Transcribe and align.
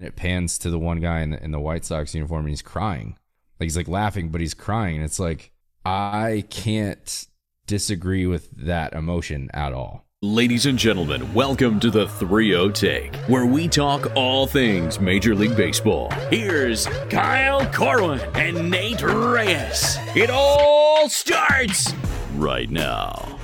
And 0.00 0.06
it 0.06 0.14
pans 0.14 0.58
to 0.58 0.70
the 0.70 0.78
one 0.78 1.00
guy 1.00 1.22
in 1.22 1.30
the, 1.30 1.42
in 1.42 1.50
the 1.50 1.58
White 1.58 1.84
Sox 1.84 2.14
uniform 2.14 2.42
and 2.42 2.50
he's 2.50 2.62
crying. 2.62 3.16
Like 3.58 3.66
he's 3.66 3.76
like 3.76 3.88
laughing, 3.88 4.28
but 4.28 4.40
he's 4.40 4.54
crying. 4.54 5.02
It's 5.02 5.18
like, 5.18 5.50
I 5.84 6.44
can't 6.50 7.26
disagree 7.66 8.24
with 8.24 8.48
that 8.52 8.92
emotion 8.92 9.50
at 9.52 9.72
all. 9.72 10.04
Ladies 10.22 10.66
and 10.66 10.78
gentlemen, 10.78 11.34
welcome 11.34 11.80
to 11.80 11.90
the 11.90 12.06
3 12.06 12.50
0 12.50 12.70
Take, 12.70 13.14
where 13.26 13.46
we 13.46 13.66
talk 13.66 14.14
all 14.14 14.46
things 14.46 15.00
Major 15.00 15.34
League 15.34 15.56
Baseball. 15.56 16.10
Here's 16.30 16.86
Kyle 17.10 17.64
Corwin 17.72 18.20
and 18.34 18.70
Nate 18.70 19.02
Reyes. 19.02 19.96
It 20.14 20.30
all 20.30 21.08
starts 21.08 21.92
right 22.36 22.70
now. 22.70 23.37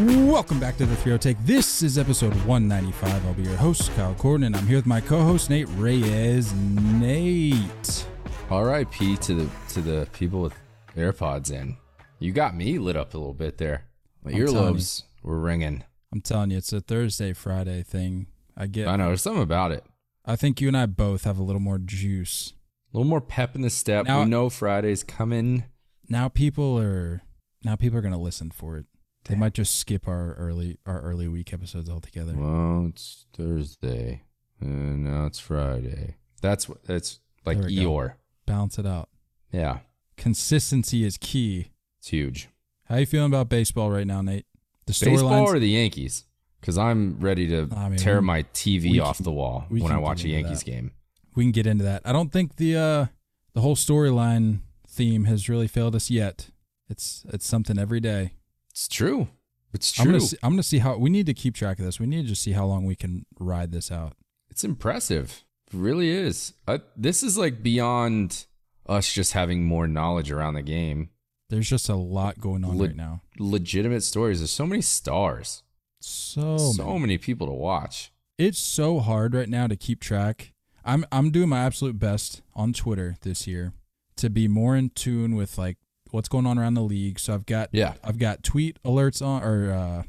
Welcome 0.00 0.58
back 0.58 0.78
to 0.78 0.86
the 0.86 0.96
3 0.96 1.18
Take. 1.18 1.36
This 1.44 1.82
is 1.82 1.98
episode 1.98 2.32
195. 2.46 3.26
I'll 3.26 3.34
be 3.34 3.42
your 3.42 3.56
host, 3.56 3.94
Kyle 3.96 4.14
Corden, 4.14 4.46
and 4.46 4.56
I'm 4.56 4.66
here 4.66 4.78
with 4.78 4.86
my 4.86 4.98
co-host, 4.98 5.50
Nate 5.50 5.68
Reyes. 5.76 6.54
Nate. 6.54 8.06
R.I.P. 8.48 9.18
to 9.18 9.34
the 9.34 9.50
to 9.74 9.82
the 9.82 10.08
people 10.14 10.40
with 10.40 10.54
AirPods 10.96 11.52
in. 11.52 11.76
You 12.18 12.32
got 12.32 12.56
me 12.56 12.78
lit 12.78 12.96
up 12.96 13.12
a 13.12 13.18
little 13.18 13.34
bit 13.34 13.58
there. 13.58 13.84
My 14.24 14.30
I'm 14.30 14.38
earlobes 14.38 15.02
were 15.22 15.38
ringing. 15.38 15.84
I'm 16.10 16.22
telling 16.22 16.50
you, 16.50 16.56
it's 16.56 16.72
a 16.72 16.80
Thursday, 16.80 17.34
Friday 17.34 17.82
thing. 17.82 18.28
I 18.56 18.68
get 18.68 18.88
I 18.88 18.96
know 18.96 19.08
there's 19.08 19.20
something 19.20 19.42
about 19.42 19.70
it. 19.70 19.84
I 20.24 20.34
think 20.34 20.62
you 20.62 20.68
and 20.68 20.76
I 20.78 20.86
both 20.86 21.24
have 21.24 21.38
a 21.38 21.42
little 21.42 21.60
more 21.60 21.78
juice. 21.78 22.54
A 22.94 22.96
little 22.96 23.08
more 23.08 23.20
pep 23.20 23.54
in 23.54 23.60
the 23.60 23.68
step. 23.68 24.06
Now- 24.06 24.20
we 24.20 24.30
know 24.30 24.48
Friday's 24.48 25.04
coming. 25.04 25.64
Now 26.08 26.28
people 26.28 26.78
are 26.80 27.20
now 27.62 27.76
people 27.76 27.98
are 27.98 28.02
gonna 28.02 28.18
listen 28.18 28.50
for 28.50 28.78
it. 28.78 28.86
They 29.24 29.34
might 29.34 29.54
just 29.54 29.78
skip 29.78 30.08
our 30.08 30.34
early 30.34 30.78
our 30.86 31.00
early 31.00 31.28
week 31.28 31.52
episodes 31.52 31.88
altogether. 31.90 32.34
Well, 32.36 32.86
it's 32.88 33.26
Thursday, 33.32 34.22
and 34.60 35.04
now 35.04 35.26
it's 35.26 35.38
Friday. 35.38 36.16
That's 36.40 36.68
what. 36.68 36.82
That's 36.84 37.20
like 37.44 37.58
we 37.58 37.76
go. 37.76 38.10
Balance 38.46 38.78
it 38.78 38.86
out. 38.86 39.08
Yeah, 39.52 39.80
Consistency 40.16 41.04
is 41.04 41.16
key. 41.18 41.70
it's 41.98 42.08
huge. 42.08 42.48
How 42.84 42.96
you 42.96 43.06
feeling 43.06 43.30
about 43.30 43.48
baseball 43.48 43.90
right 43.90 44.06
now, 44.06 44.22
Nate? 44.22 44.46
The 44.86 44.98
Baseball 45.04 45.44
or 45.48 45.58
the 45.58 45.68
Yankees? 45.68 46.24
Because 46.60 46.76
I'm 46.76 47.18
ready 47.20 47.46
to 47.48 47.68
I 47.74 47.88
mean, 47.88 47.98
tear 47.98 48.20
we- 48.20 48.26
my 48.26 48.42
TV 48.54 49.00
off 49.00 49.16
can- 49.18 49.24
the 49.24 49.32
wall 49.32 49.64
when 49.68 49.92
I 49.92 49.98
watch 49.98 50.24
a 50.24 50.28
Yankees 50.28 50.60
that. 50.60 50.64
game. 50.70 50.92
we 51.36 51.44
can 51.44 51.52
get 51.52 51.66
into 51.66 51.84
that. 51.84 52.02
I 52.04 52.12
don't 52.12 52.32
think 52.32 52.56
the 52.56 52.76
uh 52.76 53.06
the 53.54 53.60
whole 53.60 53.76
storyline 53.76 54.60
theme 54.88 55.24
has 55.24 55.48
really 55.48 55.68
failed 55.68 55.94
us 55.94 56.10
yet. 56.10 56.50
It's 56.88 57.24
it's 57.32 57.46
something 57.46 57.78
every 57.78 58.00
day. 58.00 58.32
It's 58.70 58.88
true. 58.88 59.28
It's 59.72 59.98
I'm 59.98 60.04
true. 60.06 60.12
gonna 60.14 60.20
see, 60.20 60.36
I'm 60.42 60.52
gonna 60.52 60.62
see 60.62 60.78
how 60.78 60.96
we 60.96 61.10
need 61.10 61.26
to 61.26 61.34
keep 61.34 61.54
track 61.54 61.78
of 61.78 61.84
this. 61.84 62.00
We 62.00 62.06
need 62.06 62.22
to 62.22 62.28
just 62.28 62.42
see 62.42 62.52
how 62.52 62.66
long 62.66 62.84
we 62.86 62.96
can 62.96 63.24
ride 63.38 63.72
this 63.72 63.90
out. 63.92 64.14
It's 64.50 64.64
impressive. 64.64 65.44
It 65.68 65.74
really 65.76 66.10
is. 66.10 66.54
I, 66.66 66.80
this 66.96 67.22
is 67.22 67.38
like 67.38 67.62
beyond 67.62 68.46
us 68.88 69.12
just 69.12 69.32
having 69.32 69.64
more 69.64 69.86
knowledge 69.86 70.32
around 70.32 70.54
the 70.54 70.62
game. 70.62 71.10
There's 71.50 71.68
just 71.68 71.88
a 71.88 71.94
lot 71.96 72.40
going 72.40 72.64
on 72.64 72.78
Le- 72.78 72.86
right 72.88 72.96
now. 72.96 73.22
Legitimate 73.38 74.02
stories. 74.02 74.40
There's 74.40 74.50
so 74.50 74.66
many 74.66 74.82
stars. 74.82 75.62
So, 76.00 76.56
so 76.56 76.84
many. 76.86 76.98
many 77.00 77.18
people 77.18 77.46
to 77.46 77.52
watch. 77.52 78.10
it's 78.38 78.58
so 78.58 79.00
hard 79.00 79.34
right 79.34 79.48
now 79.48 79.66
to 79.66 79.76
keep 79.76 80.00
track. 80.00 80.52
I'm 80.84 81.04
I'm 81.12 81.30
doing 81.30 81.50
my 81.50 81.58
absolute 81.60 81.98
best 81.98 82.40
on 82.54 82.72
Twitter 82.72 83.16
this 83.22 83.46
year 83.46 83.74
to 84.16 84.30
be 84.30 84.48
more 84.48 84.74
in 84.76 84.90
tune 84.90 85.34
with 85.36 85.58
like 85.58 85.76
what's 86.12 86.28
going 86.28 86.46
on 86.46 86.58
around 86.58 86.74
the 86.74 86.82
league. 86.82 87.18
So 87.18 87.34
I've 87.34 87.46
got 87.46 87.68
Yeah. 87.72 87.94
I've 88.04 88.18
got 88.18 88.42
tweet 88.42 88.82
alerts 88.82 89.24
on 89.24 89.42
or 89.42 89.72
uh, 89.72 90.02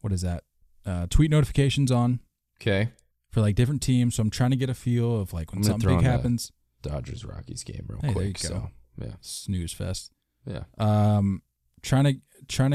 what 0.00 0.12
is 0.12 0.22
that? 0.22 0.44
Uh, 0.84 1.06
tweet 1.10 1.30
notifications 1.30 1.90
on 1.92 2.20
Okay. 2.60 2.90
for 3.30 3.40
like 3.40 3.54
different 3.54 3.82
teams. 3.82 4.16
So 4.16 4.22
I'm 4.22 4.30
trying 4.30 4.50
to 4.50 4.56
get 4.56 4.68
a 4.70 4.74
feel 4.74 5.20
of 5.20 5.32
like 5.32 5.52
when 5.52 5.62
something 5.62 5.96
big 5.98 6.04
happens. 6.04 6.52
Dodgers 6.82 7.24
Rockies 7.24 7.62
game 7.62 7.86
real 7.88 8.00
Hey, 8.02 8.12
quick. 8.12 8.38
So 8.38 8.70
yeah. 9.00 9.14
Snooze 9.20 9.72
fest. 9.72 10.10
Yeah. 10.46 10.64
Um, 10.78 11.42
trying 11.82 12.04
to 12.04 12.14
trying 12.48 12.70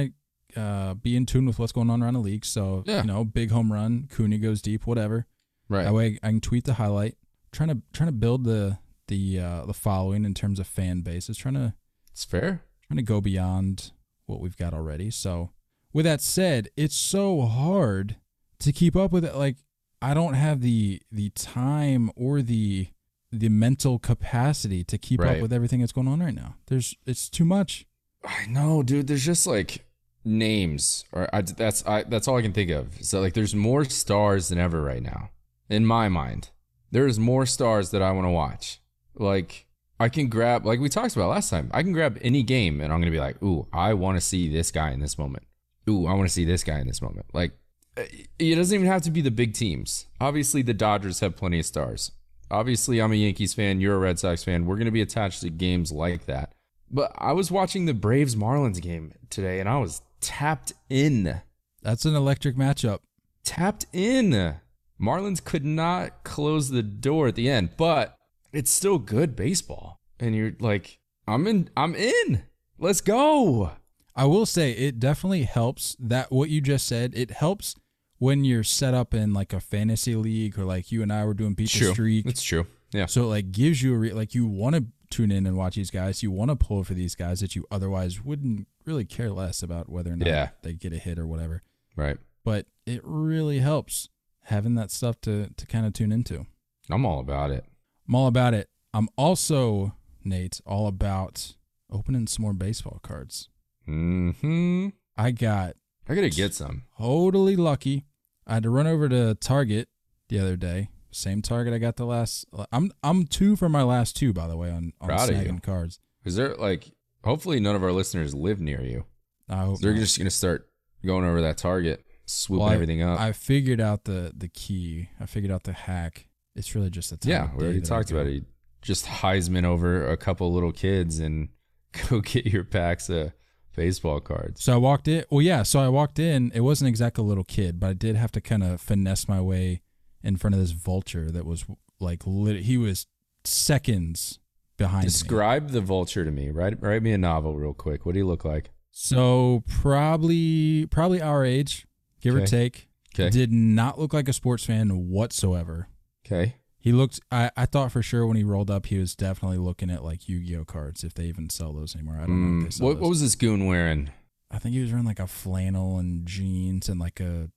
to 0.56 0.60
uh, 0.62 0.94
be 0.96 1.16
in 1.18 1.26
tune 1.26 1.46
with 1.46 1.60
what's 1.60 1.74
going 1.74 1.90
on 1.90 2.02
around 2.02 2.14
the 2.14 2.22
league. 2.22 2.46
So 2.46 2.84
Yeah. 2.88 3.02
you 3.02 3.08
know, 3.08 3.26
big 3.26 3.52
home 3.52 3.72
run, 3.72 4.08
Cooney 4.10 4.38
goes 4.38 4.62
deep, 4.62 4.88
whatever. 4.88 5.28
Right. 5.70 5.84
That 5.84 5.94
way 5.94 6.18
I 6.24 6.28
can 6.30 6.40
tweet 6.42 6.64
the 6.64 6.76
highlight. 6.76 7.16
Trying 7.52 7.70
to 7.70 7.82
trying 7.92 8.08
to 8.08 8.14
build 8.14 8.46
the 8.46 8.78
the 9.10 9.40
uh, 9.40 9.66
the 9.66 9.74
following 9.74 10.24
in 10.26 10.34
terms 10.34 10.60
of 10.60 10.68
fan 10.68 11.02
base. 11.02 11.28
bases. 11.28 11.38
Trying 11.38 11.56
to 11.56 11.74
it's 12.18 12.26
fair. 12.26 12.64
trying 12.88 12.98
to 12.98 13.04
go 13.04 13.22
beyond 13.22 13.92
what 14.26 14.40
we've 14.42 14.58
got 14.58 14.74
already. 14.74 15.12
So 15.12 15.52
with 15.94 16.06
that 16.06 16.20
said, 16.20 16.70
it's 16.76 16.96
so 16.96 17.42
hard 17.44 18.16
to 18.60 18.72
keep 18.72 18.96
up 18.96 19.12
with 19.12 19.24
it. 19.24 19.36
Like 19.36 19.58
I 20.02 20.14
don't 20.16 20.34
have 20.34 20.62
the 20.62 21.00
the 21.12 21.30
time 21.30 22.10
or 22.16 22.42
the 22.42 22.88
the 23.32 23.50
mental 23.50 24.00
capacity 24.00 24.84
to 24.86 24.98
keep 24.98 25.20
Right. 25.22 25.36
up 25.36 25.42
with 25.44 25.54
everything 25.54 25.82
that's 25.82 25.92
going 25.92 26.08
on 26.08 26.20
right 26.22 26.34
now. 26.34 26.56
There's 26.66 26.96
it's 27.06 27.30
too 27.30 27.46
much. 27.46 27.86
I 28.26 28.48
know, 28.48 28.82
dude. 28.82 29.06
There's 29.08 29.24
just 29.26 29.46
like 29.46 29.86
names, 30.26 31.06
or 31.12 31.30
I, 31.34 31.42
that's 31.42 31.86
I, 31.86 32.04
that's 32.04 32.28
all 32.28 32.38
I 32.38 32.42
can 32.42 32.52
think 32.54 32.72
of. 32.72 32.98
So 33.02 33.22
like, 33.22 33.34
there's 33.34 33.54
more 33.56 33.86
stars 33.86 34.50
than 34.50 34.58
ever 34.58 34.82
right 34.82 35.04
now, 35.04 35.30
in 35.70 35.86
my 35.86 36.10
mind. 36.10 36.50
There's 36.92 37.20
more 37.20 37.46
stars 37.46 37.92
that 37.92 38.02
I 38.02 38.12
want 38.12 38.26
to 38.26 38.32
watch. 38.32 38.82
Like 39.16 39.67
I 40.00 40.10
can 40.10 40.30
grab, 40.30 40.66
like 40.66 40.80
we 40.80 40.90
talked 40.90 41.16
about 41.16 41.30
last 41.30 41.50
time. 41.50 41.70
I 41.74 41.82
can 41.84 41.92
grab 41.92 42.18
any 42.22 42.44
game, 42.44 42.82
and 42.82 42.94
I'm 42.94 43.00
gonna 43.00 43.12
be 43.12 43.20
like, 43.20 43.42
ooh, 43.42 43.68
I 43.74 43.94
want 43.94 44.18
to 44.18 44.22
see 44.22 44.50
this 44.50 44.72
guy 44.72 44.92
in 44.92 45.00
this 45.00 45.18
moment. 45.18 45.46
Ooh, 45.90 46.06
I 46.06 46.14
want 46.14 46.28
to 46.28 46.34
see 46.34 46.46
this 46.46 46.64
guy 46.64 46.80
in 46.80 46.88
this 46.88 47.02
moment. 47.02 47.26
Like, 47.34 47.54
eh, 47.96 48.06
it 48.38 48.56
doesn't 48.56 48.76
even 48.76 48.88
have 48.88 49.02
to 49.04 49.12
be 49.12 49.22
the 49.22 49.32
big 49.32 49.54
teams. 49.54 50.06
Obviously, 50.20 50.62
the 50.62 50.74
Dodgers 50.74 51.22
have 51.22 51.36
plenty 51.36 51.60
of 51.60 51.66
stars. 51.66 52.12
Obviously, 52.52 53.02
I'm 53.02 53.12
a 53.12 53.16
Yankees 53.16 53.54
fan. 53.54 53.82
You're 53.82 53.96
a 53.96 54.00
Red 54.00 54.20
Sox 54.20 54.44
fan. 54.44 54.66
We're 54.66 54.78
gonna 54.78 54.92
be 54.92 55.02
attached 55.02 55.42
to 55.42 55.50
games 55.50 55.92
like 55.92 56.26
that. 56.26 56.54
But 56.90 57.12
I 57.18 57.34
was 57.34 57.52
watching 57.52 57.86
the 57.86 57.94
Braves 57.94 58.36
Marlins 58.36 58.82
game 58.82 59.14
today 59.30 59.60
and 59.60 59.68
I 59.68 59.78
was 59.78 60.02
tapped 60.22 60.74
in. 60.90 61.42
That's 61.82 62.06
an 62.06 62.16
electric 62.16 62.56
matchup. 62.56 63.00
Tapped 63.44 63.86
in. 63.92 64.56
Marlins 65.00 65.44
could 65.44 65.66
not 65.66 66.24
close 66.24 66.70
the 66.70 66.84
door 66.84 67.28
at 67.28 67.36
the 67.36 67.50
end, 67.50 67.72
but 67.78 68.17
it's 68.58 68.72
still 68.72 68.98
good 68.98 69.36
baseball. 69.36 70.00
And 70.20 70.36
you're 70.36 70.54
like, 70.60 71.00
I'm 71.28 71.46
in 71.48 71.70
I'm 71.78 71.94
in. 71.96 72.44
Let's 72.80 73.02
go. 73.02 73.72
I 74.16 74.26
will 74.26 74.46
say 74.46 74.72
it 74.72 75.00
definitely 75.00 75.44
helps 75.44 75.96
that 76.00 76.32
what 76.32 76.50
you 76.50 76.60
just 76.62 76.88
said, 76.88 77.14
it 77.16 77.32
helps 77.32 77.76
when 78.18 78.44
you're 78.44 78.64
set 78.64 78.94
up 78.96 79.14
in 79.14 79.34
like 79.34 79.54
a 79.54 79.60
fantasy 79.60 80.16
league 80.16 80.58
or 80.58 80.66
like 80.66 80.92
you 80.92 81.04
and 81.04 81.14
I 81.14 81.24
were 81.26 81.36
doing 81.36 81.54
the 81.54 81.68
streak. 81.68 82.26
It's 82.26 82.42
true. 82.42 82.66
Yeah. 82.92 83.06
So 83.06 83.24
it 83.24 83.28
like 83.28 83.52
gives 83.52 83.82
you 83.84 83.94
a 83.94 83.98
re- 83.98 84.14
like 84.14 84.34
you 84.34 84.48
want 84.48 84.76
to 84.76 84.86
tune 85.12 85.32
in 85.32 85.46
and 85.46 85.56
watch 85.56 85.76
these 85.76 85.92
guys. 85.92 86.24
You 86.24 86.32
want 86.32 86.50
to 86.50 86.56
pull 86.56 86.84
for 86.84 86.94
these 86.96 87.14
guys 87.16 87.40
that 87.42 87.56
you 87.56 87.66
otherwise 87.70 88.24
wouldn't 88.24 88.68
really 88.86 89.06
care 89.06 89.30
less 89.30 89.62
about 89.62 89.88
whether 89.90 90.12
or 90.14 90.16
not 90.16 90.28
Yeah. 90.28 90.50
they 90.64 90.74
get 90.74 90.94
a 90.94 90.98
hit 90.98 91.20
or 91.20 91.28
whatever. 91.28 91.62
Right. 91.96 92.18
But 92.44 92.66
it 92.86 93.02
really 93.04 93.60
helps 93.60 94.10
having 94.46 94.76
that 94.76 94.90
stuff 94.92 95.20
to 95.22 95.50
to 95.56 95.66
kind 95.68 95.86
of 95.86 95.94
tune 95.94 96.12
into. 96.12 96.46
I'm 96.90 97.06
all 97.06 97.20
about 97.20 97.52
it. 97.52 97.66
I'm 98.08 98.16
all 98.16 98.28
about 98.28 98.54
it. 98.54 98.70
I'm 98.94 99.10
also 99.18 99.94
Nate 100.24 100.62
all 100.66 100.88
about 100.88 101.56
opening 101.92 102.28
some 102.28 102.44
more 102.44 102.54
baseball 102.54 103.00
cards. 103.04 103.50
Mm-hmm. 103.88 104.90
I 105.18 105.32
got 105.32 105.76
I 106.08 106.16
gotta 106.16 106.30
get 106.30 106.54
some. 106.54 106.84
totally 106.98 107.56
lucky. 107.56 108.06
I 108.46 108.56
had 108.56 108.64
to 108.64 108.70
run 108.70 108.88
over 108.88 109.10
to 109.10 109.36
Target 109.36 109.90
the 110.30 110.40
other 110.40 110.56
day. 110.56 110.90
Same 111.12 111.42
Target 111.42 111.74
I 111.74 111.78
got 111.80 111.96
the 111.96 112.06
last. 112.06 112.46
I'm 112.72 112.92
I'm 113.04 113.26
two 113.26 113.56
for 113.56 113.70
my 113.70 113.84
last 113.84 114.16
two, 114.16 114.34
by 114.34 114.48
the 114.48 114.58
way, 114.58 114.70
on 114.72 114.94
on 115.02 115.08
Proud 115.10 115.30
of 115.30 115.36
snagging 115.36 115.56
you. 115.56 115.60
cards. 115.62 116.00
Is 116.26 116.36
there 116.36 116.56
like 116.56 116.92
hopefully 117.24 117.60
none 117.60 117.76
of 117.76 117.84
our 117.84 117.92
listeners 117.92 118.34
live 118.36 118.60
near 118.62 118.82
you. 118.82 119.06
I 119.50 119.58
hope 119.66 119.80
They're 119.80 119.94
not. 119.94 120.00
just 120.00 120.18
gonna 120.18 120.30
start 120.30 120.70
going 121.06 121.26
over 121.26 121.42
that 121.42 121.58
target, 121.58 122.04
swooping 122.26 122.60
Well, 122.62 122.70
I- 122.70 122.74
everything 122.76 123.02
up. 123.02 123.20
I 123.20 123.32
figured 123.32 123.82
out 123.82 124.04
the 124.06 124.32
the 124.36 124.48
key. 124.50 125.10
I 125.20 125.26
figured 125.26 125.52
out 125.52 125.64
the 125.64 125.74
hack. 125.74 126.27
It's 126.58 126.76
really 126.76 126.90
just 126.90 127.12
a 127.12 127.18
time 127.18 127.30
yeah, 127.30 127.50
we 127.56 127.64
already 127.64 127.82
talked 127.82 128.12
about 128.12 128.28
it. 128.28 128.44
Just 128.82 129.06
Heisman 129.06 129.64
over 129.64 130.10
a 130.10 130.18
couple 130.18 130.52
little 130.54 130.72
kids 130.72 131.20
and 131.20 131.50
go 132.10 132.22
get 132.22 132.46
your 132.46 132.64
packs 132.64 133.10
of 133.10 133.32
baseball 133.76 134.20
cards. 134.20 134.64
So 134.64 134.74
I 134.74 134.78
walked 134.78 135.08
in. 135.08 135.24
Well, 135.30 135.42
yeah. 135.42 135.64
So 135.64 135.80
I 135.80 135.88
walked 135.88 136.20
in. 136.20 136.52
It 136.54 136.62
wasn't 136.62 136.90
exactly 136.90 137.24
a 137.24 137.28
little 137.28 137.44
kid, 137.44 137.80
but 137.80 137.88
I 137.88 137.94
did 137.94 138.16
have 138.16 138.32
to 138.34 138.42
kind 138.42 138.64
of 138.64 138.82
finesse 138.82 139.28
my 139.28 139.40
way 139.40 139.82
in 140.24 140.36
front 140.36 140.56
of 140.56 140.60
this 140.60 140.72
vulture 140.72 141.30
that 141.32 141.46
was 141.46 141.66
like 142.00 142.24
lit- 142.26 142.64
he 142.64 142.78
was 142.78 143.08
seconds 143.44 144.40
behind 144.78 145.04
me. 145.04 145.10
Describe 145.10 145.70
the 145.70 145.82
vulture 145.82 146.26
to 146.26 146.32
me. 146.32 146.50
Write 146.50 146.82
write 146.82 147.04
me 147.04 147.14
a 147.14 147.18
novel 147.18 147.56
real 147.56 147.74
quick. 147.74 148.06
What 148.06 148.14
do 148.14 148.20
you 148.20 148.28
look 148.28 148.44
like? 148.44 148.72
So 148.92 149.64
probably 149.68 150.88
probably 150.88 151.22
our 151.22 151.46
age, 151.46 151.86
give 152.20 152.36
or 152.36 152.46
take. 152.46 152.90
Okay. 153.14 153.30
Did 153.30 153.52
not 153.52 154.00
look 154.00 154.14
like 154.14 154.28
a 154.28 154.34
sports 154.34 154.66
fan 154.66 154.90
whatsoever. 155.10 155.88
Okay. 156.30 156.56
He 156.80 156.92
looked. 156.92 157.20
I, 157.32 157.52
I 157.58 157.66
thought 157.66 157.92
for 157.92 158.02
sure 158.02 158.26
when 158.28 158.38
he 158.38 158.44
rolled 158.44 158.70
up, 158.70 158.86
he 158.86 158.98
was 158.98 159.16
definitely 159.16 159.58
looking 159.58 159.90
at 159.90 160.04
like 160.04 160.30
Yu-Gi-Oh 160.30 160.66
cards 160.66 161.04
if 161.04 161.14
they 161.14 161.26
even 161.26 161.50
sell 161.50 161.74
those 161.74 161.96
anymore. 161.96 162.16
I 162.22 162.28
don't 162.28 162.42
know 162.42 162.58
if 162.60 162.64
they 162.64 162.70
Mm, 162.70 162.74
sell 162.74 162.88
what, 162.88 162.94
those. 162.96 163.02
what 163.02 163.10
was 163.10 163.22
this 163.22 163.36
goon 163.36 163.66
wearing? 163.66 164.12
I 164.52 164.60
think 164.60 164.74
he 164.76 164.82
was 164.82 164.92
wearing 164.92 165.06
like 165.06 165.20
a 165.20 165.28
flannel 165.28 165.98
and 165.98 166.26
jeans 166.26 166.88
and 166.88 167.00
like 167.00 167.20
a 167.20 167.50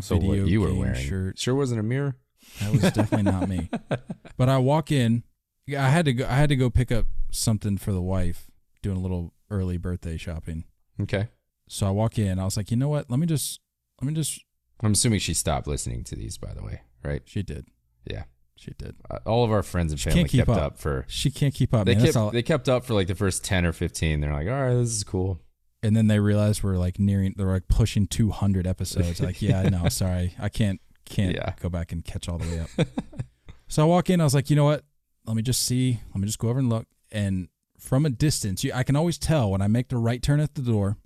So 0.00 0.16
video 0.18 0.42
what 0.42 0.50
you 0.50 0.60
were 0.60 0.68
game 0.68 0.78
wearing? 0.78 0.94
shirt. 1.08 1.38
Sure 1.38 1.54
wasn't 1.54 1.80
a 1.80 1.82
mirror. 1.82 2.16
That 2.60 2.72
was 2.72 2.82
definitely 2.82 3.24
not 3.24 3.48
me. 3.48 3.68
But 4.36 4.48
I 4.50 4.58
walk 4.58 4.92
in. 4.92 5.22
I 5.68 5.88
had 5.88 6.04
to 6.04 6.12
go. 6.12 6.26
I 6.26 6.34
had 6.36 6.50
to 6.50 6.56
go 6.56 6.68
pick 6.70 6.92
up 6.92 7.06
something 7.32 7.78
for 7.78 7.90
the 7.92 8.02
wife, 8.02 8.50
doing 8.82 8.96
a 8.98 9.00
little 9.00 9.32
early 9.50 9.78
birthday 9.78 10.16
shopping. 10.18 10.64
Okay. 11.00 11.28
So 11.68 11.86
I 11.86 11.90
walk 11.90 12.18
in. 12.18 12.38
I 12.38 12.44
was 12.44 12.56
like, 12.56 12.70
you 12.70 12.76
know 12.76 12.88
what? 12.88 13.10
Let 13.10 13.18
me 13.18 13.26
just. 13.26 13.60
Let 14.00 14.06
me 14.06 14.14
just. 14.14 14.44
I'm 14.82 14.92
assuming 14.92 15.18
she 15.20 15.32
stopped 15.34 15.66
listening 15.66 16.04
to 16.04 16.14
these, 16.14 16.36
by 16.38 16.52
the 16.54 16.62
way, 16.62 16.82
right? 17.02 17.22
She 17.24 17.42
did. 17.42 17.66
Yeah. 18.10 18.24
She 18.56 18.72
did. 18.78 18.96
Uh, 19.10 19.18
all 19.26 19.44
of 19.44 19.52
our 19.52 19.62
friends 19.62 19.92
and 19.92 20.00
She 20.00 20.04
family 20.10 20.22
can't 20.22 20.30
keep 20.30 20.46
kept 20.46 20.50
up. 20.50 20.62
up. 20.72 20.78
for. 20.78 21.04
She 21.08 21.30
can't 21.30 21.52
keep 21.54 21.74
up. 21.74 21.86
They 21.86 21.94
man. 21.94 22.04
kept 22.04 22.16
all. 22.16 22.30
they 22.30 22.42
kept 22.42 22.68
up 22.68 22.84
for 22.84 22.94
like 22.94 23.06
the 23.06 23.14
first 23.14 23.44
ten 23.44 23.66
or 23.66 23.72
fifteen. 23.72 24.20
They're 24.20 24.32
like, 24.32 24.46
all 24.48 24.52
right, 24.54 24.74
this 24.74 24.90
is 24.90 25.04
cool. 25.04 25.40
and 25.82 25.94
then 25.96 26.06
they 26.06 26.18
realized 26.20 26.62
we're 26.62 26.76
like 26.78 26.98
nearing. 26.98 27.34
They're 27.36 27.46
like 27.52 27.68
pushing 27.68 28.06
200 28.06 28.66
episodes. 28.66 29.20
like, 29.20 29.42
yeah, 29.42 29.62
no, 29.68 29.88
sorry, 29.90 30.34
I 30.38 30.48
can't. 30.48 30.80
Can't 31.04 31.34
Yeah. 31.34 31.52
go 31.60 31.68
back 31.68 31.92
and 31.92 32.04
catch 32.04 32.28
all 32.28 32.38
the 32.38 32.46
way 32.48 32.60
up. 32.60 32.88
so 33.68 33.82
I 33.82 33.84
walk 33.86 34.10
in. 34.10 34.20
I 34.20 34.24
was 34.24 34.34
like, 34.34 34.50
you 34.50 34.56
know 34.56 34.64
what? 34.64 34.84
Let 35.26 35.36
me 35.36 35.42
just 35.42 35.62
see. 35.64 36.00
Let 36.14 36.20
me 36.20 36.26
just 36.26 36.38
go 36.38 36.48
over 36.48 36.58
and 36.58 36.68
look. 36.70 36.86
And 37.12 37.48
from 37.78 38.04
a 38.06 38.10
distance, 38.10 38.64
you, 38.64 38.72
I 38.74 38.82
can 38.82 38.96
always 38.96 39.16
tell 39.18 39.50
when 39.50 39.60
I 39.62 39.68
make 39.68 39.88
the 39.88 39.98
right 39.98 40.20
turn 40.22 40.40
at 40.40 40.54
the 40.56 40.62
door. 40.62 40.96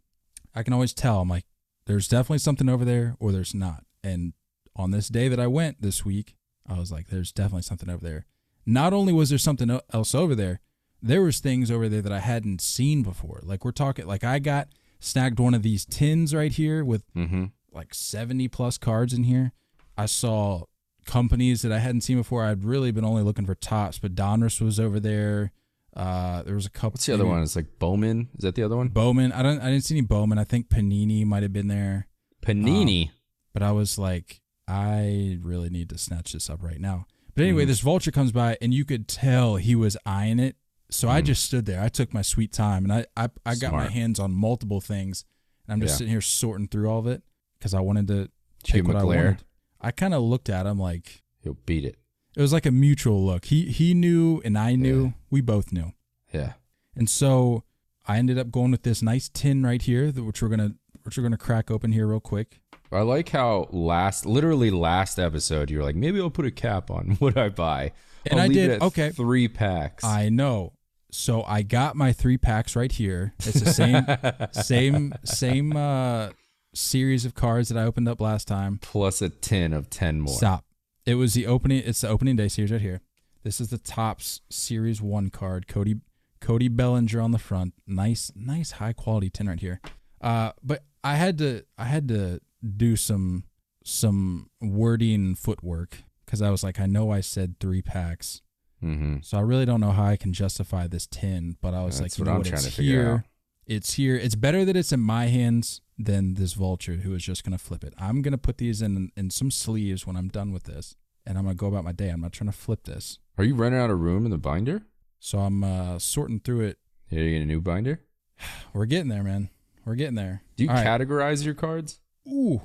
I 0.54 0.62
can 0.62 0.72
always 0.72 0.94
tell. 0.94 1.20
I'm 1.20 1.28
like, 1.28 1.44
there's 1.86 2.08
definitely 2.08 2.38
something 2.38 2.68
over 2.68 2.84
there, 2.84 3.16
or 3.20 3.30
there's 3.32 3.54
not. 3.54 3.84
And 4.02 4.32
on 4.76 4.90
this 4.92 5.08
day 5.08 5.28
that 5.28 5.38
I 5.40 5.46
went 5.48 5.82
this 5.82 6.04
week, 6.04 6.34
I 6.70 6.78
was 6.78 6.92
like, 6.92 7.08
there's 7.08 7.32
definitely 7.32 7.62
something 7.62 7.90
over 7.90 8.02
there. 8.04 8.26
Not 8.64 8.92
only 8.92 9.12
was 9.12 9.28
there 9.30 9.38
something 9.38 9.80
else 9.92 10.14
over 10.14 10.34
there, 10.34 10.60
there 11.02 11.22
was 11.22 11.40
things 11.40 11.70
over 11.70 11.88
there 11.88 12.02
that 12.02 12.12
I 12.12 12.20
hadn't 12.20 12.60
seen 12.60 13.02
before. 13.02 13.40
Like 13.42 13.64
we're 13.64 13.72
talking, 13.72 14.06
like 14.06 14.22
I 14.24 14.38
got 14.38 14.68
snagged 15.00 15.40
one 15.40 15.54
of 15.54 15.62
these 15.62 15.84
tins 15.84 16.34
right 16.34 16.52
here 16.52 16.84
with 16.84 17.02
Mm-hmm. 17.14 17.46
like 17.72 17.92
70 17.94 18.48
plus 18.48 18.78
cards 18.78 19.12
in 19.14 19.24
here. 19.24 19.52
I 19.98 20.06
saw 20.06 20.64
companies 21.06 21.62
that 21.62 21.72
I 21.72 21.78
hadn't 21.78 22.02
seen 22.02 22.18
before. 22.18 22.44
I'd 22.44 22.64
really 22.64 22.90
been 22.92 23.04
only 23.04 23.22
looking 23.22 23.46
for 23.46 23.54
Topps, 23.54 23.98
but 23.98 24.14
Donruss 24.14 24.60
was 24.60 24.78
over 24.78 25.00
there. 25.00 25.52
Uh, 25.96 26.42
there 26.42 26.54
was 26.54 26.66
a 26.66 26.70
couple. 26.70 26.92
What's 26.92 27.06
the 27.06 27.14
other 27.14 27.24
maybe 27.24 27.32
one? 27.32 27.42
It's 27.42 27.56
like 27.56 27.78
Bowman. 27.80 28.28
Is 28.36 28.42
that 28.42 28.54
the 28.54 28.62
other 28.62 28.76
one? 28.76 28.88
Bowman. 28.88 29.32
I 29.32 29.42
don't. 29.42 29.60
I 29.60 29.70
didn't 29.70 29.84
see 29.84 29.94
any 29.96 30.02
Bowman. 30.02 30.38
I 30.38 30.44
think 30.44 30.68
Panini 30.68 31.24
might 31.26 31.42
have 31.42 31.52
been 31.52 31.66
there, 31.68 32.06
Panini. 32.42 33.10
but 33.52 33.62
I 33.62 33.72
was 33.72 33.98
like, 33.98 34.40
I 34.70 35.38
really 35.42 35.68
need 35.68 35.88
to 35.90 35.98
snatch 35.98 36.32
this 36.32 36.48
up 36.48 36.62
right 36.62 36.80
now. 36.80 37.06
But 37.34 37.42
anyway, 37.44 37.64
Mhm. 37.64 37.68
this 37.68 37.80
vulture 37.80 38.10
comes 38.10 38.32
by, 38.32 38.56
and 38.62 38.72
you 38.72 38.84
could 38.84 39.08
tell 39.08 39.56
he 39.56 39.74
was 39.74 39.96
eyeing 40.06 40.38
it. 40.38 40.56
So 40.90 41.08
I 41.08 41.20
Mhm. 41.22 41.26
just 41.26 41.44
stood 41.44 41.66
there. 41.66 41.80
I 41.82 41.88
took 41.88 42.12
my 42.14 42.22
sweet 42.22 42.52
time, 42.52 42.84
and 42.84 42.92
I 42.92 43.06
I, 43.16 43.28
I 43.44 43.54
got 43.56 43.72
my 43.72 43.88
hands 43.88 44.18
on 44.18 44.32
multiple 44.32 44.80
things, 44.80 45.24
and 45.66 45.72
I'm 45.72 45.80
just 45.80 45.94
Yeah. 45.94 45.98
sitting 45.98 46.10
here 46.12 46.20
sorting 46.20 46.68
through 46.68 46.88
all 46.88 46.98
of 47.00 47.06
it 47.06 47.22
because 47.58 47.74
I 47.74 47.80
wanted 47.80 48.06
to 48.08 48.28
pick 48.64 48.86
what 48.86 48.96
I 48.96 49.02
glare? 49.02 49.24
wanted. 49.24 49.44
I 49.80 49.90
kind 49.92 50.14
of 50.14 50.22
looked 50.22 50.48
at 50.50 50.66
him 50.66 50.78
like 50.78 51.22
He'll 51.42 51.56
beat 51.66 51.84
it. 51.84 51.96
it 52.36 52.40
was 52.42 52.52
like 52.52 52.66
a 52.66 52.70
mutual 52.70 53.24
look. 53.24 53.46
He 53.46 53.70
he 53.72 53.94
knew 53.94 54.40
and 54.44 54.56
I 54.58 54.74
knew. 54.76 55.04
Yeah. 55.06 55.12
We 55.30 55.40
both 55.40 55.72
knew. 55.72 55.92
Yeah. 56.34 56.54
And 56.96 57.08
so 57.08 57.64
I 58.06 58.18
ended 58.18 58.38
up 58.38 58.50
going 58.50 58.70
with 58.72 58.82
this 58.82 59.00
nice 59.02 59.28
tin 59.28 59.62
right 59.62 59.80
here, 59.82 60.10
that- 60.12 60.24
which 60.24 60.42
we're 60.42 60.48
gonna 60.48 60.74
which 61.04 61.16
we're 61.16 61.22
gonna 61.22 61.38
crack 61.38 61.70
open 61.70 61.92
here 61.92 62.06
real 62.08 62.20
quick. 62.20 62.60
I 62.92 63.02
like 63.02 63.28
how 63.28 63.68
last, 63.70 64.26
literally 64.26 64.70
last 64.70 65.18
episode, 65.18 65.70
you 65.70 65.78
were 65.78 65.84
like, 65.84 65.94
maybe 65.96 66.20
I'll 66.20 66.30
put 66.30 66.46
a 66.46 66.50
cap 66.50 66.90
on 66.90 67.10
what 67.18 67.36
I 67.36 67.48
buy. 67.48 67.92
And 68.26 68.40
I'll 68.40 68.46
I 68.46 68.52
did- 68.52 68.82
okay. 68.82 69.10
Three 69.10 69.48
packs. 69.48 70.04
I 70.04 70.28
know. 70.28 70.72
So 71.12 71.42
I 71.42 71.62
got 71.62 71.96
my 71.96 72.12
three 72.12 72.38
packs 72.38 72.76
right 72.76 72.92
here. 72.92 73.34
It's 73.40 73.60
the 73.60 73.72
same 73.72 74.06
same 74.52 75.12
same 75.24 75.76
uh 75.76 76.30
series 76.72 77.24
of 77.24 77.34
cards 77.34 77.68
that 77.68 77.76
I 77.78 77.82
opened 77.84 78.08
up 78.08 78.20
last 78.20 78.46
time. 78.46 78.78
Plus 78.80 79.20
a 79.20 79.28
10 79.28 79.72
of 79.72 79.90
ten 79.90 80.20
more. 80.20 80.34
Stop. 80.34 80.64
It 81.06 81.16
was 81.16 81.34
the 81.34 81.46
opening. 81.46 81.82
It's 81.84 82.02
the 82.02 82.08
opening 82.08 82.36
day 82.36 82.46
series 82.48 82.70
right 82.70 82.80
here. 82.80 83.00
This 83.42 83.60
is 83.60 83.70
the 83.70 83.78
Topps 83.78 84.42
series 84.50 85.02
one 85.02 85.30
card. 85.30 85.66
Cody 85.66 85.96
Cody 86.40 86.68
Bellinger 86.68 87.20
on 87.20 87.32
the 87.32 87.38
front. 87.38 87.74
Nice, 87.86 88.30
nice 88.36 88.72
high 88.72 88.92
quality 88.92 89.30
tin 89.30 89.48
right 89.48 89.58
here. 89.58 89.80
Uh, 90.20 90.52
but 90.62 90.84
I 91.02 91.16
had 91.16 91.38
to 91.38 91.64
I 91.76 91.84
had 91.86 92.06
to 92.08 92.40
do 92.76 92.96
some 92.96 93.44
some 93.84 94.50
wording 94.60 95.34
footwork 95.34 95.98
because 96.24 96.42
I 96.42 96.50
was 96.50 96.62
like, 96.62 96.78
I 96.80 96.86
know 96.86 97.10
I 97.10 97.20
said 97.20 97.56
three 97.60 97.82
packs, 97.82 98.42
Mm-hmm. 98.82 99.16
so 99.22 99.36
I 99.36 99.42
really 99.42 99.66
don't 99.66 99.80
know 99.80 99.90
how 99.90 100.04
I 100.06 100.16
can 100.16 100.32
justify 100.32 100.86
this 100.86 101.06
ten. 101.06 101.56
But 101.60 101.74
I 101.74 101.84
was 101.84 101.98
That's 102.00 102.12
like, 102.12 102.18
you 102.18 102.24
what 102.24 102.30
know 102.30 102.36
I'm 102.36 102.38
what? 102.52 102.64
It's 102.66 102.76
here. 102.76 103.24
It's 103.66 103.92
here. 103.94 104.16
It's 104.16 104.34
better 104.34 104.64
that 104.64 104.74
it's 104.74 104.90
in 104.90 105.00
my 105.00 105.26
hands 105.26 105.82
than 105.98 106.32
this 106.34 106.54
vulture 106.54 106.94
who 106.94 107.14
is 107.14 107.22
just 107.22 107.44
gonna 107.44 107.58
flip 107.58 107.84
it. 107.84 107.92
I'm 107.98 108.22
gonna 108.22 108.38
put 108.38 108.56
these 108.58 108.80
in 108.80 109.12
in 109.16 109.28
some 109.30 109.50
sleeves 109.50 110.06
when 110.06 110.16
I'm 110.16 110.28
done 110.28 110.50
with 110.52 110.64
this, 110.64 110.96
and 111.26 111.36
I'm 111.36 111.44
gonna 111.44 111.56
go 111.56 111.66
about 111.66 111.84
my 111.84 111.92
day. 111.92 112.08
I'm 112.08 112.22
not 112.22 112.32
trying 112.32 112.50
to 112.50 112.56
flip 112.56 112.84
this. 112.84 113.18
Are 113.36 113.44
you 113.44 113.54
running 113.54 113.78
out 113.78 113.90
of 113.90 114.00
room 114.00 114.24
in 114.24 114.30
the 114.30 114.38
binder? 114.38 114.82
So 115.18 115.40
I'm 115.40 115.62
uh, 115.62 115.98
sorting 115.98 116.40
through 116.40 116.60
it. 116.62 116.78
Yeah, 117.10 117.20
you 117.20 117.30
get 117.38 117.42
a 117.42 117.46
new 117.46 117.60
binder. 117.60 118.00
We're 118.72 118.86
getting 118.86 119.08
there, 119.08 119.22
man. 119.22 119.50
We're 119.84 119.94
getting 119.94 120.14
there. 120.14 120.42
Do 120.56 120.64
you 120.64 120.70
All 120.70 120.76
right. 120.76 120.86
categorize 120.86 121.44
your 121.44 121.52
cards? 121.54 121.99
Ooh, 122.28 122.62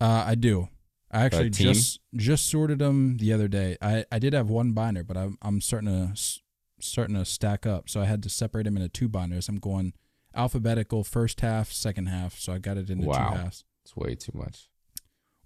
uh, 0.00 0.24
I 0.26 0.34
do. 0.34 0.68
I 1.10 1.22
actually 1.22 1.50
just 1.50 2.00
just 2.16 2.48
sorted 2.48 2.80
them 2.80 3.18
the 3.18 3.32
other 3.32 3.46
day. 3.46 3.76
I, 3.80 4.04
I 4.10 4.18
did 4.18 4.32
have 4.32 4.50
one 4.50 4.72
binder, 4.72 5.04
but 5.04 5.16
I'm 5.16 5.38
I'm 5.42 5.60
starting 5.60 5.88
to 5.88 6.12
starting 6.80 7.14
to 7.14 7.24
stack 7.24 7.66
up. 7.66 7.88
So 7.88 8.00
I 8.00 8.04
had 8.06 8.22
to 8.24 8.28
separate 8.28 8.64
them 8.64 8.76
into 8.76 8.88
two 8.88 9.08
binders. 9.08 9.48
I'm 9.48 9.58
going 9.58 9.92
alphabetical 10.34 11.04
first 11.04 11.40
half, 11.40 11.70
second 11.72 12.06
half. 12.06 12.38
So 12.38 12.52
I 12.52 12.58
got 12.58 12.76
it 12.76 12.90
into 12.90 13.06
Wow. 13.06 13.30
two 13.30 13.36
halves. 13.36 13.64
It's 13.84 13.96
way 13.96 14.14
too 14.16 14.32
much. 14.34 14.68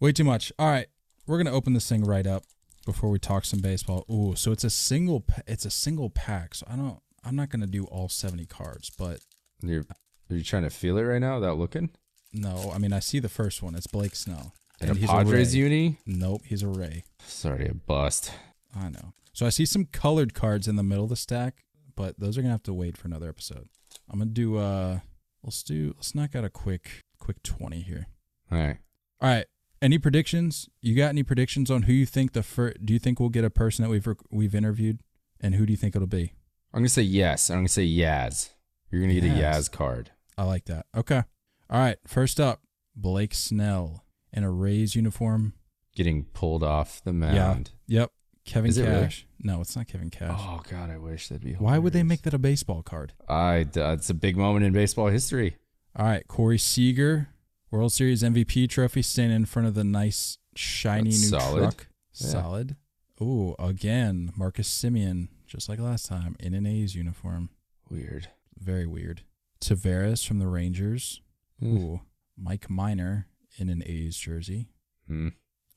Way 0.01 0.13
too 0.13 0.25
much. 0.25 0.53
All 0.59 0.69
right, 0.69 0.87
we're 1.27 1.37
gonna 1.39 1.53
open 1.53 1.75
this 1.75 1.89
thing 1.89 2.03
right 2.05 2.27
up 2.27 2.45
before 2.87 3.11
we 3.11 3.19
talk 3.19 3.45
some 3.45 3.61
baseball. 3.61 4.07
Ooh, 4.11 4.35
so 4.37 4.53
it's 4.53 4.65
a 4.65 4.71
single 4.71 5.25
it's 5.47 5.67
a 5.67 5.71
single 5.71 6.09
pack. 6.09 6.55
So 6.55 6.67
I 6.71 6.77
don't 6.77 6.99
I'm 7.25 7.37
not 7.37 7.51
gonna 7.51 7.67
do 7.67 7.85
all 7.85 8.09
70 8.09 8.47
cards, 8.47 8.91
but 8.97 9.21
You're 9.61 9.85
are 10.31 10.37
you 10.37 10.43
trying 10.45 10.63
to 10.63 10.71
feel 10.71 10.97
it 10.97 11.03
right 11.03 11.21
now 11.21 11.35
without 11.35 11.59
looking? 11.59 11.91
No, 12.33 12.71
I 12.75 12.79
mean 12.79 12.93
I 12.93 13.01
see 13.01 13.19
the 13.19 13.29
first 13.29 13.63
one. 13.63 13.75
It's 13.75 13.87
Blake 13.87 14.15
Snell. 14.15 14.55
And, 14.81 14.91
a 14.91 14.95
he's 14.95 15.11
Padres 15.11 15.55
Ray. 15.55 15.61
uni? 15.61 15.99
Nope, 16.07 16.43
he's 16.45 16.63
a 16.63 16.69
Ray. 16.69 17.05
Sorry, 17.27 17.67
a 17.69 17.75
bust. 17.75 18.33
I 18.77 18.91
know. 18.91 19.13
So 19.33 19.47
I 19.47 19.49
see 19.49 19.67
some 19.67 19.87
colored 19.87 20.35
cards 20.35 20.69
in 20.69 20.77
the 20.77 20.83
middle 20.83 21.05
of 21.05 21.11
the 21.11 21.17
stack, 21.17 21.65
but 21.97 22.19
those 22.19 22.39
are 22.39 22.43
gonna 22.43 22.53
have 22.53 22.63
to 22.65 22.75
wait 22.75 22.97
for 22.97 23.09
another 23.09 23.29
episode. 23.29 23.69
I'm 24.11 24.19
gonna 24.19 24.31
do 24.31 24.57
uh 24.57 25.01
let's 25.43 25.63
do 25.63 25.95
let's 25.97 26.15
knock 26.15 26.35
out 26.35 26.45
a 26.45 26.51
quick 26.51 27.05
quick 27.19 27.43
twenty 27.43 27.81
here. 27.81 28.07
All 28.51 28.59
right. 28.59 28.77
All 29.21 29.29
right. 29.29 29.47
Any 29.81 29.99
predictions? 29.99 30.69
You 30.81 30.97
got 30.97 31.11
any 31.11 31.23
predictions 31.23 31.71
on 31.71 31.83
who 31.83 31.93
you 31.93 32.07
think 32.07 32.33
the 32.33 32.43
first? 32.43 32.85
Do 32.85 32.93
you 32.93 32.99
think 32.99 33.21
we'll 33.21 33.29
get 33.29 33.45
a 33.45 33.51
person 33.51 33.85
that 33.85 33.91
we've 33.91 34.07
rec- 34.07 34.17
we've 34.31 34.55
interviewed, 34.55 35.01
and 35.41 35.55
who 35.55 35.67
do 35.67 35.73
you 35.73 35.77
think 35.77 35.95
it'll 35.95 36.09
be? 36.09 36.33
I'm 36.73 36.81
gonna 36.81 36.89
say 36.89 37.03
yes. 37.03 37.49
I'm 37.49 37.59
gonna 37.59 37.69
say 37.69 37.87
Yaz. 37.87 38.51
You're 38.91 39.03
gonna 39.03 39.15
get 39.15 39.25
a. 39.25 39.29
Yaz 39.29 39.71
card. 39.71 40.11
I 40.37 40.45
like 40.45 40.65
that. 40.65 40.87
Okay. 40.97 41.23
All 41.71 41.79
right. 41.81 41.97
First 42.07 42.41
up, 42.41 42.63
Blake 42.97 43.35
Snell 43.35 44.05
in 44.33 44.45
a 44.45 44.51
Rays 44.51 44.95
uniform. 44.95 45.55
Getting 45.95 46.25
pulled 46.25 46.63
off 46.63 47.03
the 47.05 47.13
mound. 47.13 47.71
Yeah. 47.87 48.01
Yep. 48.01 48.13
Kevin 48.45 48.71
Is 48.71 48.79
it 48.79 48.85
really? 48.89 49.01
Cash. 49.03 49.27
No, 49.41 49.61
it's 49.61 49.77
not 49.77 49.87
Kevin 49.89 50.09
Cash. 50.11 50.39
Oh 50.43 50.63
God, 50.71 50.91
I 50.91 50.97
wish 50.97 51.29
that'd 51.29 51.45
be. 51.45 51.53
Why 51.55 51.79
would 51.79 51.93
they 51.93 52.03
make 52.03 52.23
that 52.23 52.33
a 52.35 52.39
baseball 52.39 52.83
card? 52.83 53.13
I. 53.29 53.67
uh, 53.77 53.93
It's 53.93 54.09
a 54.09 54.15
big 54.15 54.37
moment 54.37 54.65
in 54.65 54.73
baseball 54.73 55.09
history. 55.09 55.57
All 55.97 56.07
right, 56.07 56.27
Corey 56.29 56.59
Seager, 56.59 57.29
World 57.71 57.93
Series 57.93 58.23
MVP 58.23 58.69
trophy, 58.71 59.03
standing 59.03 59.37
in 59.37 59.45
front 59.47 59.69
of 59.69 59.75
the 59.75 59.85
nice 59.85 60.39
shiny 60.57 61.11
That's 61.11 61.31
new 61.33 61.39
solid. 61.39 61.59
truck. 61.61 61.87
Yeah. 62.15 62.27
Solid. 62.29 62.77
Ooh, 63.21 63.55
again, 63.59 64.33
Marcus 64.37 64.69
Semien, 64.69 65.29
just 65.47 65.69
like 65.69 65.79
last 65.81 66.07
time, 66.07 66.37
in 66.41 66.55
an 66.55 66.65
A's 66.67 66.95
uniform. 66.95 67.51
Weird. 67.91 68.29
Very 68.59 68.87
weird. 68.87 69.23
Taveras 69.61 70.27
from 70.27 70.39
the 70.39 70.47
Rangers. 70.47 71.21
Ooh, 71.63 72.01
Mike 72.37 72.71
Minor 72.71 73.27
in 73.57 73.69
an 73.69 73.83
A's 73.85 74.17
jersey. 74.17 74.69
Hmm. 75.07 75.29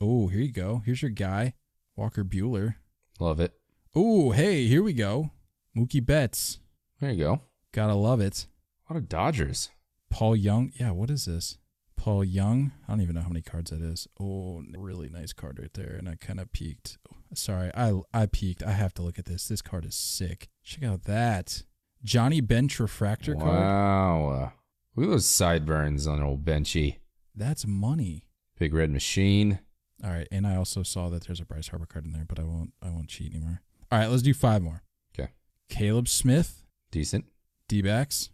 Ooh, 0.03 0.27
here 0.27 0.41
you 0.41 0.51
go. 0.51 0.81
Here's 0.85 1.01
your 1.01 1.11
guy, 1.11 1.53
Walker 1.95 2.23
Buehler. 2.23 2.75
Love 3.19 3.39
it. 3.39 3.53
Ooh, 3.97 4.31
hey, 4.31 4.67
here 4.67 4.83
we 4.83 4.93
go. 4.93 5.31
Mookie 5.77 6.05
Betts. 6.05 6.59
There 6.99 7.11
you 7.11 7.23
go. 7.23 7.41
Gotta 7.71 7.95
love 7.95 8.19
it. 8.19 8.47
What 8.85 8.95
a 8.95 8.97
lot 8.97 9.03
of 9.03 9.09
Dodgers. 9.09 9.69
Paul 10.09 10.35
Young. 10.35 10.71
Yeah, 10.75 10.91
what 10.91 11.09
is 11.09 11.25
this? 11.25 11.57
Paul 11.95 12.23
Young. 12.23 12.71
I 12.87 12.91
don't 12.91 13.01
even 13.01 13.15
know 13.15 13.21
how 13.21 13.29
many 13.29 13.41
cards 13.41 13.71
that 13.71 13.81
is. 13.81 14.07
Oh, 14.19 14.63
really 14.75 15.09
nice 15.09 15.33
card 15.33 15.59
right 15.59 15.73
there. 15.73 15.95
And 15.97 16.09
I 16.09 16.15
kind 16.15 16.39
of 16.39 16.51
peeked. 16.51 16.97
Sorry, 17.33 17.71
I 17.75 18.01
I 18.13 18.25
peeked. 18.25 18.63
I 18.63 18.71
have 18.71 18.93
to 18.95 19.01
look 19.01 19.17
at 19.17 19.25
this. 19.25 19.47
This 19.47 19.61
card 19.61 19.85
is 19.85 19.95
sick. 19.95 20.49
Check 20.63 20.83
out 20.83 21.03
that. 21.03 21.63
Johnny 22.03 22.41
Bench 22.41 22.79
refractor 22.79 23.35
card. 23.35 23.47
Wow. 23.47 24.53
Look 24.95 25.05
at 25.05 25.11
those 25.11 25.25
sideburns 25.25 26.05
on 26.07 26.21
old 26.21 26.43
Benchy. 26.43 26.97
That's 27.35 27.65
money. 27.65 28.25
Big 28.59 28.73
red 28.73 28.89
machine. 28.91 29.59
All 30.03 30.09
right, 30.09 30.27
and 30.31 30.45
I 30.45 30.55
also 30.55 30.83
saw 30.83 31.09
that 31.09 31.25
there's 31.25 31.39
a 31.39 31.45
Bryce 31.45 31.67
Harper 31.69 31.85
card 31.85 32.05
in 32.05 32.11
there, 32.11 32.25
but 32.27 32.39
I 32.39 32.43
won't 32.43 32.73
I 32.81 32.89
won't 32.89 33.07
cheat 33.07 33.33
anymore. 33.33 33.61
All 33.91 33.99
right, 33.99 34.09
let's 34.09 34.23
do 34.23 34.33
five 34.33 34.61
more. 34.61 34.83
Okay. 35.13 35.31
Caleb 35.69 36.07
Smith, 36.07 36.63
Decent. 36.91 37.25
D 37.67 37.81
backs. 37.81 38.29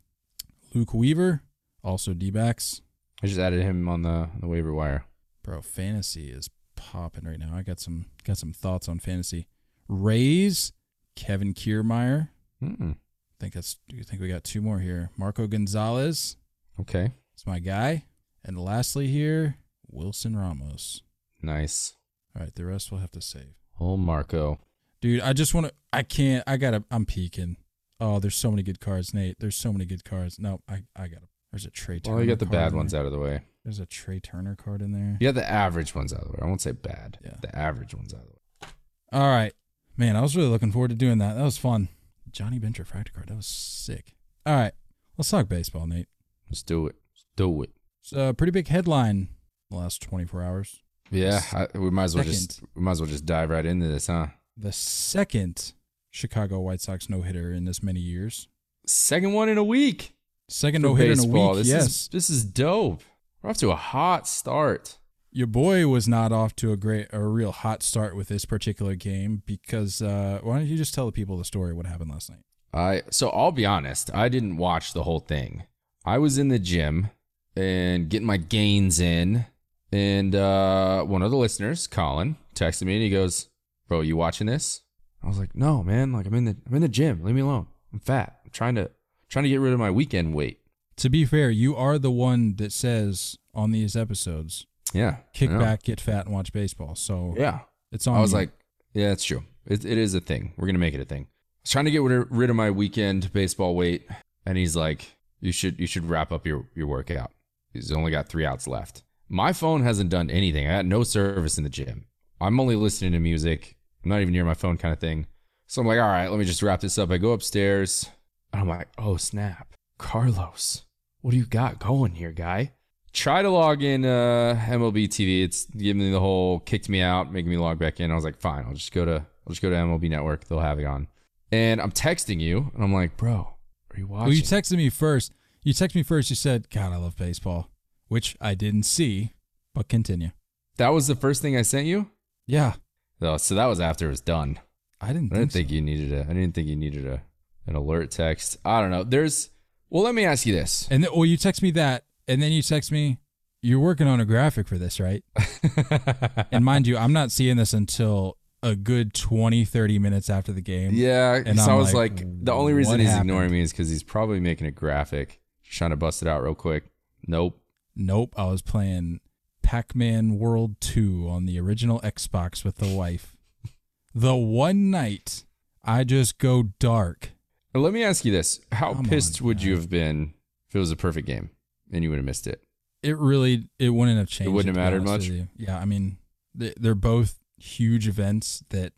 Luke 0.74 0.94
Weaver, 0.94 1.44
also 1.84 2.14
D 2.14 2.32
backs. 2.32 2.82
I 3.22 3.28
just 3.28 3.40
added 3.40 3.62
him 3.62 3.88
on 3.90 4.02
the 4.02 4.10
on 4.10 4.40
the 4.42 4.48
waiver 4.48 4.74
wire. 4.74 5.06
Bro, 5.44 5.62
fantasy 5.62 6.30
is 6.30 6.50
popping 6.76 7.26
right 7.26 7.40
now. 7.40 7.54
I 7.54 7.62
got 7.62 7.80
some 7.80 8.06
got 8.24 8.38
some 8.38 8.54
thoughts 8.54 8.88
on 8.88 9.00
fantasy. 9.00 9.48
Rays, 9.88 10.74
Kevin 11.16 11.54
Kiermaier. 11.54 12.30
Mm, 12.64 12.94
I 12.94 12.96
think 13.40 13.54
that's. 13.54 13.78
Do 13.88 13.96
you 13.96 14.04
think 14.04 14.22
we 14.22 14.28
got 14.28 14.44
two 14.44 14.62
more 14.62 14.80
here. 14.80 15.12
Marco 15.18 15.48
Gonzalez. 15.48 16.38
Okay. 16.80 17.12
It's 17.34 17.46
my 17.46 17.60
guy. 17.60 18.06
And 18.44 18.58
lastly 18.58 19.08
here, 19.08 19.58
Wilson 19.88 20.38
Ramos. 20.38 21.02
Nice. 21.42 21.94
All 22.36 22.42
right, 22.44 22.54
the 22.54 22.66
rest 22.66 22.92
we'll 22.92 23.02
have 23.02 23.12
to 23.12 23.22
save. 23.22 23.56
Oh, 23.80 23.98
Marco. 23.98 24.60
Dude, 25.02 25.22
I 25.22 25.34
just 25.34 25.54
want 25.54 25.68
to. 25.68 25.74
I 25.94 26.04
can't. 26.04 26.44
I 26.48 26.58
gotta. 26.58 26.84
I'm 26.90 27.06
peeking. 27.06 27.58
Oh, 28.00 28.20
there's 28.20 28.36
so 28.36 28.50
many 28.52 28.64
good 28.64 28.80
cards, 28.80 29.14
Nate. 29.14 29.38
There's 29.40 29.56
so 29.56 29.72
many 29.72 29.86
good 29.86 30.04
cards. 30.04 30.40
No, 30.40 30.62
I. 30.68 30.84
I 30.96 31.08
gotta. 31.08 31.28
There's 31.52 31.66
a 31.66 31.70
Trea 31.72 32.00
Turner. 32.00 32.16
Well, 32.16 32.24
you 32.24 32.30
got 32.32 32.40
the 32.40 32.46
bad 32.46 32.74
ones 32.74 32.92
there. 32.92 33.02
out 33.02 33.06
of 33.06 33.12
the 33.12 33.20
way. 33.20 33.42
There's 33.64 33.80
a 33.80 33.86
Trea 33.86 34.20
Turner 34.20 34.56
card 34.56 34.82
in 34.82 34.92
there. 34.92 35.18
You 35.20 35.28
got 35.28 35.36
the 35.36 35.50
average 35.50 35.94
ones 35.94 36.14
out 36.14 36.22
of 36.22 36.28
the 36.28 36.34
way. 36.34 36.40
I 36.42 36.46
won't 36.46 36.62
say 36.62 36.72
bad. 36.72 37.20
Yeah. 37.24 37.36
The 37.42 37.56
average 37.56 37.94
ones 37.94 38.14
out 38.14 38.22
of 38.22 38.28
the 38.28 38.34
way. 38.34 38.70
All 39.12 39.30
right, 39.30 39.54
man. 39.96 40.16
I 40.16 40.22
was 40.22 40.36
really 40.36 40.50
looking 40.50 40.72
forward 40.72 40.90
to 40.90 40.96
doing 40.96 41.20
that. 41.20 41.36
That 41.36 41.44
was 41.44 41.58
fun. 41.58 41.90
Johnny 42.32 42.60
Bench 42.60 42.80
refractor 42.80 43.14
card. 43.14 43.30
That 43.30 43.38
was 43.38 43.48
sick. 43.48 44.16
All 44.46 44.56
right, 44.56 44.74
let's 45.18 45.30
talk 45.30 45.48
baseball, 45.48 45.88
Nate. 45.88 46.08
Let's 46.50 46.64
do 46.64 46.88
it. 46.88 46.96
Let's 47.14 47.26
do 47.36 47.64
it. 47.64 47.72
It's 48.02 48.14
a 48.14 48.34
pretty 48.34 48.52
big 48.52 48.68
headline 48.68 49.30
the 49.70 49.78
last 49.78 50.02
24 50.02 50.42
hours. 50.42 50.82
Yeah, 51.10 51.42
I, 51.54 51.68
we 51.78 51.90
might 51.90 52.06
as 52.06 52.16
well 52.16 52.24
just 52.24 52.62
we 52.76 52.82
might 52.82 52.92
as 52.92 53.02
well 53.02 53.10
just 53.10 53.26
dive 53.26 53.50
right 53.50 53.66
into 53.66 53.88
this, 53.88 54.08
huh? 54.08 54.28
The 54.58 54.72
second 54.72 55.74
Chicago 56.12 56.60
White 56.60 56.82
Sox 56.82 57.10
no 57.10 57.22
hitter 57.22 57.52
in 57.52 57.66
this 57.66 57.82
many 57.82 58.00
years. 58.00 58.48
Second 58.86 59.34
one 59.34 59.50
in 59.50 59.58
a 59.58 59.64
week. 59.64 60.16
Second 60.50 60.82
no 60.82 60.96
hitter 60.96 61.14
in 61.14 61.20
a 61.20 61.26
week. 61.26 61.56
This 61.56 61.68
yes. 61.68 61.86
is 61.86 62.08
this 62.10 62.30
is 62.30 62.44
dope. 62.44 63.04
We're 63.42 63.52
off 63.52 63.58
to 63.58 63.72
a 63.72 63.76
hot 63.76 64.28
start. 64.28 64.98
Your 65.32 65.48
boy 65.48 65.88
was 65.88 66.08
not 66.08 66.32
off 66.32 66.56
to 66.58 66.72
a 66.72 66.78
great, 66.78 67.08
a 67.14 67.22
real 67.22 67.52
hot 67.52 67.84
start 67.84 68.16
with 68.16 68.28
this 68.28 68.46
particular 68.46 68.96
game 68.96 69.44
because 69.46 70.02
uh, 70.02 70.40
why 70.42 70.58
don't 70.58 70.68
you 70.68 70.78
just 70.78 70.94
tell 70.94 71.06
the 71.06 71.12
people 71.12 71.38
the 71.38 71.46
story 71.46 71.72
of 71.72 71.78
what 71.78 71.86
happened 71.86 72.10
last 72.10 72.30
night? 72.30 72.40
I 72.74 73.04
so 73.12 73.30
I'll 73.30 73.52
be 73.52 73.66
honest, 73.66 74.10
I 74.14 74.30
didn't 74.30 74.58
watch 74.58 74.94
the 74.94 75.04
whole 75.04 75.20
thing. 75.20 75.64
I 76.08 76.20
was 76.20 76.38
in 76.38 76.48
the 76.48 76.58
gym 76.58 77.10
and 77.58 78.10
getting 78.10 78.26
my 78.26 78.38
gains 78.38 79.02
in, 79.02 79.46
and 79.92 80.34
uh, 80.34 81.04
one 81.04 81.22
of 81.22 81.32
the 81.32 81.38
listeners, 81.38 81.86
Colin, 81.86 82.38
texted 82.56 82.84
me 82.84 82.94
and 82.94 83.04
he 83.04 83.10
goes, 83.10 83.50
"Bro, 83.90 84.02
you 84.02 84.16
watching 84.16 84.48
this?" 84.48 84.84
I 85.22 85.28
was 85.28 85.38
like, 85.38 85.54
"No, 85.54 85.84
man. 85.84 86.14
Like 86.14 86.26
I'm 86.26 86.34
in 86.34 86.46
the 86.46 86.56
I'm 86.66 86.76
in 86.76 86.82
the 86.82 86.88
gym. 86.88 87.24
Leave 87.24 87.36
me 87.36 87.42
alone. 87.42 87.68
I'm 87.92 88.00
fat. 88.00 88.40
I'm 88.46 88.52
trying 88.52 88.76
to 88.76 88.90
trying 89.28 89.44
to 89.44 89.50
get 89.50 89.60
rid 89.60 89.74
of 89.74 89.80
my 89.80 89.92
weekend 89.92 90.34
weight." 90.34 90.60
To 90.96 91.10
be 91.10 91.26
fair, 91.26 91.50
you 91.50 91.76
are 91.76 92.00
the 92.00 92.10
one 92.10 92.56
that 92.56 92.72
says 92.72 93.38
on 93.54 93.72
these 93.72 93.98
episodes, 93.98 94.66
Yeah, 94.94 95.18
kick 95.34 95.50
back, 95.50 95.84
get 95.84 96.00
fat, 96.00 96.26
and 96.26 96.34
watch 96.34 96.54
baseball. 96.54 96.96
So 96.96 97.34
Yeah, 97.38 97.60
it's 97.92 98.08
on. 98.08 98.16
I 98.16 98.22
was 98.22 98.32
you. 98.32 98.38
like, 98.38 98.52
"Yeah, 98.94 99.12
it's 99.12 99.26
true. 99.26 99.44
It, 99.66 99.84
it 99.84 99.98
is 99.98 100.14
a 100.14 100.22
thing. 100.22 100.54
We're 100.56 100.68
gonna 100.68 100.80
make 100.80 100.94
it 100.94 101.02
a 101.02 101.06
thing." 101.06 101.24
I 101.24 101.64
was 101.64 101.72
trying 101.72 101.86
to 101.86 101.92
get 101.92 102.02
rid 102.02 102.50
of 102.50 102.56
my 102.56 102.72
weekend 102.72 103.34
baseball 103.34 103.76
weight, 103.76 104.08
and 104.46 104.58
he's 104.58 104.74
like, 104.78 105.17
"You 105.40 105.52
should 105.52 105.80
you 105.80 105.88
should 105.88 106.10
wrap 106.10 106.32
up 106.32 106.46
your 106.46 106.68
your 106.76 106.88
workout. 106.88 107.32
He's 107.74 107.92
only 107.92 108.12
got 108.12 108.28
three 108.28 108.46
outs 108.46 108.68
left." 108.68 109.04
My 109.30 109.52
phone 109.54 109.84
hasn't 109.84 110.10
done 110.10 110.30
anything. 110.30 110.68
I 110.68 110.72
had 110.72 110.86
no 110.86 111.04
service 111.04 111.58
in 111.58 111.64
the 111.64 111.70
gym. 111.70 112.06
I'm 112.40 112.60
only 112.60 112.76
listening 112.76 113.12
to 113.12 113.20
music. 113.20 113.76
I'm 114.04 114.10
not 114.10 114.22
even 114.22 114.32
near 114.32 114.46
my 114.46 114.54
phone, 114.54 114.78
kind 114.78 114.94
of 114.94 115.00
thing. 115.00 115.28
So 115.66 115.82
I'm 115.82 115.88
like, 115.88 116.00
"All 116.00 116.08
right, 116.08 116.30
let 116.30 116.40
me 116.40 116.46
just 116.46 116.64
wrap 116.64 116.80
this 116.80 116.98
up." 116.98 117.12
I 117.12 117.18
go 117.18 117.34
upstairs, 117.34 118.10
and 118.54 118.62
I'm 118.62 118.70
like, 118.70 118.88
"Oh 118.98 119.18
snap, 119.18 119.74
Carlos, 119.98 120.84
what 121.22 121.32
do 121.32 121.38
you 121.38 121.46
got 121.46 121.80
going 121.80 122.16
here, 122.16 122.32
guy?" 122.32 122.74
Try 123.14 123.42
to 123.42 123.50
log 123.50 123.82
in 123.82 124.06
uh, 124.06 124.64
MLB 124.70 125.08
TV. 125.08 125.44
It's 125.44 125.66
giving 125.66 126.04
me 126.04 126.12
the 126.12 126.20
whole 126.20 126.60
kicked 126.60 126.88
me 126.88 127.02
out, 127.02 127.34
making 127.34 127.50
me 127.50 127.58
log 127.58 127.80
back 127.80 128.00
in. 128.00 128.12
I 128.12 128.16
was 128.16 128.24
like, 128.24 128.40
fine, 128.40 128.64
I'll 128.66 128.76
just 128.76 128.92
go 128.92 129.06
to 129.06 129.14
I'll 129.14 129.50
just 129.50 129.62
go 129.62 129.70
to 129.70 129.76
MLB 129.76 130.10
Network. 130.10 130.46
They'll 130.46 130.60
have 130.60 130.80
it 130.80 130.86
on. 130.86 131.08
And 131.52 131.82
I'm 131.82 131.92
texting 131.92 132.40
you, 132.40 132.70
and 132.76 132.84
I'm 132.84 132.94
like, 132.94 133.18
bro, 133.18 133.56
you 133.98 134.08
well, 134.08 134.32
you 134.32 134.42
texted 134.42 134.78
me 134.78 134.90
first. 134.90 135.34
You 135.64 135.74
texted 135.74 135.96
me 135.96 136.04
first. 136.04 136.30
You 136.30 136.36
said, 136.36 136.70
"God, 136.70 136.94
I 136.94 136.98
love 136.98 137.16
baseball," 137.18 137.70
which 138.08 138.36
I 138.40 138.56
didn't 138.56 138.84
see, 138.84 139.34
but 139.74 139.88
continue. 139.88 140.32
that 140.78 140.90
was 140.90 141.08
the 141.08 141.16
first 141.16 141.42
thing 141.42 141.58
I 141.58 141.62
sent 141.64 141.86
you. 141.88 142.10
Yeah, 142.46 142.74
Oh, 143.22 143.38
so 143.38 143.56
that 143.56 143.66
was 143.66 143.80
after 143.80 144.06
it 144.06 144.10
was 144.10 144.22
done. 144.22 144.60
I 145.02 145.08
didn't 145.08 145.32
I 145.34 145.36
think, 145.38 145.40
didn't 145.40 145.52
think 145.54 145.70
so. 145.70 145.76
you 145.76 145.82
needed 145.82 146.14
a. 146.14 146.22
I 146.22 146.34
didn't 146.34 146.54
think 146.54 146.68
you 146.68 146.76
needed 146.76 147.06
a 147.08 147.22
an 147.66 147.76
alert 147.76 148.12
text. 148.12 148.58
I 148.64 148.80
don't 148.82 148.92
know. 148.92 149.04
There's. 149.04 149.50
Well, 149.90 150.04
let 150.04 150.16
me 150.16 150.26
ask 150.26 150.46
you 150.46 150.54
this. 150.54 150.88
And 150.92 151.04
then, 151.04 151.12
well, 151.14 151.26
you 151.26 151.38
text 151.38 151.62
me 151.62 151.72
that, 151.72 152.06
and 152.28 152.42
then 152.42 152.52
you 152.52 152.62
text 152.62 152.92
me, 152.92 153.18
"You're 153.62 153.80
working 153.80 154.08
on 154.08 154.20
a 154.22 154.26
graphic 154.26 154.68
for 154.68 154.78
this, 154.78 155.00
right?" 155.00 155.24
and 156.52 156.64
mind 156.64 156.88
you, 156.88 156.98
I'm 156.98 157.14
not 157.14 157.32
seeing 157.32 157.58
this 157.58 157.74
until 157.74 158.38
a 158.68 158.76
good 158.76 159.14
20, 159.14 159.66
30 159.66 160.00
minutes 160.00 160.30
after 160.30 160.52
the 160.52 160.62
game. 160.62 160.92
Yeah, 160.94 161.42
And 161.46 161.60
so 161.60 161.72
I 161.72 161.76
was 161.76 161.94
like, 161.94 162.20
like, 162.20 162.44
the 162.44 162.52
only 162.52 162.74
reason 162.74 163.00
he's 163.00 163.10
happened? 163.10 163.30
ignoring 163.30 163.52
me 163.52 163.62
is 163.62 163.72
because 163.72 163.90
he's 163.90 164.04
probably 164.04 164.40
making 164.40 164.68
a 164.68 164.72
graphic, 164.72 165.40
trying 165.64 165.92
to 165.92 165.96
bust 165.96 166.22
it 166.22 166.28
out 166.28 166.44
real 166.44 166.56
quick. 166.56 166.86
Nope. 167.28 167.60
Nope, 167.96 168.34
I 168.38 168.46
was 168.46 168.62
playing 168.62 169.22
Pac-Man 169.64 170.38
World 170.38 170.80
2 170.82 171.28
on 171.30 171.46
the 171.46 171.60
original 171.60 172.00
Xbox 172.02 172.64
with 172.64 172.78
the 172.78 172.94
wife. 172.96 173.36
the 174.16 174.36
one 174.36 174.92
night 174.92 175.46
I 175.84 176.04
just 176.04 176.38
go 176.38 176.64
dark. 176.80 177.32
Let 177.74 177.94
me 177.94 178.04
ask 178.04 178.26
you 178.26 178.32
this: 178.32 178.60
How 178.72 178.94
Come 178.94 179.06
pissed 179.06 179.42
on, 179.42 179.48
would 179.48 179.62
you 179.62 179.76
have 179.76 179.90
been 179.90 180.34
if 180.70 180.76
it 180.76 180.80
was 180.80 180.92
a 180.92 180.96
perfect 180.96 181.28
game 181.28 181.52
and 181.92 182.04
you 182.04 182.10
would 182.10 182.18
have 182.18 182.26
missed 182.26 182.48
it? 182.48 182.64
It 183.04 183.18
really 183.18 183.68
it 183.78 183.90
wouldn't 183.90 184.18
have 184.18 184.30
changed. 184.30 184.50
It 184.50 184.52
wouldn't 184.52 184.76
have 184.76 184.84
mattered 184.84 185.04
much? 185.04 185.30
Yeah, 185.56 185.78
I 185.78 185.86
mean, 185.86 186.18
they're 186.56 186.96
both 186.96 187.38
huge 187.58 188.08
events 188.08 188.64
that 188.70 188.94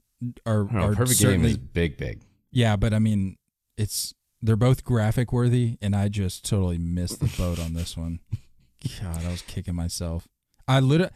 are, 0.46 0.66
know, 0.66 0.80
are 0.82 0.96
perfect 0.96 1.20
game 1.20 1.30
certainly 1.30 1.52
is 1.52 1.58
big, 1.58 1.98
big. 1.98 2.22
Yeah, 2.52 2.76
but 2.76 2.94
I 2.94 3.00
mean, 3.00 3.38
it's 3.78 4.14
they're 4.42 4.56
both 4.56 4.84
graphic 4.84 5.32
worthy, 5.34 5.78
and 5.82 5.96
I 5.96 6.08
just 6.10 6.46
totally 6.46 6.78
missed 6.78 7.20
the 7.20 7.32
boat 7.38 7.60
on 7.60 7.74
this 7.74 7.96
one. 7.98 8.20
God, 9.02 9.26
I 9.26 9.30
was 9.32 9.42
kicking 9.42 9.76
myself. 9.76 10.28
I 10.68 10.80
literally, 10.80 11.12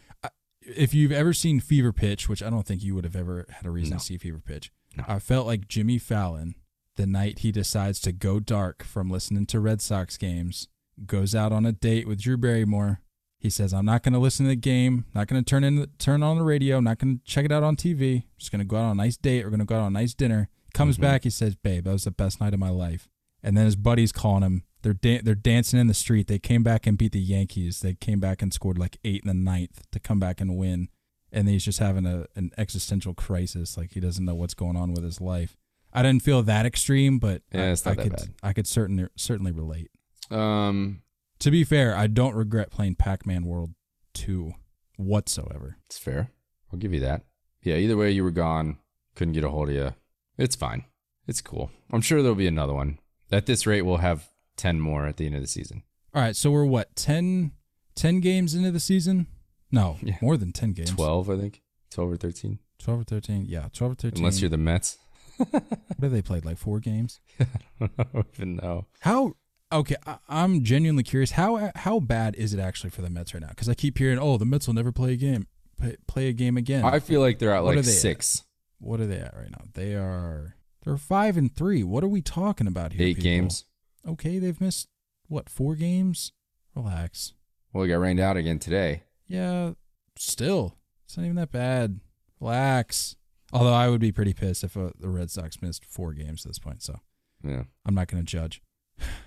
if 0.60 0.92
you've 0.94 1.12
ever 1.12 1.32
seen 1.32 1.60
Fever 1.60 1.92
Pitch, 1.92 2.28
which 2.28 2.42
I 2.42 2.50
don't 2.50 2.66
think 2.66 2.82
you 2.82 2.94
would 2.94 3.04
have 3.04 3.16
ever 3.16 3.46
had 3.48 3.66
a 3.66 3.70
reason 3.70 3.92
No. 3.92 3.98
to 3.98 4.04
see 4.04 4.18
Fever 4.18 4.40
Pitch, 4.44 4.70
No. 4.96 5.04
I 5.08 5.18
felt 5.18 5.46
like 5.46 5.68
Jimmy 5.68 5.98
Fallon 5.98 6.54
the 6.96 7.06
night 7.06 7.40
he 7.40 7.50
decides 7.50 7.98
to 8.00 8.12
go 8.12 8.38
dark 8.38 8.84
from 8.84 9.10
listening 9.10 9.46
to 9.46 9.58
Red 9.60 9.80
Sox 9.80 10.16
games, 10.16 10.68
goes 11.06 11.34
out 11.34 11.50
on 11.52 11.66
a 11.66 11.72
date 11.72 12.06
with 12.06 12.20
Drew 12.20 12.36
Barrymore. 12.36 13.00
He 13.44 13.50
says, 13.50 13.74
"I'm 13.74 13.84
not 13.84 14.02
going 14.02 14.14
to 14.14 14.18
listen 14.18 14.46
to 14.46 14.48
the 14.48 14.56
game. 14.56 15.04
Not 15.14 15.26
going 15.28 15.44
to 15.44 15.46
turn 15.48 15.64
in 15.64 15.86
turn 15.98 16.22
on 16.22 16.38
the 16.38 16.42
radio. 16.44 16.80
Not 16.80 16.98
going 16.98 17.18
to 17.18 17.24
check 17.24 17.44
it 17.44 17.52
out 17.52 17.62
on 17.62 17.76
TV. 17.76 18.22
Just 18.38 18.50
going 18.50 18.60
to 18.60 18.64
go 18.64 18.76
out 18.78 18.84
on 18.86 18.92
a 18.92 18.94
nice 18.94 19.18
date. 19.18 19.44
We're 19.44 19.50
going 19.50 19.60
to 19.60 19.66
go 19.66 19.76
out 19.76 19.82
on 19.82 19.88
a 19.94 20.00
nice 20.00 20.14
dinner." 20.14 20.48
Comes 20.72 20.96
Mhm. 20.96 21.02
back, 21.02 21.24
he 21.24 21.30
says, 21.30 21.54
"Babe, 21.54 21.84
that 21.84 21.92
was 21.92 22.04
the 22.04 22.10
best 22.10 22.40
night 22.40 22.54
of 22.54 22.58
my 22.58 22.70
life." 22.70 23.06
And 23.42 23.54
then 23.54 23.66
his 23.66 23.76
buddies 23.76 24.12
calling 24.12 24.42
him. 24.42 24.62
They're 24.80 24.94
da- 24.94 25.20
they're 25.20 25.34
dancing 25.34 25.78
in 25.78 25.88
the 25.88 25.94
street. 25.94 26.26
They 26.26 26.38
came 26.38 26.62
back 26.62 26.86
and 26.86 26.96
beat 26.96 27.12
the 27.12 27.20
Yankees. 27.20 27.80
They 27.80 27.92
came 27.94 28.18
back 28.18 28.40
and 28.40 28.50
scored 28.52 28.78
like 28.78 28.96
eight 29.04 29.20
in 29.22 29.28
the 29.28 29.34
ninth 29.34 29.82
to 29.92 30.00
come 30.00 30.18
back 30.18 30.40
and 30.40 30.56
win. 30.56 30.88
And 31.30 31.46
he's 31.46 31.64
just 31.66 31.80
having 31.80 32.06
a 32.06 32.24
an 32.34 32.50
existential 32.56 33.12
crisis. 33.12 33.76
Like 33.76 33.92
he 33.92 34.00
doesn't 34.00 34.24
know 34.24 34.34
what's 34.34 34.54
going 34.54 34.76
on 34.76 34.94
with 34.94 35.04
his 35.04 35.20
life. 35.20 35.54
I 35.92 36.02
didn't 36.02 36.22
feel 36.22 36.42
that 36.44 36.64
extreme, 36.64 37.18
but 37.18 37.42
Yeah, 37.52 37.66
I, 37.66 37.70
I 37.70 37.74
that 37.74 37.98
could 37.98 38.16
bad. 38.16 38.34
I 38.42 38.52
could 38.54 38.66
certainly 38.66 39.06
certainly 39.16 39.52
relate. 39.52 39.90
Um, 40.30 41.02
To 41.44 41.50
be 41.50 41.62
fair, 41.62 41.94
I 41.94 42.06
don't 42.06 42.34
regret 42.34 42.70
playing 42.70 42.94
Pac-Man 42.94 43.44
World 43.44 43.74
2 44.14 44.52
whatsoever. 44.96 45.76
it's 45.84 45.98
fair. 45.98 46.30
I'll 46.72 46.78
give 46.78 46.94
you 46.94 47.00
that. 47.00 47.20
Yeah. 47.62 47.74
Either 47.76 47.98
way, 47.98 48.12
you 48.12 48.24
were 48.24 48.30
gone. 48.30 48.78
Couldn't 49.14 49.34
get 49.34 49.44
a 49.44 49.50
hold 49.50 49.68
of 49.68 49.74
you. 49.74 49.92
It's 50.38 50.56
fine. 50.56 50.84
It's 51.26 51.42
cool. 51.42 51.70
I'm 51.92 52.00
sure 52.00 52.22
there'll 52.22 52.34
be 52.34 52.46
another 52.46 52.72
one. 52.72 52.98
At 53.30 53.44
this 53.44 53.66
rate, 53.66 53.82
we'll 53.82 53.98
have 53.98 54.26
ten 54.56 54.80
more 54.80 55.04
at 55.06 55.18
the 55.18 55.26
end 55.26 55.34
of 55.34 55.42
the 55.42 55.46
season. 55.46 55.82
All 56.14 56.22
right, 56.22 56.34
so 56.34 56.50
we're 56.50 56.64
what 56.64 56.96
10, 56.96 57.52
10 57.94 58.20
games 58.20 58.54
into 58.54 58.70
the 58.70 58.80
season? 58.80 59.26
No, 59.70 59.98
Yeah. 60.02 60.16
more 60.22 60.38
than 60.38 60.50
ten 60.50 60.72
games. 60.72 60.92
Twelve, 60.92 61.28
I 61.28 61.36
think. 61.36 61.60
Twelve 61.90 62.10
or 62.10 62.16
thirteen, 62.16 62.58
12 62.78 63.00
or 63.00 63.04
thirteen. 63.04 63.44
Yeah, 63.46 63.68
twelve 63.70 63.92
or 63.92 63.96
thirteen. 63.96 64.20
unless 64.20 64.40
you're 64.40 64.48
the 64.48 64.56
Mets. 64.56 64.96
what 65.36 65.62
have 66.00 66.10
they 66.10 66.22
played? 66.22 66.46
Like 66.46 66.56
four 66.56 66.80
games? 66.80 67.20
I 67.80 67.88
don't 68.14 68.26
even 68.34 68.56
know. 68.56 68.86
How? 69.00 69.34
Okay, 69.72 69.96
I, 70.06 70.18
I'm 70.28 70.62
genuinely 70.62 71.02
curious. 71.02 71.32
How 71.32 71.70
how 71.74 72.00
bad 72.00 72.34
is 72.36 72.54
it 72.54 72.60
actually 72.60 72.90
for 72.90 73.02
the 73.02 73.10
Mets 73.10 73.34
right 73.34 73.40
now? 73.42 73.48
Because 73.48 73.68
I 73.68 73.74
keep 73.74 73.98
hearing, 73.98 74.18
oh, 74.18 74.38
the 74.38 74.44
Mets 74.44 74.66
will 74.66 74.74
never 74.74 74.92
play 74.92 75.12
a 75.12 75.16
game, 75.16 75.46
play, 75.78 75.96
play 76.06 76.28
a 76.28 76.32
game 76.32 76.56
again. 76.56 76.84
I 76.84 77.00
feel 77.00 77.20
like 77.20 77.38
they're 77.38 77.52
at 77.54 77.64
What 77.64 77.72
are 77.74 77.76
like 77.76 77.84
they 77.84 77.90
at? 77.90 77.96
six, 77.96 78.44
what 78.78 79.00
are 79.00 79.06
they 79.06 79.18
at 79.18 79.34
right 79.36 79.50
now? 79.50 79.64
They 79.74 79.94
are 79.94 80.54
they're 80.84 80.96
five 80.96 81.36
and 81.36 81.54
three. 81.54 81.82
What 81.82 82.04
are 82.04 82.08
we 82.08 82.20
talking 82.22 82.66
about 82.66 82.92
here? 82.92 83.06
eight 83.06 83.16
people? 83.16 83.22
games. 83.30 83.64
Okay, 84.06 84.38
they've 84.38 84.60
missed 84.60 84.88
what 85.28 85.48
four 85.48 85.74
games? 85.74 86.32
Relax. 86.74 87.32
Well, 87.72 87.82
we 87.82 87.88
got 87.88 87.96
rained 88.00 88.20
out 88.20 88.36
again 88.36 88.58
today. 88.58 89.02
Yeah, 89.26 89.72
still, 90.16 90.76
it's 91.04 91.16
not 91.16 91.24
even 91.24 91.36
that 91.36 91.50
bad. 91.50 92.00
Relax. 92.40 93.16
Although 93.52 93.72
I 93.72 93.88
would 93.88 94.00
be 94.00 94.12
pretty 94.12 94.34
pissed 94.34 94.64
if 94.64 94.76
uh, 94.76 94.90
the 94.98 95.08
Red 95.08 95.30
Sox 95.30 95.62
missed 95.62 95.84
four 95.84 96.12
games 96.12 96.44
at 96.44 96.50
this 96.50 96.58
point. 96.58 96.82
So 96.82 96.98
Yeah. 97.42 97.62
I'm 97.86 97.94
not 97.94 98.08
going 98.08 98.22
to 98.22 98.26
judge. 98.26 98.60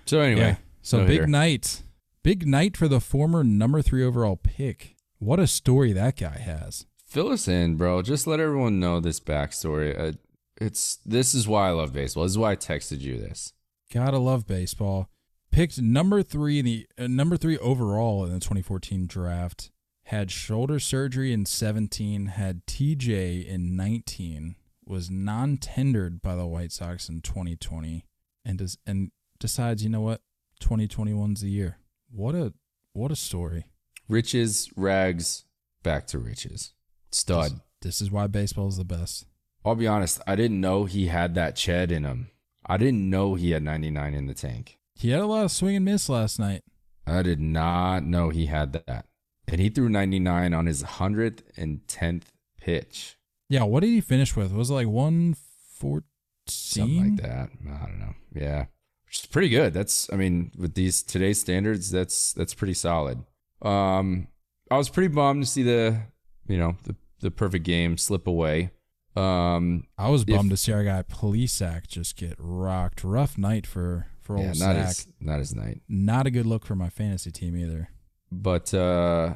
So 0.06 0.20
anyway, 0.20 0.40
Yeah. 0.40 0.56
So 0.82 0.98
no 1.00 1.06
big 1.06 1.12
hitter. 1.20 1.26
night. 1.26 1.82
Big 2.22 2.46
night 2.46 2.76
for 2.76 2.88
the 2.88 3.00
former 3.00 3.44
number 3.44 3.82
three 3.82 4.02
overall 4.04 4.36
pick. 4.36 4.96
What 5.18 5.38
a 5.40 5.46
story 5.46 5.92
that 5.92 6.16
guy 6.16 6.38
has. 6.38 6.86
fill 7.06 7.28
us 7.30 7.48
in, 7.48 7.76
bro. 7.76 8.02
Just 8.02 8.26
let 8.26 8.40
everyone 8.40 8.78
know 8.80 9.00
this 9.00 9.18
backstory. 9.20 9.98
Uh, 9.98 10.12
it's 10.60 10.96
this 11.06 11.34
is 11.34 11.46
why 11.48 11.68
I 11.68 11.70
love 11.70 11.92
baseball. 11.92 12.24
This 12.24 12.32
is 12.32 12.38
why 12.38 12.52
I 12.52 12.56
texted 12.56 13.00
you 13.00 13.18
this. 13.18 13.52
Gotta 13.92 14.18
love 14.18 14.46
baseball. 14.46 15.08
Picked 15.50 15.80
number 15.80 16.22
three 16.22 16.58
in 16.58 16.64
the 16.66 16.86
uh, 16.98 17.06
number 17.06 17.36
three 17.36 17.56
overall 17.58 18.24
in 18.24 18.32
the 18.32 18.40
2014 18.40 19.06
draft. 19.06 19.70
Had 20.04 20.30
shoulder 20.30 20.78
surgery 20.78 21.32
in 21.32 21.44
17. 21.46 22.26
Had 22.26 22.66
TJ 22.66 23.46
in 23.46 23.76
19. 23.76 24.56
Was 24.86 25.10
non-tendered 25.10 26.22
by 26.22 26.34
the 26.34 26.46
White 26.46 26.72
Sox 26.72 27.08
in 27.08 27.20
2020, 27.20 28.04
and 28.44 28.58
does 28.58 28.78
and 28.86 29.10
decides, 29.38 29.82
you 29.82 29.90
know 29.90 30.00
what, 30.00 30.20
2021's 30.60 31.40
the 31.40 31.50
year. 31.50 31.78
What 32.10 32.34
a 32.34 32.52
what 32.92 33.10
a 33.10 33.16
story. 33.16 33.66
Riches, 34.08 34.70
rags, 34.76 35.44
back 35.82 36.06
to 36.08 36.18
riches. 36.18 36.72
Stud. 37.12 37.52
This, 37.52 37.60
this 37.82 38.00
is 38.00 38.10
why 38.10 38.26
baseball 38.26 38.68
is 38.68 38.76
the 38.76 38.84
best. 38.84 39.26
I'll 39.64 39.74
be 39.74 39.86
honest, 39.86 40.20
I 40.26 40.34
didn't 40.34 40.60
know 40.60 40.84
he 40.84 41.06
had 41.06 41.34
that 41.34 41.54
Ched 41.54 41.90
in 41.90 42.04
him. 42.04 42.30
I 42.64 42.76
didn't 42.76 43.08
know 43.08 43.34
he 43.34 43.50
had 43.50 43.62
99 43.62 44.14
in 44.14 44.26
the 44.26 44.34
tank. 44.34 44.78
He 44.94 45.10
had 45.10 45.20
a 45.20 45.26
lot 45.26 45.44
of 45.44 45.52
swing 45.52 45.76
and 45.76 45.84
miss 45.84 46.08
last 46.08 46.38
night. 46.38 46.62
I 47.06 47.22
did 47.22 47.40
not 47.40 48.04
know 48.04 48.30
he 48.30 48.46
had 48.46 48.72
that. 48.72 49.06
And 49.46 49.60
he 49.60 49.70
threw 49.70 49.88
99 49.88 50.52
on 50.52 50.66
his 50.66 50.82
110th 50.82 52.24
pitch. 52.60 53.16
Yeah, 53.48 53.62
what 53.62 53.80
did 53.80 53.88
he 53.88 54.00
finish 54.00 54.36
with? 54.36 54.52
Was 54.52 54.70
it 54.70 54.74
like 54.74 54.88
114? 54.88 56.02
Something 56.46 57.16
like 57.16 57.22
that. 57.22 57.50
I 57.66 57.86
don't 57.86 57.98
know. 57.98 58.14
Yeah. 58.34 58.66
Which 59.08 59.20
is 59.20 59.26
pretty 59.26 59.48
good. 59.48 59.74
That's 59.74 60.12
I 60.12 60.16
mean, 60.16 60.52
with 60.58 60.74
these 60.74 61.02
today's 61.02 61.40
standards, 61.40 61.90
that's 61.90 62.32
that's 62.32 62.54
pretty 62.54 62.74
solid. 62.74 63.24
Um 63.62 64.28
I 64.70 64.76
was 64.76 64.88
pretty 64.88 65.08
bummed 65.08 65.42
to 65.44 65.48
see 65.48 65.62
the 65.62 66.02
you 66.46 66.58
know, 66.58 66.76
the 66.84 66.96
the 67.20 67.30
perfect 67.30 67.64
game 67.64 67.96
slip 67.96 68.26
away. 68.26 68.70
Um, 69.16 69.84
I 69.96 70.10
was 70.10 70.24
bummed 70.24 70.52
if, 70.52 70.58
to 70.58 70.64
see 70.64 70.72
our 70.72 70.84
guy 70.84 71.02
Plesac 71.02 71.88
just 71.88 72.16
get 72.16 72.36
rocked. 72.38 73.02
Rough 73.02 73.36
night 73.36 73.66
for 73.66 74.06
for 74.20 74.36
old 74.36 74.56
yeah, 74.56 74.66
not 74.66 74.76
Sack. 74.76 74.86
his 74.86 75.06
not 75.20 75.38
his 75.38 75.54
night. 75.54 75.80
Not 75.88 76.26
a 76.26 76.30
good 76.30 76.46
look 76.46 76.64
for 76.64 76.76
my 76.76 76.88
fantasy 76.88 77.30
team 77.30 77.56
either. 77.56 77.90
But 78.30 78.72
uh, 78.72 79.34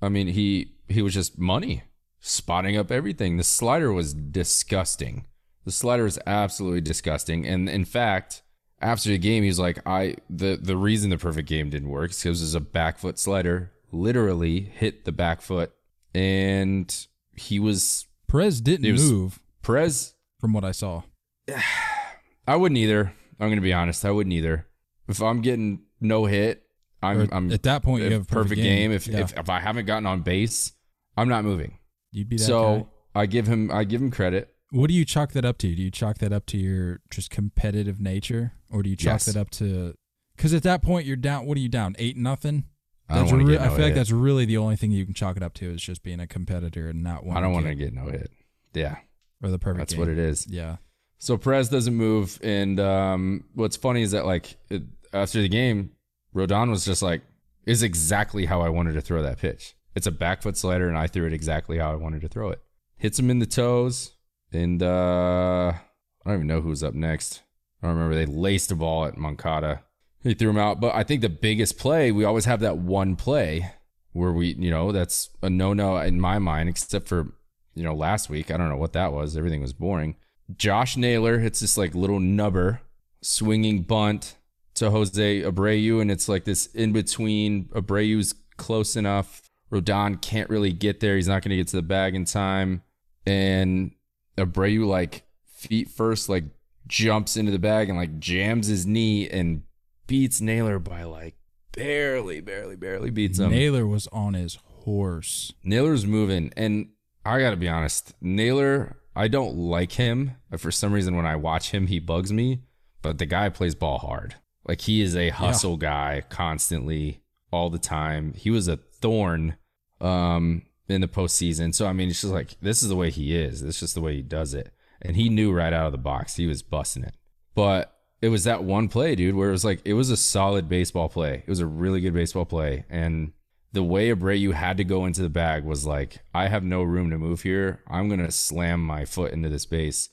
I 0.00 0.08
mean, 0.08 0.28
he 0.28 0.74
he 0.88 1.02
was 1.02 1.14
just 1.14 1.38
money 1.38 1.82
spotting 2.20 2.76
up 2.76 2.92
everything. 2.92 3.36
The 3.36 3.44
slider 3.44 3.92
was 3.92 4.14
disgusting. 4.14 5.26
The 5.64 5.72
slider 5.72 6.04
was 6.04 6.18
absolutely 6.26 6.82
disgusting. 6.82 7.46
And 7.46 7.68
in 7.68 7.84
fact, 7.84 8.42
after 8.84 9.08
the 9.08 9.18
game, 9.18 9.42
he 9.42 9.48
was 9.48 9.58
like, 9.58 9.80
"I 9.86 10.16
the 10.28 10.58
the 10.60 10.76
reason 10.76 11.10
the 11.10 11.18
perfect 11.18 11.48
game 11.48 11.70
didn't 11.70 11.88
work 11.88 12.10
is 12.10 12.22
because 12.22 12.40
it 12.40 12.44
was 12.44 12.54
a 12.54 12.60
back 12.60 12.98
foot 12.98 13.18
slider. 13.18 13.72
Literally 13.90 14.60
hit 14.60 15.04
the 15.04 15.12
back 15.12 15.40
foot, 15.40 15.72
and 16.14 16.94
he 17.34 17.58
was 17.58 18.06
Perez 18.28 18.60
didn't 18.60 18.90
was, 18.92 19.10
move. 19.10 19.40
Perez, 19.62 20.14
from 20.38 20.52
what 20.52 20.64
I 20.64 20.72
saw, 20.72 21.02
I 22.46 22.56
wouldn't 22.56 22.78
either. 22.78 23.14
I'm 23.40 23.54
to 23.54 23.60
be 23.60 23.72
honest. 23.72 24.04
I 24.04 24.10
wouldn't 24.10 24.32
either. 24.32 24.66
If 25.08 25.20
I'm 25.22 25.40
getting 25.40 25.82
no 26.00 26.26
hit, 26.26 26.62
I'm, 27.02 27.28
I'm 27.32 27.52
at 27.52 27.62
that 27.64 27.82
point 27.82 28.04
you 28.04 28.10
have 28.12 28.28
perfect, 28.28 28.50
perfect 28.50 28.62
game. 28.62 28.90
game. 28.90 28.92
If, 28.92 29.06
yeah. 29.06 29.20
if 29.20 29.38
if 29.38 29.48
I 29.48 29.60
haven't 29.60 29.86
gotten 29.86 30.06
on 30.06 30.20
base, 30.20 30.72
I'm 31.16 31.28
not 31.28 31.44
moving. 31.44 31.78
You'd 32.12 32.28
be 32.28 32.36
that 32.36 32.44
so 32.44 32.88
guy. 33.14 33.22
I 33.22 33.26
give 33.26 33.46
him 33.46 33.70
I 33.72 33.84
give 33.84 34.02
him 34.02 34.10
credit. 34.10 34.53
What 34.70 34.88
do 34.88 34.94
you 34.94 35.04
chalk 35.04 35.32
that 35.32 35.44
up 35.44 35.58
to? 35.58 35.74
Do 35.74 35.82
you 35.82 35.90
chalk 35.90 36.18
that 36.18 36.32
up 36.32 36.46
to 36.46 36.56
your 36.58 37.00
just 37.10 37.30
competitive 37.30 38.00
nature, 38.00 38.52
or 38.70 38.82
do 38.82 38.90
you 38.90 38.96
chalk 38.96 39.14
Yes. 39.14 39.24
that 39.26 39.36
up 39.36 39.50
to? 39.50 39.94
Because 40.36 40.52
at 40.52 40.62
that 40.64 40.82
point 40.82 41.06
you're 41.06 41.16
down. 41.16 41.46
What 41.46 41.56
are 41.56 41.60
you 41.60 41.68
down? 41.68 41.94
Eight 41.98 42.16
nothing. 42.16 42.64
I 43.08 43.14
don't 43.16 43.24
That's 43.24 43.32
want 43.32 43.42
to 43.42 43.46
re- 43.48 43.54
get 43.54 43.62
I 43.62 43.66
no 43.68 43.76
feel 43.76 43.84
like 43.84 43.94
that's 43.94 44.10
really 44.10 44.46
the 44.46 44.56
only 44.56 44.76
thing 44.76 44.90
you 44.90 45.04
can 45.04 45.14
chalk 45.14 45.36
it 45.36 45.42
up 45.42 45.52
to 45.54 45.70
is 45.70 45.82
just 45.82 46.02
being 46.02 46.20
a 46.20 46.26
competitor 46.26 46.88
and 46.88 47.02
not 47.02 47.24
wanting 47.24 47.36
I 47.36 47.40
don't 47.42 47.52
want 47.52 47.66
to 47.66 47.70
to 47.70 47.74
get 47.76 47.92
no 47.92 48.06
hit. 48.06 48.30
Yeah, 48.72 48.96
or 49.42 49.50
the 49.50 49.58
perfect. 49.58 49.78
that's 49.78 49.92
game. 49.92 50.00
what 50.00 50.08
it 50.08 50.18
is. 50.18 50.46
Yeah. 50.48 50.76
So 51.18 51.36
Perez 51.36 51.68
doesn't 51.68 51.94
move, 51.94 52.40
and 52.42 52.80
um, 52.80 53.44
what's 53.54 53.76
funny 53.76 54.02
is 54.02 54.10
that 54.12 54.26
like 54.26 54.56
it, 54.70 54.82
after 55.12 55.40
the 55.40 55.48
game, 55.48 55.92
Rodon 56.34 56.70
was 56.70 56.84
just 56.84 57.02
like, 57.02 57.22
"Is 57.66 57.82
exactly 57.82 58.46
how 58.46 58.62
I 58.62 58.70
wanted 58.70 58.94
to 58.94 59.00
throw 59.00 59.22
that 59.22 59.38
pitch. 59.38 59.76
It's 59.94 60.06
a 60.08 60.10
back 60.10 60.42
foot 60.42 60.56
slider, 60.56 60.88
and 60.88 60.98
I 60.98 61.06
threw 61.06 61.26
it 61.26 61.32
exactly 61.32 61.78
how 61.78 61.92
I 61.92 61.94
wanted 61.94 62.22
to 62.22 62.28
throw 62.28 62.50
it. 62.50 62.60
Hits 62.96 63.18
him 63.18 63.30
in 63.30 63.38
the 63.38 63.46
toes, 63.46 64.12
and 64.54 64.82
uh, 64.82 65.72
I 65.74 66.28
don't 66.28 66.34
even 66.34 66.46
know 66.46 66.60
who's 66.60 66.82
up 66.82 66.94
next. 66.94 67.42
I 67.82 67.86
don't 67.86 67.96
remember. 67.96 68.14
They 68.14 68.26
laced 68.26 68.72
a 68.72 68.76
ball 68.76 69.04
at 69.04 69.18
Moncada. 69.18 69.82
He 70.22 70.34
threw 70.34 70.50
him 70.50 70.58
out, 70.58 70.80
but 70.80 70.94
I 70.94 71.02
think 71.02 71.20
the 71.20 71.28
biggest 71.28 71.78
play 71.78 72.10
we 72.10 72.24
always 72.24 72.46
have 72.46 72.60
that 72.60 72.78
one 72.78 73.14
play 73.14 73.72
where 74.12 74.32
we, 74.32 74.54
you 74.54 74.70
know, 74.70 74.90
that's 74.90 75.28
a 75.42 75.50
no-no 75.50 75.96
in 75.98 76.18
my 76.20 76.38
mind, 76.38 76.68
except 76.68 77.08
for 77.08 77.34
you 77.74 77.82
know 77.82 77.94
last 77.94 78.30
week. 78.30 78.50
I 78.50 78.56
don't 78.56 78.70
know 78.70 78.76
what 78.76 78.94
that 78.94 79.12
was. 79.12 79.36
Everything 79.36 79.60
was 79.60 79.74
boring. 79.74 80.16
Josh 80.56 80.96
Naylor 80.96 81.38
hits 81.38 81.60
this 81.60 81.76
like 81.76 81.94
little 81.94 82.20
nubber 82.20 82.80
swinging 83.20 83.82
bunt 83.82 84.36
to 84.74 84.90
Jose 84.90 85.42
Abreu, 85.42 86.00
and 86.00 86.10
it's 86.10 86.28
like 86.28 86.44
this 86.44 86.66
in 86.66 86.92
between. 86.92 87.66
Abreu's 87.74 88.34
close 88.56 88.96
enough. 88.96 89.50
Rodon 89.70 90.20
can't 90.22 90.48
really 90.48 90.72
get 90.72 91.00
there. 91.00 91.16
He's 91.16 91.28
not 91.28 91.42
going 91.42 91.50
to 91.50 91.56
get 91.56 91.68
to 91.68 91.76
the 91.76 91.82
bag 91.82 92.14
in 92.14 92.24
time, 92.24 92.82
and 93.26 93.92
Abreu 94.36 94.86
like 94.86 95.24
feet 95.46 95.88
first, 95.88 96.28
like 96.28 96.44
jumps 96.86 97.36
into 97.36 97.52
the 97.52 97.58
bag 97.58 97.88
and 97.88 97.98
like 97.98 98.18
jams 98.18 98.66
his 98.66 98.86
knee 98.86 99.28
and 99.28 99.62
beats 100.06 100.40
Naylor 100.40 100.78
by 100.78 101.04
like 101.04 101.34
barely, 101.72 102.40
barely, 102.40 102.76
barely 102.76 103.10
beats 103.10 103.38
him. 103.38 103.50
Naylor 103.50 103.86
was 103.86 104.06
on 104.08 104.34
his 104.34 104.58
horse. 104.64 105.52
Naylor's 105.62 106.06
moving, 106.06 106.52
and 106.56 106.88
I 107.24 107.40
gotta 107.40 107.56
be 107.56 107.68
honest, 107.68 108.14
Naylor, 108.20 108.98
I 109.16 109.28
don't 109.28 109.56
like 109.56 109.92
him. 109.92 110.32
For 110.56 110.70
some 110.70 110.92
reason, 110.92 111.16
when 111.16 111.26
I 111.26 111.36
watch 111.36 111.70
him, 111.70 111.86
he 111.86 111.98
bugs 111.98 112.32
me. 112.32 112.62
But 113.02 113.18
the 113.18 113.26
guy 113.26 113.48
plays 113.50 113.74
ball 113.74 113.98
hard. 113.98 114.36
Like 114.66 114.82
he 114.82 115.02
is 115.02 115.14
a 115.14 115.28
hustle 115.28 115.76
guy 115.76 116.22
constantly, 116.28 117.20
all 117.52 117.70
the 117.70 117.78
time. 117.78 118.32
He 118.34 118.50
was 118.50 118.66
a 118.66 118.76
thorn 118.76 119.56
um, 120.00 120.62
in 120.88 121.00
the 121.00 121.08
postseason. 121.08 121.74
So 121.74 121.86
I 121.86 121.92
mean, 121.92 122.08
it's 122.08 122.20
just 122.20 122.32
like 122.32 122.56
this 122.60 122.82
is 122.82 122.88
the 122.88 122.96
way 122.96 123.10
he 123.10 123.36
is. 123.36 123.62
It's 123.62 123.80
just 123.80 123.94
the 123.94 124.00
way 124.00 124.16
he 124.16 124.22
does 124.22 124.54
it. 124.54 124.72
And 125.02 125.16
he 125.16 125.28
knew 125.28 125.52
right 125.52 125.72
out 125.72 125.86
of 125.86 125.92
the 125.92 125.98
box 125.98 126.36
he 126.36 126.46
was 126.46 126.62
busting 126.62 127.04
it. 127.04 127.14
But 127.54 127.94
it 128.24 128.28
was 128.30 128.44
that 128.44 128.64
one 128.64 128.88
play, 128.88 129.14
dude, 129.14 129.34
where 129.34 129.50
it 129.50 129.52
was 129.52 129.64
like 129.64 129.80
it 129.84 129.94
was 129.94 130.10
a 130.10 130.16
solid 130.16 130.68
baseball 130.68 131.08
play. 131.08 131.42
It 131.46 131.48
was 131.48 131.60
a 131.60 131.66
really 131.66 132.00
good 132.00 132.14
baseball 132.14 132.46
play, 132.46 132.84
and 132.88 133.32
the 133.72 133.82
way 133.82 134.08
Abreu 134.08 134.52
had 134.52 134.76
to 134.76 134.84
go 134.84 135.04
into 135.04 135.20
the 135.20 135.28
bag 135.28 135.64
was 135.64 135.84
like, 135.84 136.20
I 136.32 136.48
have 136.48 136.62
no 136.64 136.82
room 136.82 137.10
to 137.10 137.18
move 137.18 137.42
here. 137.42 137.82
I'm 137.88 138.08
gonna 138.08 138.30
slam 138.30 138.80
my 138.80 139.04
foot 139.04 139.32
into 139.32 139.48
this 139.48 139.66
base, 139.66 140.08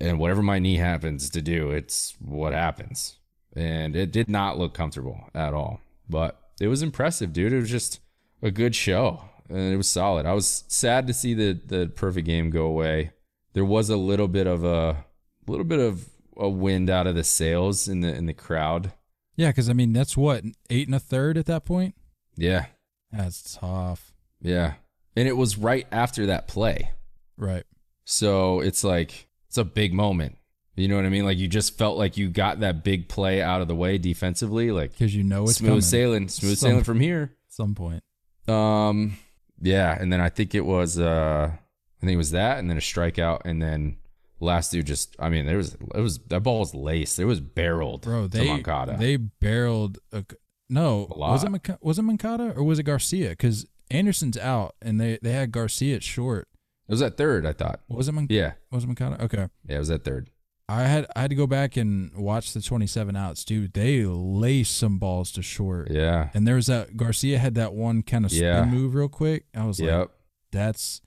and 0.00 0.18
whatever 0.18 0.42
my 0.42 0.58
knee 0.58 0.76
happens 0.76 1.28
to 1.30 1.42
do, 1.42 1.70
it's 1.70 2.14
what 2.20 2.52
happens. 2.52 3.18
And 3.54 3.96
it 3.96 4.12
did 4.12 4.28
not 4.28 4.58
look 4.58 4.74
comfortable 4.74 5.28
at 5.34 5.54
all, 5.54 5.80
but 6.08 6.38
it 6.60 6.68
was 6.68 6.82
impressive, 6.82 7.32
dude. 7.32 7.52
It 7.52 7.60
was 7.60 7.70
just 7.70 8.00
a 8.42 8.50
good 8.50 8.76
show, 8.76 9.24
and 9.48 9.72
it 9.72 9.76
was 9.76 9.88
solid. 9.88 10.26
I 10.26 10.32
was 10.32 10.64
sad 10.68 11.06
to 11.06 11.14
see 11.14 11.34
the 11.34 11.52
the 11.66 11.86
perfect 11.94 12.26
game 12.26 12.50
go 12.50 12.66
away. 12.66 13.10
There 13.52 13.64
was 13.64 13.88
a 13.90 13.96
little 13.96 14.28
bit 14.28 14.46
of 14.46 14.64
a 14.64 15.04
little 15.46 15.64
bit 15.64 15.78
of 15.80 16.08
a 16.36 16.48
wind 16.48 16.90
out 16.90 17.06
of 17.06 17.14
the 17.14 17.24
sails 17.24 17.88
in 17.88 18.00
the 18.00 18.14
in 18.14 18.26
the 18.26 18.34
crowd. 18.34 18.92
Yeah, 19.36 19.48
because 19.50 19.68
I 19.70 19.72
mean 19.72 19.92
that's 19.92 20.16
what 20.16 20.44
eight 20.70 20.88
and 20.88 20.94
a 20.94 21.00
third 21.00 21.36
at 21.38 21.46
that 21.46 21.64
point. 21.64 21.94
Yeah, 22.36 22.66
That's 23.12 23.54
tough. 23.58 24.12
yeah, 24.42 24.74
and 25.16 25.26
it 25.26 25.36
was 25.36 25.56
right 25.56 25.86
after 25.90 26.26
that 26.26 26.48
play. 26.48 26.90
Right. 27.38 27.64
So 28.04 28.60
it's 28.60 28.84
like 28.84 29.28
it's 29.48 29.56
a 29.58 29.64
big 29.64 29.92
moment. 29.94 30.36
You 30.74 30.88
know 30.88 30.96
what 30.96 31.06
I 31.06 31.08
mean? 31.08 31.24
Like 31.24 31.38
you 31.38 31.48
just 31.48 31.78
felt 31.78 31.96
like 31.96 32.18
you 32.18 32.28
got 32.28 32.60
that 32.60 32.84
big 32.84 33.08
play 33.08 33.40
out 33.40 33.62
of 33.62 33.68
the 33.68 33.74
way 33.74 33.96
defensively. 33.96 34.70
Like 34.70 34.92
Because 34.92 35.14
you 35.16 35.24
know 35.24 35.44
it's 35.44 35.56
smooth 35.56 35.68
coming 35.70 35.80
sailing, 35.80 36.28
smooth 36.28 36.58
Some- 36.58 36.68
sailing 36.70 36.84
from 36.84 37.00
here. 37.00 37.32
at 37.48 37.52
some 37.54 37.74
point. 37.74 38.02
Um, 38.48 39.16
yeah, 39.60 39.96
and 40.00 40.12
then 40.12 40.20
I 40.20 40.28
think 40.28 40.54
it 40.54 40.64
was 40.64 40.98
uh, 40.98 41.50
I 41.52 42.00
think 42.00 42.12
it 42.14 42.16
was 42.18 42.30
that, 42.32 42.58
and 42.58 42.68
then 42.70 42.76
a 42.76 42.80
strikeout, 42.80 43.42
and 43.44 43.60
then 43.62 43.96
last 44.40 44.70
dude 44.72 44.86
just. 44.86 45.16
I 45.18 45.28
mean, 45.28 45.46
there 45.46 45.56
was 45.56 45.74
it 45.94 46.00
was 46.00 46.18
that 46.28 46.40
ball 46.42 46.60
was 46.60 46.74
laced. 46.74 47.18
It 47.18 47.24
was 47.24 47.40
barreled, 47.40 48.02
Bro, 48.02 48.28
to 48.28 48.38
they 48.38 48.62
they 48.98 49.16
barreled 49.16 49.98
a, 50.12 50.24
no 50.68 51.06
A 51.10 51.18
lot. 51.18 51.30
was 51.32 51.44
it 51.44 51.50
Manca- 51.50 51.78
was 51.80 51.98
it 51.98 52.02
Moncada 52.02 52.52
or 52.56 52.62
was 52.64 52.78
it 52.78 52.82
Garcia? 52.84 53.30
Because 53.30 53.66
Anderson's 53.90 54.36
out 54.38 54.74
and 54.82 55.00
they 55.00 55.18
they 55.22 55.32
had 55.32 55.52
Garcia 55.52 55.96
at 55.96 56.02
short. 56.02 56.48
it 56.88 56.92
was 56.92 57.02
at 57.02 57.16
third, 57.16 57.46
I 57.46 57.52
thought. 57.52 57.80
Was 57.88 58.08
it 58.08 58.12
Man- 58.12 58.26
Yeah, 58.30 58.52
was 58.70 58.84
it 58.84 58.88
Moncada? 58.88 59.22
Okay, 59.24 59.48
yeah, 59.68 59.76
it 59.76 59.78
was 59.78 59.90
at 59.90 60.04
third. 60.04 60.30
I 60.68 60.82
had 60.84 61.06
I 61.14 61.20
had 61.22 61.30
to 61.30 61.36
go 61.36 61.46
back 61.46 61.76
and 61.76 62.12
watch 62.16 62.52
the 62.52 62.60
twenty 62.60 62.86
seven 62.88 63.14
outs, 63.14 63.44
dude. 63.44 63.72
They 63.74 64.04
laced 64.04 64.76
some 64.76 64.98
balls 64.98 65.30
to 65.32 65.42
short. 65.42 65.90
Yeah. 65.90 66.30
And 66.34 66.46
there 66.46 66.56
was 66.56 66.66
that 66.66 66.96
Garcia 66.96 67.38
had 67.38 67.54
that 67.54 67.72
one 67.72 68.02
kind 68.02 68.24
of 68.24 68.30
spin 68.32 68.42
Yeah. 68.44 68.64
move 68.64 68.94
real 68.94 69.08
quick. 69.08 69.44
I 69.54 69.64
was 69.64 69.78
like, 69.80 69.88
Yep. 69.90 70.10
that's 70.50 71.00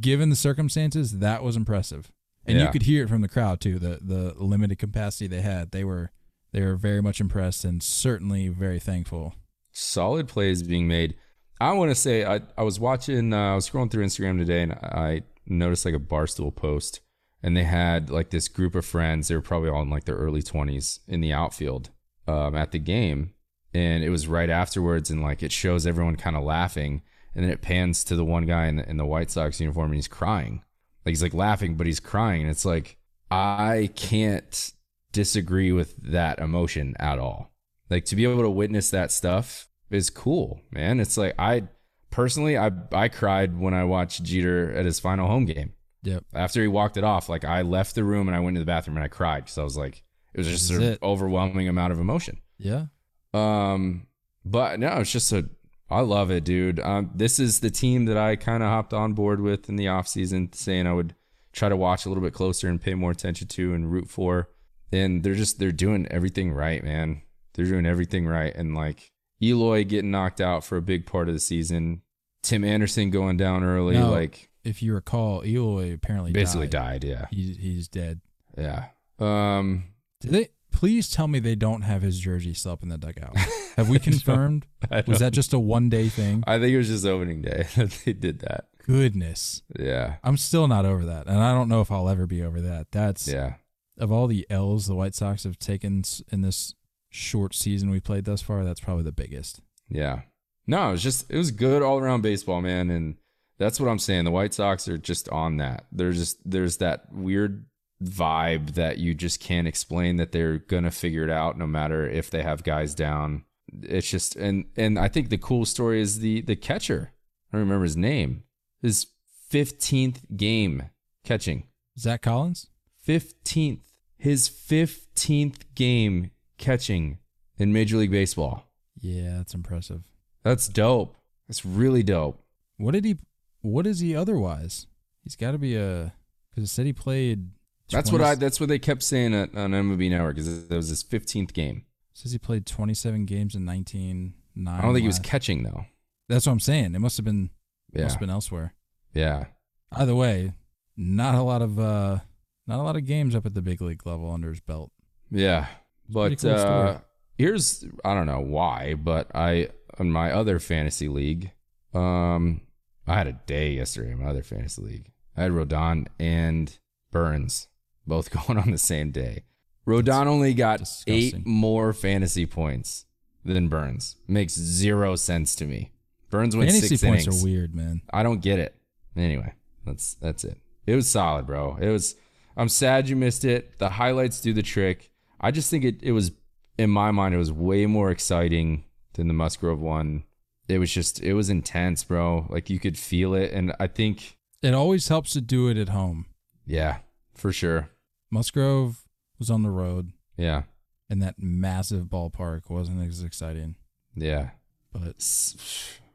given 0.00 0.28
the 0.28 0.36
circumstances, 0.36 1.20
that 1.20 1.42
was 1.42 1.56
impressive. 1.56 2.10
And 2.44 2.58
you 2.58 2.68
could 2.68 2.82
hear 2.82 3.04
it 3.04 3.08
from 3.08 3.20
the 3.22 3.28
crowd 3.28 3.60
too. 3.60 3.78
The 3.78 3.98
the 4.02 4.34
limited 4.42 4.78
capacity 4.78 5.26
they 5.26 5.40
had, 5.42 5.70
they 5.70 5.84
were 5.84 6.10
they 6.52 6.60
were 6.62 6.76
very 6.76 7.02
much 7.02 7.20
impressed 7.20 7.64
and 7.64 7.82
certainly 7.82 8.48
very 8.48 8.78
thankful. 8.78 9.34
solid 9.72 10.28
plays 10.28 10.62
being 10.62 10.86
made. 10.88 11.14
I 11.60 11.72
want 11.72 11.90
to 11.90 11.94
say 11.94 12.24
I, 12.24 12.40
I 12.56 12.62
was 12.62 12.78
watching 12.80 13.32
uh, 13.32 13.52
I 13.52 13.54
was 13.54 13.68
scrolling 13.68 13.90
through 13.90 14.04
Instagram 14.04 14.38
today 14.38 14.62
and 14.62 14.72
I 14.72 15.22
noticed 15.46 15.84
like 15.84 15.94
a 15.94 15.98
barstool 15.98 16.54
post 16.54 17.00
and 17.42 17.56
they 17.56 17.64
had 17.64 18.10
like 18.10 18.30
this 18.30 18.48
group 18.48 18.74
of 18.74 18.84
friends. 18.84 19.28
They 19.28 19.34
were 19.34 19.40
probably 19.40 19.70
all 19.70 19.82
in 19.82 19.90
like 19.90 20.04
their 20.04 20.16
early 20.16 20.42
20s 20.42 21.00
in 21.06 21.20
the 21.20 21.32
outfield 21.32 21.90
um, 22.26 22.56
at 22.56 22.72
the 22.72 22.78
game. 22.78 23.34
And 23.74 24.02
it 24.02 24.10
was 24.10 24.26
right 24.26 24.50
afterwards 24.50 25.10
and 25.10 25.22
like 25.22 25.42
it 25.42 25.52
shows 25.52 25.86
everyone 25.86 26.16
kind 26.16 26.36
of 26.36 26.42
laughing. 26.42 27.02
And 27.34 27.44
then 27.44 27.52
it 27.52 27.62
pans 27.62 28.02
to 28.04 28.16
the 28.16 28.24
one 28.24 28.46
guy 28.46 28.66
in 28.66 28.76
the, 28.76 28.88
in 28.88 28.96
the 28.96 29.06
White 29.06 29.30
Sox 29.30 29.60
uniform 29.60 29.86
and 29.86 29.94
he's 29.94 30.08
crying. 30.08 30.62
Like 31.04 31.12
he's 31.12 31.22
like 31.22 31.34
laughing 31.34 31.76
but 31.76 31.86
he's 31.86 32.00
crying. 32.00 32.42
And 32.42 32.50
it's 32.50 32.64
like 32.64 32.96
I 33.30 33.90
can't 33.94 34.72
disagree 35.12 35.70
with 35.70 35.96
that 36.10 36.38
emotion 36.38 36.96
at 36.98 37.18
all. 37.18 37.52
Like 37.88 38.04
to 38.06 38.16
be 38.16 38.24
able 38.24 38.42
to 38.42 38.50
witness 38.50 38.90
that 38.90 39.12
stuff 39.12 39.68
is 39.90 40.10
cool 40.10 40.60
man. 40.72 40.98
It's 40.98 41.16
like 41.16 41.34
I 41.38 41.68
personally 42.10 42.58
I 42.58 42.72
I 42.90 43.08
cried 43.08 43.60
when 43.60 43.74
I 43.74 43.84
watched 43.84 44.24
Jeter 44.24 44.72
at 44.72 44.86
his 44.86 44.98
final 44.98 45.28
home 45.28 45.44
game 45.44 45.74
Yep. 46.02 46.24
after 46.34 46.62
he 46.62 46.68
walked 46.68 46.96
it 46.96 47.04
off, 47.04 47.28
like 47.28 47.44
I 47.44 47.62
left 47.62 47.94
the 47.94 48.04
room 48.04 48.28
and 48.28 48.36
I 48.36 48.40
went 48.40 48.54
to 48.56 48.60
the 48.60 48.66
bathroom 48.66 48.96
and 48.96 49.04
I 49.04 49.08
cried 49.08 49.44
because 49.44 49.58
I 49.58 49.64
was 49.64 49.76
like, 49.76 50.02
it 50.34 50.38
was 50.38 50.46
just 50.46 50.70
an 50.70 50.82
it. 50.82 50.98
overwhelming 51.02 51.68
amount 51.68 51.92
of 51.92 51.98
emotion. 51.98 52.38
Yeah. 52.58 52.86
Um, 53.34 54.06
but 54.44 54.78
no, 54.80 54.88
it's 54.98 55.10
just 55.12 55.32
a, 55.32 55.48
I 55.90 56.00
love 56.00 56.30
it, 56.30 56.44
dude. 56.44 56.80
Um, 56.80 57.10
this 57.14 57.38
is 57.38 57.60
the 57.60 57.70
team 57.70 58.04
that 58.06 58.16
I 58.16 58.36
kind 58.36 58.62
of 58.62 58.68
hopped 58.68 58.92
on 58.92 59.14
board 59.14 59.40
with 59.40 59.68
in 59.68 59.76
the 59.76 59.88
off 59.88 60.06
season, 60.06 60.52
saying 60.52 60.86
I 60.86 60.92
would 60.92 61.14
try 61.52 61.68
to 61.68 61.76
watch 61.76 62.04
a 62.04 62.08
little 62.08 62.22
bit 62.22 62.34
closer 62.34 62.68
and 62.68 62.80
pay 62.80 62.94
more 62.94 63.10
attention 63.10 63.48
to 63.48 63.74
and 63.74 63.90
root 63.90 64.08
for. 64.08 64.50
And 64.92 65.22
they're 65.22 65.34
just 65.34 65.58
they're 65.58 65.72
doing 65.72 66.06
everything 66.10 66.52
right, 66.52 66.82
man. 66.84 67.22
They're 67.54 67.66
doing 67.66 67.86
everything 67.86 68.26
right, 68.26 68.54
and 68.54 68.74
like 68.74 69.10
Eloy 69.42 69.84
getting 69.84 70.10
knocked 70.10 70.40
out 70.40 70.64
for 70.64 70.76
a 70.76 70.82
big 70.82 71.06
part 71.06 71.28
of 71.28 71.34
the 71.34 71.40
season, 71.40 72.02
Tim 72.42 72.64
Anderson 72.64 73.10
going 73.10 73.36
down 73.36 73.64
early, 73.64 73.94
No, 73.98 74.10
like 74.10 74.47
If 74.64 74.82
you 74.82 74.94
recall, 74.94 75.44
Eloy 75.44 75.92
apparently 75.92 76.32
basically 76.32 76.66
died. 76.68 77.02
died. 77.02 77.08
Yeah, 77.08 77.26
He's 77.30 77.56
he's 77.56 77.88
dead. 77.88 78.20
yeah. 78.56 78.86
Um, 79.18 79.84
Did 80.20 80.30
they 80.30 80.48
please 80.70 81.10
tell 81.10 81.26
me 81.26 81.40
they 81.40 81.54
don't 81.56 81.82
have 81.82 82.02
his 82.02 82.20
jersey 82.20 82.54
still 82.54 82.72
up 82.72 82.82
in 82.82 82.88
the 82.88 82.98
dugout? 82.98 83.36
Have 83.76 83.88
we 83.88 83.98
confirmed? 83.98 84.66
Was 85.06 85.20
that 85.20 85.32
just 85.32 85.52
a 85.52 85.58
one 85.58 85.88
day 85.88 86.08
thing? 86.08 86.44
I 86.46 86.58
think 86.58 86.72
it 86.72 86.78
was 86.78 86.88
just 86.88 87.04
opening 87.06 87.42
day 87.42 87.66
that 87.76 87.90
they 88.04 88.12
did 88.12 88.40
that. 88.40 88.68
Goodness. 88.84 89.62
Yeah, 89.78 90.16
I'm 90.24 90.36
still 90.36 90.66
not 90.68 90.84
over 90.84 91.04
that. 91.04 91.26
And 91.26 91.38
I 91.38 91.52
don't 91.52 91.68
know 91.68 91.80
if 91.80 91.90
I'll 91.92 92.08
ever 92.08 92.26
be 92.26 92.42
over 92.42 92.60
that. 92.60 92.90
That's 92.90 93.28
yeah. 93.28 93.54
of 93.98 94.10
all 94.10 94.26
the 94.26 94.46
L's 94.50 94.86
the 94.86 94.94
White 94.94 95.14
Sox 95.14 95.44
have 95.44 95.58
taken 95.58 96.02
in 96.32 96.40
this 96.42 96.74
short 97.10 97.54
season 97.54 97.90
we 97.90 98.00
played 98.00 98.24
thus 98.24 98.42
far, 98.42 98.64
that's 98.64 98.80
probably 98.80 99.04
the 99.04 99.12
biggest. 99.12 99.60
Yeah. 99.88 100.22
No, 100.66 100.88
it 100.90 100.92
was 100.92 101.02
just 101.02 101.30
it 101.30 101.36
was 101.36 101.50
good 101.50 101.82
all 101.82 101.98
around 101.98 102.22
baseball, 102.22 102.60
man, 102.60 102.90
and 102.90 103.16
that's 103.58 103.80
what 103.80 103.88
I'm 103.88 103.98
saying. 103.98 104.24
The 104.24 104.30
White 104.30 104.54
Sox 104.54 104.88
are 104.88 104.98
just 104.98 105.28
on 105.28 105.56
that. 105.58 105.86
There's 105.92 106.16
just 106.16 106.38
there's 106.48 106.78
that 106.78 107.12
weird 107.12 107.66
vibe 108.02 108.74
that 108.74 108.98
you 108.98 109.14
just 109.14 109.40
can't 109.40 109.66
explain 109.66 110.16
that 110.16 110.32
they're 110.32 110.58
gonna 110.58 110.90
figure 110.90 111.24
it 111.24 111.30
out 111.30 111.58
no 111.58 111.66
matter 111.66 112.08
if 112.08 112.30
they 112.30 112.42
have 112.42 112.62
guys 112.62 112.94
down. 112.94 113.44
It's 113.82 114.08
just 114.08 114.36
and 114.36 114.66
and 114.76 114.98
I 114.98 115.08
think 115.08 115.28
the 115.28 115.38
cool 115.38 115.64
story 115.64 116.00
is 116.00 116.20
the 116.20 116.40
the 116.42 116.56
catcher. 116.56 117.12
I 117.52 117.56
don't 117.56 117.66
remember 117.66 117.84
his 117.84 117.96
name. 117.96 118.44
His 118.80 119.06
15th 119.50 120.36
game 120.36 120.90
catching. 121.24 121.64
Zach 121.98 122.22
Collins? 122.22 122.68
15th. 123.06 123.80
His 124.16 124.48
15th 124.48 125.62
game 125.74 126.30
catching 126.58 127.18
in 127.56 127.72
Major 127.72 127.96
League 127.96 128.10
Baseball. 128.10 128.70
Yeah, 129.00 129.36
that's 129.38 129.54
impressive. 129.54 130.02
That's 130.42 130.68
dope. 130.68 131.16
That's 131.46 131.64
really 131.64 132.02
dope. 132.02 132.42
What 132.76 132.92
did 132.92 133.04
he? 133.04 133.16
What 133.60 133.86
is 133.86 134.00
he 134.00 134.14
otherwise? 134.14 134.86
He's 135.22 135.36
got 135.36 135.52
to 135.52 135.58
be 135.58 135.76
a 135.76 136.14
because 136.50 136.64
it 136.70 136.72
said 136.72 136.86
he 136.86 136.92
played. 136.92 137.50
That's 137.90 138.12
what 138.12 138.20
I. 138.20 138.34
That's 138.34 138.60
what 138.60 138.68
they 138.68 138.78
kept 138.78 139.02
saying 139.02 139.34
at, 139.34 139.54
on 139.56 139.72
MLB 139.72 140.10
Network. 140.10 140.38
Is 140.38 140.70
it 140.70 140.74
was 140.74 140.88
his 140.88 141.02
15th 141.02 141.52
game. 141.52 141.84
says 142.12 142.32
he 142.32 142.38
played 142.38 142.66
27 142.66 143.24
games 143.24 143.54
in 143.54 143.64
19. 143.64 144.34
I 144.66 144.80
don't 144.82 144.92
think 144.92 145.02
he 145.02 145.06
was 145.06 145.18
catching 145.20 145.62
though. 145.62 145.86
That's 146.28 146.46
what 146.46 146.52
I'm 146.52 146.60
saying. 146.60 146.94
It 146.94 146.98
must 146.98 147.16
have 147.16 147.24
been. 147.24 147.50
Yeah, 147.94 148.02
Must 148.02 148.16
have 148.16 148.20
been 148.20 148.30
elsewhere. 148.30 148.74
yeah, 149.14 149.46
Either 149.92 150.14
way, 150.14 150.52
not 150.94 151.34
a 151.34 151.42
lot 151.42 151.62
of 151.62 151.78
uh, 151.78 152.18
not 152.66 152.80
a 152.80 152.82
lot 152.82 152.96
of 152.96 153.06
games 153.06 153.34
up 153.34 153.46
at 153.46 153.54
the 153.54 153.62
big 153.62 153.80
league 153.80 154.06
level 154.06 154.30
under 154.30 154.50
his 154.50 154.60
belt. 154.60 154.92
yeah. 155.30 155.66
But 156.10 156.38
cool 156.40 156.50
uh, 156.50 156.98
here's 157.36 157.84
I 158.04 158.14
don't 158.14 158.26
know 158.26 158.40
why, 158.40 158.94
but 158.94 159.30
I 159.34 159.68
on 159.98 160.10
my 160.10 160.32
other 160.32 160.58
fantasy 160.58 161.08
league, 161.08 161.50
um, 161.94 162.60
I 163.08 163.16
had 163.16 163.26
a 163.26 163.32
day 163.46 163.72
yesterday 163.72 164.12
in 164.12 164.22
my 164.22 164.30
other 164.30 164.42
fantasy 164.42 164.82
league. 164.82 165.12
I 165.36 165.42
had 165.42 165.52
Rodon 165.52 166.06
and 166.18 166.78
Burnes 167.10 167.68
both 168.06 168.30
going 168.46 168.58
on 168.58 168.70
the 168.70 168.78
same 168.78 169.10
day. 169.10 169.44
Rodon 169.86 170.26
only 170.26 170.52
got 170.52 170.82
eight 171.06 171.46
more 171.46 171.92
fantasy 171.92 172.44
points 172.44 173.06
than 173.44 173.68
Burnes. 173.68 174.16
Makes 174.26 174.54
zero 174.54 175.16
sense 175.16 175.54
to 175.56 175.66
me. 175.66 175.92
Burnes 176.30 176.54
went 176.54 176.70
Fantasy 176.70 176.88
six 176.88 177.02
points 177.02 177.24
innings. 177.26 177.42
are 177.42 177.46
weird, 177.46 177.74
man. 177.74 178.02
I 178.12 178.22
don't 178.22 178.42
get 178.42 178.58
it. 178.58 178.74
Anyway, 179.16 179.54
that's 179.86 180.14
that's 180.14 180.44
it. 180.44 180.58
It 180.86 180.94
was 180.94 181.08
solid, 181.08 181.46
bro. 181.46 181.78
It 181.80 181.88
was. 181.88 182.16
I'm 182.56 182.68
sad 182.68 183.08
you 183.08 183.16
missed 183.16 183.44
it. 183.44 183.78
The 183.78 183.88
highlights 183.90 184.40
do 184.40 184.52
the 184.52 184.62
trick. 184.62 185.10
I 185.40 185.50
just 185.50 185.70
think 185.70 185.84
it. 185.84 186.02
It 186.02 186.12
was 186.12 186.32
in 186.76 186.90
my 186.90 187.10
mind. 187.10 187.34
It 187.34 187.38
was 187.38 187.52
way 187.52 187.86
more 187.86 188.10
exciting 188.10 188.84
than 189.14 189.28
the 189.28 189.34
Musgrove 189.34 189.80
one. 189.80 190.24
It 190.68 190.78
was 190.78 190.92
just. 190.92 191.20
It 191.22 191.32
was 191.34 191.48
intense, 191.50 192.04
bro. 192.04 192.46
Like 192.50 192.68
you 192.70 192.78
could 192.78 192.98
feel 192.98 193.34
it, 193.34 193.52
and 193.52 193.74
I 193.80 193.86
think, 193.86 194.36
It 194.62 194.74
always 194.74 195.08
helps 195.08 195.32
to 195.32 195.40
do 195.40 195.68
it 195.68 195.76
at 195.76 195.88
home. 195.88 196.26
yeah, 196.66 196.98
for 197.34 197.52
sure. 197.52 197.88
Musgrove 198.30 199.04
was 199.38 199.50
on 199.50 199.62
the 199.62 199.70
road, 199.70 200.12
Yeah, 200.36 200.62
and 201.08 201.22
that 201.22 201.36
massive 201.38 202.06
ballpark 202.06 202.68
wasn't 202.68 203.06
as 203.08 203.22
exciting. 203.22 203.76
yeah. 204.14 204.50
But 204.92 205.22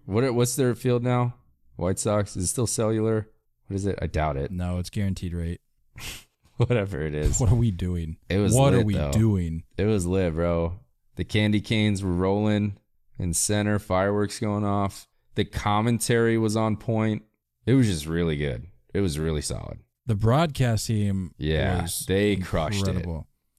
What? 0.06 0.34
What's 0.34 0.56
their 0.56 0.76
field 0.76 1.04
now? 1.04 1.36
White 1.76 1.98
Sox. 2.00 2.36
Is 2.36 2.46
it 2.46 2.48
still 2.48 2.68
cellular? 2.68 3.28
What 3.68 3.76
is 3.76 3.86
it? 3.86 3.98
I 4.02 4.08
doubt 4.08 4.38
it. 4.38 4.52
no, 4.52 4.78
it's 4.80 4.90
guaranteed 4.90 5.34
rate. 5.34 5.62
Whatever 6.58 7.02
it 7.02 7.16
is. 7.16 7.40
What 7.40 7.52
are 7.52 7.56
we 7.56 7.72
doing? 7.72 8.18
It 8.30 8.38
was 8.38 8.54
what 8.54 8.74
are 8.76 8.84
we 8.84 8.94
though. 8.94 9.12
doing? 9.12 9.64
It 9.78 9.86
was 9.86 10.06
lit, 10.06 10.34
bro. 10.36 10.80
The 11.16 11.24
candy 11.24 11.62
canes 11.62 12.04
were 12.04 12.12
rolling 12.14 12.78
in 13.20 13.34
center, 13.34 13.80
fireworks 13.80 14.40
going 14.40 14.66
off. 14.66 15.08
The 15.36 15.46
commentary 15.46 16.38
was 16.38 16.56
on 16.56 16.78
point. 16.78 17.24
It 17.66 17.74
was 17.74 17.88
just 17.88 18.06
really 18.06 18.38
good. 18.38 18.68
It 18.94 19.02
was 19.02 19.18
really 19.18 19.42
solid. 19.42 19.80
The 20.06 20.16
broadcast 20.16 20.88
team, 20.88 21.34
Yeah, 21.38 21.88
they 22.08 22.36
crushed 22.36 22.88
it. 22.88 23.06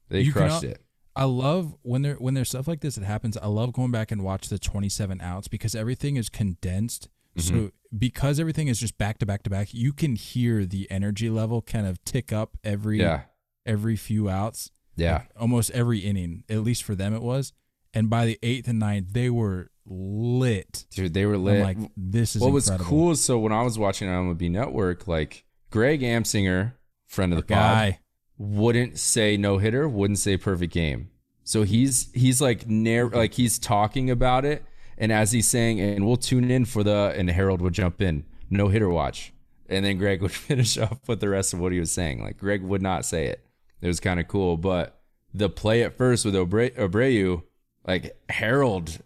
They 0.09 0.21
You 0.21 0.31
crushed 0.31 0.63
al- 0.63 0.69
it. 0.71 0.81
I 1.15 1.23
love 1.23 1.75
when 1.81 2.01
there 2.01 2.15
when 2.15 2.33
there's 2.33 2.49
stuff 2.49 2.67
like 2.67 2.81
this 2.81 2.95
that 2.95 3.05
happens. 3.05 3.37
I 3.37 3.47
love 3.47 3.73
going 3.73 3.91
back 3.91 4.11
and 4.11 4.23
watch 4.23 4.49
the 4.49 4.59
27 4.59 5.21
outs 5.21 5.47
because 5.47 5.73
everything 5.73 6.17
is 6.17 6.29
condensed. 6.29 7.09
So 7.37 7.53
Mm-hmm. 7.53 7.97
because 7.97 8.39
everything 8.39 8.67
is 8.69 8.79
just 8.79 8.97
back 8.97 9.17
to 9.19 9.25
back 9.25 9.43
to 9.43 9.49
back, 9.49 9.73
you 9.73 9.91
can 9.91 10.15
hear 10.15 10.65
the 10.65 10.89
energy 10.91 11.29
level 11.29 11.61
kind 11.61 11.87
of 11.87 12.03
tick 12.05 12.31
up 12.31 12.57
every 12.63 12.99
Yeah. 12.99 13.23
every 13.65 13.95
few 13.95 14.29
outs. 14.29 14.71
Yeah. 14.97 15.13
Like, 15.19 15.31
almost 15.39 15.71
every 15.71 15.99
inning. 15.99 16.43
At 16.49 16.59
least 16.63 16.83
for 16.83 16.95
them, 16.95 17.13
it 17.13 17.21
was. 17.21 17.51
And 17.95 18.09
by 18.09 18.25
the 18.25 18.37
eighth 18.43 18.67
and 18.67 18.77
ninth, 18.79 19.13
they 19.13 19.29
were 19.29 19.71
lit. 19.85 20.85
Dude, 20.91 21.13
they 21.13 21.25
were 21.25 21.35
I'm 21.35 21.43
lit. 21.43 21.63
like, 21.63 21.77
this 21.95 22.35
is 22.35 22.41
what 22.41 22.49
incredible. 22.49 22.77
was 22.77 22.87
cool 22.87 23.15
so 23.15 23.39
when 23.39 23.51
I 23.53 23.61
was 23.63 23.79
watching 23.79 24.09
on 24.09 24.35
MLB 24.35 24.51
Network, 24.51 25.07
like 25.07 25.45
Greg 25.71 26.01
Amsinger, 26.01 26.73
friend 27.07 27.31
of 27.33 27.37
the 27.37 27.43
pod, 27.43 27.47
guy. 27.47 27.99
wouldn't 28.37 28.99
say 28.99 29.37
no 29.37 29.57
hitter, 29.57 29.87
wouldn't 29.87 30.19
say 30.19 30.37
perfect 30.37 30.73
game. 30.73 31.09
So 31.43 31.63
he's 31.63 32.11
he's 32.13 32.41
like 32.41 32.67
narr- 32.67 33.09
like 33.09 33.35
he's 33.35 33.59
talking 33.59 34.09
about 34.09 34.45
it, 34.45 34.65
and 34.97 35.11
as 35.11 35.31
he's 35.31 35.47
saying, 35.47 35.79
and 35.79 36.05
we'll 36.05 36.17
tune 36.17 36.49
in 36.49 36.65
for 36.65 36.83
the 36.83 37.13
and 37.15 37.29
Harold 37.29 37.61
would 37.61 37.73
jump 37.73 38.01
in, 38.01 38.25
no 38.49 38.67
hitter 38.69 38.89
watch, 38.89 39.31
and 39.69 39.85
then 39.85 39.97
Greg 39.99 40.21
would 40.23 40.31
finish 40.31 40.77
up 40.77 41.07
with 41.07 41.19
the 41.19 41.29
rest 41.29 41.53
of 41.53 41.59
what 41.59 41.71
he 41.71 41.79
was 41.79 41.91
saying. 41.91 42.23
Like 42.23 42.37
Greg 42.37 42.63
would 42.63 42.81
not 42.81 43.05
say 43.05 43.27
it. 43.27 43.45
It 43.81 43.87
was 43.87 43.99
kind 43.99 44.19
of 44.19 44.27
cool, 44.27 44.57
but 44.57 44.99
the 45.35 45.49
play 45.49 45.83
at 45.83 45.95
first 45.97 46.25
with 46.25 46.33
Obre- 46.33 46.75
Abreu, 46.75 47.43
like 47.85 48.17
Harold, 48.29 48.97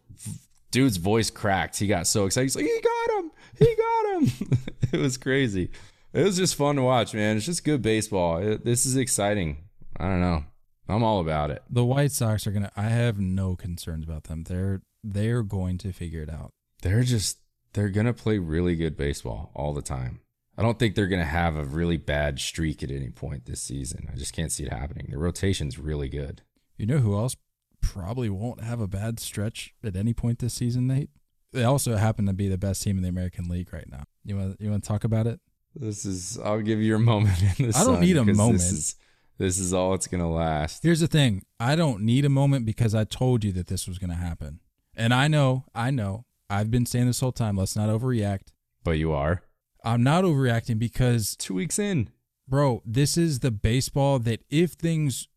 dude's 0.72 0.98
voice 0.98 1.30
cracked. 1.30 1.78
He 1.78 1.88
got 1.88 2.08
so 2.08 2.26
excited. 2.26 2.46
He's 2.46 2.56
like, 2.56 2.66
he 2.66 2.82
got 2.82 3.20
him, 3.20 3.32
he 3.58 3.76
got 3.76 4.22
him. 4.22 4.58
it 4.94 5.00
was 5.00 5.18
crazy. 5.18 5.72
It 6.14 6.24
was 6.24 6.38
just 6.38 6.56
fun 6.56 6.78
to 6.78 6.82
watch, 6.82 7.14
man. 7.14 7.38
It's 7.38 7.46
just 7.46 7.64
good 7.64 7.82
baseball. 7.82 8.38
It, 8.38 8.66
this 8.66 8.86
is 8.86 8.96
exciting. 8.96 9.58
I 9.98 10.06
don't 10.06 10.22
know. 10.22 10.44
I'm 10.88 11.04
all 11.04 11.20
about 11.20 11.52
it. 11.52 11.62
The 11.70 11.86
White 11.86 12.12
Sox 12.12 12.48
are 12.48 12.52
gonna. 12.52 12.72
I 12.76 12.84
have 12.84 13.20
no 13.20 13.56
concerns 13.56 14.06
about 14.06 14.24
them. 14.24 14.44
They're 14.44 14.82
they're 15.04 15.44
going 15.44 15.78
to 15.80 15.92
figure 15.92 16.24
it 16.24 16.30
out. 16.30 16.50
They're 16.82 17.04
just 17.04 17.38
they're 17.74 17.90
gonna 17.90 18.14
play 18.14 18.40
really 18.40 18.76
good 18.76 18.98
baseball 18.98 19.52
all 19.54 19.74
the 19.74 19.84
time. 19.84 20.22
I 20.58 20.64
don't 20.64 20.80
think 20.80 20.96
they're 20.96 21.08
gonna 21.08 21.26
have 21.26 21.56
a 21.56 21.64
really 21.64 21.98
bad 21.98 22.40
streak 22.40 22.82
at 22.82 22.90
any 22.90 23.12
point 23.12 23.46
this 23.46 23.62
season. 23.62 24.10
I 24.12 24.18
just 24.18 24.34
can't 24.34 24.52
see 24.52 24.64
it 24.64 24.74
happening. 24.74 25.08
The 25.12 25.20
rotation's 25.20 25.78
really 25.78 26.10
good. 26.10 26.42
You 26.76 26.88
know 26.88 26.98
who 26.98 27.16
else 27.16 27.36
probably 27.82 28.30
won't 28.30 28.64
have 28.64 28.80
a 28.80 28.88
bad 28.88 29.20
stretch 29.20 29.74
at 29.84 29.96
any 29.96 30.14
point 30.14 30.40
this 30.40 30.54
season, 30.54 30.88
Nate? 30.88 31.10
they 31.52 31.64
also 31.64 31.96
happen 31.96 32.26
to 32.26 32.34
be 32.34 32.48
the 32.48 32.58
best 32.58 32.84
team 32.84 32.98
in 32.98 33.04
the 33.04 33.10
American 33.10 33.48
League 33.50 33.74
right 33.74 33.90
now. 33.90 34.04
You 34.24 34.38
want 34.38 34.62
you 34.62 34.70
want 34.70 34.84
to 34.84 34.88
talk 34.88 35.04
about 35.04 35.28
it? 35.28 35.40
This 35.76 36.06
is. 36.06 36.40
I'll 36.40 36.62
give 36.62 36.82
you 36.82 36.96
a 36.96 37.00
moment 37.14 37.42
in 37.42 37.72
the 37.72 37.78
I 37.78 37.84
don't 37.84 38.02
need 38.02 38.18
a 38.18 38.26
moment. 38.26 38.60
This 38.60 38.72
is, 38.72 38.96
this 39.38 39.60
is 39.60 39.74
all 39.74 39.94
it's 39.94 40.08
gonna 40.08 40.32
last. 40.32 40.84
Here's 40.84 41.00
the 41.00 41.08
thing. 41.08 41.44
I 41.60 41.76
don't 41.76 42.02
need 42.02 42.26
a 42.26 42.30
moment 42.30 42.66
because 42.66 42.94
I 42.94 43.04
told 43.04 43.44
you 43.44 43.52
that 43.54 43.68
this 43.68 43.88
was 43.88 43.98
going 43.98 44.10
to 44.10 44.16
happen. 44.16 44.60
And 44.96 45.14
I 45.14 45.28
know, 45.28 45.66
I 45.76 45.92
know. 45.92 46.26
I've 46.50 46.72
been 46.72 46.86
saying 46.86 47.08
this 47.08 47.20
whole 47.20 47.32
time, 47.32 47.56
let's 47.58 47.76
not 47.76 47.90
overreact. 47.90 48.48
But 48.84 48.92
you 48.92 49.12
are 49.12 49.44
I'm 49.84 50.04
not 50.04 50.24
overreacting 50.24 50.80
because 50.80 51.36
two 51.36 51.54
weeks 51.54 51.80
in. 51.80 52.10
bro, 52.48 52.82
this 52.86 53.18
is 53.18 53.40
the 53.40 53.52
baseball 53.52 54.20
that 54.20 54.42
if 54.50 54.72
things 54.72 55.28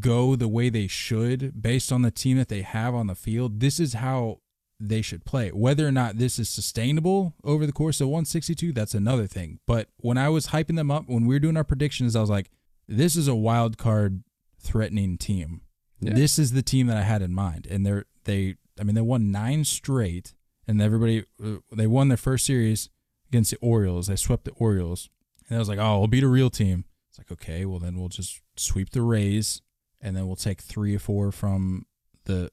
go 0.00 0.36
the 0.36 0.48
way 0.48 0.68
they 0.68 0.86
should 0.86 1.60
based 1.60 1.92
on 1.92 2.02
the 2.02 2.10
team 2.10 2.36
that 2.38 2.48
they 2.48 2.62
have 2.62 2.94
on 2.94 3.06
the 3.06 3.14
field, 3.14 3.60
this 3.60 3.78
is 3.78 3.94
how 3.94 4.40
they 4.78 5.00
should 5.00 5.24
play. 5.24 5.50
Whether 5.50 5.86
or 5.86 5.92
not 5.92 6.18
this 6.18 6.38
is 6.38 6.48
sustainable 6.48 7.34
over 7.44 7.66
the 7.66 7.72
course 7.72 8.00
of 8.00 8.08
162, 8.08 8.72
that's 8.72 8.94
another 8.94 9.26
thing. 9.26 9.60
But 9.66 9.88
when 9.98 10.18
I 10.18 10.28
was 10.28 10.48
hyping 10.48 10.76
them 10.76 10.90
up, 10.90 11.04
when 11.06 11.26
we 11.26 11.34
were 11.34 11.40
doing 11.40 11.56
our 11.56 11.64
predictions, 11.64 12.14
I 12.14 12.20
was 12.20 12.30
like, 12.30 12.50
this 12.88 13.16
is 13.16 13.28
a 13.28 13.34
wild 13.34 13.78
card 13.78 14.22
threatening 14.60 15.18
team. 15.18 15.62
Yeah. 16.00 16.14
This 16.14 16.38
is 16.38 16.52
the 16.52 16.62
team 16.62 16.88
that 16.88 16.96
I 16.96 17.02
had 17.02 17.22
in 17.22 17.32
mind. 17.32 17.66
And 17.70 17.86
they're 17.86 18.04
they 18.24 18.56
I 18.78 18.84
mean 18.84 18.94
they 18.94 19.00
won 19.00 19.30
9 19.30 19.64
straight 19.64 20.34
and 20.66 20.82
everybody 20.82 21.24
uh, 21.42 21.56
they 21.72 21.86
won 21.86 22.08
their 22.08 22.16
first 22.16 22.44
series 22.44 22.90
against 23.28 23.52
the 23.52 23.58
Orioles. 23.58 24.08
They 24.08 24.16
swept 24.16 24.44
the 24.44 24.52
Orioles. 24.52 25.08
And 25.48 25.56
I 25.56 25.58
was 25.60 25.68
like, 25.68 25.78
"Oh, 25.78 25.98
we'll 25.98 26.08
beat 26.08 26.24
a 26.24 26.28
real 26.28 26.50
team." 26.50 26.84
It's 27.08 27.18
like, 27.18 27.30
"Okay, 27.30 27.64
well 27.64 27.78
then 27.78 27.98
we'll 27.98 28.08
just 28.08 28.40
sweep 28.56 28.90
the 28.90 29.02
Rays 29.02 29.62
and 30.06 30.16
then 30.16 30.26
we'll 30.26 30.36
take 30.36 30.60
3 30.62 30.94
or 30.94 30.98
4 30.98 31.32
from 31.32 31.84
the 32.24 32.50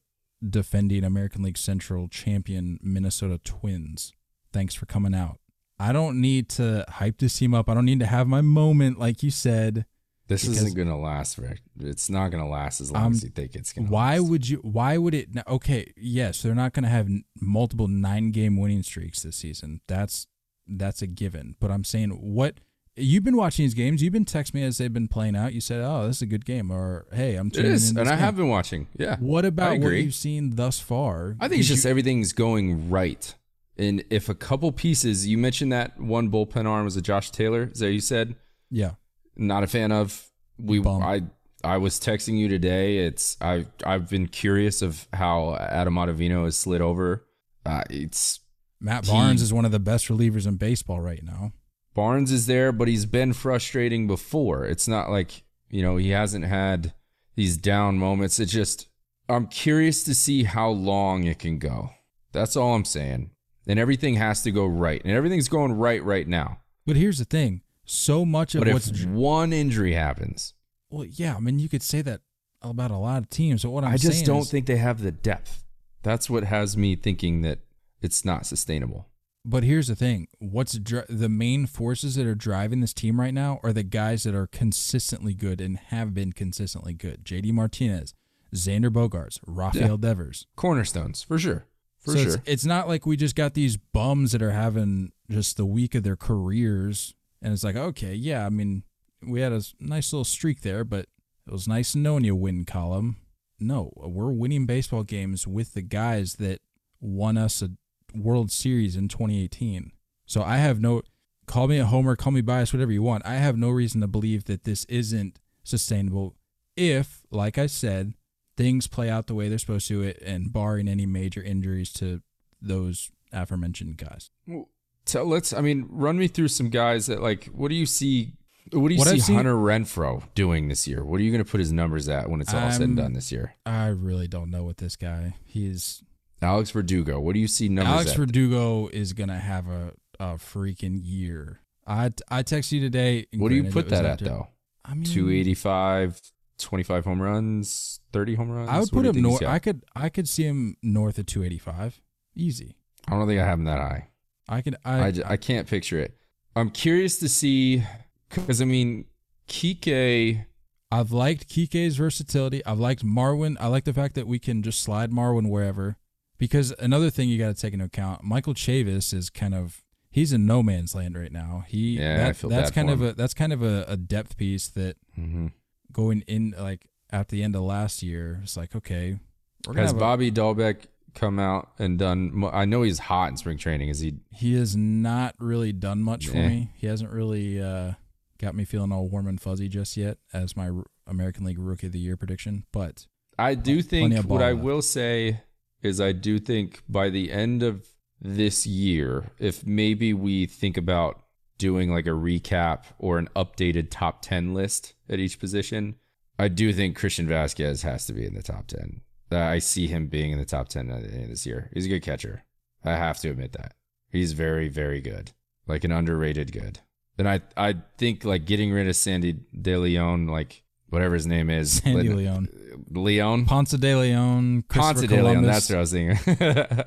defending 0.48 1.04
American 1.06 1.42
League 1.44 1.58
Central 1.58 2.08
champion 2.10 2.80
Minnesota 2.82 3.40
Twins. 3.44 4.12
Thanks 4.52 4.74
for 4.76 4.86
coming 4.86 5.16
out." 5.16 5.40
I 5.80 5.92
don't 5.92 6.22
need 6.22 6.50
to 6.50 6.86
hype 6.88 7.18
this 7.18 7.38
team 7.38 7.54
up. 7.54 7.68
I 7.70 7.74
don't 7.74 7.86
need 7.86 8.00
to 8.00 8.06
have 8.06 8.28
my 8.28 8.42
moment 8.42 9.00
like 9.00 9.24
you 9.24 9.32
said. 9.32 9.86
This 10.28 10.46
isn't 10.48 10.76
gonna 10.76 10.98
last. 11.00 11.38
Rick. 11.38 11.62
It's 11.80 12.10
not 12.10 12.30
gonna 12.30 12.48
last 12.48 12.80
as 12.80 12.92
long 12.92 13.06
Um, 13.08 13.12
as 13.14 13.24
you 13.24 13.30
think 13.30 13.56
it's 13.56 13.74
gonna. 13.74 13.90
Why 13.90 14.18
last. 14.18 14.30
would 14.30 14.50
you? 14.50 14.58
Why 14.58 14.98
would 14.98 15.14
it? 15.14 15.30
Okay, 15.48 15.92
yes, 15.98 16.42
they're 16.42 16.56
not 16.56 16.74
going 16.74 16.84
to 16.84 16.90
have 16.90 17.10
multiple 17.42 17.88
nine-game 17.90 18.56
winning 18.58 18.84
streaks 18.84 19.22
this 19.24 19.36
season. 19.36 19.82
That's 19.88 20.28
that's 20.66 21.02
a 21.02 21.08
given. 21.08 21.56
But 21.60 21.72
I'm 21.72 21.84
saying, 21.84 22.12
what 22.12 22.60
you've 22.96 23.24
been 23.24 23.36
watching 23.38 23.64
these 23.66 23.74
games? 23.74 24.02
You've 24.04 24.14
been 24.14 24.26
texting 24.26 24.56
me 24.56 24.64
as 24.64 24.78
they've 24.78 24.92
been 24.94 25.08
playing 25.08 25.36
out. 25.36 25.54
You 25.54 25.62
said, 25.62 25.82
"Oh, 25.82 26.08
this 26.08 26.18
is 26.18 26.22
a 26.24 26.26
good 26.28 26.46
game," 26.46 26.72
or 26.72 27.06
"Hey, 27.14 27.36
I'm 27.36 27.48
It 27.48 27.54
tuning 27.54 27.72
is, 27.72 27.92
in." 27.92 27.98
and 27.98 28.08
I 28.08 28.14
game." 28.14 28.20
have 28.20 28.36
been 28.36 28.48
watching. 28.50 28.88
Yeah. 28.98 29.18
What 29.20 29.46
about 29.46 29.80
what 29.80 29.90
you've 29.94 30.14
seen 30.14 30.56
thus 30.56 30.80
far? 30.80 31.36
I 31.40 31.48
think 31.48 31.60
it's 31.60 31.68
just 31.70 31.84
you- 31.86 31.90
everything's 31.90 32.34
going 32.34 32.90
right. 32.90 33.34
And 33.78 34.04
if 34.12 34.30
a 34.30 34.36
couple 34.36 34.72
pieces, 34.72 35.28
you 35.28 35.38
mentioned 35.38 35.72
that 35.72 36.00
one 36.00 36.30
bullpen 36.30 36.68
arm 36.68 36.86
was 36.86 36.96
a 36.96 37.02
Josh 37.02 37.32
Taylor. 37.32 37.70
Is 37.74 37.80
that 37.80 37.86
what 37.88 37.94
you 37.94 38.00
said? 38.02 38.36
yeah. 38.70 38.92
Not 39.36 39.64
a 39.64 39.68
fan 39.68 39.92
of. 39.92 40.30
We 40.60 40.78
Bum. 40.80 41.02
I 41.02 41.24
I 41.64 41.78
was 41.78 42.00
texting 42.00 42.38
you 42.38 42.48
today. 42.48 43.00
It's 43.00 43.36
I 43.42 43.66
I've 43.84 44.08
been 44.08 44.28
curious 44.28 44.84
of 44.84 45.08
how 45.12 45.56
Adam 45.56 45.96
Ottavino 45.96 46.44
has 46.46 46.56
slid 46.56 46.82
over. 46.82 47.26
Uh, 47.66 47.82
it's 47.90 48.42
Matt 48.80 49.06
He- 49.06 49.12
Barnes 49.12 49.42
is 49.42 49.52
one 49.52 49.66
of 49.66 49.72
the 49.72 49.80
best 49.80 50.08
relievers 50.08 50.46
in 50.46 50.58
baseball 50.58 51.00
right 51.02 51.24
now. 51.24 51.54
Barnes 51.94 52.32
is 52.32 52.48
there, 52.48 52.72
but 52.72 52.88
he's 52.88 53.06
been 53.06 53.34
frustrating 53.34 54.08
before. 54.08 54.66
It's 54.66 54.88
not 54.88 55.10
like, 55.10 55.44
you 55.70 55.82
know, 55.82 55.98
he 55.98 56.10
hasn't 56.10 56.46
had 56.46 56.94
these 57.36 57.58
down 57.58 57.98
moments. 57.98 58.40
It's 58.40 58.52
just, 58.52 58.88
I'm 59.30 59.48
curious 59.48 60.04
to 60.06 60.16
see 60.16 60.44
how 60.44 60.70
long 60.70 61.24
it 61.26 61.40
can 61.40 61.60
go. 61.60 61.92
That's 62.32 62.56
all 62.56 62.74
I'm 62.74 62.86
saying. 62.86 63.32
And 63.68 63.80
everything 63.80 64.16
has 64.16 64.42
to 64.44 64.52
go 64.52 64.66
right. 64.66 65.02
And 65.04 65.14
everything's 65.14 65.48
going 65.48 65.74
right 65.74 66.04
right 66.04 66.28
now. 66.28 66.60
But 66.86 66.98
here's 66.98 67.20
the 67.20 67.26
thing: 67.26 67.62
so 67.86 68.26
much 68.26 68.56
of 68.56 68.64
But 68.64 68.74
what's 68.74 68.90
if 68.90 69.06
one 69.06 69.54
injury 69.54 69.94
happens, 69.94 70.54
well, 70.90 71.06
yeah. 71.06 71.36
I 71.36 71.40
mean, 71.40 71.60
you 71.60 71.70
could 71.70 71.82
say 71.82 72.02
that 72.02 72.20
about 72.62 72.92
a 72.92 72.98
lot 72.98 73.20
of 73.20 73.30
teams. 73.30 73.64
But 73.64 73.70
what 73.70 73.86
I'm 73.86 73.94
i 73.94 73.98
just 73.98 74.26
don't 74.26 74.40
is- 74.40 74.52
think 74.52 74.66
they 74.66 74.78
have 74.78 75.02
the 75.02 75.12
depth. 75.12 75.64
That's 76.02 76.30
what 76.30 76.44
has 76.44 76.76
me 76.76 76.98
thinking 76.98 77.42
that 77.44 77.60
it's 78.02 78.26
not 78.26 78.46
sustainable. 78.46 79.08
But 79.46 79.64
here's 79.64 79.88
the 79.88 79.96
thing: 79.96 80.28
what's 80.40 80.78
dri- 80.80 81.04
the 81.10 81.30
main 81.30 81.66
forces 81.66 82.16
that 82.16 82.26
are 82.26 82.36
driving 82.36 82.80
this 82.80 82.94
team 82.94 83.20
right 83.20 83.34
now 83.34 83.60
are 83.64 83.74
the 83.74 83.84
guys 83.84 84.24
that 84.24 84.36
are 84.36 84.48
consistently 84.48 85.34
good 85.34 85.60
and 85.60 85.78
have 85.78 86.14
been 86.14 86.32
consistently 86.32 86.94
good. 86.94 87.26
JD 87.26 87.52
Martinez, 87.52 88.14
Xander 88.56 88.90
Bogaerts, 88.90 89.40
Rafael 89.46 89.98
Devers. 89.98 90.48
Cornerstones, 90.56 91.24
for 91.24 91.38
sure. 91.38 91.66
For 92.00 92.12
so 92.12 92.18
sure. 92.18 92.28
it's, 92.28 92.38
it's 92.46 92.66
not 92.66 92.88
like 92.88 93.06
we 93.06 93.18
just 93.18 93.36
got 93.36 93.54
these 93.54 93.78
bums 93.78 94.32
that 94.34 94.42
are 94.42 94.52
having 94.52 95.12
just 95.30 95.58
the 95.58 95.66
week 95.66 95.96
of 95.96 96.04
their 96.04 96.18
careers, 96.18 97.14
and 97.42 97.54
it's 97.54 97.64
like, 97.64 97.76
okay, 97.76 98.14
yeah, 98.14 98.46
I 98.46 98.50
mean, 98.50 98.84
we 99.26 99.42
had 99.42 99.52
a 99.52 99.62
nice 99.80 100.12
little 100.12 100.26
streak 100.26 100.62
there, 100.62 100.84
but 100.84 101.08
it 101.48 101.52
was 101.52 101.68
nice 101.68 101.96
knowing 101.96 102.24
you 102.24 102.36
win 102.36 102.66
column. 102.66 103.18
No, 103.60 103.92
we're 103.96 104.32
winning 104.32 104.66
baseball 104.66 105.04
games 105.04 105.48
with 105.48 105.74
the 105.74 105.82
guys 105.82 106.36
that 106.36 106.62
won 107.00 107.38
us 107.38 107.62
a 107.62 107.72
World 108.14 108.52
Series 108.52 108.96
in 108.96 109.08
2018. 109.08 109.92
So 110.26 110.42
I 110.44 110.58
have 110.58 110.80
no, 110.80 111.02
call 111.48 111.68
me 111.68 111.78
a 111.78 111.86
homer, 111.86 112.16
call 112.16 112.32
me 112.32 112.42
biased, 112.42 112.74
whatever 112.74 112.92
you 112.92 113.04
want. 113.04 113.26
I 113.26 113.36
have 113.36 113.58
no 113.58 113.70
reason 113.70 114.02
to 114.02 114.08
believe 114.08 114.46
that 114.46 114.64
this 114.64 114.86
isn't 114.86 115.40
sustainable 115.64 116.36
if, 116.76 117.22
like 117.32 117.58
I 117.58 117.68
said, 117.68 118.14
things 118.58 118.88
play 118.88 119.10
out 119.10 119.28
the 119.28 119.34
way 119.36 119.50
they're 119.50 119.58
supposed 119.58 119.88
to, 119.90 120.14
and 120.26 120.52
barring 120.54 120.88
any 120.88 121.06
major 121.06 121.42
injuries 121.42 121.92
to 121.94 122.22
those 122.62 123.12
aforementioned 123.32 123.98
guys. 123.98 124.30
Well, 124.48 124.70
Tell 125.06 125.26
let's. 125.26 125.52
I 125.52 125.60
mean, 125.60 125.86
run 125.90 126.18
me 126.18 126.30
through 126.30 126.48
some 126.48 126.70
guys 126.70 127.08
that 127.08 127.22
like. 127.22 127.46
What 127.48 127.68
do 127.68 127.76
you 127.76 127.86
see? 127.86 128.36
What 128.72 128.88
do 128.88 128.94
you 128.94 129.00
What 129.00 129.10
see 129.10 129.20
seen- 129.20 129.36
Hunter 129.36 129.56
Renfroe 129.56 130.24
doing 130.34 130.70
this 130.70 130.88
year? 130.88 131.04
What 131.04 131.20
are 131.20 131.24
you 131.24 131.30
going 131.32 131.44
to 131.44 131.52
put 131.52 131.60
his 131.60 131.74
numbers 131.74 132.08
at 132.08 132.30
when 132.30 132.40
it's 132.40 132.54
all 132.54 132.72
said 132.72 132.82
and 132.84 132.96
done 132.96 133.12
this 133.12 133.30
year? 133.30 133.56
I 133.66 133.88
really 133.88 134.30
don't 134.30 134.50
know 134.50 134.64
what 134.64 134.78
this 134.78 134.96
guy. 134.96 135.36
He's 135.44 136.02
Alex 136.44 136.72
Verdugo. 136.72 137.20
What 137.20 137.34
do 137.34 137.40
you 137.40 137.48
see 137.48 137.70
numbers 137.70 137.94
Alex 137.94 138.12
at? 138.12 138.18
Verdugo 138.18 138.88
is 138.88 139.14
gonna 139.14 139.40
have 139.40 139.68
a, 139.68 139.94
a 140.20 140.26
freaking 140.36 141.00
year. 141.02 141.62
I 141.88 142.12
I 142.30 142.44
text 142.44 142.72
you 142.72 142.80
today. 142.80 143.26
what 143.36 143.50
do 143.50 143.56
you 143.56 143.64
put 143.66 143.90
that 143.90 144.06
at 144.06 144.20
though? 144.20 144.48
I 144.86 144.96
mean, 144.96 145.06
285, 145.06 146.22
25 146.60 147.06
home 147.06 147.22
runs, 147.22 148.00
30 148.12 148.36
home 148.36 148.52
runs. 148.52 148.70
I 148.70 148.80
would 148.80 148.90
put 148.90 149.06
him 149.06 149.22
north. 149.22 149.44
I 149.44 149.60
could 149.60 149.84
I 149.96 150.10
could 150.10 150.28
see 150.28 150.44
him 150.44 150.76
north 150.84 151.18
of 151.18 151.26
285, 151.26 152.02
easy. 152.36 152.76
I 153.08 153.12
don't 153.12 153.28
think 153.28 153.40
I 153.40 153.46
have 153.46 153.60
him 153.60 153.66
that 153.66 153.80
high. 153.80 154.10
I 154.48 154.62
could 154.62 154.76
I, 154.84 155.04
I, 155.06 155.12
j- 155.12 155.24
I 155.26 155.38
can't 155.38 155.68
picture 155.68 156.00
it. 156.00 156.18
I'm 156.56 156.70
curious 156.70 157.18
to 157.20 157.30
see 157.30 157.84
because 158.30 158.62
I 158.62 158.66
mean, 158.66 159.06
Kike. 159.48 160.46
I've 160.92 161.12
liked 161.12 161.50
Kike's 161.50 161.96
versatility. 161.96 162.64
I've 162.66 162.78
liked 162.80 163.04
Marwin. 163.04 163.58
I 163.60 163.68
like 163.68 163.84
the 163.84 163.94
fact 163.94 164.14
that 164.16 164.28
we 164.28 164.38
can 164.38 164.62
just 164.62 164.82
slide 164.82 165.12
Marwin 165.12 165.50
wherever. 165.50 165.98
Because 166.44 166.74
another 166.78 167.10
thing 167.10 167.30
you 167.30 167.38
got 167.40 167.56
to 167.56 167.62
take 167.62 167.72
into 167.72 167.86
account, 167.86 168.22
Michael 168.22 168.54
Chavis 168.54 169.14
is 169.14 169.30
kind 169.30 169.56
of 169.56 169.82
he's 170.12 170.34
in 170.34 170.46
no 170.46 170.62
man's 170.62 170.94
land 170.94 171.18
right 171.18 171.32
now. 171.32 171.64
He 171.70 171.98
Yeah, 171.98 172.28
I 172.28 172.34
feel 172.34 172.50
that's 172.50 172.70
bad 172.70 172.76
kind 172.76 172.90
of 172.90 173.02
him. 173.02 173.08
a 173.08 173.14
that's 173.14 173.34
kind 173.34 173.54
of 173.54 173.64
a, 173.64 173.86
a 173.88 173.96
depth 173.96 174.36
piece 174.36 174.68
that 174.70 174.98
hmm 175.16 175.48
going 175.94 176.22
in 176.28 176.54
like 176.60 176.88
at 177.12 177.30
the 177.30 177.44
end 177.44 177.56
of 177.56 177.62
last 177.62 178.04
year, 178.04 178.42
it's 178.44 178.58
like 178.58 178.76
okay, 178.76 179.20
Has 179.68 179.76
have 179.92 179.96
a- 179.96 180.00
Bobby 180.00 180.32
Dalbec 180.32 180.88
come 181.14 181.40
out 181.40 181.70
and 181.80 181.98
done? 181.98 182.44
I 182.52 182.66
know 182.66 182.82
he's 182.82 183.00
hot 183.00 183.30
in 183.30 183.38
spring 183.38 183.58
training. 183.58 183.88
Is 183.90 184.00
he? 184.02 184.16
he 184.34 184.56
has 184.56 184.76
not 184.76 185.36
really 185.40 185.72
done 185.72 186.04
much 186.04 186.28
for 186.28 186.38
Eh. 186.38 186.48
me. 186.50 186.72
He 186.76 186.88
hasn't 186.88 187.12
really 187.12 187.62
uh, 187.62 187.94
got 188.40 188.54
me 188.56 188.66
feeling 188.66 188.92
all 188.92 189.08
warm 189.08 189.28
and 189.28 189.40
fuzzy 189.40 189.70
just 189.70 189.96
yet 189.96 190.18
as 190.34 190.58
my 190.58 190.72
American 191.08 191.46
League 191.46 191.60
Rookie 191.60 191.88
of 191.88 191.94
the 191.94 192.00
Year 192.00 192.18
prediction. 192.18 192.66
But 192.74 193.06
I 193.40 193.56
do 193.56 193.82
think 193.82 194.26
what 194.26 194.42
I 194.42 194.54
will 194.54 194.82
say 194.82 195.40
is 195.84 196.02
I 196.02 196.12
do 196.12 196.40
think 196.40 196.82
by 196.88 197.10
the 197.10 197.32
end 197.32 197.62
of 197.64 197.88
this 198.22 198.66
year, 198.66 199.32
if 199.38 199.66
maybe 199.66 200.14
we 200.14 200.46
think 200.46 200.78
about 200.78 201.24
doing 201.58 201.92
like 201.92 202.08
a 202.08 202.12
recap 202.12 202.86
or 202.98 203.18
an 203.18 203.30
updated 203.36 203.88
top 203.90 204.22
10 204.22 204.54
list 204.54 204.94
at 205.10 205.20
each 205.20 205.40
position, 205.40 205.96
I 206.40 206.48
do 206.48 206.74
think 206.74 206.98
Christian 206.98 207.28
Vázquez 207.28 207.84
has 207.84 208.06
to 208.08 208.14
be 208.14 208.26
in 208.26 208.34
the 208.34 208.42
top 208.42 208.68
10. 208.68 209.02
Uh, 209.32 209.40
I 209.40 209.60
see 209.60 209.88
him 209.88 210.08
being 210.08 210.32
in 210.32 210.40
the 210.40 210.46
top 210.46 210.70
10 210.70 210.90
at 210.90 211.04
the 211.04 211.12
end 211.14 211.24
of 211.24 211.30
this 211.30 211.46
year. 211.46 211.70
He's 211.74 211.86
a 211.86 211.90
good 211.90 212.04
catcher. 212.04 212.44
I 212.84 212.92
have 212.92 213.20
to 213.20 213.30
admit 213.30 213.54
that. 213.54 213.74
He's 214.12 214.34
very, 214.34 214.70
very 214.70 215.02
good. 215.02 215.32
Like 215.68 215.84
an 215.84 215.92
underrated 215.92 216.52
good. 216.52 216.80
And 217.18 217.28
I, 217.30 217.42
I 217.56 217.76
think 217.98 218.26
like 218.26 218.46
getting 218.46 218.72
rid 218.72 218.88
of 218.88 218.96
Sandy 218.96 219.40
De 219.60 219.78
Leon, 219.78 220.28
like 220.28 220.64
whatever 220.94 221.16
his 221.16 221.28
name 221.28 221.50
is, 221.50 221.74
Sandy 221.74 222.10
letting- 222.10 222.16
Leon, 222.18 222.50
Leon. 222.92 223.46
Ponce 223.46 223.72
de 223.72 223.96
Leon, 223.96 224.64
Ponce 224.70 225.02
de 225.02 225.24
Leon, 225.24 225.44
that's 225.44 225.70
what 225.70 225.78
I 225.78 225.80
was 225.80 225.92
thinking. 225.92 226.36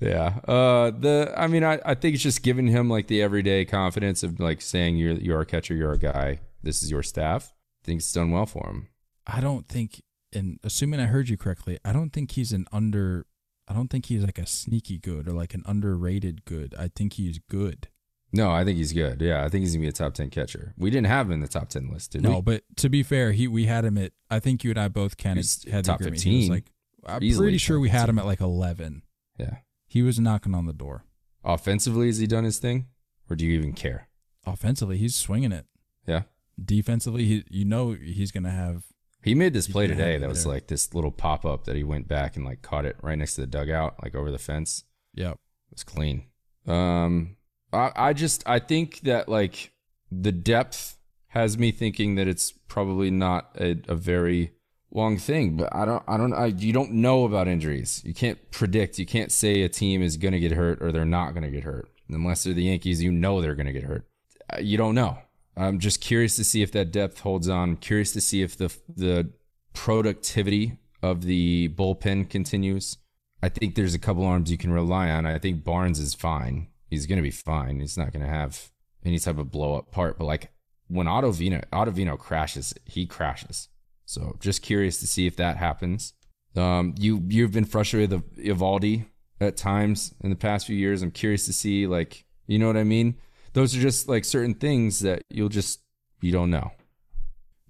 yeah. 0.00 0.38
Uh 0.46 0.90
the 0.90 1.32
I 1.36 1.46
mean 1.46 1.64
I, 1.64 1.80
I 1.84 1.94
think 1.94 2.14
it's 2.14 2.22
just 2.22 2.42
giving 2.42 2.66
him 2.66 2.90
like 2.90 3.06
the 3.06 3.22
everyday 3.22 3.64
confidence 3.64 4.22
of 4.22 4.40
like 4.40 4.60
saying 4.60 4.96
you're 4.96 5.12
you're 5.12 5.40
a 5.40 5.46
catcher, 5.46 5.74
you're 5.74 5.92
a 5.92 5.98
guy, 5.98 6.40
this 6.62 6.82
is 6.82 6.90
your 6.90 7.02
staff. 7.02 7.54
I 7.82 7.86
think 7.86 7.98
it's 8.00 8.12
done 8.12 8.30
well 8.30 8.46
for 8.46 8.66
him. 8.66 8.88
I 9.26 9.40
don't 9.40 9.68
think, 9.68 10.02
and 10.32 10.58
assuming 10.64 11.00
I 11.00 11.06
heard 11.06 11.28
you 11.28 11.36
correctly, 11.36 11.78
I 11.84 11.92
don't 11.92 12.10
think 12.10 12.32
he's 12.32 12.52
an 12.52 12.66
under 12.72 13.26
I 13.68 13.72
don't 13.72 13.88
think 13.88 14.06
he's 14.06 14.22
like 14.22 14.38
a 14.38 14.46
sneaky 14.46 14.98
good 14.98 15.28
or 15.28 15.32
like 15.32 15.54
an 15.54 15.62
underrated 15.66 16.44
good. 16.44 16.74
I 16.78 16.90
think 16.94 17.14
he's 17.14 17.38
good. 17.48 17.88
No, 18.34 18.50
I 18.50 18.64
think 18.64 18.78
he's 18.78 18.92
good. 18.92 19.20
Yeah, 19.20 19.44
I 19.44 19.48
think 19.48 19.62
he's 19.62 19.72
gonna 19.74 19.82
be 19.82 19.88
a 19.88 19.92
top 19.92 20.14
ten 20.14 20.28
catcher. 20.28 20.74
We 20.76 20.90
didn't 20.90 21.06
have 21.06 21.26
him 21.26 21.32
in 21.32 21.40
the 21.40 21.46
top 21.46 21.68
ten 21.68 21.88
list, 21.88 22.12
did 22.12 22.22
no, 22.22 22.36
we? 22.36 22.42
but 22.42 22.62
to 22.78 22.88
be 22.88 23.04
fair, 23.04 23.30
he 23.30 23.46
we 23.46 23.66
had 23.66 23.84
him 23.84 23.96
at. 23.96 24.12
I 24.28 24.40
think 24.40 24.64
you 24.64 24.70
and 24.70 24.78
I 24.80 24.88
both 24.88 25.16
kind 25.16 25.38
of 25.38 25.44
He's 25.44 25.64
had 25.70 25.84
top 25.84 26.00
agreement. 26.00 26.22
He 26.22 26.30
was 26.30 26.48
15. 26.48 26.50
like, 26.50 26.64
I'm 27.06 27.22
Easily 27.22 27.44
pretty 27.46 27.58
sure 27.58 27.78
we 27.78 27.90
had 27.90 28.06
15. 28.06 28.10
him 28.10 28.18
at 28.18 28.26
like 28.26 28.40
eleven. 28.40 29.02
Yeah. 29.38 29.58
He 29.86 30.02
was 30.02 30.18
knocking 30.18 30.54
on 30.54 30.66
the 30.66 30.72
door. 30.72 31.04
Offensively, 31.44 32.06
has 32.08 32.18
he 32.18 32.26
done 32.26 32.42
his 32.44 32.58
thing, 32.58 32.86
or 33.30 33.36
do 33.36 33.46
you 33.46 33.56
even 33.56 33.72
care? 33.72 34.08
Offensively, 34.44 34.96
he's 34.96 35.14
swinging 35.14 35.52
it. 35.52 35.66
Yeah. 36.06 36.22
Defensively, 36.62 37.24
he 37.26 37.44
you 37.48 37.64
know 37.64 37.92
he's 37.92 38.32
gonna 38.32 38.50
have. 38.50 38.84
He 39.22 39.34
made 39.36 39.52
this 39.52 39.68
play 39.68 39.86
today 39.86 40.18
that 40.18 40.28
was 40.28 40.44
there. 40.44 40.54
like 40.54 40.66
this 40.66 40.92
little 40.92 41.10
pop 41.12 41.46
up 41.46 41.64
that 41.64 41.76
he 41.76 41.84
went 41.84 42.08
back 42.08 42.34
and 42.36 42.44
like 42.44 42.62
caught 42.62 42.84
it 42.84 42.96
right 43.00 43.16
next 43.16 43.36
to 43.36 43.42
the 43.42 43.46
dugout, 43.46 43.94
like 44.02 44.14
over 44.14 44.30
the 44.30 44.38
fence. 44.38 44.84
Yep. 45.14 45.34
It 45.34 45.74
was 45.74 45.84
clean. 45.84 46.24
Um, 46.66 47.36
I, 47.74 47.92
I 47.96 48.12
just 48.12 48.42
I 48.46 48.58
think 48.58 49.00
that 49.00 49.28
like 49.28 49.72
the 50.10 50.32
depth 50.32 50.96
has 51.28 51.58
me 51.58 51.72
thinking 51.72 52.14
that 52.14 52.28
it's 52.28 52.52
probably 52.52 53.10
not 53.10 53.50
a, 53.58 53.76
a 53.88 53.94
very 53.94 54.52
long 54.90 55.18
thing. 55.18 55.56
But 55.56 55.74
I 55.74 55.84
don't 55.84 56.02
I 56.06 56.16
don't 56.16 56.32
I, 56.32 56.46
you 56.46 56.72
don't 56.72 56.92
know 56.92 57.24
about 57.24 57.48
injuries. 57.48 58.02
You 58.04 58.14
can't 58.14 58.38
predict. 58.50 58.98
You 58.98 59.06
can't 59.06 59.32
say 59.32 59.62
a 59.62 59.68
team 59.68 60.02
is 60.02 60.16
going 60.16 60.32
to 60.32 60.40
get 60.40 60.52
hurt 60.52 60.80
or 60.80 60.92
they're 60.92 61.04
not 61.04 61.32
going 61.32 61.42
to 61.42 61.50
get 61.50 61.64
hurt 61.64 61.90
unless 62.08 62.44
they're 62.44 62.54
the 62.54 62.62
Yankees. 62.62 63.02
You 63.02 63.12
know 63.12 63.40
they're 63.40 63.54
going 63.54 63.66
to 63.66 63.72
get 63.72 63.84
hurt. 63.84 64.06
Uh, 64.52 64.60
You 64.60 64.78
don't 64.78 64.94
know. 64.94 65.18
I'm 65.56 65.78
just 65.78 66.00
curious 66.00 66.36
to 66.36 66.44
see 66.44 66.62
if 66.62 66.72
that 66.72 66.90
depth 66.90 67.20
holds 67.20 67.48
on. 67.48 67.70
I'm 67.70 67.76
curious 67.76 68.12
to 68.12 68.20
see 68.20 68.42
if 68.42 68.56
the 68.56 68.74
the 68.88 69.30
productivity 69.72 70.78
of 71.02 71.22
the 71.22 71.68
bullpen 71.70 72.30
continues. 72.30 72.96
I 73.42 73.50
think 73.50 73.74
there's 73.74 73.94
a 73.94 73.98
couple 73.98 74.24
arms 74.24 74.50
you 74.50 74.56
can 74.56 74.72
rely 74.72 75.10
on. 75.10 75.26
I 75.26 75.38
think 75.38 75.64
Barnes 75.64 75.98
is 75.98 76.14
fine. 76.14 76.68
He's 76.94 77.06
going 77.06 77.18
to 77.18 77.22
be 77.22 77.30
fine. 77.30 77.80
He's 77.80 77.98
not 77.98 78.12
going 78.12 78.24
to 78.24 78.30
have 78.30 78.70
any 79.04 79.18
type 79.18 79.38
of 79.38 79.50
blow 79.50 79.74
up 79.76 79.90
part. 79.90 80.18
But 80.18 80.24
like 80.24 80.50
when 80.88 81.06
Ottavino 81.06 81.64
Ottavino 81.72 82.18
crashes, 82.18 82.74
he 82.84 83.06
crashes. 83.06 83.68
So 84.06 84.36
just 84.40 84.62
curious 84.62 85.00
to 85.00 85.06
see 85.06 85.26
if 85.26 85.36
that 85.36 85.56
happens. 85.56 86.14
Um, 86.56 86.94
you 86.98 87.22
you've 87.28 87.52
been 87.52 87.64
frustrated 87.64 88.10
with 88.12 88.36
Eovaldi 88.44 89.06
at 89.40 89.56
times 89.56 90.14
in 90.20 90.30
the 90.30 90.36
past 90.36 90.66
few 90.66 90.76
years. 90.76 91.02
I'm 91.02 91.10
curious 91.10 91.46
to 91.46 91.52
see 91.52 91.86
like 91.86 92.24
you 92.46 92.58
know 92.58 92.66
what 92.66 92.76
I 92.76 92.84
mean. 92.84 93.16
Those 93.54 93.76
are 93.76 93.80
just 93.80 94.08
like 94.08 94.24
certain 94.24 94.54
things 94.54 95.00
that 95.00 95.22
you'll 95.30 95.48
just 95.48 95.80
you 96.20 96.32
don't 96.32 96.50
know. 96.50 96.72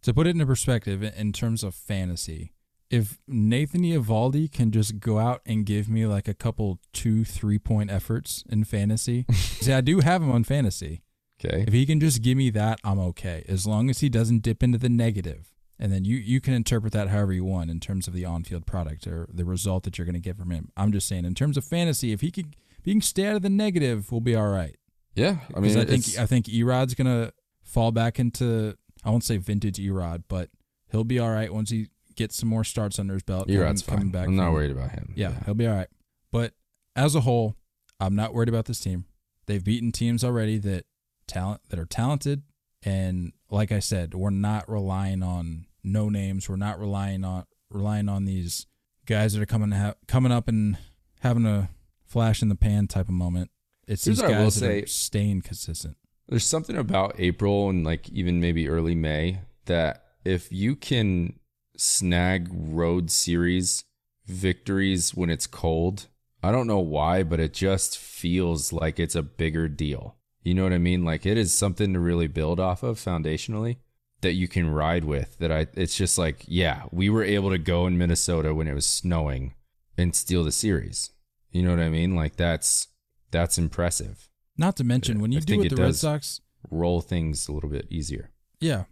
To 0.03 0.13
put 0.13 0.27
it 0.27 0.31
into 0.31 0.47
perspective, 0.47 1.03
in- 1.03 1.15
in 1.15 1.33
terms 1.33 1.63
of 1.65 1.75
fantasy, 1.75 2.53
if 2.95 3.19
Nathan 3.27 3.83
Eovaldi 3.83 4.51
can 4.51 4.71
just 4.71 5.01
go 5.01 5.19
out 5.19 5.43
and 5.45 5.67
give 5.67 5.89
me 5.89 6.07
like 6.07 6.29
a 6.29 6.35
couple 6.35 6.79
two, 6.93 7.25
three 7.25 7.59
point 7.59 7.91
efforts 7.91 8.45
in 8.49 8.65
fantasy, 8.65 9.27
see, 9.33 9.73
I 9.73 9.81
do 9.81 10.01
have 10.01 10.23
him 10.23 10.31
on 10.31 10.45
fantasy. 10.45 11.03
Okay. 11.45 11.65
If 11.67 11.73
he 11.75 11.85
can 11.87 11.99
just 11.99 12.23
give 12.23 12.39
me 12.39 12.51
that, 12.51 12.79
I'm 12.85 13.01
okay. 13.01 13.45
As 13.49 13.67
long 13.67 13.91
as 13.91 13.99
he 13.99 14.09
doesn't 14.09 14.43
dip 14.43 14.63
into 14.63 14.79
the 14.79 14.89
negative. 14.89 15.53
And 15.77 15.93
then 15.93 16.05
you, 16.05 16.17
you 16.17 16.41
can 16.41 16.55
interpret 16.55 16.93
that 16.93 17.09
however 17.09 17.33
you 17.33 17.45
want 17.45 17.69
in 17.69 17.81
terms 17.81 18.07
of 18.07 18.15
the 18.15 18.25
on 18.25 18.45
field 18.45 18.65
product 18.65 19.09
or 19.09 19.29
the 19.33 19.45
result 19.45 19.83
that 19.83 19.99
you're 19.99 20.05
going 20.05 20.15
to 20.15 20.21
get 20.21 20.37
from 20.39 20.51
him. 20.51 20.71
I'm 20.77 20.93
just 20.93 21.09
saying, 21.09 21.25
in 21.25 21.35
terms 21.35 21.57
of 21.57 21.65
fantasy, 21.65 22.13
if 22.13 22.21
he 22.21 22.31
can, 22.31 22.55
if 22.79 22.85
he 22.85 22.93
can 22.93 23.01
stay 23.01 23.27
out 23.27 23.35
of 23.35 23.43
the 23.43 23.51
negative, 23.51 24.13
we'll 24.13 24.21
be 24.21 24.37
all 24.37 24.49
right. 24.49 24.77
Yeah. 25.17 25.39
I 25.55 25.59
mean, 25.59 25.77
I 25.77 25.85
think 25.85 26.05
I 26.19 26.27
think 26.27 26.47
Erod's 26.47 26.95
gonna 26.95 27.33
fall 27.63 27.91
back 27.91 28.21
into 28.21 28.77
I 29.05 29.11
won't 29.11 29.25
say 29.25 29.37
vintage 29.37 29.79
Erod, 29.79 30.25
but 30.29 30.51
he'll 30.91 31.05
be 31.05 31.19
all 31.19 31.31
right 31.31 31.53
once 31.53 31.71
he 31.71 31.89
gets 32.17 32.37
some 32.37 32.49
more 32.49 32.65
starts 32.65 32.99
under 32.99 33.15
his 33.15 33.23
belt. 33.23 33.49
Erod's 33.51 33.83
coming- 33.83 33.99
coming 33.99 34.13
fine. 34.13 34.21
back. 34.23 34.29
I'm 34.29 34.37
not 34.37 34.53
worried 34.53 34.71
about 34.71 34.93
him. 34.93 35.13
Yeah, 35.17 35.33
he'll 35.45 35.55
be 35.55 35.67
all 35.67 35.75
right. 35.77 35.89
But 36.31 36.55
as 36.97 37.15
a 37.15 37.21
whole, 37.21 37.57
I'm 38.01 38.15
not 38.15 38.35
worried 38.35 38.49
about 38.49 38.65
this 38.67 38.81
team. 38.81 39.05
They've 39.47 39.63
beaten 39.63 39.93
teams 39.93 40.25
already 40.25 40.59
that 40.59 40.87
talent 41.27 41.61
that 41.69 41.79
are 41.79 41.87
talented, 41.87 42.43
and 42.83 43.33
like 43.51 43.71
I 43.73 43.79
said, 43.79 44.15
we're 44.15 44.31
not 44.31 44.69
relying 44.71 45.23
on 45.23 45.67
no 45.83 46.09
names. 46.09 46.49
We're 46.49 46.57
not 46.57 46.79
relying 46.81 47.25
on 47.25 47.45
relying 47.71 48.09
on 48.09 48.25
these 48.25 48.67
guys 49.07 49.33
that 49.35 49.43
are 49.43 49.47
coming 49.47 49.71
ha- 49.73 49.95
coming 50.09 50.33
up 50.33 50.49
and 50.49 50.79
having 51.21 51.47
a 51.47 51.69
flash 52.07 52.43
in 52.43 52.49
the 52.49 52.55
pan 52.55 52.87
type 52.89 53.09
of 53.09 53.15
moment. 53.15 53.51
It's 53.87 54.05
Here's 54.05 54.19
these 54.19 54.23
what 54.23 54.33
I 54.35 54.39
will 54.39 54.45
guys 54.47 54.55
that 54.61 54.67
say. 54.67 54.83
are 54.83 54.87
staying 54.87 55.43
consistent. 55.43 55.97
There's 56.29 56.45
something 56.47 56.77
about 56.77 57.17
April 57.19 57.69
and 57.69 57.85
like 57.85 58.09
even 58.11 58.41
maybe 58.41 58.69
early 58.69 58.95
May 58.95 59.41
that 59.67 60.05
if 60.25 60.51
you 60.51 60.75
can 60.75 61.39
snag 61.77 62.49
road 62.51 63.11
series 63.11 63.85
victories 64.27 65.15
when 65.15 65.31
it's 65.31 65.47
cold, 65.47 66.07
I 66.43 66.53
don't 66.53 66.67
know 66.67 66.79
why, 66.79 67.23
but 67.23 67.41
it 67.41 67.53
just 67.53 67.99
feels 67.99 68.73
like 68.73 68.99
it's 68.99 69.15
a 69.15 69.23
bigger 69.23 69.69
deal. 69.69 70.17
You 70.43 70.55
know 70.55 70.63
what 70.63 70.73
I 70.73 70.79
mean? 70.79 71.05
Like 71.05 71.25
it 71.27 71.39
is 71.39 71.55
something 71.55 71.93
to 71.93 72.01
really 72.01 72.27
build 72.27 72.61
off 72.61 72.83
of 72.83 72.99
foundationally 72.99 73.79
that 74.21 74.35
you 74.35 74.49
can 74.49 74.69
ride 74.71 75.05
with. 75.05 75.39
That 75.39 75.51
I 75.51 75.67
it's 75.75 75.97
just 75.97 76.19
like, 76.19 76.45
yeah, 76.47 76.85
we 76.91 77.09
were 77.09 77.25
able 77.25 77.51
to 77.51 77.59
go 77.59 77.87
in 77.87 77.97
Minnesota 77.99 78.55
when 78.55 78.69
it 78.69 78.75
was 78.75 78.87
snowing 78.87 79.55
and 79.97 80.15
steal 80.15 80.45
the 80.45 80.53
series. 80.53 81.11
You 81.51 81.63
know 81.63 81.71
what 81.71 81.81
I 81.81 81.89
mean? 81.89 82.15
Like 82.15 82.37
that's 82.37 82.89
that's 83.31 83.59
impressive. 83.59 84.29
Not 84.57 84.77
to 84.77 84.85
mention 84.85 85.21
when 85.21 85.33
I 85.33 85.37
you 85.37 85.41
do 85.41 85.47
think 85.53 85.63
with 85.65 85.73
it 85.73 85.77
the 85.77 85.83
Red. 85.83 85.97
Sox, 85.97 86.41
roll 86.71 87.01
things 87.01 87.49
a 87.49 87.53
little 87.53 87.71
bit 87.71 87.87
easier. 87.91 88.31
yeah. 88.61 88.85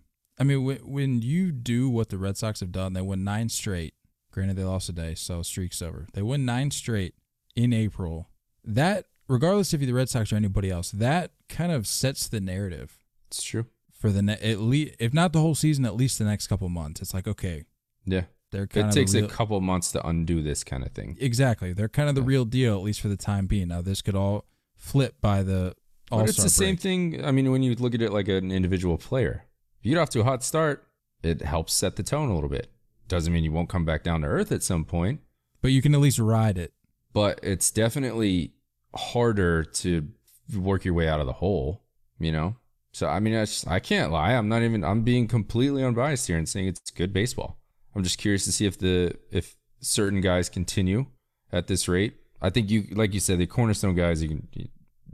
I 0.43 0.45
mean, 0.45 0.65
when, 0.65 0.79
when 0.79 1.23
you 1.23 1.53
do 1.53 1.89
what 1.89 2.09
the 2.09 2.19
Red 2.19 2.37
Sox 2.37 2.59
have 2.59 2.73
done, 2.73 2.95
they 2.95 3.01
win 3.01 3.23
nine 3.23 3.49
straight. 3.49 3.95
Granted, 4.33 4.57
they 4.57 4.65
lost 4.65 4.89
a 4.89 4.93
day, 4.93 5.15
so 5.15 5.41
streak's 5.43 5.81
over. 5.81 6.09
They 6.15 6.23
win 6.23 6.45
nine 6.45 6.73
straight 6.73 7.15
in 7.55 7.73
April. 7.73 8.29
That, 8.65 9.05
regardless 9.29 9.73
if 9.73 9.81
you're 9.81 9.87
the 9.87 9.95
Red 9.95 10.09
Sox 10.09 10.33
or 10.33 10.37
anybody 10.37 10.69
else, 10.69 10.91
that 10.91 11.31
kind 11.49 11.71
of 11.71 11.87
sets 11.87 12.27
the 12.27 12.41
narrative 12.41 12.99
It's 13.29 13.41
true. 13.45 13.67
for 13.93 14.11
the 14.11 14.21
ne- 14.21 14.33
at 14.41 14.59
least, 14.59 14.97
if 14.99 15.15
not 15.15 15.33
the 15.33 15.41
whole 15.41 15.55
season, 15.55 15.85
at 15.85 15.95
least 15.95 16.19
the 16.19 16.25
next 16.25 16.49
couple 16.49 16.69
months. 16.69 17.01
It's 17.01 17.15
like 17.15 17.29
okay, 17.29 17.63
Yeah. 18.05 18.25
they're 18.51 18.67
kind 18.67 18.87
It 18.87 18.89
of 18.89 18.95
takes 18.97 19.13
the 19.13 19.19
a 19.19 19.21
real- 19.23 19.31
couple 19.31 19.61
months 19.61 19.93
to 19.93 20.05
undo 20.05 20.43
this 20.43 20.65
kind 20.65 20.83
of 20.83 20.91
thing. 20.91 21.17
exactly. 21.21 21.73
They're 21.73 21.89
kind 21.89 22.09
of 22.09 22.17
the 22.17 22.23
Yeah. 22.23 22.27
real 22.29 22.45
deal, 22.47 22.75
at 22.79 22.83
least 22.83 23.01
for 23.01 23.09
the 23.09 23.17
time 23.17 23.47
being. 23.47 23.69
Now, 23.69 23.81
this 23.81 24.03
could 24.03 24.17
all 24.17 24.47
flip 24.75 25.21
by 25.21 25.45
the 25.45 25.77
All 26.11 26.19
But 26.21 26.29
it's 26.29 26.43
the 26.43 26.51
same 26.51 26.77
thing. 26.77 27.25
I 27.25 27.31
mean, 27.31 27.51
when 27.51 27.63
you 27.63 27.75
look 27.77 27.95
at 27.95 28.03
it 28.03 28.13
like 28.13 28.29
an 28.29 28.51
individual 28.53 28.99
player, 28.99 29.45
if 29.83 29.87
you 29.87 29.95
get 29.95 30.01
off 30.01 30.11
to 30.11 30.21
a 30.21 30.25
hot 30.25 30.45
start, 30.45 30.87
it 31.25 31.43
helps 31.43 31.75
set 31.75 31.97
the 31.97 32.05
tone 32.05 32.31
a 32.31 32.35
little 32.35 32.49
bit. 32.49 32.71
Doesn't 33.09 33.33
mean 33.33 33.43
you 33.43 33.51
won't 33.51 33.69
come 33.69 33.85
back 33.85 34.05
down 34.05 34.21
to 34.21 34.29
earth 34.29 34.53
at 34.53 34.63
some 34.63 34.85
point, 34.85 35.21
but 35.61 35.73
you 35.73 35.83
can 35.83 35.93
at 35.93 36.01
least 36.01 36.21
ride 36.21 36.57
it. 36.57 36.73
but 37.13 37.41
it's 37.43 37.71
definitely 37.71 38.53
harder 38.95 39.65
to 39.65 40.09
work 40.57 40.85
your 40.85 40.95
way 40.95 41.09
out 41.09 41.21
of 41.21 41.27
the 41.27 41.35
hole, 41.35 41.83
you 42.19 42.33
know? 42.33 42.57
So, 42.93 43.09
I 43.09 43.21
mean, 43.21 43.35
I, 43.35 43.45
just, 43.45 43.67
I 43.69 43.81
can't 43.81 44.13
lie. 44.13 44.33
I'm 44.33 44.49
not 44.49 44.63
even, 44.63 44.85
I'm 44.85 45.03
being 45.03 45.27
completely 45.27 45.83
unbiased 45.83 46.27
here 46.27 46.37
and 46.37 46.49
saying 46.49 46.69
it's 46.69 46.91
good 46.91 47.13
baseball. 47.13 47.59
I'm 47.95 48.03
just 48.03 48.19
curious 48.19 48.45
to 48.45 48.53
see 48.53 48.67
if 48.67 48.79
the, 48.79 49.17
if 49.31 49.57
certain 49.81 50.21
guys 50.21 50.49
continue 50.49 51.07
at 51.51 51.67
this 51.69 51.89
rate. 51.89 52.15
I 52.41 52.51
think 52.51 52.71
you, 52.71 52.87
like 52.93 53.15
you 53.15 53.21
said, 53.21 53.39
the 53.39 53.47
cornerstone 53.47 53.95
guys, 53.95 54.23
you 54.23 54.29
can, 54.29 54.49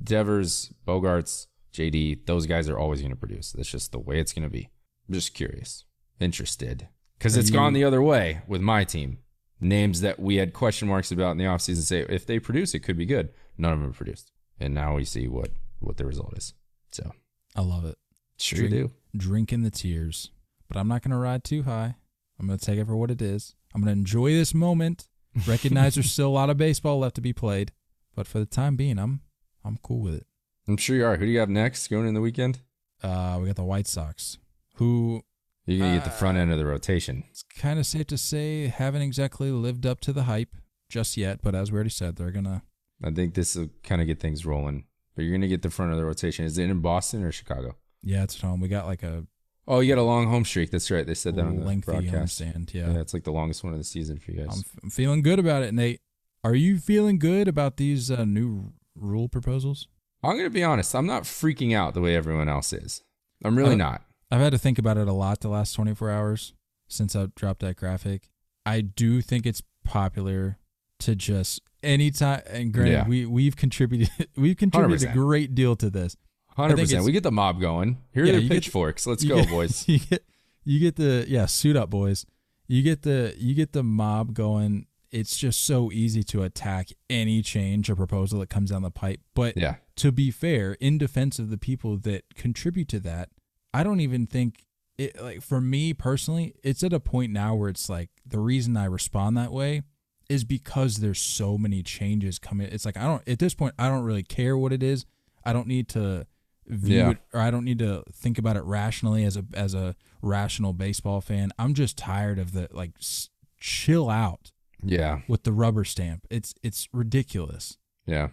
Devers, 0.03 0.73
Bogaerts, 0.87 1.47
JD, 1.73 2.27
those 2.27 2.47
guys 2.47 2.69
are 2.69 2.79
always 2.79 3.01
going 3.01 3.11
to 3.13 3.17
produce. 3.17 3.53
That's 3.53 3.71
just 3.71 3.93
the 3.93 3.99
way 3.99 4.19
it's 4.19 4.33
going 4.33 4.45
to 4.45 4.51
be. 4.51 4.69
I'm 5.09 5.15
just 5.15 5.35
curious, 5.35 5.85
interested. 6.21 6.89
Because 7.19 7.37
it's 7.37 7.51
you- 7.51 7.55
gone 7.57 7.73
the 7.73 7.85
other 7.85 8.03
way 8.03 8.43
with 8.47 8.61
my 8.61 8.85
team. 8.85 9.19
Names 9.61 10.03
that 10.03 10.21
we 10.21 10.37
had 10.37 10.53
question 10.53 10.87
marks 10.87 11.11
about 11.11 11.33
in 11.33 11.39
the 11.39 11.45
offseason 11.45 11.83
say 11.83 12.07
if 12.09 12.25
they 12.27 12.39
produce, 12.39 12.75
it 12.75 12.81
could 12.81 12.97
be 12.97 13.07
good. 13.07 13.31
None 13.57 13.73
of 13.73 13.81
them 13.81 13.93
produced. 13.93 14.31
And 14.61 14.73
now 14.73 14.95
we 14.95 15.05
see 15.05 15.27
what, 15.27 15.51
what 15.81 15.97
the 15.97 16.07
result 16.07 16.33
is. 16.37 16.55
So, 16.93 17.11
I 17.57 17.63
love 17.63 17.85
it. 17.85 17.97
sure 18.39 18.69
Drink- 18.69 18.73
do. 18.73 18.93
Drinking 19.17 19.63
the 19.65 19.71
tears. 19.71 20.31
But 20.69 20.77
I'm 20.77 20.87
not 20.87 21.03
going 21.03 21.11
to 21.11 21.17
ride 21.17 21.43
too 21.43 21.65
high. 21.65 21.97
I'm 22.39 22.47
going 22.47 22.59
to 22.59 22.65
take 22.65 22.79
it 22.79 22.87
for 22.87 22.95
what 22.95 23.11
it 23.11 23.21
is. 23.21 23.57
I'm 23.75 23.83
going 23.83 23.93
to 23.93 23.99
enjoy 23.99 24.31
this 24.31 24.55
moment. 24.55 25.09
Recognize 25.47 25.95
there's 25.97 26.13
still 26.13 26.29
a 26.29 26.31
lot 26.31 26.51
of 26.51 26.57
baseball 26.57 27.01
left 27.01 27.17
to 27.17 27.21
be 27.21 27.33
played, 27.33 27.73
but 28.15 28.27
for 28.29 28.39
the 28.39 28.47
time 28.47 28.77
being, 28.77 28.99
I'm 28.99 29.23
I'm 29.65 29.79
cool 29.83 30.01
with 30.01 30.15
it. 30.15 30.27
I'm 30.69 30.77
sure 30.77 30.97
you 30.97 31.05
are. 31.07 31.17
Who 31.17 31.25
do 31.27 31.31
you 31.33 31.39
have 31.41 31.49
next 31.49 31.89
going 31.89 32.07
in 32.07 32.15
the 32.15 32.21
weekend? 32.21 32.61
Uh, 33.03 33.39
we 33.41 33.47
got 33.47 33.57
the 33.57 33.65
White 33.65 33.87
Sox, 33.87 34.39
who 34.75 35.23
You're 35.67 35.79
going 35.79 35.93
to 35.93 35.99
get 35.99 36.05
the 36.05 36.11
front 36.11 36.37
Uh, 36.39 36.43
end 36.43 36.53
of 36.53 36.59
the 36.59 36.67
rotation. 36.67 37.25
it's 37.31 37.43
kind 37.43 37.79
of 37.79 37.87
safe 37.87 38.07
to 38.09 38.19
say 38.19 38.67
haven't 38.69 39.03
exactly 39.03 39.51
lived 39.51 39.87
up 39.87 40.01
to 40.01 40.13
the 40.13 40.25
hype 40.25 40.55
just 40.89 41.17
yet. 41.17 41.41
But 41.43 41.55
as 41.55 41.71
we 41.73 41.77
already 41.77 41.91
said, 41.91 42.17
they're 42.17 42.31
gonna. 42.31 42.63
I 43.03 43.11
think 43.11 43.35
this 43.35 43.55
will 43.57 43.71
kind 43.83 44.01
of 44.01 44.07
get 44.07 44.19
things 44.21 44.45
rolling. 44.45 44.85
But 45.15 45.23
you're 45.23 45.33
going 45.33 45.41
to 45.43 45.49
get 45.49 45.63
the 45.63 45.71
front 45.71 45.93
of 45.93 45.99
the 45.99 46.05
rotation. 46.05 46.45
Is 46.45 46.59
it 46.59 46.69
in 46.71 46.81
Boston 46.81 47.23
or 47.25 47.33
Chicago? 47.33 47.77
Yeah, 48.03 48.23
it's 48.25 48.37
at 48.37 48.43
home. 48.43 48.61
We 48.61 48.69
got 48.69 48.87
like 48.87 49.03
a 49.03 49.27
Oh, 49.67 49.81
you 49.81 49.95
got 49.95 50.01
a 50.01 50.05
long 50.05 50.29
home 50.29 50.45
streak. 50.47 50.71
That's 50.71 50.91
right. 50.91 51.07
They 51.07 51.15
said 51.15 51.37
that 51.37 51.45
on 51.45 51.57
the 51.59 51.65
lengthy 51.65 51.93
broadcast. 51.93 52.41
homestand. 52.41 52.73
Yeah. 52.73 52.91
Yeah, 52.93 53.01
it's 53.01 53.13
like 53.13 53.25
the 53.25 53.33
longest 53.33 53.63
one 53.63 53.75
of 53.75 53.79
the 53.79 53.85
season 53.85 54.19
for 54.19 54.31
you 54.31 54.39
guys. 54.39 54.55
I'm, 54.55 54.59
f- 54.61 54.77
I'm 54.83 54.91
feeling 54.91 55.21
good 55.23 55.39
about 55.39 55.63
it. 55.63 55.75
Nate, 55.75 56.01
are 56.43 56.55
you 56.55 56.79
feeling 56.79 57.19
good 57.19 57.49
about 57.49 57.77
these 57.77 58.11
uh, 58.11 58.25
new 58.25 58.73
rule 58.95 59.29
proposals? 59.29 59.87
I'm 60.23 60.33
going 60.33 60.45
to 60.45 60.51
be 60.51 60.65
honest. 60.65 60.95
I'm 60.95 61.07
not 61.07 61.23
freaking 61.25 61.75
out 61.77 61.95
the 61.95 62.01
way 62.01 62.17
everyone 62.17 62.49
else 62.49 62.73
is. 62.73 63.03
I'm 63.45 63.57
really 63.57 63.75
Uh, 63.75 63.77
not. 63.77 64.03
I've 64.31 64.41
had 64.41 64.53
to 64.53 64.59
think 64.59 64.79
about 64.79 64.97
it 64.99 65.09
a 65.09 65.13
lot 65.13 65.41
the 65.41 65.49
last 65.49 65.73
24 65.75 66.11
hours 66.11 66.53
since 66.89 67.15
I 67.17 67.27
dropped 67.37 67.61
that 67.61 67.77
graphic. 67.77 68.29
I 68.67 68.81
do 68.83 69.21
think 69.23 69.47
it's 69.47 69.63
popular 69.85 70.59
to 71.01 71.15
just 71.15 71.63
anytime 71.83 72.43
and 72.49 72.73
granted 72.73 72.93
Yeah. 72.93 73.07
we 73.09 73.25
we've 73.25 73.57
contributed 73.57 74.11
we've 74.37 74.57
contributed 74.57 75.09
a 75.09 75.13
100%. 75.13 75.15
great 75.15 75.55
deal 75.55 75.77
to 75.77 75.89
this. 75.89 76.17
Hundred 76.57 76.77
percent. 76.79 77.05
We 77.05 77.13
get 77.13 77.23
the 77.23 77.31
mob 77.33 77.61
going. 77.61 77.99
Here 78.13 78.25
Yeah, 78.25 78.33
are 78.35 78.39
you 78.39 78.49
the 78.49 78.55
pitchforks. 78.55 79.07
Let's 79.07 79.25
go, 79.25 79.37
get- 79.37 79.49
boys. 79.49 79.85
You 79.89 79.99
get 80.01 80.25
you 80.65 80.81
get 80.81 80.97
the 80.97 81.25
yeah, 81.29 81.47
suit 81.47 81.77
up 81.77 81.89
boys. 81.89 82.27
You 82.67 82.83
get 82.83 83.03
the 83.03 83.35
you 83.39 83.55
get 83.55 83.73
the 83.73 83.83
mob 83.85 84.35
going. 84.35 84.87
It's 85.11 85.39
just 85.39 85.65
so 85.65 85.91
easy 85.91 86.23
to 86.25 86.43
attack 86.43 86.89
any 87.09 87.41
change 87.41 87.89
or 87.89 87.97
proposal 87.97 88.41
that 88.41 88.51
comes 88.51 88.71
down 88.71 88.83
the 88.83 88.91
pipe. 88.91 89.21
But 89.35 89.57
Yeah. 89.57 89.77
To 89.99 90.13
be 90.13 90.31
fair, 90.31 90.73
in 90.81 90.99
defense 90.99 91.39
of 91.39 91.51
the 91.51 91.59
people 91.59 91.97
that 91.99 92.35
contribute 92.35 92.89
to 92.89 93.01
that, 93.01 93.29
I 93.75 93.83
don't 93.83 94.01
even 94.01 94.27
think 94.27 94.65
it 94.97 95.21
like 95.23 95.43
for 95.43 95.61
me 95.61 95.93
personally, 95.95 96.55
it's 96.65 96.83
at 96.83 96.93
a 96.93 97.01
point 97.01 97.33
now 97.33 97.55
where 97.55 97.69
it's 97.69 97.89
like 97.89 98.11
the 98.27 98.41
reason 98.41 98.77
I 98.77 98.87
respond 98.87 99.37
that 99.37 99.53
way 99.53 99.83
is 100.29 100.45
because 100.45 100.97
there's 100.97 101.21
so 101.21 101.57
many 101.57 101.83
changes 101.83 102.39
coming. 102.39 102.69
It's 102.71 102.85
like 102.85 102.97
I 102.97 103.03
don't 103.05 103.29
at 103.29 103.39
this 103.39 103.55
point 103.55 103.75
I 103.79 103.89
don't 103.89 104.03
really 104.05 104.23
care 104.25 104.57
what 104.57 104.73
it 104.73 104.83
is. 104.83 105.05
I 105.45 105.53
don't 105.53 105.67
need 105.69 105.89
to 105.91 106.27
view 106.67 106.99
Yeah. 106.99 107.11
it 107.11 107.19
or 107.33 107.41
I 107.41 107.51
don't 107.51 107.65
need 107.65 107.79
to 107.79 108.03
think 108.13 108.39
about 108.39 108.57
it 108.57 108.65
rationally 108.65 109.25
as 109.25 109.37
a 109.37 109.45
as 109.55 109.73
a 109.75 109.95
rational 110.21 110.73
baseball 110.73 111.21
fan. 111.21 111.51
I'm 111.59 111.75
just 111.75 111.97
tired 111.97 112.39
of 112.39 112.53
the 112.53 112.69
like 112.73 112.93
s- 112.99 113.31
chill 113.61 114.11
out 114.11 114.51
Yeah. 114.83 115.21
with 115.29 115.45
the 115.45 115.53
rubber 115.53 115.85
stamp. 115.85 116.27
It's 116.31 116.55
it's 116.63 116.89
ridiculous. 116.93 117.79
Yeah. 118.07 118.29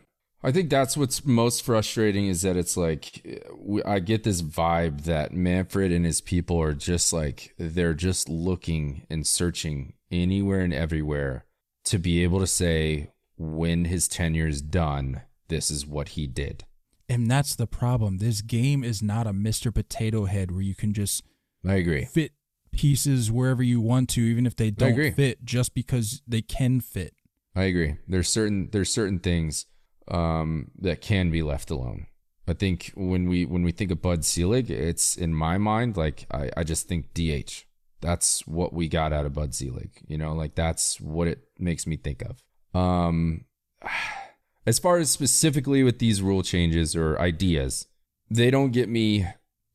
I 0.46 0.52
think 0.52 0.70
that's 0.70 0.96
what's 0.96 1.26
most 1.26 1.64
frustrating 1.64 2.28
is 2.28 2.44
that 2.44 2.56
it's 2.56 2.78
like 2.78 3.42
I 3.84 3.98
get 3.98 4.24
this 4.24 4.44
vibe 4.44 5.06
that 5.06 5.34
Manfred 5.34 5.92
and 5.92 6.06
his 6.06 6.22
people 6.22 6.62
are 6.62 6.76
just 6.76 7.12
like 7.12 7.56
they're 7.58 7.96
just 7.96 8.30
looking 8.30 9.08
and 9.10 9.26
searching 9.26 9.94
anywhere 10.12 10.60
and 10.60 10.72
everywhere 10.72 11.46
to 11.86 11.98
be 11.98 12.22
able 12.22 12.40
to 12.42 12.48
say 12.48 13.12
when 13.40 13.86
his 13.86 14.08
tenure 14.08 14.48
is 14.48 14.62
done, 14.62 15.24
this 15.48 15.72
is 15.72 15.88
what 15.88 16.10
he 16.10 16.28
did. 16.28 16.66
And 17.10 17.30
that's 17.30 17.56
the 17.56 17.66
problem. 17.66 18.20
This 18.20 18.42
game 18.42 18.84
is 18.84 19.02
not 19.02 19.26
a 19.26 19.34
Mr. 19.34 19.74
Potato 19.74 20.26
Head 20.26 20.52
where 20.52 20.62
you 20.62 20.76
can 20.76 20.94
just 20.94 21.24
I 21.68 21.74
agree. 21.74 22.06
fit 22.06 22.34
pieces 22.72 23.32
wherever 23.32 23.64
you 23.64 23.82
want 23.82 24.10
to, 24.10 24.22
even 24.22 24.46
if 24.46 24.56
they 24.56 24.70
don't 24.70 25.16
fit, 25.16 25.44
just 25.44 25.74
because 25.74 26.22
they 26.28 26.44
can 26.44 26.82
fit. 26.82 27.16
I 27.56 27.64
agree. 27.64 27.96
There's 28.08 28.30
certain 28.30 28.70
there's 28.72 28.92
certain 28.92 29.18
things 29.18 29.66
um, 30.08 30.72
that 30.80 31.02
can 31.02 31.32
be 31.32 31.42
left 31.42 31.72
alone. 31.72 32.08
I 32.48 32.54
think 32.54 32.92
when 32.96 33.28
we 33.28 33.46
when 33.46 33.64
we 33.64 33.72
think 33.72 33.92
of 33.92 34.02
Bud 34.02 34.24
Selig, 34.24 34.70
it's 34.70 35.16
in 35.16 35.34
my 35.34 35.58
mind 35.58 35.98
like 35.98 36.28
I, 36.32 36.52
I 36.56 36.64
just 36.64 36.88
think 36.88 37.14
DH. 37.14 37.66
That's 38.02 38.46
what 38.46 38.72
we 38.72 38.88
got 38.88 39.14
out 39.14 39.26
of 39.26 39.34
Bud 39.34 39.56
Selig. 39.56 39.90
You 40.08 40.18
know, 40.18 40.34
like 40.34 40.54
that's 40.54 41.02
what 41.02 41.28
it 41.28 41.40
makes 41.58 41.88
me 41.88 41.98
think 41.98 42.22
of. 42.22 42.80
Um, 42.80 43.46
as 44.66 44.78
far 44.80 44.98
as 44.98 45.10
specifically 45.10 45.84
with 45.84 46.00
these 46.00 46.22
rule 46.22 46.44
changes 46.44 46.96
or 46.96 47.20
ideas, 47.20 47.88
they 48.30 48.52
don't 48.52 48.72
get 48.72 48.90
me 48.90 49.28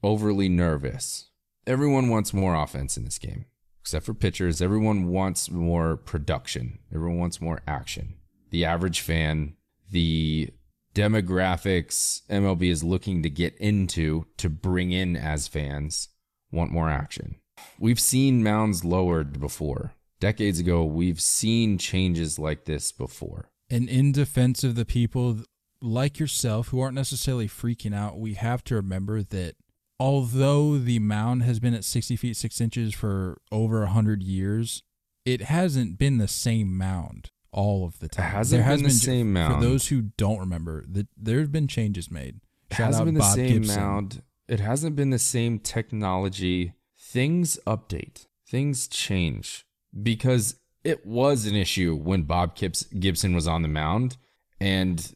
overly 0.02 0.48
nervous. 0.48 1.30
Everyone 1.66 2.08
wants 2.08 2.32
more 2.32 2.54
offense 2.54 2.96
in 2.96 3.04
this 3.04 3.18
game, 3.18 3.46
except 3.80 4.06
for 4.06 4.14
pitchers. 4.14 4.62
Everyone 4.62 5.08
wants 5.08 5.50
more 5.50 5.96
production. 5.96 6.78
Everyone 6.94 7.18
wants 7.18 7.40
more 7.40 7.62
action. 7.66 8.14
The 8.50 8.64
average 8.64 9.00
fan, 9.00 9.56
the 9.90 10.50
demographics 10.94 12.22
MLB 12.28 12.70
is 12.70 12.82
looking 12.82 13.22
to 13.22 13.30
get 13.30 13.56
into 13.58 14.26
to 14.36 14.48
bring 14.48 14.92
in 14.92 15.16
as 15.16 15.48
fans 15.48 16.08
want 16.50 16.72
more 16.72 16.90
action. 16.90 17.36
We've 17.78 18.00
seen 18.00 18.42
mounds 18.42 18.84
lowered 18.84 19.38
before. 19.38 19.92
Decades 20.18 20.58
ago, 20.58 20.84
we've 20.84 21.20
seen 21.20 21.78
changes 21.78 22.38
like 22.38 22.64
this 22.64 22.92
before. 22.92 23.50
And 23.70 23.88
in 23.88 24.12
defense 24.12 24.64
of 24.64 24.74
the 24.74 24.84
people 24.84 25.40
like 25.80 26.18
yourself 26.18 26.68
who 26.68 26.80
aren't 26.80 26.94
necessarily 26.94 27.48
freaking 27.48 27.94
out, 27.94 28.18
we 28.18 28.34
have 28.34 28.62
to 28.64 28.74
remember 28.74 29.22
that 29.22 29.54
although 29.98 30.76
the 30.76 30.98
mound 30.98 31.42
has 31.44 31.60
been 31.60 31.74
at 31.74 31.84
60 31.84 32.16
feet 32.16 32.36
6 32.36 32.60
inches 32.60 32.94
for 32.94 33.40
over 33.50 33.80
100 33.80 34.22
years, 34.22 34.82
it 35.24 35.42
hasn't 35.42 35.98
been 35.98 36.18
the 36.18 36.28
same 36.28 36.76
mound 36.76 37.30
all 37.52 37.84
of 37.84 37.98
the 37.98 38.08
time. 38.08 38.26
It 38.26 38.30
hasn't 38.30 38.64
been 38.66 38.82
the 38.84 38.90
same 38.90 39.32
mound 39.32 39.54
For 39.54 39.60
those 39.68 39.88
who 39.88 40.02
don't 40.16 40.38
remember, 40.38 40.84
that 40.90 41.08
there 41.16 41.40
have 41.40 41.52
been 41.52 41.68
changes 41.68 42.10
made. 42.10 42.40
It 42.70 42.76
Shout 42.76 42.86
hasn't 42.86 43.04
been 43.06 43.14
the 43.14 43.20
Bob 43.20 43.34
same 43.34 43.62
Gibson. 43.62 43.80
mound. 43.80 44.22
It 44.48 44.60
hasn't 44.60 44.96
been 44.96 45.10
the 45.10 45.18
same 45.18 45.58
technology. 45.58 46.74
Things 46.98 47.58
update. 47.66 48.26
Things 48.46 48.88
change 48.88 49.64
because 50.02 50.56
it 50.84 51.04
was 51.06 51.46
an 51.46 51.54
issue 51.54 51.94
when 51.94 52.22
Bob 52.22 52.56
Gibbs- 52.56 52.84
Gibson 52.98 53.34
was 53.34 53.46
on 53.46 53.62
the 53.62 53.68
mound 53.68 54.16
and 54.60 55.12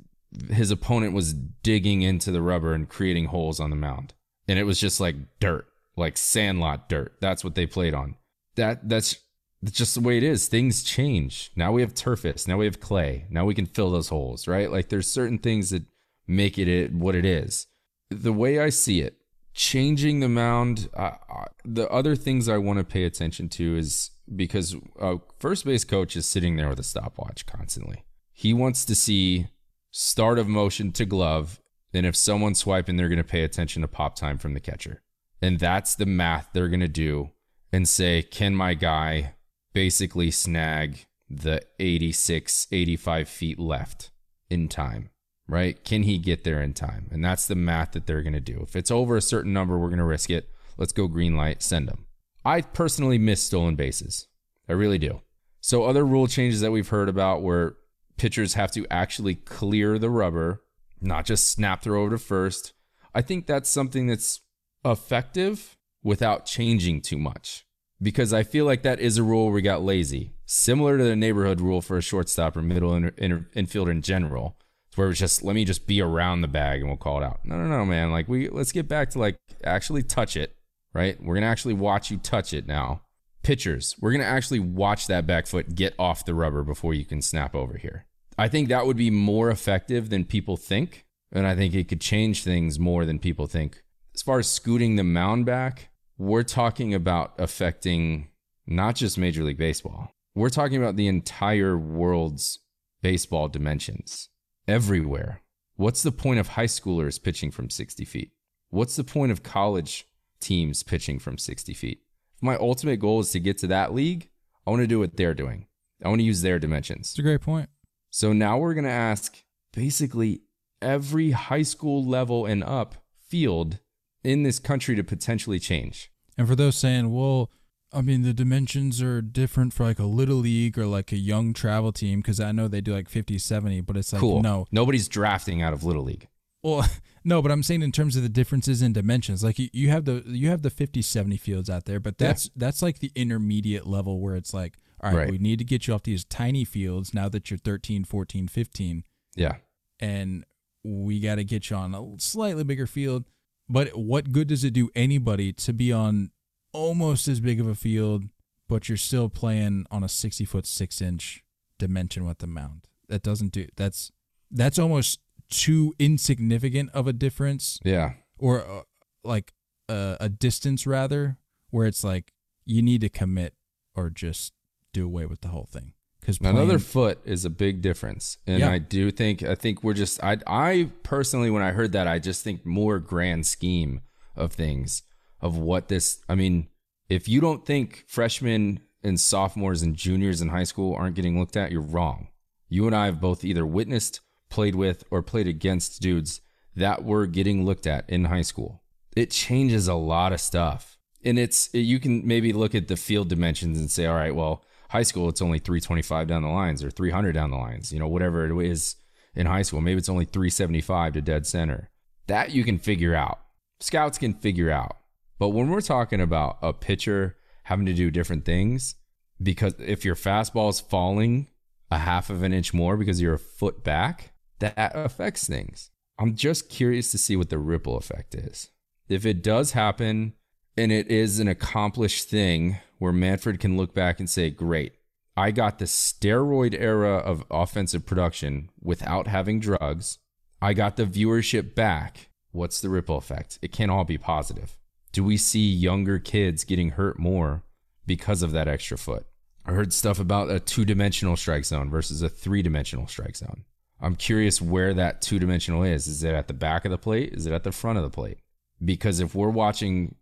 his 0.51 0.71
opponent 0.71 1.13
was 1.15 1.33
digging 1.33 2.03
into 2.03 2.31
the 2.31 2.43
rubber 2.43 2.75
and 2.75 2.89
creating 2.89 3.27
holes 3.27 3.61
on 3.61 3.71
the 3.71 3.77
mound. 3.77 4.15
And 4.47 4.59
it 4.59 4.65
was 4.65 4.79
just 4.81 5.01
like 5.01 5.17
dirt, 5.41 5.67
like 5.97 6.17
sandlot 6.17 6.89
dirt. 6.89 7.15
That's 7.21 7.43
what 7.45 7.55
they 7.55 7.67
played 7.67 7.95
on. 7.95 8.17
That 8.57 8.89
that's 8.89 9.17
that's 9.65 9.79
just 9.79 9.95
the 9.95 10.01
way 10.03 10.19
it 10.19 10.23
is. 10.23 10.47
Things 10.47 10.83
change. 10.83 11.51
Now 11.57 11.73
we 11.73 11.81
have 11.81 11.95
Turface. 11.95 12.47
Now 12.47 12.59
we 12.59 12.67
have 12.67 12.81
clay. 12.81 13.25
Now 13.31 13.47
we 13.47 13.55
can 13.55 13.65
fill 13.65 13.91
those 13.91 14.11
holes, 14.11 14.47
right? 14.47 14.71
Like 14.71 14.91
there's 14.91 15.09
certain 15.09 15.39
things 15.39 15.71
that 15.71 15.85
make 16.27 16.59
it, 16.59 16.93
what 16.93 17.15
it 17.15 17.25
is. 17.25 17.67
The 18.11 18.33
way 18.33 18.59
I 18.59 18.69
see 18.69 19.01
it, 19.01 19.17
changing 19.55 20.21
the 20.21 20.29
mound. 20.29 20.91
Uh, 20.93 21.13
uh, 21.35 21.45
the 21.65 21.89
other 21.89 22.15
things 22.15 22.47
I 22.47 22.59
want 22.59 22.79
to 22.79 22.85
pay 22.85 23.05
attention 23.05 23.49
to 23.51 23.79
is 23.79 24.11
because 24.37 24.77
a 25.01 25.17
first 25.39 25.65
base 25.65 25.85
coach 25.85 26.15
is 26.15 26.27
sitting 26.27 26.57
there 26.57 26.69
with 26.69 26.81
a 26.81 26.85
stopwatch 26.85 27.47
constantly. 27.47 28.05
He 28.33 28.53
wants 28.53 28.85
to 28.85 28.95
see 28.95 29.47
start 29.91 30.39
of 30.39 30.47
motion 30.47 30.93
to 30.93 31.07
glove, 31.07 31.59
and 31.95 32.05
if 32.05 32.17
someone's 32.17 32.59
swiping, 32.59 32.97
they're 32.97 33.09
going 33.09 33.17
to 33.17 33.25
pay 33.25 33.45
attention 33.45 33.81
to 33.81 33.89
pop 33.89 34.17
time 34.17 34.37
from 34.37 34.53
the 34.53 34.61
catcher, 34.61 35.03
and 35.41 35.59
that's 35.59 35.95
the 35.95 36.07
math 36.07 36.51
they're 36.53 36.69
going 36.69 36.81
to 36.81 36.89
do 36.89 37.31
and 37.73 37.89
say, 37.89 38.23
can 38.23 38.55
my 38.55 38.75
guy 38.75 39.35
basically 39.75 40.31
snag 40.31 41.05
the 41.29 41.61
86, 41.79 42.69
85 42.73 43.29
feet 43.29 43.59
left 43.59 44.11
in 44.49 44.69
time? 44.69 45.11
right? 45.49 45.83
Can 45.85 46.05
he 46.05 46.19
get 46.19 46.45
there 46.45 46.63
in 46.63 46.73
time? 46.73 47.09
And 47.11 47.25
that's 47.25 47.47
the 47.47 47.55
math 47.55 47.93
that 47.93 48.07
they're 48.07 48.23
going 48.23 48.35
to 48.35 48.41
do. 48.41 48.61
If 48.63 48.77
it's 48.77 48.91
over 48.91 49.17
a 49.17 49.23
certain 49.23 49.53
number, 49.53 49.79
we're 49.79 49.89
going 49.89 49.99
to 49.99 50.05
risk 50.05 50.31
it. 50.31 50.49
Let's 50.77 50.93
go 50.93 51.07
green 51.07 51.37
light, 51.37 51.63
send 51.63 51.89
them. 51.89 52.07
I 52.45 52.61
personally 52.61 53.19
miss 53.19 53.43
stolen 53.43 53.77
bases. 53.77 54.27
I 54.69 54.73
really 54.73 54.99
do. 54.99 55.23
So, 55.61 55.85
other 55.85 56.05
rule 56.05 56.27
changes 56.27 56.61
that 56.61 56.73
we've 56.73 56.89
heard 56.89 57.09
about 57.09 57.43
where 57.43 57.77
pitchers 58.17 58.55
have 58.55 58.71
to 58.73 58.87
actually 58.91 59.35
clear 59.35 59.99
the 59.99 60.11
rubber, 60.11 60.63
not 61.01 61.25
just 61.25 61.49
snap 61.49 61.83
throw 61.83 62.03
over 62.03 62.17
to 62.17 62.19
first. 62.19 62.75
I 63.15 63.23
think 63.23 63.47
that's 63.47 63.71
something 63.71 64.07
that's 64.07 64.41
effective 64.85 65.77
without 66.03 66.45
changing 66.45 67.01
too 67.01 67.17
much 67.17 67.64
because 68.01 68.33
I 68.33 68.43
feel 68.43 68.65
like 68.65 68.83
that 68.83 69.01
is 69.01 69.19
a 69.19 69.23
rule 69.23 69.51
we 69.51 69.63
got 69.63 69.83
lazy, 69.83 70.35
similar 70.47 70.99
to 70.99 71.05
the 71.05 71.17
neighborhood 71.17 71.61
rule 71.61 71.81
for 71.81 71.97
a 71.97 72.03
shortstop 72.03 72.57
or 72.57 72.63
middle 72.63 72.95
in, 72.95 73.13
in, 73.17 73.47
infield 73.55 73.89
in 73.89 74.03
general 74.03 74.57
where 74.97 75.11
it's 75.11 75.19
just 75.19 75.43
let 75.43 75.55
me 75.55 75.65
just 75.65 75.87
be 75.87 76.01
around 76.01 76.41
the 76.41 76.49
bag 76.49 76.81
and 76.81 76.89
we'll 76.89 76.97
call 76.97 77.21
it 77.21 77.25
out. 77.25 77.41
No, 77.45 77.57
no, 77.57 77.67
no, 77.67 77.85
man. 77.85 78.11
Like 78.11 78.29
we 78.29 78.49
let's 78.49 78.73
get 78.73 78.89
back 78.89 79.11
to 79.11 79.19
like 79.19 79.37
actually 79.63 80.03
touch 80.03 80.37
it, 80.37 80.57
right? 80.93 81.21
We're 81.23 81.35
gonna 81.35 81.47
actually 81.47 81.75
watch 81.75 82.11
you 82.11 82.19
touch 82.19 82.53
it 82.53 82.67
now. 82.67 83.03
Pitchers, 83.43 83.95
we're 84.01 84.13
gonna 84.13 84.25
actually 84.25 84.61
watch 84.61 85.07
that 85.07 85.27
back 85.27 85.47
foot 85.47 85.75
get 85.75 85.95
off 85.99 86.25
the 86.25 86.35
rubber 86.35 86.63
before 86.63 86.95
you 86.95 87.05
can 87.05 87.23
snap 87.23 87.55
over 87.55 87.77
here. 87.77 88.07
I 88.39 88.49
think 88.49 88.69
that 88.69 88.87
would 88.87 88.97
be 88.97 89.11
more 89.11 89.51
effective 89.51 90.11
than 90.11 90.25
people 90.25 90.57
think, 90.57 91.05
and 91.31 91.47
I 91.47 91.55
think 91.55 91.75
it 91.75 91.89
could 91.89 92.01
change 92.01 92.43
things 92.43 92.79
more 92.79 93.05
than 93.05 93.19
people 93.19 93.47
think. 93.47 93.83
As 94.15 94.23
far 94.23 94.39
as 94.39 94.49
scooting 94.49 94.97
the 94.97 95.05
mound 95.05 95.45
back, 95.45 95.91
we're 96.19 96.43
talking 96.43 96.95
about 96.95 97.35
affecting 97.39 98.29
not 98.67 98.95
just 98.95 99.19
Major 99.19 99.43
League 99.43 99.59
Baseball. 99.59 100.11
We're 100.35 100.51
talking 100.51 100.77
about 100.77 100.97
the 100.97 101.09
entire 101.09 101.77
world's 101.77 102.61
baseball 103.03 103.49
dimensions 103.49 104.29
everywhere. 104.67 105.43
What's 105.77 106.03
the 106.03 106.13
point 106.13 106.41
of 106.41 106.49
high 106.49 106.67
schoolers 106.67 107.23
pitching 107.23 107.51
from 107.51 107.71
60 107.71 108.05
feet? 108.05 108.33
What's 108.71 108.97
the 108.97 109.05
point 109.05 109.33
of 109.33 109.43
college 109.43 110.07
teams 110.41 110.83
pitching 110.83 111.19
from 111.19 111.39
60 111.39 111.75
feet? 111.75 112.01
If 112.37 112.43
my 112.43 112.57
ultimate 112.57 112.99
goal 112.99 113.21
is 113.21 113.31
to 113.33 113.41
get 113.41 113.59
to 113.59 113.67
that 113.69 113.95
league, 113.95 114.31
I 114.67 114.71
want 114.71 114.83
to 114.83 114.87
do 114.87 114.99
what 114.99 115.17
they're 115.17 115.35
doing. 115.35 115.67
I 116.05 116.09
want 116.09 116.21
to 116.21 116.25
use 116.25 116.43
their 116.43 116.59
dimensions. 116.59 117.11
It's 117.11 117.19
a 117.19 117.23
great 117.23 117.41
point. 117.41 117.69
So 118.11 118.33
now 118.33 118.59
we're 118.59 118.75
going 118.75 118.85
to 118.85 118.91
ask 118.91 119.43
basically 119.73 120.43
every 120.81 121.33
high 121.33 121.63
school 121.63 122.05
level 122.05 122.47
and 122.47 122.63
up 122.63 122.97
field 123.29 123.81
in 124.25 124.43
this 124.43 124.59
country 124.59 124.97
to 124.97 125.05
potentially 125.05 125.59
change. 125.59 126.11
And 126.37 126.49
for 126.49 126.57
those 126.57 126.77
saying, 126.77 127.13
well, 127.13 127.51
I 127.93 128.01
mean, 128.01 128.23
the 128.23 128.33
dimensions 128.33 129.01
are 129.01 129.23
different 129.23 129.73
for 129.73 129.85
like 129.85 130.01
a 130.01 130.05
little 130.07 130.39
league 130.39 130.77
or 130.79 130.87
like 130.87 131.13
a 131.13 131.17
young 131.17 131.53
travel 131.53 131.93
team 131.93 132.21
because 132.21 132.41
I 132.41 132.51
know 132.51 132.67
they 132.67 132.81
do 132.81 132.93
like 132.93 133.09
50, 133.09 133.39
70, 133.39 133.83
but 133.83 133.97
it's 133.97 134.13
like, 134.13 134.19
cool. 134.21 134.43
no. 134.43 134.67
Nobody's 134.73 135.07
drafting 135.07 135.63
out 135.63 135.73
of 135.73 135.85
Little 135.85 136.03
League. 136.03 136.27
Well, 136.65 136.89
no, 137.25 137.41
but 137.41 137.53
I'm 137.53 137.63
saying 137.63 137.83
in 137.83 137.93
terms 137.93 138.17
of 138.17 138.23
the 138.25 138.29
differences 138.29 138.83
in 138.83 138.93
dimensions, 138.95 139.45
like 139.45 139.59
you, 139.61 139.69
you 139.73 139.91
have 139.91 140.07
the 140.07 140.25
you 140.27 140.49
have 140.49 140.63
the 140.63 140.71
50, 140.71 141.03
70 141.03 141.37
fields 141.37 141.71
out 141.71 141.85
there, 141.85 142.01
but 142.01 142.15
Yeah. 142.19 142.29
that's 142.29 142.51
that's 142.57 142.83
like 142.83 142.99
the 142.99 143.13
intermediate 143.15 143.87
level 143.87 144.19
where 144.19 144.35
it's 144.35 144.53
like, 144.53 144.79
All 145.01 145.11
right, 145.11 145.17
Right. 145.19 145.31
we 145.31 145.39
need 145.39 145.59
to 145.61 145.65
get 145.65 145.87
you 145.87 145.95
off 145.95 146.03
these 146.03 146.25
tiny 146.25 146.65
fields 146.65 147.15
now 147.15 147.29
that 147.29 147.49
you're 147.51 147.59
13, 147.59 148.03
14, 148.05 148.49
15 148.49 149.05
Yeah. 149.37 149.57
and 150.01 150.45
we 150.83 151.21
got 151.21 151.37
to 151.37 151.45
get 151.45 151.71
you 151.71 151.77
on 151.77 151.95
a 151.95 152.03
slightly 152.19 152.65
bigger 152.65 152.87
field. 152.87 153.25
But 153.69 153.97
what 153.99 154.33
good 154.33 154.49
does 154.49 154.65
it 154.65 154.73
do 154.73 154.91
anybody 154.95 155.53
to 155.55 155.73
be 155.73 155.93
on 155.93 156.31
almost 156.73 157.29
as 157.29 157.41
big 157.41 157.61
of 157.61 157.67
a 157.67 157.75
field, 157.75 158.25
but 158.69 158.89
you're 158.89 158.99
still 158.99 159.29
playing 159.29 159.87
on 159.91 160.05
a 160.05 160.09
60 160.09 160.45
foot, 160.45 160.67
six 160.67 161.01
inch 161.01 161.43
dimension 161.79 162.27
with 162.27 162.39
the 162.39 162.47
mound? 162.47 162.87
That 163.09 163.23
doesn't 163.23 163.53
do 163.53 163.67
that's 163.77 164.11
that's 164.51 164.79
almost 164.79 165.21
too 165.51 165.95
insignificant 165.99 166.91
of 166.95 167.07
a 167.07 167.13
difference 167.13 167.79
Yeah. 167.85 168.15
or 168.39 168.65
uh, 168.67 168.83
like 169.23 169.53
uh, 169.89 170.17
a 170.21 170.29
distance 170.29 170.87
rather, 170.87 171.37
where 171.71 171.87
it's 171.87 172.03
like 172.05 172.33
you 172.65 172.81
need 172.83 173.03
to 173.03 173.09
commit 173.11 173.55
or 173.95 174.09
just 174.11 174.53
do 174.93 175.05
away 175.05 175.27
with 175.27 175.41
the 175.43 175.49
whole 175.49 175.69
thing. 175.71 175.93
Because 176.25 176.41
Another 176.41 176.79
foot 176.79 177.19
is 177.27 177.45
a 177.45 177.51
big 177.51 177.83
difference, 177.83 178.39
and 178.47 178.61
Yeah. 178.61 178.71
I 178.71 178.79
do 178.79 179.11
think 179.11 179.43
I 179.43 179.55
think 179.55 179.85
we're 179.85 179.93
just 179.93 180.25
I 180.25 180.39
I 180.47 180.91
personally 181.03 181.51
when 181.51 181.63
I 181.63 181.73
heard 181.73 181.93
that 181.93 182.07
I 182.09 182.19
just 182.19 182.43
think 182.43 182.65
more 182.65 182.99
grand 182.99 183.47
scheme 183.47 184.01
of 184.35 184.53
things 184.53 185.03
of 185.43 185.59
what 185.59 185.89
this 185.89 186.21
I 186.27 186.35
mean 186.35 186.69
if 187.11 187.29
you 187.29 187.43
don't 187.43 187.67
think 187.67 188.05
freshmen 188.09 188.81
and 189.03 189.21
sophomores 189.21 189.83
and 189.83 189.95
juniors 189.95 190.41
in 190.41 190.49
high 190.49 190.65
school 190.65 190.95
aren't 190.95 191.15
getting 191.15 191.39
looked 191.39 191.59
at 191.59 191.71
you're 191.71 191.83
wrong. 191.83 192.29
You 192.71 192.87
and 192.87 192.97
I 192.97 193.05
have 193.05 193.21
both 193.21 193.45
either 193.45 193.67
witnessed, 193.67 194.21
played 194.49 194.75
with, 194.75 195.05
or 195.11 195.23
played 195.23 195.47
against 195.47 196.01
dudes 196.01 196.41
that 196.75 197.05
were 197.05 197.27
getting 197.27 197.67
looked 197.67 197.87
at 197.87 198.09
in 198.09 198.25
high 198.25 198.43
school. 198.43 198.83
It 199.15 199.31
changes 199.31 199.87
a 199.89 199.95
lot 199.95 200.33
of 200.33 200.41
stuff. 200.41 200.97
And 201.23 201.39
it's 201.39 201.69
you 201.75 202.01
can 202.01 202.27
maybe 202.27 202.53
look 202.55 202.75
at 202.75 202.89
the 202.89 202.97
field 202.97 203.29
dimensions 203.29 203.79
and 203.79 203.91
say, 203.91 204.07
all 204.07 204.17
right, 204.17 204.35
well, 204.35 204.65
high 204.95 205.03
school 205.03 205.29
it's 205.29 205.43
only 205.43 205.59
325 205.59 206.29
down 206.29 206.43
the 206.43 206.49
lines 206.49 206.85
or 206.85 206.89
300 206.89 207.33
down 207.33 207.51
the 207.51 207.57
lines, 207.57 207.93
you 207.93 207.99
know, 207.99 208.07
whatever 208.07 208.47
it 208.47 208.65
is 208.65 208.95
in 209.35 209.45
high 209.45 209.63
school. 209.63 209.81
Maybe 209.81 209.99
it's 209.99 210.09
only 210.09 210.25
375 210.25 211.15
to 211.15 211.21
dead 211.21 211.47
center. 211.49 211.91
That 212.29 212.53
you 212.53 212.63
can 212.63 212.79
figure 212.79 213.13
out. 213.13 213.41
Scouts 213.81 214.19
can 214.19 214.35
figure 214.35 214.71
out. 214.71 214.97
But 215.41 215.49
when 215.49 215.69
we're 215.69 215.81
talking 215.81 216.21
about 216.21 216.59
a 216.63 216.73
pitcher 216.73 217.37
having 217.65 217.87
to 217.87 217.93
do 217.93 218.13
different 218.13 218.45
things, 218.45 218.95
because 219.43 219.75
if 219.81 220.05
your 220.05 220.15
fastball 220.15 220.71
is 220.71 220.79
falling 220.79 221.49
a 221.91 221.99
half 221.99 222.31
of 222.31 222.45
an 222.45 222.53
inch 222.53 222.73
more 222.73 222.97
because 222.97 223.21
you're 223.21 223.35
a 223.35 223.39
foot 223.39 223.83
back, 223.83 224.33
that 224.61 224.93
affects 224.95 225.49
things. 225.49 225.91
I'm 226.21 226.37
just 226.37 226.69
curious 226.69 227.11
to 227.11 227.19
see 227.19 227.35
what 227.35 227.51
the 227.51 227.59
ripple 227.59 227.97
effect 227.97 228.37
is. 228.37 228.71
If 229.09 229.27
it 229.27 229.43
does 229.43 229.73
happen 229.73 230.35
and 230.77 230.93
it 230.93 231.11
is 231.11 231.39
an 231.41 231.49
accomplished 231.49 232.29
thing 232.29 232.79
where 232.99 233.13
Manfred 233.13 233.61
can 233.61 233.77
look 233.77 233.95
back 233.95 234.19
and 234.19 234.29
say, 234.29 234.51
Great, 234.51 234.95
I 235.37 235.51
got 235.51 235.79
the 235.79 235.85
steroid 235.85 236.79
era 236.79 237.17
of 237.17 237.45
offensive 237.51 238.07
production 238.07 238.71
without 238.81 239.27
having 239.27 239.61
drugs. 239.61 240.19
I 240.63 240.75
got 240.75 240.97
the 240.97 241.07
viewership 241.07 241.75
back. 241.75 242.29
What's 242.53 242.81
the 242.81 242.89
ripple 242.89 243.17
effect? 243.17 243.59
It 243.63 243.73
can't 243.73 243.91
all 243.91 244.05
be 244.05 244.19
positive. 244.19 244.79
Do 245.13 245.25
we 245.25 245.37
see 245.37 245.69
younger 245.69 246.19
kids 246.19 246.65
getting 246.65 246.91
hurt 246.91 247.19
more 247.19 247.63
because 248.07 248.43
of 248.43 248.53
that 248.53 248.69
extra 248.69 248.97
foot? 248.97 249.27
I 249.67 249.73
heard 249.73 249.93
stuff 249.93 250.19
about 250.19 250.51
a 250.51 250.61
two 250.61 250.85
dimensional 250.85 251.37
strike 251.37 251.65
zone 251.65 251.91
versus 251.91 252.23
a 252.23 252.29
three 252.29 252.63
dimensional 252.63 253.07
strike 253.07 253.37
zone. 253.37 253.65
I'm 254.01 254.17
curious 254.17 254.61
where 254.61 254.93
that 254.95 255.23
two 255.23 255.39
dimensional 255.39 255.83
is. 255.83 256.07
Is 256.07 256.23
it 256.23 256.35
at 256.35 256.49
the 256.49 256.55
back 256.55 256.85
of 256.85 256.91
the 256.91 256.99
plate? 256.99 257.33
Is 257.33 257.47
it 257.47 257.53
at 257.53 257.65
the 257.65 257.73
front 257.73 257.97
of 257.97 258.05
the 258.05 258.11
plate? 258.11 258.39
Because 258.85 259.21
if 259.21 259.35
we're 259.35 259.49
watching 259.49 260.17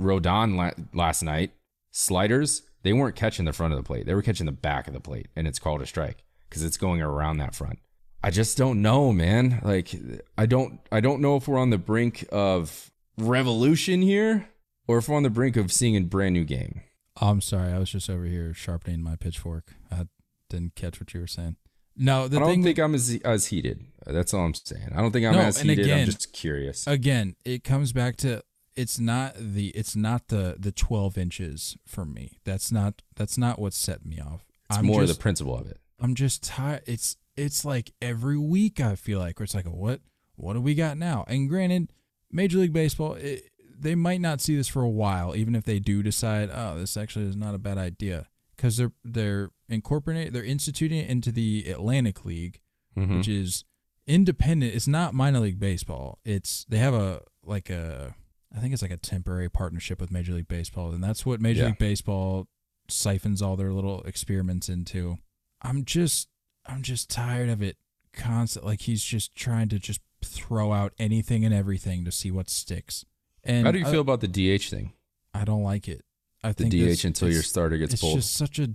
Rodon 0.00 0.56
la- 0.56 0.84
last 0.92 1.22
night, 1.22 1.52
sliders, 1.90 2.62
they 2.82 2.92
weren't 2.92 3.16
catching 3.16 3.44
the 3.44 3.52
front 3.52 3.72
of 3.72 3.78
the 3.78 3.82
plate. 3.84 4.06
They 4.06 4.14
were 4.14 4.22
catching 4.22 4.46
the 4.46 4.52
back 4.52 4.86
of 4.86 4.92
the 4.94 5.00
plate, 5.00 5.28
and 5.36 5.46
it's 5.46 5.58
called 5.58 5.80
a 5.82 5.86
strike 5.86 6.24
because 6.48 6.62
it's 6.62 6.76
going 6.76 7.00
around 7.00 7.38
that 7.38 7.54
front. 7.54 7.78
I 8.22 8.30
just 8.30 8.56
don't 8.56 8.80
know, 8.82 9.12
man. 9.12 9.60
Like 9.62 9.94
I 10.38 10.46
don't 10.46 10.80
I 10.90 11.00
don't 11.00 11.20
know 11.20 11.36
if 11.36 11.46
we're 11.46 11.58
on 11.58 11.70
the 11.70 11.78
brink 11.78 12.26
of 12.32 12.90
revolution 13.18 14.02
here 14.02 14.48
or 14.88 14.98
if 14.98 15.08
we're 15.08 15.16
on 15.16 15.22
the 15.22 15.30
brink 15.30 15.56
of 15.56 15.70
seeing 15.72 15.96
a 15.96 16.00
brand 16.00 16.32
new 16.34 16.44
game. 16.44 16.80
I'm 17.20 17.40
sorry, 17.40 17.72
I 17.72 17.78
was 17.78 17.90
just 17.90 18.08
over 18.10 18.24
here 18.24 18.52
sharpening 18.54 19.02
my 19.02 19.16
pitchfork. 19.16 19.74
I 19.92 20.06
didn't 20.50 20.74
catch 20.74 21.00
what 21.00 21.12
you 21.14 21.20
were 21.20 21.26
saying. 21.26 21.56
No, 21.96 22.26
the 22.26 22.38
I 22.38 22.40
don't 22.40 22.48
thing 22.48 22.62
think 22.64 22.78
I'm 22.78 22.94
as 22.94 23.20
as 23.24 23.46
heated. 23.46 23.84
That's 24.06 24.34
all 24.34 24.44
I'm 24.46 24.54
saying. 24.54 24.88
I 24.94 25.00
don't 25.00 25.12
think 25.12 25.26
I'm 25.26 25.32
No, 25.34 25.40
as 25.40 25.60
heated. 25.60 25.90
I'm 25.90 26.06
just 26.06 26.32
curious. 26.32 26.86
again, 26.86 27.36
it 27.44 27.62
comes 27.62 27.92
back 27.92 28.16
to 28.16 28.42
it's 28.76 28.98
not 28.98 29.34
the 29.38 29.68
it's 29.68 29.94
not 29.96 30.28
the 30.28 30.56
the 30.58 30.72
12 30.72 31.16
inches 31.18 31.76
for 31.86 32.04
me. 32.04 32.38
That's 32.44 32.72
not 32.72 33.02
that's 33.16 33.38
not 33.38 33.58
what 33.58 33.72
set 33.72 34.04
me 34.04 34.20
off. 34.20 34.44
It's 34.70 34.78
I'm 34.78 34.86
more 34.86 35.02
just, 35.02 35.14
the 35.18 35.22
principle 35.22 35.56
of 35.58 35.66
it. 35.66 35.78
I'm 36.00 36.14
just 36.14 36.42
tired. 36.42 36.82
It's 36.86 37.16
it's 37.36 37.64
like 37.64 37.92
every 38.02 38.38
week 38.38 38.80
I 38.80 38.94
feel 38.96 39.18
like 39.18 39.38
where 39.38 39.44
it's 39.44 39.54
like 39.54 39.66
what 39.66 40.00
what 40.36 40.54
do 40.54 40.60
we 40.60 40.74
got 40.74 40.96
now? 40.98 41.24
And 41.28 41.48
granted, 41.48 41.92
Major 42.32 42.58
League 42.58 42.72
Baseball 42.72 43.14
it, 43.14 43.50
they 43.78 43.94
might 43.94 44.20
not 44.20 44.40
see 44.40 44.56
this 44.56 44.68
for 44.68 44.82
a 44.82 44.88
while, 44.88 45.34
even 45.36 45.54
if 45.54 45.64
they 45.64 45.78
do 45.78 46.02
decide, 46.02 46.48
oh, 46.52 46.78
this 46.78 46.96
actually 46.96 47.26
is 47.26 47.36
not 47.36 47.54
a 47.54 47.58
bad 47.58 47.78
idea, 47.78 48.26
because 48.56 48.76
they're 48.76 48.92
they're 49.04 49.50
incorporating 49.68 50.32
they're 50.32 50.44
instituting 50.44 50.98
it 50.98 51.08
into 51.08 51.30
the 51.32 51.64
Atlantic 51.70 52.24
League, 52.24 52.60
Mhm. 52.96 53.18
which 53.18 53.28
is 53.28 53.64
independent. 54.06 54.74
It's 54.74 54.88
not 54.88 55.14
minor 55.14 55.40
league 55.40 55.58
baseball. 55.58 56.18
It's 56.24 56.64
they 56.68 56.78
have 56.78 56.94
a 56.94 57.22
like 57.44 57.70
a 57.70 58.14
I 58.56 58.60
think 58.60 58.72
it's 58.72 58.82
like 58.82 58.90
a 58.90 58.96
temporary 58.96 59.48
partnership 59.48 60.00
with 60.00 60.10
Major 60.12 60.32
League 60.32 60.48
Baseball, 60.48 60.92
and 60.92 61.02
that's 61.02 61.26
what 61.26 61.40
Major 61.40 61.62
Yeah. 61.62 61.66
League 61.68 61.78
Baseball 61.78 62.46
siphons 62.88 63.42
all 63.42 63.56
their 63.56 63.72
little 63.72 64.02
experiments 64.02 64.68
into. 64.68 65.18
I'm 65.62 65.84
just 65.84 66.28
I'm 66.66 66.82
just 66.82 67.10
tired 67.10 67.48
of 67.48 67.62
it 67.62 67.76
constant 68.12 68.64
like 68.64 68.82
he's 68.82 69.02
just 69.02 69.34
trying 69.34 69.68
to 69.70 69.78
just 69.78 70.00
throw 70.22 70.72
out 70.72 70.92
anything 70.98 71.44
and 71.44 71.52
everything 71.52 72.04
to 72.04 72.12
see 72.12 72.30
what 72.30 72.48
sticks. 72.48 73.04
And 73.42 73.66
How 73.66 73.72
do 73.72 73.78
you 73.78 73.86
I, 73.86 73.90
feel 73.90 74.00
about 74.00 74.20
the 74.20 74.28
DH 74.28 74.68
thing? 74.70 74.92
I 75.34 75.44
don't 75.44 75.62
like 75.62 75.88
it. 75.88 76.02
I 76.42 76.48
The 76.52 76.54
think 76.54 76.72
DH 76.72 76.76
this- 76.76 77.04
until 77.04 77.30
your 77.32 77.42
starter 77.42 77.76
gets 77.76 77.94
it's 77.94 78.02
pulled. 78.02 78.18
It's 78.18 78.26
just 78.26 78.36
such 78.36 78.58
a 78.58 78.70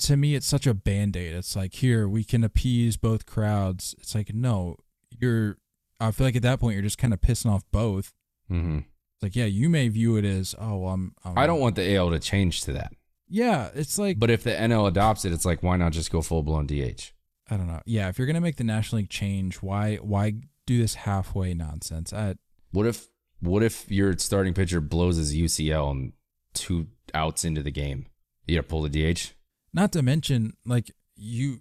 to 0.00 0.16
me 0.16 0.34
it's 0.34 0.46
such 0.46 0.66
a 0.66 0.74
band-aid 0.74 1.34
it's 1.34 1.56
like 1.56 1.72
here 1.72 2.06
we 2.06 2.22
can 2.22 2.44
appease 2.44 2.98
both 2.98 3.24
crowds 3.24 3.94
it's 3.98 4.14
like 4.14 4.34
no 4.34 4.76
you're 5.18 5.56
i 5.98 6.10
feel 6.10 6.26
like 6.26 6.36
at 6.36 6.42
that 6.42 6.60
point 6.60 6.74
you're 6.74 6.82
just 6.82 6.98
kind 6.98 7.14
of 7.14 7.20
pissing 7.22 7.50
off 7.50 7.64
both 7.72 8.12
hmm 8.48 8.80
it's 9.18 9.22
like 9.24 9.36
yeah 9.36 9.44
you 9.46 9.68
may 9.68 9.88
view 9.88 10.16
it 10.16 10.24
as 10.24 10.54
oh 10.58 10.86
i'm, 10.88 11.14
I'm 11.24 11.36
I 11.36 11.46
don't 11.46 11.60
want 11.60 11.76
the 11.76 11.94
AL 11.96 12.10
to 12.10 12.18
change 12.18 12.62
to 12.62 12.72
that. 12.72 12.92
yeah 13.28 13.68
it's 13.74 13.98
like 13.98 14.18
But 14.18 14.30
if 14.30 14.42
the 14.44 14.50
NL 14.52 14.86
adopts 14.88 15.24
it, 15.24 15.32
it's 15.32 15.44
like 15.44 15.62
why 15.62 15.76
not 15.76 15.92
just 15.92 16.10
go 16.12 16.22
full 16.22 16.42
blown 16.42 16.66
DH? 16.66 17.12
i 17.50 17.56
don't 17.56 17.66
know 17.66 17.80
yeah 17.86 18.08
if 18.08 18.16
you're 18.18 18.26
gonna 18.26 18.40
make 18.40 18.56
the 18.56 18.64
national 18.64 18.98
league 19.00 19.10
change 19.10 19.56
why 19.56 19.96
why 19.96 20.34
do 20.66 20.78
this 20.78 20.94
halfway 20.94 21.54
nonsense 21.54 22.12
i 22.12 22.34
What 22.72 22.86
if 22.86 23.08
what 23.40 23.62
if 23.62 23.90
your 23.90 24.16
starting 24.18 24.52
pitcher 24.54 24.80
blows 24.80 25.16
his 25.16 25.34
UCL 25.34 25.90
and 25.92 26.12
two 26.54 26.88
outs 27.14 27.44
into 27.44 27.62
the 27.62 27.70
game? 27.70 28.06
You 28.46 28.56
gotta 28.56 28.66
pull 28.66 28.82
the 28.82 28.90
DH. 29.14 29.32
not 29.72 29.92
to 29.92 30.02
mention 30.02 30.54
like 30.66 30.90
you 31.16 31.60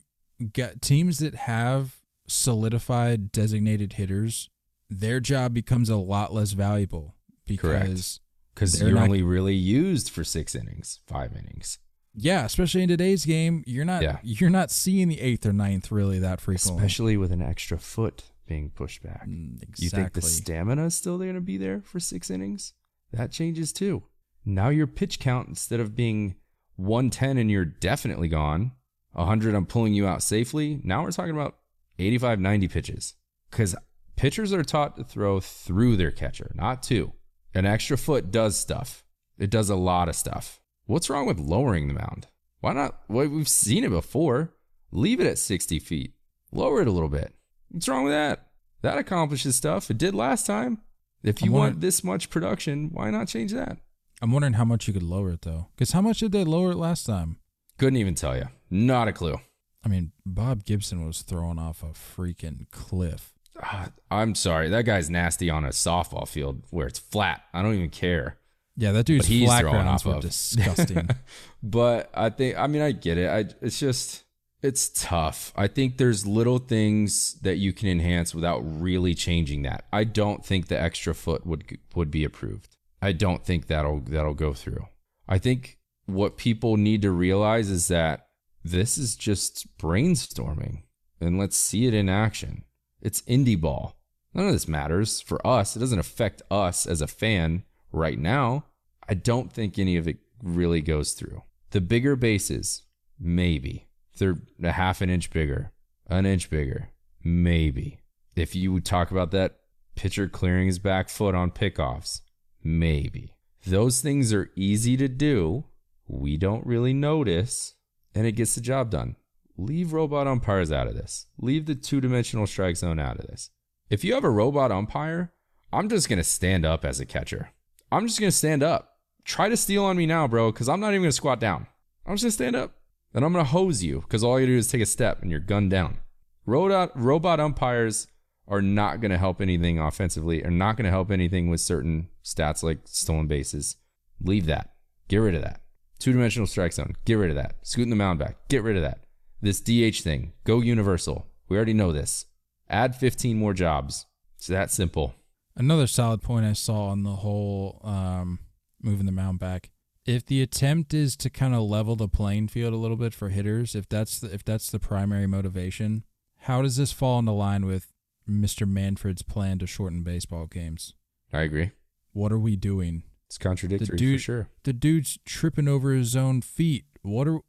get 0.54 0.82
teams 0.82 1.20
that 1.20 1.36
have 1.36 1.98
solidified 2.28 3.32
designated 3.32 3.94
hitters 3.94 4.50
their 4.90 5.20
job 5.20 5.54
becomes 5.54 5.90
a 5.90 5.96
lot 5.98 6.34
less 6.34 6.52
valuable 6.54 7.16
because 7.48 8.20
Because 8.54 8.82
you're 8.82 8.92
not- 8.92 9.04
only 9.04 9.22
really 9.24 9.56
used 9.56 10.10
for 10.10 10.24
six 10.24 10.56
innings, 10.56 11.00
five 11.08 11.36
innings. 11.36 11.80
Yeah, 12.20 12.46
especially 12.46 12.82
in 12.82 12.90
today's 12.90 13.26
game, 13.26 13.64
you're 13.68 13.86
not 13.86 14.02
Yeah. 14.02 14.18
you're 14.24 14.50
not 14.50 14.72
seeing 14.72 15.08
the 15.08 15.20
eighth 15.22 15.46
or 15.46 15.54
ninth 15.54 15.92
really 15.92 16.18
that 16.20 16.42
frequently. 16.42 16.78
Especially 16.84 17.18
with 17.18 17.32
an 17.32 17.42
extra 17.44 17.78
foot 17.78 18.32
being 18.48 18.70
pushed 18.72 19.04
back. 19.04 19.28
Mm, 19.28 19.62
You 19.78 19.90
think 19.90 20.14
the 20.14 20.22
stamina 20.22 20.86
is 20.86 20.96
still 20.96 21.18
going 21.20 21.36
to 21.36 21.42
be 21.42 21.58
there 21.58 21.82
for 21.82 22.00
six 22.00 22.30
innings? 22.32 22.74
That 23.12 23.32
changes 23.32 23.72
too. 23.72 24.04
Now 24.46 24.70
your 24.70 24.88
pitch 24.88 25.20
count, 25.20 25.48
instead 25.50 25.80
of 25.80 25.96
being 25.96 26.36
110 26.78 27.38
and 27.38 27.52
you're 27.52 27.66
definitely 27.66 28.28
gone, 28.30 28.72
100 29.14 29.54
I'm 29.56 29.66
pulling 29.66 29.94
you 29.94 30.08
out 30.08 30.24
safely. 30.24 30.80
Now 30.84 31.04
we're 31.04 31.12
talking 31.12 31.34
about 31.36 31.58
85, 32.00 32.40
90 32.40 32.68
pitches. 32.68 33.16
Because 33.52 33.76
pitchers 34.16 34.52
are 34.54 34.64
taught 34.64 34.98
to 34.98 35.04
throw 35.04 35.40
through 35.40 35.98
their 35.98 36.12
catcher, 36.12 36.52
not 36.56 36.82
to. 36.84 37.14
An 37.58 37.66
extra 37.66 37.98
foot 37.98 38.30
does 38.30 38.56
stuff. 38.56 39.04
It 39.40 39.50
does 39.50 39.72
a 39.72 39.76
lot 39.76 40.10
of 40.10 40.16
stuff. 40.16 40.62
What's 40.86 41.10
wrong 41.10 41.26
with 41.26 41.40
lowering 41.40 41.88
the 41.88 41.96
mound? 41.96 42.28
Why 42.60 42.74
not? 42.74 43.00
Well, 43.08 43.28
we've 43.28 43.48
seen 43.48 43.84
it 43.84 43.90
before. 43.90 44.54
Leave 44.92 45.20
it 45.20 45.26
at 45.26 45.40
60 45.40 45.80
feet. 45.80 46.14
Lower 46.52 46.82
it 46.82 46.88
a 46.88 46.92
little 46.92 47.10
bit. 47.10 47.34
What's 47.70 47.88
wrong 47.88 48.04
with 48.04 48.14
that? 48.14 48.50
That 48.84 49.00
accomplishes 49.00 49.56
stuff. 49.56 49.90
It 49.90 49.98
did 49.98 50.14
last 50.14 50.46
time. 50.46 50.82
If 51.24 51.42
you 51.42 51.52
want 51.52 51.82
this 51.82 52.04
much 52.04 52.30
production, 52.30 52.92
why 52.94 53.10
not 53.10 53.28
change 53.28 53.54
that? 53.54 53.80
I'm 54.22 54.32
wondering 54.32 54.54
how 54.54 54.66
much 54.66 54.88
you 54.88 54.94
could 54.94 55.02
lower 55.02 55.32
it 55.32 55.42
though. 55.42 55.70
Because 55.76 55.94
how 55.94 56.02
much 56.02 56.20
did 56.20 56.34
they 56.34 56.44
lower 56.44 56.74
it 56.74 56.78
last 56.78 57.08
time? 57.08 57.38
Couldn't 57.80 57.98
even 57.98 58.14
tell 58.14 58.38
you. 58.38 58.50
Not 58.70 59.08
a 59.08 59.14
clue. 59.14 59.40
I 59.84 59.88
mean, 59.88 60.12
Bob 60.28 60.64
Gibson 60.64 61.08
was 61.08 61.24
thrown 61.24 61.58
off 61.58 61.82
a 61.82 61.88
freaking 61.88 62.70
cliff. 62.70 63.34
Ah, 63.62 63.90
I'm 64.12 64.36
sorry. 64.36 64.70
That 64.70 64.84
guy's 64.84 65.10
nasty 65.10 65.50
on 65.50 65.66
a 65.66 65.70
softball 65.70 66.28
field 66.28 66.64
where 66.70 66.88
it's 66.88 67.00
flat. 67.00 67.44
I 67.54 67.62
don't 67.62 67.74
even 67.74 67.90
care. 67.90 68.38
Yeah, 68.76 68.92
that 68.92 69.06
dude's 69.06 69.26
he's 69.26 69.48
flat 69.48 69.62
throwing 69.62 69.82
grounds 69.82 70.06
were 70.06 70.16
of. 70.16 70.22
disgusting. 70.22 71.10
but 71.64 72.12
I 72.14 72.30
think 72.30 72.58
I 72.58 72.68
mean 72.68 72.82
I 72.82 72.92
get 72.92 73.18
it. 73.18 73.30
I 73.30 73.54
it's 73.66 73.80
just 73.80 74.24
it's 74.62 74.90
tough. 74.90 75.52
I 75.56 75.68
think 75.68 75.98
there's 75.98 76.28
little 76.28 76.60
things 76.60 77.36
that 77.42 77.58
you 77.58 77.74
can 77.74 77.88
enhance 77.90 78.36
without 78.36 78.60
really 78.60 79.14
changing 79.14 79.64
that. 79.64 79.86
I 79.92 80.04
don't 80.04 80.46
think 80.46 80.68
the 80.68 80.80
extra 80.80 81.16
foot 81.16 81.46
would 81.46 81.80
would 81.96 82.12
be 82.12 82.24
approved. 82.24 82.76
I 83.02 83.12
don't 83.12 83.44
think 83.44 83.68
that'll 83.68 84.02
that'll 84.02 84.36
go 84.36 84.54
through. 84.54 84.88
I 85.28 85.40
think 85.40 85.80
what 86.06 86.38
people 86.38 86.78
need 86.78 87.02
to 87.02 87.12
realize 87.12 87.70
is 87.70 87.88
that 87.90 88.28
this 88.64 88.98
is 88.98 89.16
just 89.16 89.78
brainstorming 89.78 90.84
and 91.20 91.38
let's 91.38 91.58
see 91.58 91.86
it 91.88 91.94
in 91.94 92.10
action. 92.10 92.64
It's 93.02 93.22
indie 93.24 93.60
ball. 93.60 93.96
None 94.34 94.48
of 94.48 94.54
this 94.54 94.68
matters 94.68 95.22
for 95.22 95.46
us. 95.46 95.76
It 95.76 95.80
doesn't 95.80 96.00
affect 96.00 96.42
us 96.52 96.86
as 96.86 97.02
a 97.02 97.08
fan 97.08 97.64
right 97.92 98.20
now. 98.20 98.66
I 99.08 99.14
don't 99.14 99.52
think 99.52 99.80
any 99.80 99.98
of 99.98 100.08
it 100.08 100.18
really 100.42 100.82
goes 100.82 101.14
through. 101.14 101.44
The 101.72 101.82
bigger 101.82 102.16
bases, 102.16 102.84
maybe. 103.20 103.88
They're 104.18 104.38
a 104.62 104.72
half 104.72 105.02
an 105.02 105.10
inch 105.10 105.32
bigger, 105.32 105.72
an 106.08 106.26
inch 106.26 106.50
bigger, 106.50 106.90
maybe. 107.24 108.00
If 108.36 108.56
you 108.56 108.80
talk 108.80 109.12
about 109.12 109.32
that 109.32 109.60
pitcher 109.96 110.28
clearing 110.28 110.68
his 110.68 110.80
back 110.80 111.10
foot 111.10 111.36
on 111.36 111.52
pickoffs, 111.52 112.22
maybe. 112.64 113.34
Those 113.66 114.02
things 114.02 114.32
are 114.34 114.52
easy 114.56 114.96
to 114.98 115.08
do. 115.08 115.66
We 116.08 116.38
don't 116.38 116.66
really 116.66 116.94
notice, 116.94 117.74
and 118.16 118.26
it 118.26 118.34
gets 118.34 118.56
the 118.56 118.62
job 118.62 118.92
done. 118.92 119.16
Leave 119.58 119.92
robot 119.92 120.28
umpires 120.28 120.72
out 120.72 120.88
of 120.88 120.96
this. 120.96 121.26
Leave 121.40 121.66
the 121.66 121.74
two 121.76 122.00
dimensional 122.00 122.46
strike 122.46 122.78
zone 122.78 123.00
out 123.00 123.20
of 123.20 123.26
this. 123.28 123.50
If 123.90 124.04
you 124.04 124.14
have 124.14 124.24
a 124.24 124.30
robot 124.30 124.72
umpire, 124.72 125.34
I'm 125.74 125.90
just 125.90 126.08
going 126.08 126.18
to 126.18 126.24
stand 126.24 126.66
up 126.66 126.86
as 126.86 127.00
a 127.00 127.06
catcher. 127.06 127.50
I'm 127.92 128.08
just 128.08 128.20
going 128.20 128.30
to 128.30 128.38
stand 128.38 128.62
up. 128.62 128.98
Try 129.26 129.50
to 129.50 129.58
steal 129.58 129.84
on 129.84 129.98
me 129.98 130.06
now, 130.06 130.28
bro, 130.28 130.52
because 130.52 130.70
I'm 130.70 130.80
not 130.80 130.90
even 130.90 131.02
going 131.02 131.10
to 131.10 131.16
squat 131.16 131.40
down. 131.40 131.68
I'm 132.06 132.16
just 132.16 132.24
going 132.24 132.30
to 132.30 132.32
stand 132.32 132.56
up. 132.56 132.76
And 133.14 133.26
I'm 133.26 133.34
going 133.34 133.44
to 133.44 133.52
hose 133.52 133.84
you 133.84 134.02
because 134.02 134.24
all 134.24 134.40
you 134.40 134.46
do 134.46 134.58
is 134.58 134.68
take 134.68 134.82
a 134.82 134.86
step 134.86 135.22
and 135.22 135.32
you're 135.32 135.40
gunned 135.40 135.72
down. 135.72 135.98
Robot, 136.46 136.92
robot 136.94 137.40
umpires 137.40 138.08
are 138.48 138.62
not 138.62 139.02
going 139.02 139.12
to 139.12 139.18
help 139.18 139.42
anything 139.42 139.80
offensively, 139.80 140.44
are 140.44 140.52
not 140.52 140.78
going 140.78 140.86
to 140.86 140.92
help 140.92 141.10
anything 141.10 141.50
with 141.50 141.62
certain 141.62 142.10
stats 142.24 142.64
like 142.64 142.80
stolen 142.86 143.28
bases. 143.28 143.78
Leave 144.22 144.46
that. 144.46 144.74
Get 145.08 145.18
rid 145.18 145.36
of 145.36 145.42
that. 145.42 145.62
Two 146.00 146.14
dimensional 146.14 146.48
strike 146.48 146.74
zone. 146.74 146.96
Get 147.06 147.16
rid 147.16 147.30
of 147.30 147.36
that. 147.36 147.56
Scooting 147.64 147.90
the 147.90 147.96
mound 147.96 148.20
back. 148.20 148.38
Get 148.50 148.64
rid 148.64 148.78
of 148.78 148.84
that. 148.84 149.00
This 149.42 149.60
DH 149.62 150.02
thing. 150.02 150.34
Go 150.44 150.62
universal. 150.62 151.28
We 151.48 151.58
already 151.58 151.74
know 151.74 151.92
this. 151.92 152.26
Add 152.70 152.96
15 152.96 153.38
more 153.38 153.54
jobs. 153.54 154.06
It's 154.36 154.48
that 154.48 154.72
simple. 154.72 155.16
Another 155.56 155.88
solid 155.88 156.22
point 156.22 156.46
I 156.46 156.54
saw 156.54 156.88
on 156.88 157.04
the 157.04 157.18
whole 157.18 157.82
um, 157.84 158.40
moving 158.82 159.06
the 159.06 159.12
mound 159.12 159.40
back. 159.40 159.70
If 160.06 160.26
the 160.26 160.42
attempt 160.42 160.94
is 160.94 161.16
to 161.18 161.30
kind 161.30 161.54
of 161.54 161.62
level 161.64 161.96
the 161.96 162.08
playing 162.08 162.48
field 162.48 162.74
a 162.74 162.78
little 162.78 162.98
bit 162.98 163.14
for 163.14 163.30
hitters, 163.30 163.76
if 163.76 163.90
that's 163.90 164.20
the, 164.20 164.34
if 164.34 164.44
that's 164.44 164.72
the 164.72 164.80
primary 164.80 165.28
motivation, 165.28 166.04
how 166.42 166.62
does 166.62 166.78
this 166.78 166.92
fall 166.92 167.20
into 167.20 167.32
line 167.32 167.66
with 167.66 167.92
Mr. 168.30 168.68
Manfred's 168.68 169.22
plan 169.22 169.60
to 169.60 169.68
shorten 169.68 170.04
baseball 170.04 170.46
games? 170.46 170.94
I 171.34 171.42
agree. 171.42 171.72
What 172.14 172.32
are 172.32 172.40
we 172.40 172.56
doing? 172.56 173.04
It's 173.28 173.38
contradictory 173.38 173.96
The 173.96 173.98
dude- 173.98 174.20
for 174.20 174.24
sure. 174.24 174.50
The 174.64 174.74
dude's 174.74 175.20
tripping 175.26 175.68
over 175.68 175.92
his 175.92 176.16
own 176.16 176.42
feet. 176.42 176.86
What 177.02 177.28
are 177.28 177.40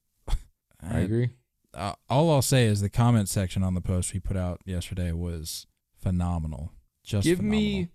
I 0.82 0.98
agree. 1.00 1.30
Uh, 1.78 1.94
all 2.10 2.30
I'll 2.30 2.42
say 2.42 2.66
is 2.66 2.80
the 2.80 2.88
comment 2.90 3.28
section 3.28 3.62
on 3.62 3.74
the 3.74 3.80
post 3.80 4.12
we 4.12 4.20
put 4.20 4.36
out 4.36 4.60
yesterday 4.64 5.12
was 5.12 5.66
phenomenal. 5.96 6.72
Just 7.04 7.24
give 7.24 7.38
phenomenal. 7.38 7.60
me 7.60 7.88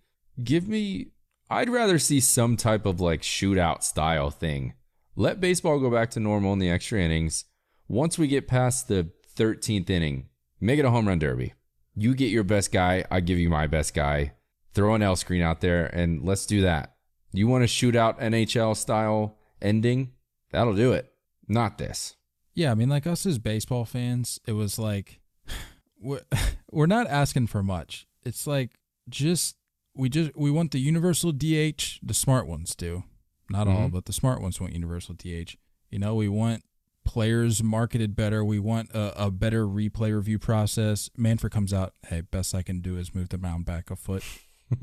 give 0.43 0.67
me 0.67 1.07
I'd 1.49 1.69
rather 1.69 1.99
see 1.99 2.19
some 2.19 2.57
type 2.57 2.85
of 2.85 2.99
like 2.99 3.21
shootout 3.21 3.83
style 3.83 4.31
thing. 4.31 4.73
Let 5.15 5.39
baseball 5.39 5.79
go 5.79 5.91
back 5.91 6.09
to 6.11 6.19
normal 6.19 6.53
in 6.53 6.59
the 6.59 6.71
extra 6.71 6.99
innings. 6.99 7.45
Once 7.87 8.17
we 8.17 8.27
get 8.27 8.47
past 8.47 8.87
the 8.87 9.11
13th 9.35 9.89
inning, 9.89 10.29
make 10.59 10.79
it 10.79 10.85
a 10.85 10.89
home 10.89 11.07
run 11.07 11.19
derby. 11.19 11.53
You 11.93 12.15
get 12.15 12.31
your 12.31 12.43
best 12.43 12.71
guy, 12.71 13.05
I 13.11 13.19
give 13.19 13.37
you 13.37 13.49
my 13.49 13.67
best 13.67 13.93
guy. 13.93 14.33
Throw 14.73 14.95
an 14.95 15.03
L 15.03 15.15
screen 15.15 15.43
out 15.43 15.61
there 15.61 15.85
and 15.85 16.23
let's 16.23 16.47
do 16.47 16.61
that. 16.61 16.95
You 17.31 17.47
want 17.47 17.63
a 17.63 17.67
shootout 17.67 18.19
NHL 18.19 18.75
style 18.75 19.37
ending? 19.61 20.13
That'll 20.51 20.73
do 20.73 20.93
it. 20.93 21.11
Not 21.47 21.77
this. 21.77 22.15
Yeah, 22.55 22.71
I 22.71 22.75
mean, 22.75 22.89
like 22.89 23.07
us 23.07 23.25
as 23.25 23.39
baseball 23.39 23.85
fans, 23.85 24.39
it 24.45 24.53
was 24.53 24.77
like 24.79 25.19
we're, 25.99 26.21
we're 26.71 26.85
not 26.85 27.07
asking 27.07 27.47
for 27.47 27.63
much. 27.63 28.07
It's 28.23 28.45
like 28.47 28.71
just 29.09 29.55
we 29.95 30.09
just 30.09 30.31
we 30.35 30.49
want 30.51 30.71
the 30.71 30.79
universal 30.79 31.31
DH. 31.31 31.99
The 32.01 32.13
smart 32.13 32.47
ones 32.47 32.75
do, 32.75 33.03
not 33.49 33.67
all, 33.67 33.87
Mhm. 33.89 33.91
but 33.91 34.05
the 34.05 34.13
smart 34.13 34.41
ones 34.41 34.59
want 34.59 34.73
universal 34.73 35.13
DH. 35.15 35.57
You 35.89 35.99
know, 35.99 36.15
we 36.15 36.27
want 36.27 36.63
players 37.05 37.61
marketed 37.61 38.15
better. 38.15 38.43
We 38.45 38.59
want 38.59 38.89
a, 38.91 39.25
a 39.25 39.29
better 39.31 39.67
replay 39.67 40.15
review 40.15 40.39
process. 40.39 41.09
Manfred 41.17 41.51
comes 41.51 41.73
out, 41.73 41.93
hey, 42.07 42.21
best 42.21 42.55
I 42.55 42.61
can 42.63 42.79
do 42.81 42.97
is 42.97 43.13
move 43.13 43.29
the 43.29 43.37
mound 43.37 43.65
back 43.65 43.91
a 43.91 43.95
foot. 43.95 44.23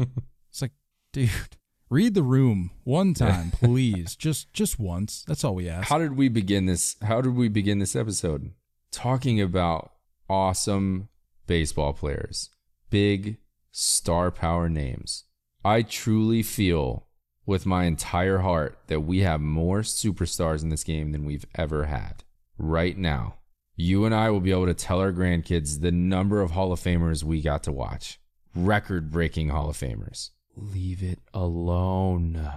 it's 0.51 0.61
like, 0.63 0.73
dude, 1.13 1.31
read 1.91 2.15
the 2.15 2.23
room 2.23 2.71
one 2.85 3.13
time, 3.13 3.51
please. 3.51 4.17
just 4.19 4.53
just 4.55 4.79
once. 4.79 5.25
That's 5.27 5.45
all 5.45 5.55
we 5.55 5.69
ask. 5.69 5.89
How 5.89 5.99
did 5.99 6.17
we 6.17 6.29
begin 6.29 6.67
this? 6.67 6.97
How 7.03 7.21
did 7.21 7.35
we 7.35 7.49
begin 7.49 7.79
this 7.81 7.97
episode? 7.97 8.53
Talking 8.91 9.41
about 9.41 9.93
awesome 10.29 11.09
baseball 11.47 11.93
players, 11.93 12.49
big 12.89 13.37
star 13.73 14.31
power 14.31 14.69
names. 14.69 15.25
I 15.65 15.83
truly 15.83 16.43
feel 16.43 17.07
with 17.45 17.67
my 17.67 17.85
entire 17.85 18.39
heart 18.39 18.79
that 18.87 19.01
we 19.01 19.21
have 19.21 19.41
more 19.41 19.81
superstars 19.81 20.63
in 20.63 20.69
this 20.69 20.85
game 20.85 21.13
than 21.13 21.25
we've 21.25 21.45
ever 21.57 21.87
had. 21.87 22.25
Right 22.57 22.97
now, 22.97 23.37
you 23.77 24.05
and 24.05 24.15
I 24.15 24.31
will 24.31 24.41
be 24.41 24.53
able 24.53 24.67
to 24.67 24.75
tell 24.75 25.01
our 25.01 25.13
grandkids 25.13 25.81
the 25.81 25.91
number 25.91 26.41
of 26.41 26.53
Hall 26.53 26.73
of 26.73 26.81
Famers 26.81 27.25
we 27.25 27.43
got 27.43 27.63
to 27.65 27.73
watch. 27.73 28.21
Record 28.55 29.11
breaking 29.11 29.49
Hall 29.49 29.69
of 29.69 29.77
Famers. 29.77 30.31
Leave 30.61 31.03
it 31.03 31.21
alone. 31.33 32.51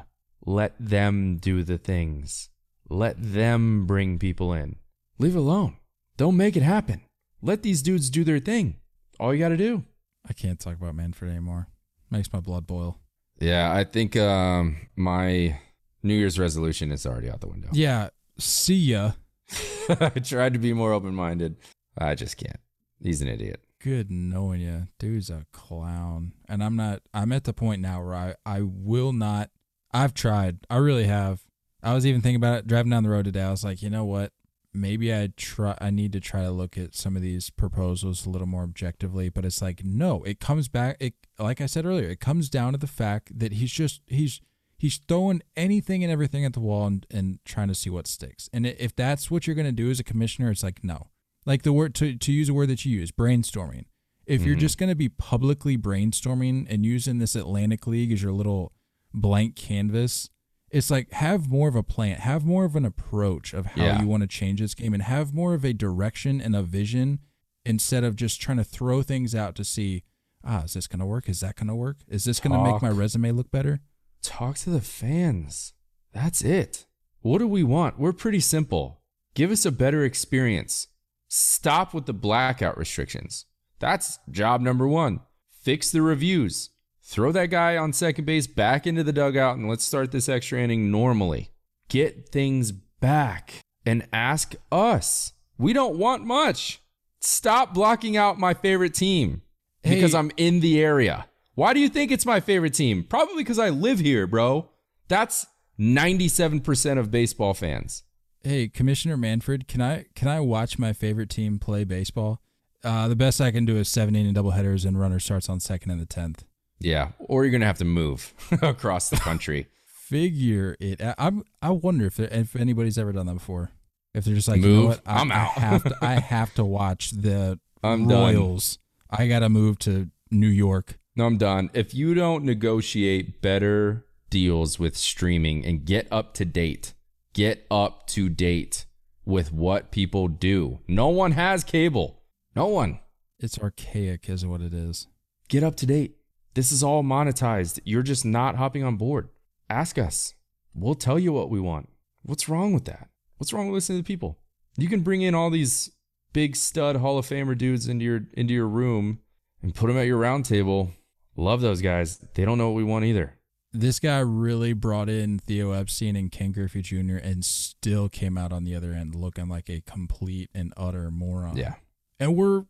Let 0.46 0.74
them 0.78 1.38
do 1.38 1.64
the 1.64 1.78
things. 1.78 2.50
Let 2.90 3.16
them 3.18 3.86
bring 3.86 4.20
people 4.20 4.52
in. 4.52 4.76
Leave 5.20 5.36
it 5.36 5.40
alone. 5.40 5.78
Don't 6.18 6.36
make 6.36 6.58
it 6.58 6.64
happen. 6.64 7.02
Let 7.42 7.64
these 7.64 7.82
dudes 7.82 8.10
do 8.10 8.26
their 8.26 8.40
thing. 8.40 8.76
All 9.22 9.34
you 9.34 9.40
got 9.40 9.50
to 9.50 9.58
do. 9.58 9.86
I 10.28 10.34
can't 10.34 10.60
talk 10.60 10.74
about 10.74 10.96
Manfred 10.96 11.32
anymore. 11.32 11.68
Makes 12.12 12.32
my 12.34 12.42
blood 12.42 12.68
boil. 12.68 13.00
Yeah, 13.40 13.74
I 13.74 13.86
think 13.86 14.18
um, 14.18 14.78
my 14.98 15.60
New 16.04 16.14
Year's 16.14 16.38
resolution 16.38 16.92
is 16.92 17.06
already 17.06 17.30
out 17.30 17.40
the 17.40 17.48
window. 17.48 17.70
Yeah. 17.72 18.10
See 18.38 18.76
ya. 18.76 19.14
I 19.90 20.10
tried 20.10 20.54
to 20.54 20.60
be 20.60 20.74
more 20.74 20.92
open 20.92 21.16
minded. 21.16 21.56
I 21.98 22.16
just 22.16 22.36
can't. 22.36 22.60
He's 23.02 23.22
an 23.22 23.30
idiot. 23.30 23.62
Good 23.84 24.10
knowing 24.10 24.62
you. 24.62 24.88
Dude's 24.98 25.30
a 25.30 25.46
clown. 25.52 26.32
And 26.48 26.64
I'm 26.64 26.78
not, 26.78 27.02
I'm 27.14 27.34
at 27.34 27.44
the 27.44 27.52
point 27.52 27.82
now 27.82 28.02
where 28.02 28.16
I, 28.16 28.36
I 28.46 28.62
will 28.62 29.12
not, 29.12 29.50
I've 29.92 30.14
tried. 30.14 30.60
I 30.70 30.78
really 30.78 31.04
have. 31.04 31.44
I 31.84 31.94
was 31.94 32.06
even 32.06 32.22
thinking 32.22 32.38
about 32.38 32.60
it 32.60 32.68
driving 32.68 32.92
down 32.92 33.04
the 33.04 33.10
road 33.10 33.26
today. 33.26 33.42
I 33.42 33.52
was 33.52 33.66
like, 33.66 33.82
you 33.82 33.90
know 33.90 34.06
what? 34.06 34.32
Maybe 34.74 35.14
I 35.14 35.34
try, 35.36 35.78
I 35.82 35.90
need 35.90 36.14
to 36.14 36.22
try 36.22 36.44
to 36.44 36.52
look 36.52 36.78
at 36.78 36.96
some 36.96 37.18
of 37.18 37.22
these 37.22 37.50
proposals 37.50 38.26
a 38.26 38.30
little 38.30 38.48
more 38.48 38.64
objectively. 38.64 39.28
But 39.28 39.44
it's 39.44 39.62
like, 39.62 39.84
no, 39.84 40.24
it 40.24 40.40
comes 40.40 40.70
back. 40.70 40.96
It, 41.02 41.16
like 41.38 41.60
I 41.60 41.66
said 41.66 41.86
earlier, 41.86 42.08
it 42.08 42.22
comes 42.22 42.50
down 42.50 42.72
to 42.72 42.80
the 42.80 42.88
fact 42.88 43.38
that 43.38 43.52
he's 43.52 43.74
just, 43.74 44.00
he's, 44.08 44.40
he's 44.78 44.98
throwing 45.10 45.42
anything 45.58 46.06
and 46.06 46.12
everything 46.12 46.46
at 46.46 46.54
the 46.54 46.62
wall 46.62 46.88
and, 46.88 47.06
and 47.12 47.40
trying 47.44 47.68
to 47.68 47.76
see 47.76 47.90
what 47.90 48.08
sticks. 48.08 48.50
And 48.54 48.66
if 48.66 48.96
that's 48.96 49.30
what 49.30 49.46
you're 49.46 49.58
going 49.58 49.66
to 49.66 49.74
do 49.74 49.92
as 49.92 50.00
a 50.00 50.06
commissioner, 50.06 50.52
it's 50.52 50.64
like, 50.64 50.86
no. 50.86 51.10
Like 51.46 51.64
the 51.64 51.74
word, 51.74 51.94
to, 51.96 52.16
to 52.16 52.32
use 52.32 52.50
a 52.50 52.54
word 52.54 52.70
that 52.70 52.86
you 52.86 53.00
use, 53.00 53.12
brainstorming. 53.12 53.86
If 54.26 54.44
you're 54.44 54.56
Mhm. 54.56 54.60
just 54.62 54.78
going 54.78 54.90
to 54.90 54.96
be 54.96 55.10
publicly 55.10 55.78
brainstorming 55.78 56.66
and 56.70 56.86
using 56.86 57.18
this 57.18 57.36
Atlantic 57.36 57.86
League 57.88 58.12
as 58.14 58.22
your 58.24 58.32
little 58.32 58.72
blank 59.14 59.56
canvas, 59.56 60.30
it's 60.72 60.90
like 60.90 61.12
have 61.12 61.50
more 61.50 61.68
of 61.68 61.76
a 61.76 61.84
plan, 61.84 62.18
have 62.20 62.46
more 62.46 62.64
of 62.66 62.76
an 62.78 62.86
approach 62.86 63.54
of 63.54 63.66
how 63.68 63.84
Yeah. 63.84 64.02
you 64.02 64.08
want 64.08 64.22
to 64.22 64.28
change 64.28 64.62
this 64.62 64.74
game, 64.74 64.94
and 64.94 65.04
have 65.04 65.34
more 65.34 65.54
of 65.54 65.66
a 65.66 65.74
direction 65.74 66.40
and 66.40 66.56
a 66.56 66.64
vision 66.64 67.20
instead 67.66 68.04
of 68.06 68.16
just 68.16 68.42
trying 68.42 68.58
to 68.58 68.64
throw 68.64 69.04
things 69.04 69.36
out 69.36 69.56
to 69.56 69.64
see, 69.66 70.04
ah, 70.44 70.64
is 70.64 70.74
this 70.74 70.88
going 70.88 71.00
to 71.00 71.06
work? 71.06 71.28
Is 71.30 71.42
that 71.42 71.56
going 71.58 71.68
to 71.68 71.76
work? 71.76 71.98
Is 72.08 72.24
this 72.24 72.40
going 72.40 72.54
to 72.54 72.64
make 72.72 72.82
my 72.82 72.90
resume 72.90 73.32
look 73.32 73.52
better? 73.52 73.82
Talk 74.22 74.58
to 74.60 74.70
the 74.70 74.82
fans. 74.82 75.74
That's 76.14 76.42
it. 76.42 76.86
What 77.20 77.40
do 77.40 77.48
we 77.48 77.64
want? 77.64 78.00
We're 78.00 78.14
pretty 78.14 78.40
simple. 78.40 79.02
Give 79.34 79.52
us 79.52 79.66
a 79.66 79.72
better 79.72 80.04
experience. 80.06 80.88
Stop 81.36 81.96
with 81.96 82.06
the 82.06 82.14
blackout 82.14 82.78
restrictions. 82.78 83.48
That's 83.80 84.20
job 84.30 84.62
number 84.62 84.88
one. 84.88 85.22
Fix 85.64 85.90
the 85.90 86.04
reviews. 86.04 86.70
Throw 87.02 87.32
that 87.32 87.48
guy 87.48 87.76
on 87.76 87.92
second 87.92 88.26
base 88.26 88.46
back 88.46 88.86
into 88.86 89.04
the 89.04 89.12
dugout 89.12 89.58
and 89.58 89.68
let's 89.68 89.84
start 89.84 90.12
this 90.12 90.30
extra 90.30 90.60
inning 90.60 90.92
normally. 90.92 91.50
Get 91.90 92.30
things 92.30 92.72
back 92.72 93.62
and 93.84 94.08
ask 94.14 94.54
us. 94.72 95.34
We 95.58 95.74
don't 95.74 95.98
want 95.98 96.24
much. 96.24 96.84
Stop 97.20 97.74
blocking 97.74 98.16
out 98.16 98.38
my 98.38 98.54
favorite 98.54 98.94
team 98.94 99.42
because 99.82 100.12
Hey. 100.12 100.20
I'm 100.20 100.32
in 100.38 100.60
the 100.60 100.80
area. 100.84 101.26
Why 101.56 101.74
do 101.74 101.80
you 101.80 101.90
think 101.90 102.12
it's 102.12 102.28
my 102.28 102.42
favorite 102.42 102.76
team? 102.76 103.06
Probably 103.06 103.38
because 103.38 103.58
I 103.58 103.70
live 103.70 103.98
here, 103.98 104.28
bro. 104.28 104.70
That's 105.08 105.48
97% 105.80 107.00
of 107.00 107.10
baseball 107.10 107.56
fans. 107.56 108.04
Hey, 108.46 108.68
Commissioner 108.68 109.16
Manfred, 109.16 109.70
can 109.70 109.82
I 109.82 110.06
can 110.16 110.28
I 110.28 110.42
watch 110.42 110.78
my 110.78 110.92
favorite 110.92 111.30
team 111.30 111.60
play 111.60 111.86
baseball? 111.86 112.42
Uh, 112.84 113.08
the 113.08 113.16
best 113.16 113.40
I 113.40 113.52
can 113.52 113.64
do 113.64 113.78
is 113.78 113.88
seven 113.88 114.16
inning 114.16 114.36
and 114.36 114.38
doubleheaders 114.38 114.86
and 114.86 115.00
runner 115.00 115.20
starts 115.20 115.48
on 115.48 115.62
second 115.62 115.92
and 115.92 116.02
the 116.02 116.06
tenth. 116.06 116.44
Yeah, 116.78 117.12
or 117.20 117.46
you're 117.46 117.52
going 117.52 117.62
to 117.62 117.68
have 117.68 117.78
to 117.78 117.86
move 117.86 118.34
across 118.62 119.10
the 119.10 119.16
country. 119.16 119.68
Figure 119.86 120.76
it. 120.82 121.02
I, 121.02 121.16
I'm. 121.18 121.44
I 121.62 121.70
wonder 121.70 122.06
if 122.06 122.18
there, 122.18 122.28
if 122.30 122.58
anybody's 122.58 122.98
ever 122.98 123.14
done 123.14 123.28
that 123.28 123.36
before. 123.36 123.72
If 124.14 124.26
they're 124.26 124.36
just 124.36 124.50
like, 124.50 124.62
you 124.62 124.68
know 124.68 124.76
Move? 124.76 124.88
what, 124.90 125.02
I, 125.06 125.20
I'm 125.22 125.32
I 125.32 125.36
out." 125.36 125.52
have 125.54 125.84
to. 125.86 125.98
I 126.02 126.14
have 126.20 126.54
to 126.56 126.66
watch 126.66 127.12
the 127.12 127.60
I'm 127.82 128.10
done. 128.10 128.36
Royals. 128.36 128.78
I 129.10 129.28
gotta 129.28 129.48
move 129.48 129.80
to 129.80 130.10
New 130.30 130.50
York. 130.50 131.00
No, 131.16 131.26
I'm 131.28 131.38
done. 131.38 131.70
If 131.74 131.94
you 131.94 132.14
don't 132.14 132.44
negotiate 132.44 133.42
better 133.42 134.06
deals 134.30 134.80
with 134.80 134.98
streaming 134.98 135.64
and 135.66 135.86
get 135.86 136.08
up 136.12 136.34
to 136.34 136.44
date, 136.46 136.94
get 137.34 137.66
up 137.70 138.08
to 138.08 138.30
date 138.30 138.86
with 139.26 139.52
what 139.52 139.92
people 139.92 140.28
do. 140.28 140.80
No 140.88 141.10
one 141.10 141.32
has 141.32 141.64
cable. 141.64 142.22
No 142.56 142.68
one. 142.68 143.00
It's 143.40 143.60
archaic, 143.60 144.30
is 144.30 144.46
what 144.46 144.62
it 144.62 144.74
is. 144.74 145.08
Get 145.50 145.64
up 145.64 145.76
to 145.78 145.86
date. 145.86 146.18
This 146.54 146.72
is 146.72 146.84
all 146.84 147.04
monetized. 147.04 147.80
You're 147.84 148.04
just 148.04 148.26
not 148.26 148.56
hopping 148.56 148.84
on 148.84 148.96
board. 148.96 149.30
Ask 149.70 149.98
us. 149.98 150.36
We'll 150.76 150.96
tell 150.96 151.18
you 151.18 151.34
what 151.34 151.50
we 151.50 151.60
want. 151.60 151.90
What's 152.22 152.48
wrong 152.48 152.74
with 152.74 152.86
that? 152.86 153.10
What's 153.38 153.54
wrong 153.54 153.68
with 153.68 153.76
listening 153.76 154.00
to 154.00 154.08
people? 154.08 154.40
You 154.78 154.88
can 154.88 155.02
bring 155.02 155.22
in 155.22 155.36
all 155.36 155.50
these 155.50 155.92
big 156.32 156.56
stud 156.56 156.96
Hall 156.98 157.18
of 157.18 157.28
Famer 157.28 157.58
dudes 157.58 157.88
into 157.88 158.06
your 158.06 158.22
into 158.34 158.54
your 158.54 158.68
room 158.68 159.20
and 159.62 159.76
put 159.76 159.88
them 159.88 159.98
at 159.98 160.08
your 160.08 160.18
round 160.18 160.46
table. 160.46 160.92
Love 161.36 161.62
those 161.62 161.82
guys. 161.82 162.20
They 162.36 162.46
don't 162.46 162.58
know 162.58 162.70
what 162.70 162.78
we 162.78 162.84
want 162.84 163.06
either. 163.06 163.36
This 163.74 164.00
guy 164.00 164.20
really 164.20 164.74
brought 164.74 165.10
in 165.10 165.40
Theo 165.40 165.72
Epstein 165.72 166.16
and 166.16 166.32
Ken 166.32 166.52
Griffey 166.52 166.82
Jr. 166.84 167.18
and 167.18 167.44
still 167.44 168.08
came 168.08 168.38
out 168.38 168.54
on 168.54 168.64
the 168.66 168.76
other 168.76 168.92
end 168.94 169.16
looking 169.16 169.50
like 169.50 169.68
a 169.70 169.82
complete 169.82 170.50
and 170.54 170.72
utter 170.78 171.10
moron. 171.10 171.58
Yeah. 171.58 171.76
and 172.20 172.36
we're 172.36 172.66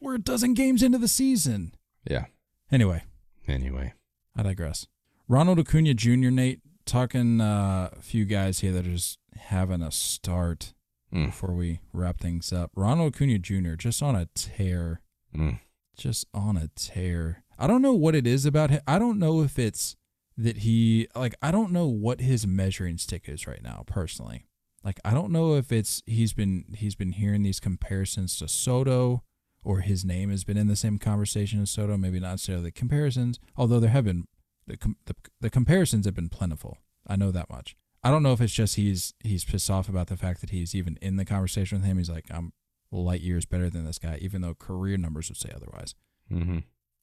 we're 0.00 0.16
a 0.16 0.18
dozen 0.20 0.52
games 0.54 0.82
into 0.82 0.98
the 0.98 1.08
season. 1.08 1.74
Yeah. 2.08 2.26
Anyway, 2.72 3.04
Anyway. 3.46 3.94
I 4.36 4.42
digress. 4.42 4.86
Ronald 5.28 5.58
Acuña 5.58 5.94
Jr. 5.94 6.30
Nate 6.30 6.60
talking 6.84 7.40
uh, 7.40 7.90
a 7.96 8.02
few 8.02 8.24
guys 8.24 8.58
here 8.60 8.72
that 8.72 8.86
are 8.86 8.90
just 8.92 9.18
having 9.36 9.82
a 9.82 9.90
start 9.92 10.72
Mm. 11.12 11.26
before 11.26 11.54
we 11.54 11.78
wrap 11.92 12.18
things 12.18 12.52
up. 12.52 12.72
Ronald 12.74 13.12
Acuña 13.14 13.40
Jr. 13.40 13.74
just 13.76 14.02
on 14.02 14.16
a 14.16 14.26
tear, 14.34 15.00
Mm. 15.32 15.60
just 15.96 16.26
on 16.34 16.56
a 16.56 16.66
tear. 16.74 17.44
I 17.56 17.68
don't 17.68 17.82
know 17.82 17.92
what 17.92 18.16
it 18.16 18.26
is 18.26 18.44
about 18.44 18.70
him. 18.70 18.80
I 18.88 18.98
don't 18.98 19.20
know 19.20 19.40
if 19.42 19.56
it's 19.56 19.94
that 20.36 20.58
he 20.58 21.08
like 21.14 21.34
I 21.40 21.50
don't 21.50 21.72
know 21.72 21.86
what 21.86 22.20
his 22.20 22.46
measuring 22.46 22.98
stick 22.98 23.28
is 23.28 23.46
right 23.46 23.62
now 23.62 23.84
personally. 23.86 24.46
Like 24.82 25.00
I 25.04 25.12
don't 25.12 25.32
know 25.32 25.54
if 25.54 25.72
it's 25.72 26.02
he's 26.06 26.32
been 26.32 26.64
he's 26.76 26.94
been 26.94 27.12
hearing 27.12 27.42
these 27.42 27.60
comparisons 27.60 28.38
to 28.38 28.48
Soto 28.48 29.22
or 29.62 29.80
his 29.80 30.04
name 30.04 30.30
has 30.30 30.44
been 30.44 30.58
in 30.58 30.66
the 30.66 30.76
same 30.76 30.98
conversation 30.98 31.62
as 31.62 31.70
Soto, 31.70 31.96
maybe 31.96 32.20
not 32.20 32.32
necessarily 32.32 32.64
the 32.64 32.72
comparisons, 32.72 33.40
although 33.56 33.80
there 33.80 33.90
have 33.90 34.04
been 34.04 34.26
the, 34.66 34.76
com- 34.76 34.96
the 35.06 35.14
the 35.40 35.50
comparisons 35.50 36.04
have 36.04 36.14
been 36.14 36.28
plentiful. 36.28 36.78
I 37.06 37.16
know 37.16 37.30
that 37.30 37.50
much. 37.50 37.76
I 38.02 38.10
don't 38.10 38.22
know 38.22 38.32
if 38.32 38.40
it's 38.40 38.52
just 38.52 38.76
he's 38.76 39.14
he's 39.22 39.44
pissed 39.44 39.70
off 39.70 39.88
about 39.88 40.08
the 40.08 40.16
fact 40.16 40.40
that 40.42 40.50
he's 40.50 40.74
even 40.74 40.98
in 41.00 41.16
the 41.16 41.24
conversation 41.24 41.78
with 41.78 41.86
him. 41.86 41.96
He's 41.96 42.10
like, 42.10 42.26
I'm 42.30 42.52
light 42.90 43.22
years 43.22 43.46
better 43.46 43.70
than 43.70 43.84
this 43.84 43.98
guy, 43.98 44.18
even 44.20 44.42
though 44.42 44.54
career 44.54 44.96
numbers 44.96 45.28
would 45.28 45.38
say 45.38 45.50
otherwise. 45.54 45.94
Mm-hmm. 46.30 46.58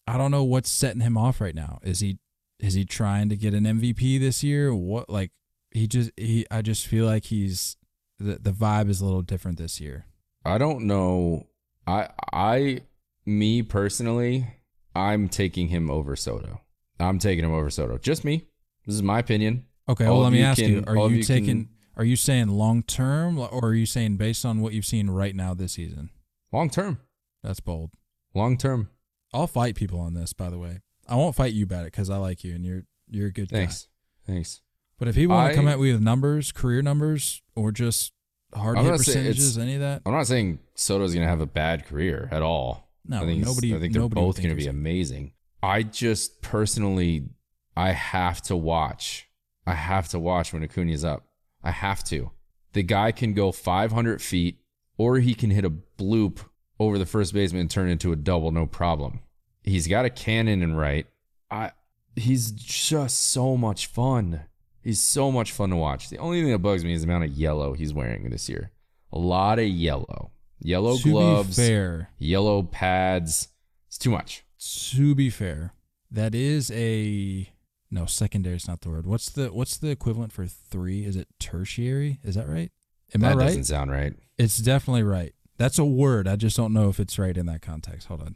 I 0.07 0.17
don't 0.17 0.31
know 0.31 0.43
what's 0.43 0.69
setting 0.69 1.01
him 1.01 1.17
off 1.17 1.41
right 1.41 1.55
now. 1.55 1.79
Is 1.83 1.99
he 1.99 2.19
is 2.61 2.73
he 2.75 2.85
trying 2.85 3.27
to 3.29 3.35
get 3.35 3.53
an 3.53 3.65
MVP 3.65 4.19
this 4.19 4.43
year? 4.43 4.73
What 4.73 5.09
like 5.09 5.31
he 5.71 5.87
just 5.87 6.11
he 6.15 6.45
I 6.49 6.61
just 6.61 6.87
feel 6.87 7.05
like 7.05 7.25
he's 7.25 7.75
the 8.19 8.37
the 8.41 8.51
vibe 8.51 8.89
is 8.89 9.01
a 9.01 9.05
little 9.05 9.21
different 9.23 9.57
this 9.57 9.81
year. 9.81 10.05
I 10.45 10.57
don't 10.57 10.83
know. 10.85 11.47
I 11.87 12.09
I 12.31 12.81
me 13.25 13.61
personally, 13.63 14.47
I'm 14.95 15.27
taking 15.27 15.67
him 15.67 15.89
over 15.91 16.15
Soto. 16.15 16.61
I'm 16.99 17.19
taking 17.19 17.43
him 17.43 17.53
over 17.53 17.69
Soto. 17.69 17.97
Just 17.97 18.23
me. 18.23 18.45
This 18.85 18.95
is 18.95 19.03
my 19.03 19.19
opinion. 19.19 19.65
Okay, 19.89 20.05
All 20.05 20.13
well 20.15 20.23
let 20.23 20.31
me 20.31 20.39
you 20.39 20.45
ask 20.45 20.59
you: 20.59 20.83
Are 20.87 20.95
you 21.09 21.17
you 21.17 21.23
taking? 21.23 21.65
can- 21.65 21.69
Are 21.97 22.05
you 22.05 22.15
saying 22.15 22.47
long 22.47 22.83
term, 22.83 23.37
or 23.37 23.65
are 23.65 23.73
you 23.73 23.85
saying 23.85 24.17
based 24.17 24.45
on 24.45 24.61
what 24.61 24.73
you've 24.73 24.85
seen 24.85 25.09
right 25.09 25.35
now 25.35 25.53
this 25.53 25.73
season? 25.73 26.09
Long 26.51 26.69
term. 26.69 26.99
That's 27.43 27.59
bold. 27.59 27.91
Long 28.33 28.57
term. 28.57 28.89
I'll 29.33 29.47
fight 29.47 29.75
people 29.75 29.99
on 29.99 30.13
this. 30.13 30.33
By 30.33 30.49
the 30.49 30.57
way, 30.57 30.79
I 31.11 31.15
won't 31.15 31.35
fight 31.35 31.53
you 31.53 31.65
about 31.65 31.81
it 31.81 31.91
because 31.91 32.09
I 32.09 32.17
like 32.17 32.43
you 32.43 32.55
and 32.55 32.65
you're 32.65 32.83
you're 33.09 33.27
a 33.27 33.31
good 33.31 33.49
guy. 33.49 33.57
Thanks. 33.57 33.87
Thanks. 34.25 34.61
But 34.97 35.07
if 35.09 35.15
people 35.15 35.35
want 35.35 35.51
to 35.51 35.55
come 35.55 35.67
at 35.67 35.79
me 35.79 35.91
with 35.91 36.01
numbers, 36.01 36.51
career 36.51 36.81
numbers, 36.81 37.41
or 37.55 37.71
just 37.71 38.13
hard 38.53 38.77
I'm 38.77 38.85
hit 38.85 38.97
percentages, 38.97 39.57
any 39.57 39.75
of 39.75 39.81
that, 39.81 40.03
I'm 40.05 40.13
not 40.13 40.27
saying 40.27 40.59
Soto's 40.75 41.13
going 41.13 41.25
to 41.25 41.29
have 41.29 41.41
a 41.41 41.45
bad 41.47 41.85
career 41.85 42.29
at 42.31 42.41
all. 42.41 42.87
No, 43.05 43.23
I 43.23 43.25
think 43.25 43.43
nobody- 43.43 43.75
I 43.75 43.79
think 43.79 43.93
they're 43.93 44.07
both 44.07 44.37
going 44.37 44.49
to 44.49 44.55
be 44.55 44.67
amazing. 44.67 45.33
I 45.63 45.83
just 45.83 46.41
personally, 46.41 47.29
I 47.75 47.91
have 47.91 48.41
to 48.43 48.55
watch. 48.55 49.27
I 49.65 49.73
have 49.73 50.07
to 50.09 50.19
watch 50.19 50.53
when 50.53 50.65
Acuña's 50.67 51.03
up. 51.03 51.25
I 51.63 51.71
have 51.71 52.03
to. 52.05 52.31
The 52.73 52.83
guy 52.83 53.11
can 53.11 53.33
go 53.33 53.51
500 53.51 54.21
feet, 54.21 54.59
or 54.97 55.17
he 55.19 55.33
can 55.33 55.49
hit 55.49 55.65
a 55.65 55.69
bloop 55.69 56.45
over 56.79 56.97
the 56.97 57.05
first 57.05 57.33
baseman 57.33 57.61
and 57.61 57.69
turn 57.71 57.89
into 57.89 58.11
a 58.11 58.15
double, 58.15 58.51
no 58.51 58.65
problem. 58.65 59.19
He's 59.63 59.87
got 59.87 60.05
a 60.05 60.09
cannon 60.09 60.63
and 60.63 60.77
right. 60.77 61.05
I. 61.49 61.71
He's 62.15 62.51
just 62.51 63.21
so 63.21 63.55
much 63.55 63.87
fun. 63.87 64.41
He's 64.83 64.99
so 64.99 65.31
much 65.31 65.51
fun 65.51 65.69
to 65.69 65.75
watch. 65.75 66.09
The 66.09 66.17
only 66.17 66.41
thing 66.41 66.51
that 66.51 66.59
bugs 66.59 66.83
me 66.83 66.93
is 66.93 67.01
the 67.01 67.07
amount 67.07 67.25
of 67.25 67.31
yellow 67.31 67.73
he's 67.73 67.93
wearing 67.93 68.29
this 68.29 68.49
year. 68.49 68.71
A 69.13 69.19
lot 69.19 69.59
of 69.59 69.67
yellow. 69.67 70.31
Yellow 70.59 70.97
to 70.97 71.03
gloves 71.09 71.57
be 71.57 71.63
fair, 71.63 72.09
yellow 72.19 72.63
pads. 72.63 73.47
It's 73.87 73.97
too 73.97 74.11
much. 74.11 74.43
to 74.91 75.15
be 75.15 75.29
fair, 75.29 75.73
that 76.11 76.35
is 76.35 76.71
a 76.71 77.51
no 77.89 78.05
secondary 78.05 78.55
is 78.55 78.67
not 78.67 78.81
the 78.81 78.89
word. 78.89 79.07
What's 79.07 79.29
the 79.29 79.47
what's 79.47 79.77
the 79.77 79.89
equivalent 79.89 80.31
for 80.31 80.45
three? 80.45 81.03
Is 81.03 81.15
it 81.15 81.27
tertiary? 81.39 82.19
Is 82.23 82.35
that 82.35 82.47
right? 82.47 82.71
Am 83.15 83.21
that 83.21 83.33
I 83.33 83.35
right? 83.35 83.45
doesn't 83.45 83.65
sound 83.65 83.91
right. 83.91 84.13
It's 84.37 84.57
definitely 84.59 85.03
right. 85.03 85.33
That's 85.57 85.79
a 85.79 85.85
word. 85.85 86.27
I 86.27 86.35
just 86.35 86.57
don't 86.57 86.73
know 86.73 86.89
if 86.89 86.99
it's 86.99 87.17
right 87.19 87.35
in 87.35 87.47
that 87.47 87.61
context. 87.61 88.07
Hold 88.07 88.21
on. 88.21 88.35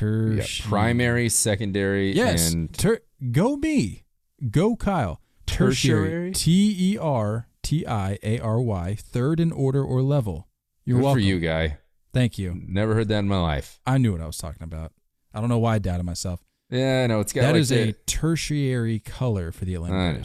Yeah, 0.00 0.68
primary, 0.68 1.28
secondary, 1.28 2.12
Yes. 2.12 2.52
and 2.52 2.72
Ter- 2.72 3.00
go 3.32 3.56
me. 3.56 4.04
Go 4.50 4.76
Kyle. 4.76 5.20
Tertiary? 5.46 6.32
T 6.32 6.74
E 6.94 6.98
R 6.98 7.48
T 7.62 7.86
I 7.86 8.18
A 8.22 8.38
R 8.40 8.60
Y. 8.60 8.96
Third 8.98 9.40
in 9.40 9.52
order 9.52 9.82
or 9.84 10.02
level. 10.02 10.48
You're 10.84 10.98
good 10.98 11.04
welcome. 11.04 11.22
for 11.22 11.26
you, 11.26 11.38
guy. 11.40 11.78
Thank 12.12 12.38
you. 12.38 12.54
Never 12.66 12.94
heard 12.94 13.08
that 13.08 13.18
in 13.20 13.28
my 13.28 13.40
life. 13.40 13.80
I 13.86 13.98
knew 13.98 14.12
what 14.12 14.20
I 14.20 14.26
was 14.26 14.38
talking 14.38 14.62
about. 14.62 14.92
I 15.32 15.40
don't 15.40 15.48
know 15.48 15.58
why 15.58 15.74
I 15.74 15.78
doubted 15.78 16.04
myself. 16.04 16.40
Yeah, 16.70 17.06
no, 17.06 17.20
it's 17.20 17.32
got 17.32 17.42
That 17.42 17.52
like 17.52 17.60
is 17.60 17.72
a 17.72 17.92
tertiary 18.06 18.98
color 19.00 19.52
for 19.52 19.64
the 19.64 19.76
I 19.76 19.88
know, 19.88 20.22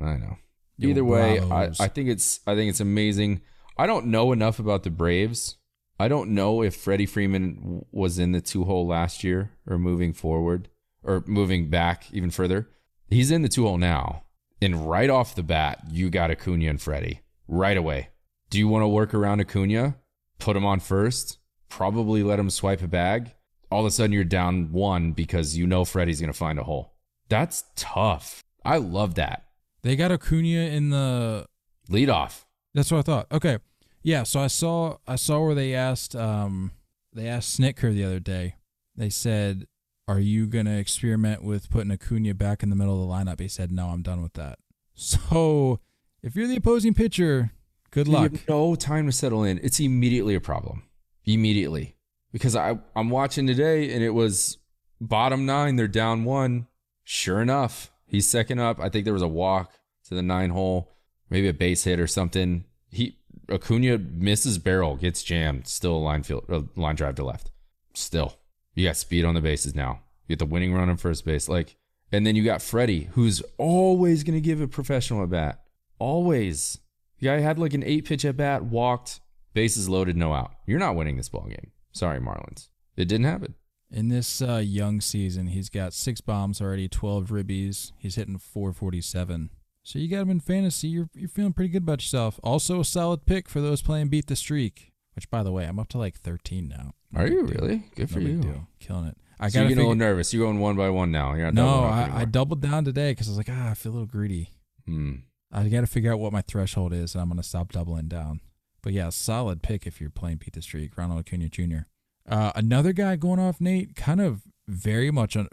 I 0.00 0.16
know. 0.16 0.36
Yo, 0.78 0.88
Either 0.88 1.04
way, 1.04 1.38
I. 1.38 1.70
I 1.78 1.88
think 1.88 2.08
it's 2.08 2.40
I 2.46 2.54
think 2.54 2.70
it's 2.70 2.80
amazing. 2.80 3.40
I 3.76 3.86
don't 3.86 4.06
know 4.06 4.32
enough 4.32 4.58
about 4.58 4.82
the 4.84 4.90
Braves. 4.90 5.56
I 6.02 6.08
don't 6.08 6.30
know 6.30 6.64
if 6.64 6.74
Freddie 6.74 7.06
Freeman 7.06 7.86
was 7.92 8.18
in 8.18 8.32
the 8.32 8.40
two 8.40 8.64
hole 8.64 8.88
last 8.88 9.22
year 9.22 9.52
or 9.68 9.78
moving 9.78 10.12
forward 10.12 10.68
or 11.04 11.22
moving 11.28 11.70
back 11.70 12.12
even 12.12 12.32
further. 12.32 12.68
He's 13.08 13.30
in 13.30 13.42
the 13.42 13.48
two 13.48 13.68
hole 13.68 13.78
now, 13.78 14.24
and 14.60 14.90
right 14.90 15.08
off 15.08 15.36
the 15.36 15.44
bat, 15.44 15.84
you 15.92 16.10
got 16.10 16.30
Acuña 16.30 16.70
and 16.70 16.82
Freddie 16.82 17.20
right 17.46 17.76
away. 17.76 18.08
Do 18.50 18.58
you 18.58 18.66
want 18.66 18.82
to 18.82 18.88
work 18.88 19.14
around 19.14 19.42
Acuña? 19.42 19.94
Put 20.40 20.56
him 20.56 20.64
on 20.64 20.80
first. 20.80 21.38
Probably 21.68 22.24
let 22.24 22.40
him 22.40 22.50
swipe 22.50 22.82
a 22.82 22.88
bag. 22.88 23.36
All 23.70 23.82
of 23.82 23.86
a 23.86 23.92
sudden, 23.92 24.10
you're 24.10 24.24
down 24.24 24.72
one 24.72 25.12
because 25.12 25.56
you 25.56 25.68
know 25.68 25.84
Freddie's 25.84 26.20
going 26.20 26.32
to 26.32 26.36
find 26.36 26.58
a 26.58 26.64
hole. 26.64 26.94
That's 27.28 27.62
tough. 27.76 28.42
I 28.64 28.78
love 28.78 29.14
that. 29.14 29.44
They 29.82 29.94
got 29.94 30.10
Acuña 30.10 30.68
in 30.68 30.90
the. 30.90 31.46
Lead 31.88 32.10
off. 32.10 32.44
That's 32.74 32.90
what 32.90 32.98
I 32.98 33.02
thought. 33.02 33.26
Okay, 33.30 33.58
yeah. 34.02 34.22
So 34.24 34.40
I 34.40 34.46
saw 34.48 34.96
I 35.06 35.16
saw 35.16 35.40
where 35.44 35.54
they 35.54 35.74
asked 35.74 36.14
um 36.16 36.72
they 37.12 37.28
asked 37.28 37.58
Snitker 37.60 37.92
the 37.92 38.04
other 38.04 38.20
day. 38.20 38.56
They 38.96 39.10
said, 39.10 39.66
"Are 40.08 40.20
you 40.20 40.46
gonna 40.46 40.76
experiment 40.78 41.42
with 41.42 41.70
putting 41.70 41.96
Acuña 41.96 42.36
back 42.36 42.62
in 42.62 42.70
the 42.70 42.76
middle 42.76 42.94
of 43.02 43.08
the 43.08 43.14
lineup?" 43.30 43.40
He 43.40 43.48
said, 43.48 43.70
"No, 43.72 43.88
I'm 43.88 44.02
done 44.02 44.22
with 44.22 44.34
that." 44.34 44.58
So 44.94 45.80
if 46.22 46.36
you're 46.36 46.46
the 46.46 46.56
opposing 46.56 46.92
pitcher, 46.94 47.50
good 47.90 48.06
You 48.06 48.12
luck. 48.12 48.32
have 48.32 48.48
no 48.48 48.74
time 48.74 49.06
to 49.06 49.12
settle 49.12 49.42
in. 49.42 49.58
It's 49.62 49.80
immediately 49.80 50.34
a 50.34 50.40
problem. 50.40 50.82
Immediately. 51.24 51.96
Because 52.32 52.54
I, 52.56 52.78
I'm 52.94 53.10
watching 53.10 53.46
today 53.46 53.92
and 53.92 54.02
it 54.02 54.10
was 54.10 54.58
bottom 55.00 55.46
nine. 55.46 55.76
They're 55.76 55.88
down 55.88 56.24
one. 56.24 56.66
Sure 57.04 57.40
enough, 57.40 57.90
he's 58.06 58.26
second 58.28 58.58
up. 58.60 58.78
I 58.80 58.88
think 58.88 59.04
there 59.04 59.12
was 59.12 59.22
a 59.22 59.28
walk 59.28 59.72
to 60.08 60.14
the 60.14 60.22
nine 60.22 60.50
hole, 60.50 60.92
maybe 61.30 61.48
a 61.48 61.52
base 61.54 61.84
hit 61.84 61.98
or 61.98 62.06
something. 62.06 62.64
He 62.90 63.18
Acuña 63.48 63.98
misses 64.14 64.58
barrel, 64.58 64.96
gets 64.96 65.22
jammed. 65.22 65.66
Still 65.66 65.96
a 65.96 65.98
line 65.98 66.22
field, 66.22 66.44
uh, 66.48 66.62
line 66.76 66.96
drive 66.96 67.16
to 67.16 67.24
left. 67.24 67.50
Still, 67.94 68.36
you 68.74 68.86
got 68.86 68.96
speed 68.96 69.24
on 69.24 69.34
the 69.34 69.40
bases 69.40 69.74
now. 69.74 70.00
You 70.26 70.36
get 70.36 70.38
the 70.38 70.46
winning 70.46 70.72
run 70.72 70.88
on 70.88 70.96
first 70.96 71.24
base. 71.24 71.48
Like, 71.48 71.76
and 72.10 72.26
then 72.26 72.36
you 72.36 72.44
got 72.44 72.62
Freddie, 72.62 73.08
who's 73.12 73.42
always 73.58 74.22
going 74.24 74.34
to 74.34 74.40
give 74.40 74.60
a 74.60 74.68
professional 74.68 75.24
a 75.24 75.26
bat. 75.26 75.62
Always. 75.98 76.78
The 77.18 77.26
guy 77.26 77.40
had 77.40 77.58
like 77.58 77.74
an 77.74 77.84
eight 77.84 78.04
pitch 78.04 78.24
at 78.24 78.36
bat, 78.36 78.64
walked, 78.64 79.20
bases 79.54 79.88
loaded, 79.88 80.16
no 80.16 80.32
out. 80.32 80.52
You're 80.66 80.78
not 80.78 80.96
winning 80.96 81.16
this 81.16 81.28
ball 81.28 81.46
game. 81.48 81.70
Sorry, 81.92 82.20
Marlins. 82.20 82.68
It 82.96 83.06
didn't 83.06 83.26
happen. 83.26 83.54
In 83.90 84.08
this 84.08 84.40
uh, 84.40 84.62
young 84.64 85.00
season, 85.02 85.48
he's 85.48 85.68
got 85.68 85.92
six 85.92 86.20
bombs 86.22 86.62
already, 86.62 86.88
12 86.88 87.28
ribbies. 87.28 87.92
He's 87.98 88.14
hitting 88.14 88.38
447. 88.38 89.50
So 89.82 89.98
you 89.98 90.08
got 90.08 90.22
him 90.22 90.30
in 90.30 90.40
fantasy. 90.40 90.88
You're, 90.88 91.08
you're 91.14 91.28
feeling 91.28 91.52
pretty 91.52 91.70
good 91.70 91.82
about 91.82 92.02
yourself. 92.02 92.38
Also, 92.42 92.80
a 92.80 92.84
solid 92.84 93.26
pick 93.26 93.48
for 93.48 93.60
those 93.60 93.82
playing 93.82 94.08
Beat 94.08 94.26
the 94.26 94.36
Streak, 94.36 94.92
which, 95.14 95.28
by 95.30 95.42
the 95.42 95.52
way, 95.52 95.64
I'm 95.64 95.78
up 95.78 95.88
to 95.88 95.98
like 95.98 96.16
13 96.16 96.68
now. 96.68 96.92
Are 97.14 97.26
you 97.26 97.42
really? 97.42 97.84
Good 97.96 98.10
for 98.10 98.20
you. 98.20 98.40
Deal. 98.40 98.68
Killing 98.80 99.06
it. 99.06 99.16
I 99.40 99.48
so 99.48 99.58
got 99.58 99.62
getting 99.68 99.78
a 99.78 99.80
little 99.80 99.94
nervous. 99.96 100.32
You're 100.32 100.46
going 100.46 100.60
one 100.60 100.76
by 100.76 100.88
one 100.88 101.10
now. 101.10 101.34
You're 101.34 101.46
not 101.46 101.54
No, 101.54 101.84
I. 101.84 102.10
I 102.20 102.24
doubled 102.24 102.60
down 102.60 102.84
today 102.84 103.10
because 103.10 103.28
I 103.28 103.32
was 103.32 103.38
like, 103.38 103.48
ah, 103.50 103.70
I 103.70 103.74
feel 103.74 103.92
a 103.92 103.94
little 103.94 104.06
greedy. 104.06 104.50
Hmm. 104.86 105.14
I 105.50 105.68
got 105.68 105.82
to 105.82 105.86
figure 105.86 106.12
out 106.12 106.20
what 106.20 106.32
my 106.32 106.42
threshold 106.42 106.94
is, 106.94 107.14
and 107.14 107.20
I'm 107.20 107.28
going 107.28 107.36
to 107.36 107.46
stop 107.46 107.72
doubling 107.72 108.08
down. 108.08 108.40
But 108.82 108.92
yeah, 108.94 109.10
solid 109.10 109.62
pick 109.62 109.86
if 109.86 110.00
you're 110.00 110.10
playing 110.10 110.38
Beat 110.38 110.54
the 110.54 110.62
Streak, 110.62 110.96
Ronald 110.96 111.24
Acuña 111.24 111.50
Jr. 111.50 111.86
Uh, 112.26 112.52
another 112.54 112.92
guy 112.92 113.16
going 113.16 113.38
off, 113.38 113.60
Nate, 113.60 113.94
kind 113.96 114.20
of 114.20 114.42
very 114.66 115.10
much 115.10 115.36
on, 115.36 115.48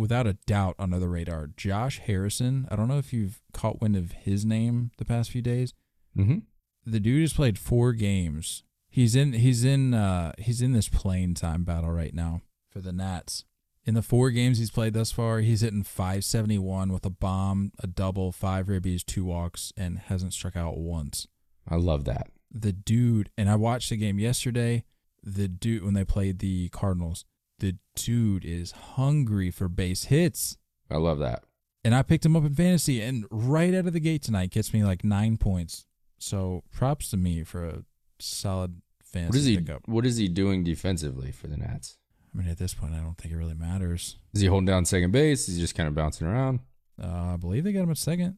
without 0.00 0.26
a 0.26 0.38
doubt 0.46 0.74
under 0.78 0.98
the 0.98 1.08
radar. 1.08 1.48
Josh 1.56 1.98
Harrison. 2.00 2.66
I 2.70 2.76
don't 2.76 2.88
know 2.88 2.98
if 2.98 3.12
you've 3.12 3.40
caught 3.52 3.80
wind 3.80 3.96
of 3.96 4.12
his 4.12 4.44
name 4.44 4.90
the 4.96 5.04
past 5.04 5.30
few 5.30 5.42
days. 5.42 5.74
Mm-hmm. 6.16 6.38
The 6.86 7.00
dude 7.00 7.20
has 7.20 7.34
played 7.34 7.58
four 7.58 7.92
games. 7.92 8.64
He's 8.88 9.14
in. 9.14 9.34
He's 9.34 9.64
in. 9.64 9.94
Uh, 9.94 10.32
he's 10.38 10.62
in 10.62 10.72
this 10.72 10.88
playing 10.88 11.34
time 11.34 11.62
battle 11.62 11.90
right 11.90 12.14
now 12.14 12.40
for 12.68 12.80
the 12.80 12.92
Nats. 12.92 13.44
In 13.84 13.94
the 13.94 14.02
four 14.02 14.30
games 14.30 14.58
he's 14.58 14.70
played 14.70 14.94
thus 14.94 15.10
far, 15.10 15.40
he's 15.40 15.62
hitting 15.62 15.82
571 15.82 16.92
with 16.92 17.04
a 17.06 17.10
bomb, 17.10 17.72
a 17.78 17.86
double, 17.86 18.30
five 18.30 18.66
ribbies, 18.66 19.04
two 19.04 19.24
walks, 19.24 19.72
and 19.76 19.98
hasn't 19.98 20.34
struck 20.34 20.56
out 20.56 20.76
once. 20.76 21.26
I 21.68 21.76
love 21.76 22.04
that. 22.04 22.28
The 22.50 22.72
dude, 22.72 23.30
and 23.38 23.48
I 23.48 23.56
watched 23.56 23.90
the 23.90 23.96
game 23.96 24.18
yesterday. 24.18 24.84
The 25.22 25.48
dude, 25.48 25.84
when 25.84 25.94
they 25.94 26.04
played 26.04 26.40
the 26.40 26.68
Cardinals, 26.70 27.24
the 27.60 27.76
dude 27.94 28.44
is 28.44 28.72
hungry 28.72 29.50
for 29.50 29.68
base 29.68 30.04
hits. 30.04 30.58
I 30.90 30.96
love 30.96 31.18
that. 31.20 31.44
And 31.84 31.94
I 31.94 32.02
picked 32.02 32.26
him 32.26 32.36
up 32.36 32.44
in 32.44 32.54
fantasy, 32.54 33.00
and 33.00 33.24
right 33.30 33.72
out 33.74 33.86
of 33.86 33.92
the 33.94 34.00
gate 34.00 34.22
tonight, 34.22 34.50
gets 34.50 34.72
me 34.74 34.84
like 34.84 35.02
nine 35.04 35.36
points. 35.38 35.86
So 36.18 36.62
props 36.70 37.08
to 37.10 37.16
me 37.16 37.42
for 37.44 37.64
a 37.64 37.84
solid 38.18 38.82
fantasy 39.02 39.28
What 39.28 39.36
is 39.38 39.44
he? 39.46 39.56
pickup. 39.58 39.88
What 39.88 40.04
is 40.04 40.16
he 40.18 40.28
doing 40.28 40.62
defensively 40.64 41.32
for 41.32 41.46
the 41.46 41.56
Nats? 41.56 41.96
I 42.34 42.38
mean, 42.38 42.48
at 42.48 42.58
this 42.58 42.74
point, 42.74 42.92
I 42.94 42.98
don't 42.98 43.16
think 43.16 43.32
it 43.32 43.38
really 43.38 43.54
matters. 43.54 44.16
Is 44.34 44.40
he 44.42 44.46
holding 44.46 44.66
down 44.66 44.84
second 44.84 45.10
base? 45.12 45.48
Is 45.48 45.54
he 45.56 45.60
just 45.62 45.74
kind 45.74 45.88
of 45.88 45.94
bouncing 45.94 46.26
around? 46.26 46.60
Uh, 47.02 47.32
I 47.34 47.36
believe 47.36 47.64
they 47.64 47.72
got 47.72 47.84
him 47.84 47.90
at 47.90 47.98
second. 47.98 48.36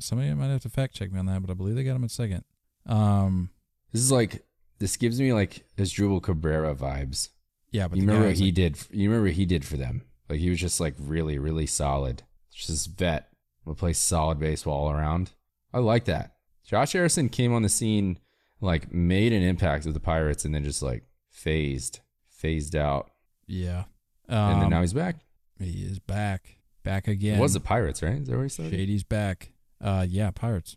Somebody 0.00 0.32
might 0.34 0.48
have 0.48 0.62
to 0.62 0.68
fact 0.68 0.94
check 0.94 1.10
me 1.12 1.18
on 1.20 1.26
that, 1.26 1.40
but 1.42 1.50
I 1.50 1.54
believe 1.54 1.74
they 1.76 1.84
got 1.84 1.96
him 1.96 2.04
at 2.04 2.10
second. 2.10 2.44
Um, 2.86 3.50
This 3.92 4.02
is 4.02 4.12
like 4.12 4.44
this 4.78 4.96
gives 4.96 5.20
me 5.20 5.32
like 5.32 5.64
Asdrubal 5.78 6.22
Cabrera 6.22 6.74
vibes. 6.74 7.28
Yeah, 7.70 7.88
but 7.88 7.96
you 7.98 8.02
remember 8.06 8.28
what 8.28 8.36
he 8.36 8.46
like- 8.46 8.54
did? 8.54 8.78
You 8.90 9.08
remember 9.08 9.28
what 9.28 9.36
he 9.36 9.46
did 9.46 9.64
for 9.64 9.76
them? 9.76 10.02
Like 10.28 10.38
he 10.40 10.50
was 10.50 10.60
just 10.60 10.80
like 10.80 10.94
really, 10.98 11.38
really 11.38 11.66
solid. 11.66 12.22
Just 12.52 12.68
this 12.68 12.86
vet 12.86 13.28
would 13.64 13.76
play 13.78 13.92
solid 13.92 14.38
baseball 14.38 14.86
all 14.86 14.92
around. 14.92 15.30
I 15.72 15.78
like 15.78 16.04
that. 16.06 16.34
Josh 16.64 16.92
Harrison 16.92 17.28
came 17.28 17.52
on 17.52 17.62
the 17.62 17.68
scene, 17.68 18.18
like 18.60 18.92
made 18.92 19.32
an 19.32 19.42
impact 19.42 19.84
with 19.84 19.94
the 19.94 20.00
Pirates, 20.00 20.44
and 20.44 20.54
then 20.54 20.62
just 20.64 20.82
like 20.82 21.04
phased, 21.30 22.00
phased 22.28 22.74
out, 22.76 23.10
Yeah. 23.46 23.84
and 24.28 24.56
then 24.58 24.64
Um, 24.64 24.70
now 24.70 24.80
he's 24.82 24.92
back. 24.92 25.16
he 25.58 25.82
is 25.84 25.98
back, 25.98 26.58
back 26.84 27.08
again. 27.08 27.38
It 27.38 27.42
was 27.42 27.54
the 27.54 27.60
Pirates, 27.60 28.02
right? 28.02 28.18
Is 28.20 28.28
that 28.28 28.34
where 28.34 28.44
he 28.44 28.48
started? 28.48 28.72
Shady's 28.74 29.04
back. 29.04 29.52
Uh, 29.80 30.06
yeah, 30.08 30.30
Pirates. 30.30 30.76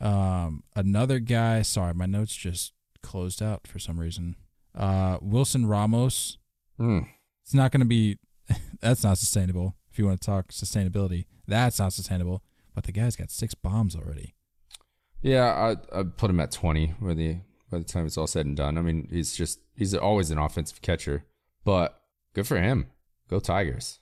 Um, 0.00 0.64
another 0.74 1.18
guy. 1.20 1.62
Sorry, 1.62 1.94
my 1.94 2.06
notes 2.06 2.34
just 2.34 2.72
closed 3.02 3.42
out 3.42 3.66
for 3.66 3.78
some 3.78 3.98
reason. 4.00 4.36
Uh, 4.74 5.18
Wilson 5.20 5.66
Ramos. 5.66 6.38
Mm. 6.78 7.08
It's 7.42 7.54
not 7.54 7.70
going 7.72 7.80
to 7.80 7.86
be. 7.86 8.18
That's 8.80 9.04
not 9.04 9.18
sustainable. 9.18 9.76
If 9.90 9.98
you 9.98 10.06
want 10.06 10.20
to 10.20 10.26
talk 10.26 10.48
sustainability, 10.48 11.26
that's 11.46 11.78
not 11.78 11.92
sustainable. 11.92 12.42
But 12.74 12.82
the 12.82 12.90
guy's 12.90 13.14
got 13.14 13.30
six 13.30 13.54
bombs 13.54 13.94
already. 13.94 14.34
Yeah, 15.22 15.76
I 15.94 16.00
I 16.00 16.02
put 16.02 16.30
him 16.30 16.40
at 16.40 16.50
twenty. 16.50 16.88
Where 16.98 17.14
the 17.14 17.38
by 17.70 17.78
the 17.78 17.84
time 17.84 18.04
it's 18.04 18.18
all 18.18 18.26
said 18.26 18.44
and 18.44 18.56
done, 18.56 18.76
I 18.76 18.82
mean 18.82 19.06
he's 19.08 19.36
just 19.36 19.60
he's 19.76 19.94
always 19.94 20.32
an 20.32 20.38
offensive 20.38 20.82
catcher, 20.82 21.24
but 21.64 22.00
good 22.34 22.48
for 22.48 22.60
him. 22.60 22.88
Go 23.30 23.38
Tigers. 23.38 24.00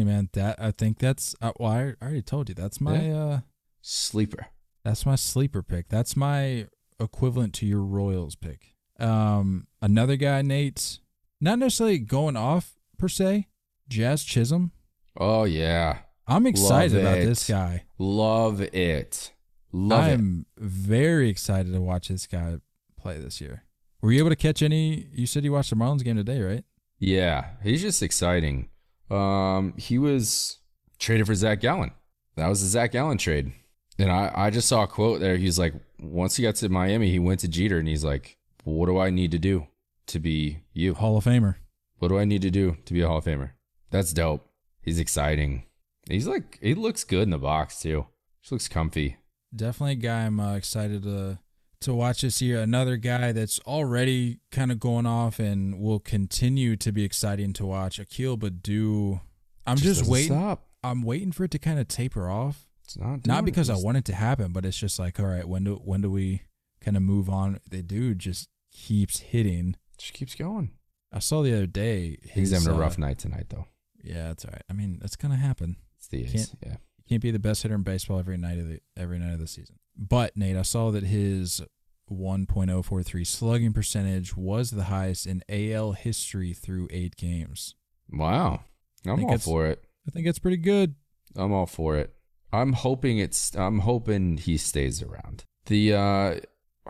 you, 0.00 0.04
man. 0.04 0.28
That 0.32 0.60
I 0.60 0.72
think 0.72 0.98
that's. 0.98 1.36
Uh, 1.40 1.52
well, 1.60 1.70
I 1.70 1.94
already 2.02 2.22
told 2.22 2.48
you. 2.48 2.56
That's 2.56 2.80
my. 2.80 3.08
Uh, 3.10 3.40
Sleeper. 3.80 4.48
That's 4.84 5.06
my 5.06 5.14
sleeper 5.14 5.62
pick. 5.62 5.88
That's 5.88 6.16
my 6.16 6.66
equivalent 6.98 7.54
to 7.54 7.66
your 7.66 7.82
Royals 7.82 8.34
pick. 8.34 8.74
Um, 8.98 9.67
another 9.80 10.16
guy, 10.16 10.42
Nate, 10.42 10.98
not 11.40 11.58
necessarily 11.58 11.98
going 11.98 12.36
off 12.36 12.74
per 12.98 13.08
se. 13.08 13.48
Jazz 13.88 14.24
Chisholm. 14.24 14.72
Oh 15.16 15.44
yeah, 15.44 15.98
I'm 16.26 16.46
excited 16.46 16.98
about 17.00 17.18
it. 17.18 17.26
this 17.26 17.48
guy. 17.48 17.84
love 17.98 18.60
it, 18.60 19.32
love 19.72 20.06
it. 20.06 20.12
I'm 20.12 20.46
very 20.58 21.28
excited 21.28 21.72
to 21.72 21.80
watch 21.80 22.08
this 22.08 22.26
guy 22.26 22.58
play 22.98 23.18
this 23.18 23.40
year. 23.40 23.64
Were 24.00 24.12
you 24.12 24.20
able 24.20 24.30
to 24.30 24.36
catch 24.36 24.62
any? 24.62 25.08
You 25.12 25.26
said 25.26 25.44
you 25.44 25.52
watched 25.52 25.70
the 25.70 25.76
Marlins 25.76 26.04
game 26.04 26.16
today, 26.16 26.40
right? 26.40 26.64
Yeah, 26.98 27.46
he's 27.62 27.82
just 27.82 28.02
exciting. 28.02 28.68
Um, 29.10 29.74
he 29.76 29.98
was 29.98 30.58
traded 30.98 31.26
for 31.26 31.34
Zach 31.34 31.60
Gallen. 31.60 31.92
That 32.36 32.48
was 32.48 32.60
the 32.60 32.68
Zach 32.68 32.92
Gallen 32.92 33.18
trade. 33.18 33.52
And 33.98 34.12
I, 34.12 34.30
I 34.34 34.50
just 34.50 34.68
saw 34.68 34.84
a 34.84 34.86
quote 34.86 35.20
there. 35.20 35.36
He's 35.36 35.58
like, 35.58 35.74
once 35.98 36.36
he 36.36 36.44
got 36.44 36.54
to 36.56 36.68
Miami, 36.68 37.10
he 37.10 37.18
went 37.18 37.40
to 37.40 37.48
Jeter 37.48 37.78
and 37.78 37.88
he's 37.88 38.04
like, 38.04 38.37
what 38.68 38.86
do 38.86 38.98
I 38.98 39.10
need 39.10 39.30
to 39.32 39.38
do 39.38 39.66
to 40.08 40.18
be 40.18 40.60
you? 40.72 40.94
Hall 40.94 41.16
of 41.16 41.24
Famer. 41.24 41.56
What 41.98 42.08
do 42.08 42.18
I 42.18 42.24
need 42.24 42.42
to 42.42 42.50
do 42.50 42.76
to 42.84 42.92
be 42.92 43.00
a 43.00 43.08
Hall 43.08 43.18
of 43.18 43.24
Famer? 43.24 43.50
That's 43.90 44.12
dope. 44.12 44.48
He's 44.80 44.98
exciting. 44.98 45.64
He's 46.08 46.26
like, 46.26 46.58
he 46.62 46.74
looks 46.74 47.04
good 47.04 47.22
in 47.22 47.30
the 47.30 47.38
box 47.38 47.80
too. 47.80 48.06
Just 48.42 48.52
looks 48.52 48.68
comfy. 48.68 49.16
Definitely 49.54 49.92
a 49.92 49.96
guy 49.96 50.26
I'm 50.26 50.40
uh, 50.40 50.54
excited 50.54 51.02
to 51.02 51.38
to 51.80 51.94
watch 51.94 52.22
this 52.22 52.42
year. 52.42 52.60
Another 52.60 52.96
guy 52.96 53.32
that's 53.32 53.60
already 53.60 54.40
kind 54.50 54.72
of 54.72 54.80
going 54.80 55.06
off 55.06 55.38
and 55.38 55.78
will 55.80 56.00
continue 56.00 56.76
to 56.76 56.92
be 56.92 57.04
exciting 57.04 57.52
to 57.54 57.66
watch. 57.66 57.98
Akil 57.98 58.36
Baddoo. 58.36 59.20
I'm 59.66 59.76
just, 59.76 60.00
doesn't 60.00 60.12
waiting. 60.12 60.32
Stop. 60.32 60.66
I'm 60.82 61.02
waiting 61.02 61.32
for 61.32 61.44
it 61.44 61.50
to 61.52 61.58
kind 61.58 61.78
of 61.78 61.88
taper 61.88 62.28
off. 62.28 62.66
It's 62.84 62.98
not. 62.98 63.26
Not 63.26 63.44
because. 63.44 63.70
I 63.70 63.76
want 63.76 63.96
it 63.98 64.04
to 64.06 64.14
happen, 64.14 64.52
but 64.52 64.64
it's 64.64 64.78
just 64.78 64.98
like, 64.98 65.20
all 65.20 65.26
right, 65.26 65.46
when 65.46 65.64
do 65.64 65.76
when 65.76 66.00
do 66.00 66.10
we 66.10 66.42
kind 66.80 66.96
of 66.96 67.02
move 67.02 67.28
on? 67.28 67.60
The 67.68 67.82
dude 67.82 68.18
just 68.18 68.48
keeps 68.86 69.20
hitting. 69.20 69.76
Just 69.98 70.12
keeps 70.14 70.34
going. 70.34 70.70
I 71.12 71.18
saw 71.18 71.42
the 71.42 71.54
other 71.54 71.66
day. 71.66 72.18
He's 72.34 72.52
having 72.52 72.68
a 72.68 72.74
uh, 72.74 72.78
rough 72.78 72.98
night 72.98 73.18
tonight 73.18 73.46
though. 73.48 73.66
Yeah, 74.02 74.28
that's 74.28 74.44
all 74.44 74.52
right. 74.52 74.62
I 74.70 74.72
mean, 74.72 74.98
that's 75.00 75.16
gonna 75.16 75.36
happen. 75.36 75.76
It's 75.96 76.08
the 76.08 76.24
A's. 76.24 76.54
Yeah. 76.64 76.72
You 76.72 77.04
can't 77.08 77.22
be 77.22 77.30
the 77.30 77.38
best 77.38 77.62
hitter 77.62 77.74
in 77.74 77.82
baseball 77.82 78.18
every 78.18 78.36
night 78.36 78.58
of 78.58 78.68
the 78.68 78.80
every 78.96 79.18
night 79.18 79.32
of 79.32 79.40
the 79.40 79.46
season. 79.46 79.76
But 79.96 80.36
Nate, 80.36 80.56
I 80.56 80.62
saw 80.62 80.90
that 80.92 81.04
his 81.04 81.62
1.043 82.10 83.26
slugging 83.26 83.72
percentage 83.72 84.36
was 84.36 84.70
the 84.70 84.84
highest 84.84 85.26
in 85.26 85.42
AL 85.48 85.92
history 85.92 86.52
through 86.52 86.88
eight 86.90 87.16
games. 87.16 87.74
Wow. 88.10 88.60
I'm 89.06 89.24
all 89.24 89.38
for 89.38 89.66
it. 89.66 89.84
I 90.06 90.10
think 90.10 90.26
it's 90.26 90.38
pretty 90.38 90.56
good. 90.56 90.94
I'm 91.36 91.52
all 91.52 91.66
for 91.66 91.96
it. 91.96 92.14
I'm 92.52 92.72
hoping 92.72 93.18
it's. 93.18 93.54
I'm 93.56 93.80
hoping 93.80 94.38
he 94.38 94.56
stays 94.56 95.02
around. 95.02 95.44
The 95.66 95.94
uh, 95.94 96.34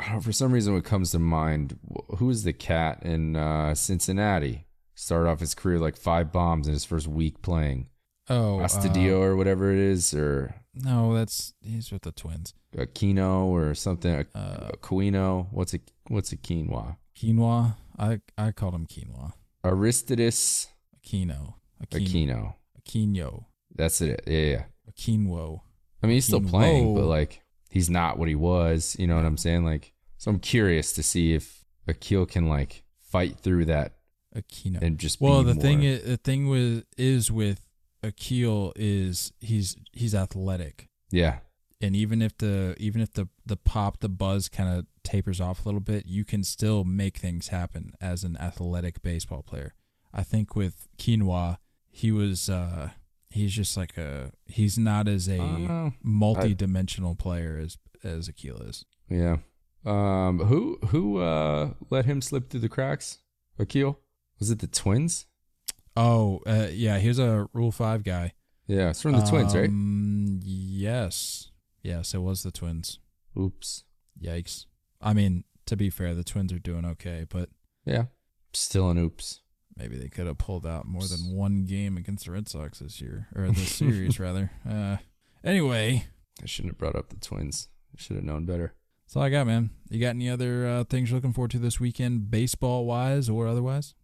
for 0.22 0.32
some 0.32 0.52
reason, 0.52 0.74
what 0.74 0.84
comes 0.84 1.10
to 1.12 1.18
mind, 1.18 1.78
who 2.16 2.30
is 2.30 2.44
the 2.44 2.52
cat 2.52 3.02
in 3.02 3.36
uh, 3.36 3.74
Cincinnati? 3.74 4.66
Started 4.94 5.30
off 5.30 5.40
his 5.40 5.54
career 5.54 5.78
like 5.78 5.96
five 5.96 6.32
bombs 6.32 6.66
in 6.66 6.72
his 6.72 6.84
first 6.84 7.06
week 7.06 7.40
playing. 7.40 7.88
Oh, 8.30 8.58
Astudillo 8.58 9.20
or 9.20 9.36
whatever 9.36 9.72
it 9.72 9.78
is, 9.78 10.12
or 10.12 10.54
uh, 10.54 10.58
no, 10.84 11.14
that's 11.14 11.54
he's 11.62 11.90
with 11.90 12.02
the 12.02 12.12
Twins. 12.12 12.52
Aquino 12.76 13.44
or 13.44 13.74
something. 13.74 14.26
Uh, 14.34 14.70
Aquino. 14.72 15.46
What's 15.50 15.72
a 15.72 15.80
what's 16.08 16.32
a 16.32 16.36
quinoa? 16.36 16.96
Quinoa. 17.16 17.76
I 17.98 18.20
I 18.36 18.52
called 18.52 18.74
him 18.74 18.86
quinoa. 18.86 19.32
Aristides 19.64 20.68
Aquino. 20.96 21.54
Aquino. 21.82 22.02
Aquino. 22.02 22.54
Aquino. 22.78 23.44
That's 23.74 24.00
it. 24.02 24.22
Yeah, 24.26 24.38
yeah. 24.38 24.64
Aquino. 24.90 25.60
I 26.02 26.06
mean, 26.06 26.14
he's 26.14 26.26
still 26.26 26.42
playing, 26.42 26.94
but 26.94 27.04
like 27.04 27.42
he's 27.68 27.90
not 27.90 28.18
what 28.18 28.28
he 28.28 28.34
was. 28.34 28.96
You 28.98 29.06
know 29.06 29.16
what 29.16 29.24
I'm 29.24 29.36
saying? 29.36 29.64
Like, 29.64 29.92
so 30.16 30.30
I'm 30.30 30.40
curious 30.40 30.92
to 30.94 31.02
see 31.02 31.34
if 31.34 31.64
Akil 31.86 32.26
can 32.26 32.48
like 32.48 32.84
fight 33.00 33.38
through 33.38 33.66
that 33.66 33.94
Aquino. 34.34 34.82
and 34.82 34.98
just 34.98 35.20
Well, 35.20 35.42
the 35.42 35.54
thing 35.54 35.82
is, 35.82 36.04
the 36.04 36.16
thing 36.16 36.48
with 36.48 36.84
is 36.96 37.30
with 37.30 37.60
Akil 38.02 38.72
is 38.76 39.32
he's 39.40 39.76
he's 39.92 40.14
athletic, 40.14 40.88
yeah, 41.10 41.38
and 41.80 41.96
even 41.96 42.22
if 42.22 42.36
the 42.38 42.74
even 42.78 43.00
if 43.00 43.12
the 43.12 43.28
the 43.46 43.56
pop 43.56 44.00
the 44.00 44.08
buzz 44.08 44.48
kind 44.48 44.78
of 44.78 44.86
tapers 45.02 45.40
off 45.40 45.64
a 45.64 45.68
little 45.68 45.80
bit, 45.80 46.06
you 46.06 46.24
can 46.24 46.44
still 46.44 46.84
make 46.84 47.16
things 47.16 47.48
happen 47.48 47.92
as 48.00 48.24
an 48.24 48.36
athletic 48.36 49.02
baseball 49.02 49.42
player. 49.42 49.74
I 50.12 50.22
think 50.22 50.54
with 50.54 50.88
Quinoa, 50.98 51.58
he 51.90 52.12
was 52.12 52.48
uh 52.48 52.90
he's 53.38 53.52
just 53.54 53.76
like 53.76 53.96
a 53.96 54.32
he's 54.46 54.76
not 54.78 55.08
as 55.08 55.28
a 55.28 55.92
multi-dimensional 56.02 57.14
player 57.14 57.58
as 57.62 57.78
as 58.04 58.28
Akil 58.28 58.58
is. 58.62 58.84
yeah. 59.08 59.38
Um, 59.86 60.40
who 60.40 60.78
who 60.88 61.18
uh 61.18 61.70
let 61.88 62.04
him 62.04 62.20
slip 62.20 62.50
through 62.50 62.60
the 62.60 62.68
cracks? 62.68 63.18
Akil? 63.58 63.98
Was 64.38 64.50
it 64.50 64.58
the 64.58 64.66
Twins? 64.66 65.26
Oh, 65.96 66.40
uh, 66.46 66.68
yeah, 66.70 66.98
here's 66.98 67.18
a 67.18 67.48
Rule 67.52 67.72
Five 67.72 68.04
guy. 68.04 68.34
Yeah, 68.66 68.90
it's 68.90 69.00
from 69.02 69.12
the 69.12 69.22
Twins, 69.22 69.54
right? 69.54 69.68
Um, 69.68 70.40
Yes, 70.44 71.50
yes, 71.82 72.14
it 72.14 72.18
was 72.18 72.42
the 72.42 72.50
Twins. 72.52 72.98
Oops. 73.38 73.84
Yikes! 74.22 74.66
I 75.00 75.12
mean, 75.14 75.44
to 75.66 75.76
be 75.76 75.90
fair, 75.90 76.14
the 76.14 76.24
Twins 76.24 76.52
are 76.52 76.58
doing 76.58 76.84
okay, 76.84 77.24
but 77.28 77.48
Yeah. 77.86 78.06
Still 78.52 78.90
an 78.90 78.98
oops. 78.98 79.40
Maybe 79.78 79.96
they 79.96 80.08
could 80.08 80.26
have 80.26 80.38
pulled 80.38 80.66
out 80.66 80.86
more 80.86 81.02
than 81.06 81.34
one 81.34 81.64
game 81.64 81.96
against 81.96 82.26
the 82.26 82.32
Red 82.32 82.48
Sox 82.48 82.80
this 82.80 83.00
year 83.00 83.28
or 83.34 83.48
this 83.48 83.74
series 83.74 84.18
rather. 84.20 84.50
Uh, 84.68 84.96
anyway, 85.44 86.06
I 86.42 86.46
shouldn't 86.46 86.72
have 86.74 86.78
brought 86.78 86.96
up 86.96 87.08
the 87.10 87.16
Twins. 87.16 87.68
I 87.94 88.00
should 88.00 88.16
have 88.16 88.24
known 88.24 88.44
better. 88.44 88.74
that's 89.06 89.16
all 89.16 89.22
I 89.22 89.30
got, 89.30 89.46
man. 89.46 89.70
You 89.88 90.00
got 90.00 90.10
any 90.10 90.28
other 90.28 90.66
uh, 90.66 90.84
things 90.84 91.10
you're 91.10 91.16
looking 91.16 91.32
forward 91.32 91.52
to 91.52 91.58
this 91.58 91.80
weekend, 91.80 92.30
baseball 92.30 92.84
wise 92.84 93.28
or 93.28 93.46
otherwise? 93.46 93.94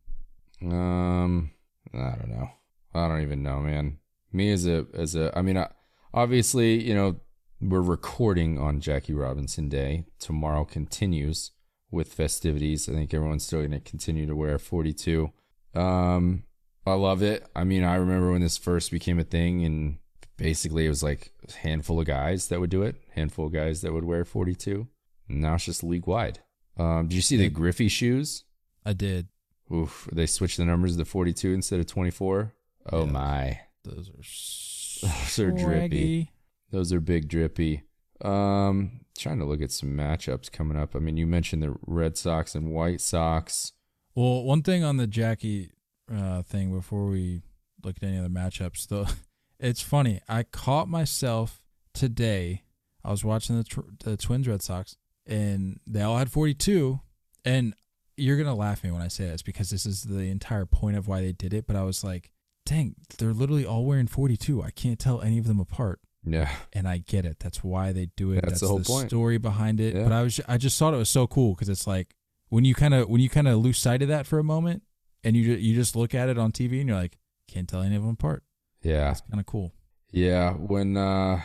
Um, 0.63 1.51
I 1.93 2.15
don't 2.17 2.31
know. 2.31 2.51
I 2.95 3.09
don't 3.09 3.23
even 3.23 3.43
know, 3.43 3.61
man. 3.61 3.99
Me 4.33 4.51
as 4.53 4.67
a 4.67 4.87
as 4.95 5.15
a, 5.15 5.37
I 5.37 5.43
mean, 5.43 5.57
I, 5.59 5.69
obviously, 6.13 6.83
you 6.83 6.95
know, 6.95 7.21
we're 7.61 7.81
recording 7.81 8.59
on 8.59 8.81
Jackie 8.81 9.15
Robinson 9.15 9.69
Day. 9.69 10.05
Tomorrow 10.19 10.65
continues 10.65 11.53
with 11.91 12.13
festivities. 12.13 12.89
I 12.89 12.93
think 12.93 13.15
everyone's 13.15 13.45
still 13.45 13.61
going 13.61 13.71
to 13.71 13.81
continue 13.81 14.27
to 14.27 14.37
wear 14.37 14.59
42. 14.59 15.31
Um, 15.75 16.45
I 16.87 16.93
love 16.95 17.23
it. 17.23 17.47
I 17.57 17.65
mean, 17.65 17.85
I 17.85 17.97
remember 17.97 18.33
when 18.33 18.41
this 18.43 18.57
first 18.59 18.91
became 18.91 19.19
a 19.19 19.25
thing, 19.25 19.65
and 19.65 19.99
basically 20.37 20.87
it 20.87 20.91
was 20.91 21.03
like 21.03 21.33
a 21.49 21.53
handful 21.53 22.01
of 22.01 22.07
guys 22.07 22.49
that 22.49 22.61
would 22.61 22.71
do 22.71 22.83
it, 22.83 22.97
handful 23.15 23.47
of 23.47 23.53
guys 23.53 23.81
that 23.83 23.93
would 23.93 24.05
wear 24.05 24.25
42. 24.25 24.87
Now 25.29 25.55
it's 25.55 25.65
just 25.65 25.83
league 25.83 26.07
wide. 26.07 26.41
Um, 26.77 27.09
did 27.09 27.17
you 27.17 27.23
see 27.23 27.37
the 27.37 27.49
Griffey 27.49 27.89
shoes? 27.89 28.45
I 28.85 28.93
did. 28.93 29.29
Oof, 29.73 30.09
they 30.13 30.27
switched 30.27 30.59
the 30.59 30.65
numbers 30.65 30.97
to 30.97 31.05
42 31.05 31.53
instead 31.55 31.81
of 31.81 31.87
24. 31.87 32.53
Oh 32.93 33.05
Yeah. 33.07 33.11
my. 33.13 33.61
Those 33.85 34.11
are 34.11 35.07
Those 35.09 35.39
are 35.39 35.51
drippy. 35.51 36.31
Those 36.71 36.93
are 36.93 37.01
big 37.01 37.29
drippy. 37.29 37.83
Um, 38.23 39.01
trying 39.19 39.39
to 39.39 39.45
look 39.45 39.63
at 39.63 39.71
some 39.71 39.91
matchups 39.97 40.51
coming 40.53 40.77
up. 40.79 40.95
I 40.95 40.99
mean, 40.99 41.17
you 41.17 41.27
mentioned 41.27 41.63
the 41.63 41.75
Red 41.87 42.17
Sox 42.17 42.55
and 42.55 42.73
White 42.73 43.01
Sox. 43.01 43.73
Well, 44.15 44.45
one 44.45 44.63
thing 44.63 44.85
on 44.85 44.97
the 44.97 45.07
Jackie 45.07 45.71
uh, 46.15 46.43
thing 46.43 46.73
before 46.73 47.07
we 47.07 47.43
look 47.83 47.97
at 47.97 48.03
any 48.07 48.19
other 48.19 48.29
matchups, 48.29 48.87
though, 48.89 49.07
it's 49.59 49.81
funny. 49.81 50.21
I 50.29 50.43
caught 50.45 50.89
myself 50.89 51.61
today. 51.93 52.63
I 53.05 53.11
was 53.11 53.25
watching 53.25 53.57
the, 53.57 53.65
tr- 53.65 53.81
the 54.03 54.17
Twins 54.17 54.49
Red 54.49 54.63
Sox, 54.63 54.97
and 55.27 55.81
they 55.87 56.03
all 56.03 56.17
had 56.19 56.31
42. 56.31 57.01
And 57.45 57.75
you're 58.17 58.37
gonna 58.37 58.55
laugh 58.55 58.79
at 58.79 58.85
me 58.85 58.91
when 58.93 59.03
I 59.03 59.09
say 59.09 59.25
this 59.25 59.43
because 59.43 59.71
this 59.71 59.85
is 59.85 60.05
the 60.05 60.31
entire 60.31 60.65
point 60.67 60.97
of 60.97 61.09
why 61.09 61.21
they 61.21 61.33
did 61.33 61.53
it. 61.53 61.67
But 61.67 61.77
I 61.77 61.83
was 61.83 62.03
like, 62.05 62.31
dang, 62.65 62.95
they're 63.19 63.33
literally 63.35 63.67
all 63.67 63.85
wearing 63.85 64.07
42. 64.07 64.63
I 64.63 64.71
can't 64.71 64.99
tell 64.99 65.21
any 65.21 65.39
of 65.39 65.47
them 65.47 65.61
apart. 65.61 66.01
Yeah. 66.27 66.51
and 66.73 66.89
I 66.89 66.99
get 66.99 67.27
it. 67.27 67.39
That's 67.41 67.63
why 67.63 67.93
they 67.93 68.09
do 68.17 68.31
it. 68.33 68.37
That's 68.37 68.53
That's, 68.53 68.61
the 68.63 68.69
whole 68.69 68.79
the 68.79 68.85
point. 68.85 69.11
story 69.11 69.37
behind 69.37 69.79
it. 69.79 69.95
Yeah. 69.95 70.05
But 70.05 70.13
I 70.13 70.23
was, 70.23 70.41
I 70.49 70.57
just 70.57 70.79
thought 70.79 70.95
it 70.95 70.97
was 70.97 71.11
so 71.11 71.27
cool 71.27 71.53
because 71.55 71.69
it's 71.69 71.87
like 71.87 72.15
when 72.55 72.65
you 72.65 72.75
kind 72.75 72.95
of, 72.95 73.09
when 73.09 73.21
you 73.21 73.29
kind 73.29 73.49
of 73.49 73.59
lose 73.59 73.79
sight 73.79 74.01
of 74.03 74.09
that 74.09 74.27
for 74.27 74.39
a 74.39 74.45
moment, 74.45 74.83
and 75.25 75.35
you 75.37 75.43
you 75.55 75.75
just 75.75 75.97
look 75.97 76.15
at 76.15 76.29
it 76.29 76.39
on 76.39 76.53
TV 76.53 76.79
and 76.81 76.89
you're 76.89 76.99
like, 76.99 77.19
can't 77.49 77.69
tell 77.69 77.83
any 77.83 77.97
of 77.97 78.03
them 78.03 78.13
apart. 78.13 78.43
Yeah. 78.83 79.11
it's 79.13 79.23
kind 79.23 79.41
of 79.41 79.47
cool. 79.47 79.73
Yeah. 80.13 80.53
When 80.53 80.97
uh, 80.97 81.41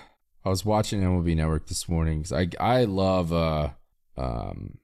I 0.45 0.49
was 0.49 0.63
watching 0.65 1.01
MLB 1.01 1.35
Network 1.35 1.67
this 1.67 1.89
morning, 1.89 2.23
'cause 2.23 2.33
I, 2.33 2.47
I 2.59 2.83
love 2.85 3.31
uh, 3.33 3.69
um, 4.17 4.77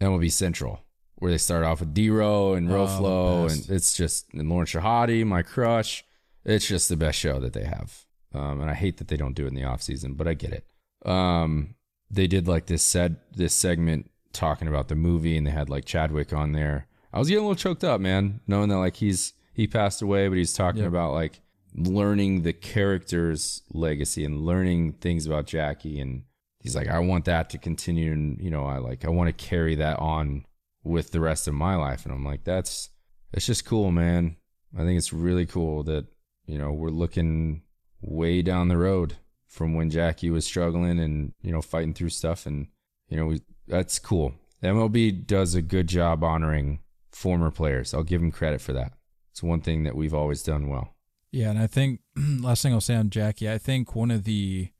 MLB 0.00 0.30
Central, 0.30 0.80
where 1.16 1.30
they 1.32 1.38
start 1.38 1.64
off 1.64 1.80
with 1.80 1.94
D-Row 1.94 2.54
and 2.54 2.70
Oh, 2.70 2.74
Roflo, 2.86 3.46
best. 3.48 3.68
and 3.68 3.76
it's 3.76 3.92
just, 3.94 4.32
and 4.34 4.48
Lauren 4.48 4.66
Shehadi, 4.66 5.24
my 5.26 5.42
crush. 5.42 6.04
It's 6.44 6.66
just 6.66 6.88
the 6.88 6.96
best 6.96 7.18
show 7.18 7.40
that 7.40 7.52
they 7.52 7.64
have. 7.64 8.04
Um, 8.34 8.60
and 8.60 8.70
I 8.70 8.74
hate 8.74 8.98
that 8.98 9.08
they 9.08 9.16
don't 9.16 9.34
do 9.34 9.44
it 9.46 9.48
in 9.48 9.54
the 9.54 9.64
off 9.64 9.82
season, 9.82 10.14
but 10.14 10.26
I 10.28 10.34
get 10.34 10.52
it. 10.52 10.66
Um, 11.08 11.74
they 12.10 12.26
did 12.26 12.46
like 12.46 12.66
this 12.66 12.82
said 12.82 13.16
this 13.34 13.54
segment 13.54 14.10
talking 14.32 14.68
about 14.68 14.88
the 14.88 14.94
movie, 14.94 15.36
and 15.36 15.46
they 15.46 15.50
had 15.50 15.68
like 15.68 15.84
Chadwick 15.84 16.32
on 16.32 16.52
there. 16.52 16.86
I 17.12 17.18
was 17.18 17.28
getting 17.28 17.44
a 17.44 17.46
little 17.48 17.56
choked 17.60 17.84
up, 17.84 18.00
man, 18.00 18.40
knowing 18.46 18.68
that 18.70 18.78
like 18.78 18.96
he's 18.96 19.34
he 19.54 19.66
passed 19.66 20.00
away, 20.02 20.28
but 20.28 20.38
he's 20.38 20.54
talking 20.54 20.82
Yep. 20.82 20.88
about 20.88 21.12
like 21.12 21.40
learning 21.74 22.42
the 22.42 22.52
character's 22.52 23.62
legacy 23.72 24.24
and 24.24 24.42
learning 24.44 24.92
things 24.94 25.26
about 25.26 25.46
Jackie, 25.46 26.00
and 26.00 26.24
he's 26.60 26.76
like, 26.76 26.88
I 26.88 26.98
want 26.98 27.24
that 27.26 27.50
to 27.50 27.58
continue, 27.58 28.12
and 28.12 28.40
you 28.40 28.50
know, 28.50 28.64
I 28.64 28.78
like 28.78 29.04
I 29.04 29.08
want 29.10 29.28
to 29.28 29.44
carry 29.44 29.74
that 29.76 29.98
on 29.98 30.44
with 30.84 31.10
the 31.12 31.20
rest 31.20 31.46
of 31.48 31.54
my 31.54 31.76
life, 31.76 32.04
and 32.04 32.14
I'm 32.14 32.24
like, 32.24 32.44
that's 32.44 32.88
it's 33.32 33.46
just 33.46 33.64
cool, 33.64 33.90
man. 33.90 34.36
I 34.76 34.84
think 34.84 34.96
it's 34.98 35.12
really 35.12 35.46
cool 35.46 35.82
that 35.84 36.06
you 36.46 36.58
know 36.58 36.72
we're 36.72 36.88
looking 36.90 37.62
way 38.00 38.42
down 38.42 38.68
the 38.68 38.76
road 38.78 39.16
from 39.46 39.74
when 39.74 39.90
Jackie 39.90 40.30
was 40.30 40.44
struggling 40.46 40.98
and 40.98 41.32
you 41.42 41.52
know 41.52 41.62
fighting 41.62 41.94
through 41.94 42.08
stuff, 42.10 42.46
and 42.46 42.68
you 43.08 43.16
know 43.16 43.26
we 43.26 43.42
that's 43.66 43.98
cool. 43.98 44.34
MLB 44.62 45.26
does 45.26 45.54
a 45.54 45.62
good 45.62 45.88
job 45.88 46.22
honoring 46.22 46.80
former 47.10 47.50
players. 47.50 47.92
I'll 47.92 48.02
give 48.02 48.20
them 48.20 48.30
credit 48.30 48.60
for 48.60 48.72
that. 48.72 48.92
It's 49.30 49.42
one 49.42 49.60
thing 49.60 49.84
that 49.84 49.96
we've 49.96 50.14
always 50.14 50.42
done 50.42 50.68
well. 50.68 50.94
Yeah, 51.30 51.50
and 51.50 51.58
I 51.58 51.66
think 51.66 52.00
last 52.16 52.62
thing 52.62 52.72
I'll 52.72 52.80
say 52.80 52.94
on 52.94 53.10
Jackie, 53.10 53.50
I 53.50 53.58
think 53.58 53.94
one 53.94 54.10
of 54.10 54.24
the 54.24 54.70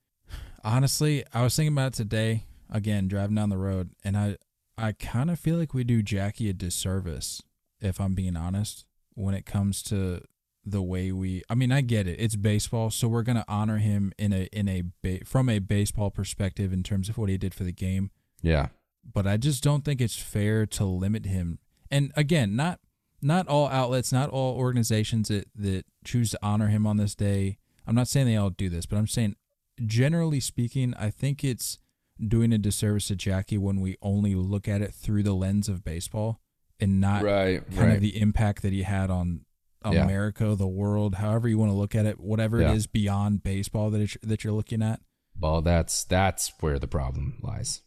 honestly, 0.63 1.25
I 1.33 1.43
was 1.43 1.57
thinking 1.57 1.73
about 1.73 1.95
today 1.95 2.45
again 2.71 3.09
driving 3.09 3.37
down 3.37 3.49
the 3.49 3.57
road, 3.57 3.91
and 4.05 4.17
I 4.17 4.37
I 4.77 4.93
kind 4.93 5.31
of 5.31 5.39
feel 5.39 5.57
like 5.57 5.75
we 5.75 5.85
do 5.85 6.03
Jackie 6.03 6.49
a 6.49 6.53
disservice 6.53 7.43
if 7.81 8.01
I'm 8.01 8.15
being 8.15 8.37
honest 8.37 8.85
when 9.15 9.35
it 9.35 9.47
comes 9.47 9.83
to 9.85 10.23
the 10.65 10.83
way 10.83 11.11
we. 11.13 11.43
I 11.49 11.55
mean, 11.55 11.73
I 11.73 11.81
get 11.81 12.07
it; 12.07 12.21
it's 12.21 12.37
baseball, 12.37 12.91
so 12.91 13.09
we're 13.09 13.23
gonna 13.23 13.45
honor 13.49 13.79
him 13.79 14.13
in 14.19 14.33
a 14.33 14.49
in 14.53 14.69
a 14.69 14.83
from 15.25 15.49
a 15.49 15.59
baseball 15.59 16.11
perspective 16.11 16.73
in 16.73 16.83
terms 16.83 17.09
of 17.09 17.17
what 17.17 17.31
he 17.31 17.39
did 17.39 17.55
for 17.55 17.65
the 17.65 17.73
game 17.73 18.11
Yeah, 18.43 18.69
but 19.15 19.27
I 19.27 19.37
just 19.37 19.63
don't 19.63 19.85
think 19.85 20.01
it's 20.01 20.17
fair 20.17 20.67
to 20.67 20.85
limit 20.85 21.27
him. 21.27 21.59
And 21.91 22.13
again, 22.17 22.57
not 22.57 22.81
not 23.21 23.47
all 23.49 23.69
outlets, 23.69 24.13
not 24.13 24.31
all 24.31 24.57
organizations 24.57 25.29
that 25.29 25.49
that 25.55 25.85
choose 26.05 26.31
to 26.31 26.39
honor 26.43 26.69
him 26.69 26.87
on 26.87 26.97
this 26.97 27.15
day. 27.15 27.59
I'm 27.87 27.95
not 27.95 28.09
saying 28.09 28.27
they 28.27 28.37
all 28.37 28.51
do 28.51 28.69
this, 28.69 28.87
but 28.87 28.97
I'm 28.97 29.07
saying 29.07 29.37
generally 29.85 30.41
speaking, 30.41 30.95
I 30.99 31.11
think 31.11 31.43
it's 31.45 31.79
doing 32.25 32.53
a 32.53 32.59
disservice 32.59 33.09
to 33.09 33.17
Jackie 33.17 33.59
when 33.59 33.81
we 33.81 33.97
only 34.03 34.35
look 34.35 34.69
at 34.69 34.83
it 34.83 34.93
through 34.95 35.23
the 35.23 35.33
lens 35.35 35.69
of 35.69 35.83
baseball 35.85 36.41
and 36.79 37.01
not 37.01 37.23
right, 37.23 37.65
kind 37.71 37.81
right. 37.89 37.95
of 37.97 38.01
the 38.01 38.21
impact 38.21 38.63
that 38.63 38.73
he 38.73 38.83
had 38.83 39.11
on 39.11 39.45
Yeah. 39.85 40.05
America, 40.05 40.55
the 40.55 40.69
world, 40.69 41.17
however 41.17 41.49
you 41.49 41.59
want 41.59 41.73
to 41.73 41.77
look 41.77 41.95
at 41.97 42.07
it, 42.07 42.21
whatever 42.21 42.61
Yeah. 42.61 42.73
it 42.73 42.77
is 42.77 42.87
beyond 42.87 43.43
baseball 43.43 43.91
that 43.91 44.17
that 44.23 44.45
you're 44.45 44.53
looking 44.53 44.83
at. 44.83 45.01
well, 45.41 45.63
that's 45.63 46.05
that's 46.05 46.53
where 46.61 46.79
the 46.79 46.87
problem 46.87 47.39
lies. 47.43 47.83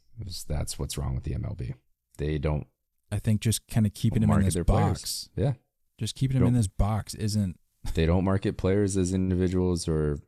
That's 0.47 0.79
what's 0.79 0.97
wrong 0.97 1.15
with 1.15 1.23
the 1.23 1.33
MLB. 1.33 1.73
They 2.17 2.37
don't 2.37 2.67
I 3.11 3.19
think 3.19 3.41
just 3.41 3.67
kind 3.67 3.85
of 3.85 3.93
keeping 3.93 4.23
him 4.23 4.31
in 4.31 4.43
this 4.43 4.53
their 4.53 4.63
box. 4.63 5.29
players. 5.35 5.47
Yeah, 5.47 5.53
Just 5.97 6.15
keeping 6.15 6.37
him 6.37 6.47
in 6.47 6.53
this 6.53 6.67
box 6.67 7.13
isn't 7.15 7.59
they 7.93 8.05
don't 8.05 8.23
market 8.25 8.57
players 8.57 8.97
as 8.97 9.13
individuals 9.13 9.87
or 9.87 10.19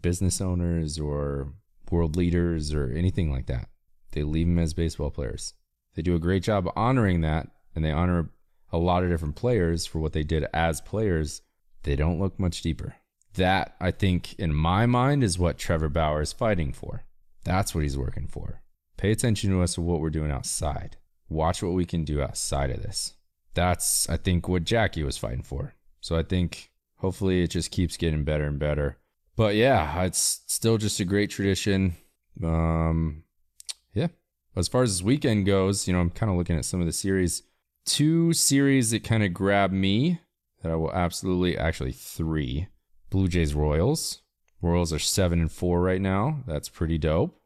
business 0.00 0.40
owners 0.40 0.98
or 0.98 1.52
world 1.90 2.16
leaders 2.16 2.74
or 2.74 2.92
anything 2.92 3.30
like 3.30 3.46
that. 3.46 3.68
They 4.12 4.22
leave 4.22 4.46
them 4.46 4.58
as 4.58 4.74
baseball 4.74 5.10
players. 5.10 5.54
They 5.94 6.02
do 6.02 6.14
a 6.14 6.20
great 6.20 6.42
job 6.42 6.70
honoring 6.76 7.22
that, 7.22 7.48
and 7.74 7.84
they 7.84 7.90
honor 7.90 8.30
a 8.70 8.78
lot 8.78 9.02
of 9.02 9.10
different 9.10 9.36
players 9.36 9.86
for 9.86 9.98
what 9.98 10.12
they 10.12 10.22
did 10.22 10.46
as 10.52 10.80
players. 10.80 11.42
They 11.82 11.96
don't 11.96 12.20
look 12.20 12.38
much 12.38 12.62
deeper. 12.62 12.96
That, 13.34 13.74
I 13.80 13.90
think, 13.90 14.34
in 14.34 14.54
my 14.54 14.86
mind, 14.86 15.22
is 15.22 15.38
what 15.38 15.58
Trevor 15.58 15.88
Bauer 15.88 16.22
is 16.22 16.32
fighting 16.32 16.72
for. 16.72 17.04
That's 17.44 17.74
what 17.74 17.82
he's 17.84 17.96
working 17.96 18.26
for. 18.26 18.62
Pay 18.98 19.12
attention 19.12 19.50
to 19.50 19.62
us 19.62 19.78
and 19.78 19.86
what 19.86 20.00
we're 20.00 20.10
doing 20.10 20.30
outside. 20.30 20.98
Watch 21.30 21.62
what 21.62 21.72
we 21.72 21.86
can 21.86 22.04
do 22.04 22.20
outside 22.20 22.70
of 22.70 22.82
this. 22.82 23.14
That's, 23.54 24.08
I 24.10 24.18
think, 24.18 24.48
what 24.48 24.64
Jackie 24.64 25.04
was 25.04 25.16
fighting 25.16 25.42
for. 25.42 25.74
So 26.00 26.16
I 26.16 26.22
think 26.22 26.70
hopefully 26.96 27.42
it 27.42 27.48
just 27.48 27.70
keeps 27.70 27.96
getting 27.96 28.24
better 28.24 28.44
and 28.44 28.58
better. 28.58 28.98
But 29.36 29.54
yeah, 29.54 30.02
it's 30.02 30.42
still 30.46 30.78
just 30.78 31.00
a 31.00 31.04
great 31.04 31.30
tradition. 31.30 31.96
Um, 32.42 33.22
yeah. 33.94 34.08
As 34.56 34.66
far 34.68 34.82
as 34.82 34.98
this 34.98 35.04
weekend 35.04 35.46
goes, 35.46 35.86
you 35.86 35.94
know, 35.94 36.00
I'm 36.00 36.10
kind 36.10 36.30
of 36.30 36.36
looking 36.36 36.56
at 36.56 36.64
some 36.64 36.80
of 36.80 36.86
the 36.86 36.92
series. 36.92 37.44
Two 37.84 38.32
series 38.32 38.90
that 38.90 39.04
kind 39.04 39.22
of 39.22 39.32
grab 39.32 39.70
me 39.70 40.20
that 40.62 40.72
I 40.72 40.74
will 40.74 40.92
absolutely, 40.92 41.56
actually 41.56 41.92
three. 41.92 42.66
Blue 43.10 43.28
Jays 43.28 43.54
Royals. 43.54 44.22
Royals 44.60 44.92
are 44.92 44.98
seven 44.98 45.40
and 45.40 45.52
four 45.52 45.80
right 45.80 46.00
now. 46.00 46.42
That's 46.46 46.68
pretty 46.68 46.98
dope. 46.98 47.40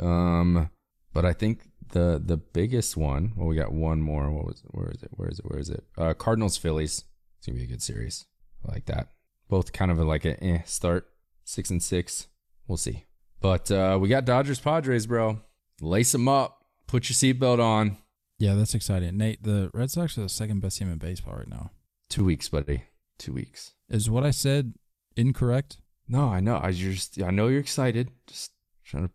Um, 0.00 0.70
but 1.14 1.24
I 1.24 1.32
think 1.32 1.60
the 1.92 2.20
the 2.22 2.36
biggest 2.36 2.96
one. 2.96 3.32
Well, 3.36 3.48
we 3.48 3.56
got 3.56 3.72
one 3.72 4.02
more. 4.02 4.30
What 4.30 4.44
was? 4.44 4.62
Where 4.72 4.90
is 4.90 5.02
it? 5.02 5.10
Where 5.12 5.28
is 5.28 5.38
it? 5.38 5.44
Where 5.46 5.58
is 5.58 5.70
it? 5.70 5.84
Uh, 5.96 6.12
Cardinals 6.12 6.58
Phillies. 6.58 7.04
It's 7.38 7.46
gonna 7.46 7.58
be 7.58 7.64
a 7.64 7.68
good 7.68 7.82
series. 7.82 8.26
I 8.68 8.72
like 8.72 8.86
that. 8.86 9.08
Both 9.48 9.72
kind 9.72 9.90
of 9.90 9.98
like 9.98 10.24
a 10.24 10.42
eh 10.44 10.62
start, 10.66 11.08
six 11.44 11.70
and 11.70 11.82
six. 11.82 12.26
We'll 12.66 12.76
see. 12.76 13.04
But 13.40 13.70
uh, 13.70 13.98
we 14.00 14.08
got 14.08 14.24
Dodgers 14.24 14.58
Padres, 14.58 15.06
bro. 15.06 15.40
Lace 15.80 16.12
them 16.12 16.28
up. 16.28 16.64
Put 16.86 17.08
your 17.08 17.14
seatbelt 17.14 17.60
on. 17.60 17.98
Yeah, 18.38 18.54
that's 18.54 18.74
exciting. 18.74 19.16
Nate, 19.16 19.42
the 19.42 19.70
Red 19.72 19.90
Sox 19.90 20.18
are 20.18 20.22
the 20.22 20.28
second 20.28 20.60
best 20.60 20.78
team 20.78 20.90
in 20.90 20.98
baseball 20.98 21.36
right 21.36 21.48
now. 21.48 21.70
Two 22.08 22.24
weeks, 22.24 22.48
buddy. 22.48 22.84
Two 23.18 23.32
weeks. 23.32 23.74
Is 23.88 24.10
what 24.10 24.24
I 24.24 24.30
said 24.30 24.74
incorrect? 25.16 25.78
No, 26.08 26.28
I 26.28 26.40
know. 26.40 26.58
I 26.62 26.72
just 26.72 27.22
I 27.22 27.30
know 27.30 27.48
you're 27.48 27.60
excited. 27.60 28.10
Just 28.26 28.52
trying 28.84 29.08
to 29.08 29.14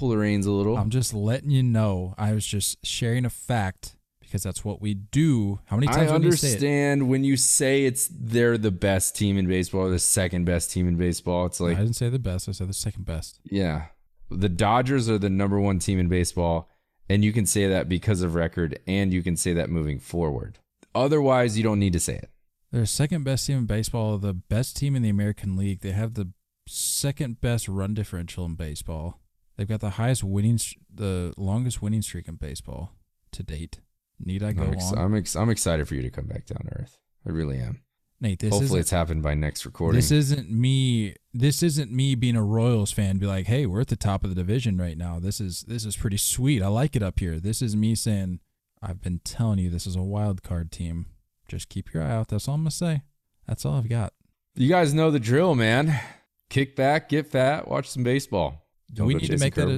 pull 0.00 0.08
the 0.08 0.16
reins 0.16 0.46
a 0.46 0.50
little. 0.50 0.78
I'm 0.78 0.90
just 0.90 1.12
letting 1.12 1.50
you 1.50 1.62
know. 1.62 2.14
I 2.16 2.32
was 2.32 2.46
just 2.46 2.84
sharing 2.84 3.26
a 3.26 3.30
fact 3.30 3.96
because 4.20 4.42
that's 4.42 4.64
what 4.64 4.80
we 4.80 4.94
do. 4.94 5.60
How 5.66 5.76
many 5.76 5.88
times 5.88 5.98
I 5.98 6.00
would 6.14 6.22
you 6.22 6.28
understand 6.30 7.08
when 7.08 7.22
you 7.22 7.36
say 7.36 7.84
it's 7.84 8.08
they're 8.10 8.56
the 8.56 8.70
best 8.70 9.14
team 9.14 9.36
in 9.36 9.46
baseball, 9.46 9.82
or 9.82 9.90
the 9.90 9.98
second 9.98 10.46
best 10.46 10.70
team 10.70 10.88
in 10.88 10.96
baseball. 10.96 11.44
It's 11.46 11.60
like 11.60 11.76
I 11.76 11.80
didn't 11.80 11.96
say 11.96 12.08
the 12.08 12.18
best. 12.18 12.48
I 12.48 12.52
said 12.52 12.68
the 12.68 12.74
second 12.74 13.04
best. 13.04 13.40
Yeah. 13.44 13.86
The 14.30 14.48
Dodgers 14.48 15.08
are 15.10 15.18
the 15.18 15.28
number 15.28 15.60
one 15.60 15.78
team 15.78 15.98
in 15.98 16.08
baseball, 16.08 16.70
and 17.08 17.22
you 17.22 17.32
can 17.32 17.44
say 17.44 17.66
that 17.66 17.88
because 17.88 18.22
of 18.22 18.34
record, 18.34 18.78
and 18.86 19.12
you 19.12 19.22
can 19.22 19.36
say 19.36 19.52
that 19.52 19.68
moving 19.68 19.98
forward. 19.98 20.60
Otherwise, 20.94 21.58
you 21.58 21.62
don't 21.62 21.78
need 21.78 21.92
to 21.92 22.00
say 22.00 22.14
it. 22.14 22.30
They're 22.72 22.82
the 22.82 22.86
second 22.86 23.24
best 23.24 23.46
team 23.46 23.58
in 23.58 23.66
baseball, 23.66 24.16
the 24.16 24.32
best 24.32 24.76
team 24.76 24.96
in 24.96 25.02
the 25.02 25.08
American 25.08 25.56
League. 25.56 25.80
They 25.80 25.90
have 25.90 26.14
the 26.14 26.30
second 26.66 27.40
best 27.40 27.68
run 27.68 27.92
differential 27.92 28.46
in 28.46 28.54
baseball. 28.54 29.19
They've 29.60 29.68
got 29.68 29.80
the 29.80 29.90
highest 29.90 30.24
winning, 30.24 30.58
the 30.90 31.34
longest 31.36 31.82
winning 31.82 32.00
streak 32.00 32.28
in 32.28 32.36
baseball 32.36 32.92
to 33.32 33.42
date. 33.42 33.80
Need 34.18 34.42
I 34.42 34.52
go 34.52 34.62
I'm, 34.62 34.72
ex- 34.72 34.90
on? 34.90 34.98
I'm, 34.98 35.14
ex- 35.14 35.36
I'm 35.36 35.50
excited 35.50 35.86
for 35.86 35.94
you 35.96 36.00
to 36.00 36.08
come 36.08 36.24
back 36.24 36.46
down 36.46 36.62
to 36.64 36.80
earth. 36.80 36.96
I 37.26 37.30
really 37.30 37.58
am. 37.58 37.82
Nate, 38.22 38.38
this 38.38 38.54
Hopefully, 38.54 38.80
it's 38.80 38.90
happened 38.90 39.22
by 39.22 39.34
next 39.34 39.66
recording. 39.66 39.98
this 39.98 40.10
isn't 40.10 40.50
me. 40.50 41.14
This 41.34 41.62
isn't 41.62 41.92
me 41.92 42.14
being 42.14 42.36
a 42.36 42.42
Royals 42.42 42.90
fan. 42.90 43.18
Be 43.18 43.26
like, 43.26 43.48
hey, 43.48 43.66
we're 43.66 43.82
at 43.82 43.88
the 43.88 43.96
top 43.96 44.24
of 44.24 44.30
the 44.30 44.34
division 44.34 44.78
right 44.78 44.96
now. 44.96 45.18
This 45.20 45.42
is 45.42 45.60
this 45.68 45.84
is 45.84 45.94
pretty 45.94 46.16
sweet. 46.16 46.62
I 46.62 46.68
like 46.68 46.96
it 46.96 47.02
up 47.02 47.18
here. 47.20 47.38
This 47.38 47.60
is 47.60 47.76
me 47.76 47.94
saying, 47.94 48.40
I've 48.80 49.02
been 49.02 49.20
telling 49.24 49.58
you, 49.58 49.68
this 49.68 49.86
is 49.86 49.94
a 49.94 50.00
wild 50.02 50.42
card 50.42 50.72
team. 50.72 51.04
Just 51.48 51.68
keep 51.68 51.92
your 51.92 52.02
eye 52.02 52.12
out. 52.12 52.28
That's 52.28 52.48
all 52.48 52.54
I'm 52.54 52.62
gonna 52.62 52.70
say. 52.70 53.02
That's 53.46 53.66
all 53.66 53.74
I've 53.74 53.90
got. 53.90 54.14
you 54.54 54.70
guys 54.70 54.94
know 54.94 55.10
the 55.10 55.20
drill, 55.20 55.54
man. 55.54 56.00
Kick 56.48 56.76
back, 56.76 57.10
get 57.10 57.26
fat, 57.26 57.68
watch 57.68 57.90
some 57.90 58.02
baseball. 58.04 58.64
Do 58.92 59.04
we 59.04 59.14
go 59.14 59.18
need 59.18 59.26
to 59.26 59.32
chasing 59.32 59.44
make 59.46 59.54
that 59.54 59.68
a- 59.68 59.70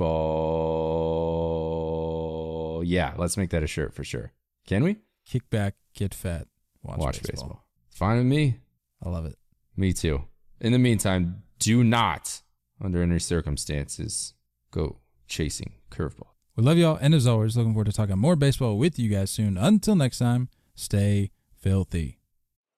curveball. 1.62 2.82
Yeah, 2.86 3.14
let's 3.16 3.36
make 3.36 3.50
that 3.50 3.62
a 3.62 3.66
shirt 3.66 3.94
for 3.94 4.04
sure. 4.04 4.32
Can 4.66 4.82
we? 4.84 4.96
Kick 5.26 5.48
back, 5.50 5.74
get 5.94 6.14
fat, 6.14 6.46
watch, 6.82 6.98
Watch, 6.98 7.22
baseball. 7.22 7.32
baseball. 7.48 7.64
Fine 7.90 8.16
with 8.18 8.26
me. 8.26 8.56
I 9.04 9.08
love 9.08 9.26
it. 9.26 9.36
Me 9.76 9.92
too. 9.92 10.24
In 10.60 10.72
the 10.72 10.78
meantime, 10.78 11.42
do 11.58 11.82
not, 11.84 12.42
under 12.80 13.02
any 13.02 13.18
circumstances, 13.18 14.34
go 14.70 14.96
chasing 15.26 15.74
curveball. 15.90 16.26
We 16.56 16.62
love 16.64 16.76
y'all, 16.78 16.98
and 17.00 17.14
as 17.14 17.26
always, 17.26 17.56
looking 17.56 17.72
forward 17.72 17.86
to 17.86 17.92
talking 17.92 18.18
more 18.18 18.36
baseball 18.36 18.76
with 18.78 18.98
you 18.98 19.08
guys 19.08 19.30
soon. 19.30 19.56
Until 19.56 19.94
next 19.96 20.18
time, 20.18 20.48
stay 20.74 21.30
filthy. 21.58 22.18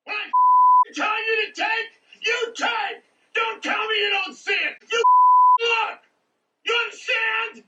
When 0.04 0.14
I 0.16 0.92
tell 0.94 1.26
you 1.26 1.46
to 1.46 1.52
take, 1.60 1.90
you 2.24 2.52
take. 2.56 3.02
Don't 3.34 3.62
tell 3.62 3.88
me 3.88 3.94
you 4.00 4.10
don't 4.24 4.36
see 4.36 4.52
it. 4.52 4.58
You 4.58 4.62
look. 4.62 4.63
You 6.66 6.74
understand? 6.84 7.64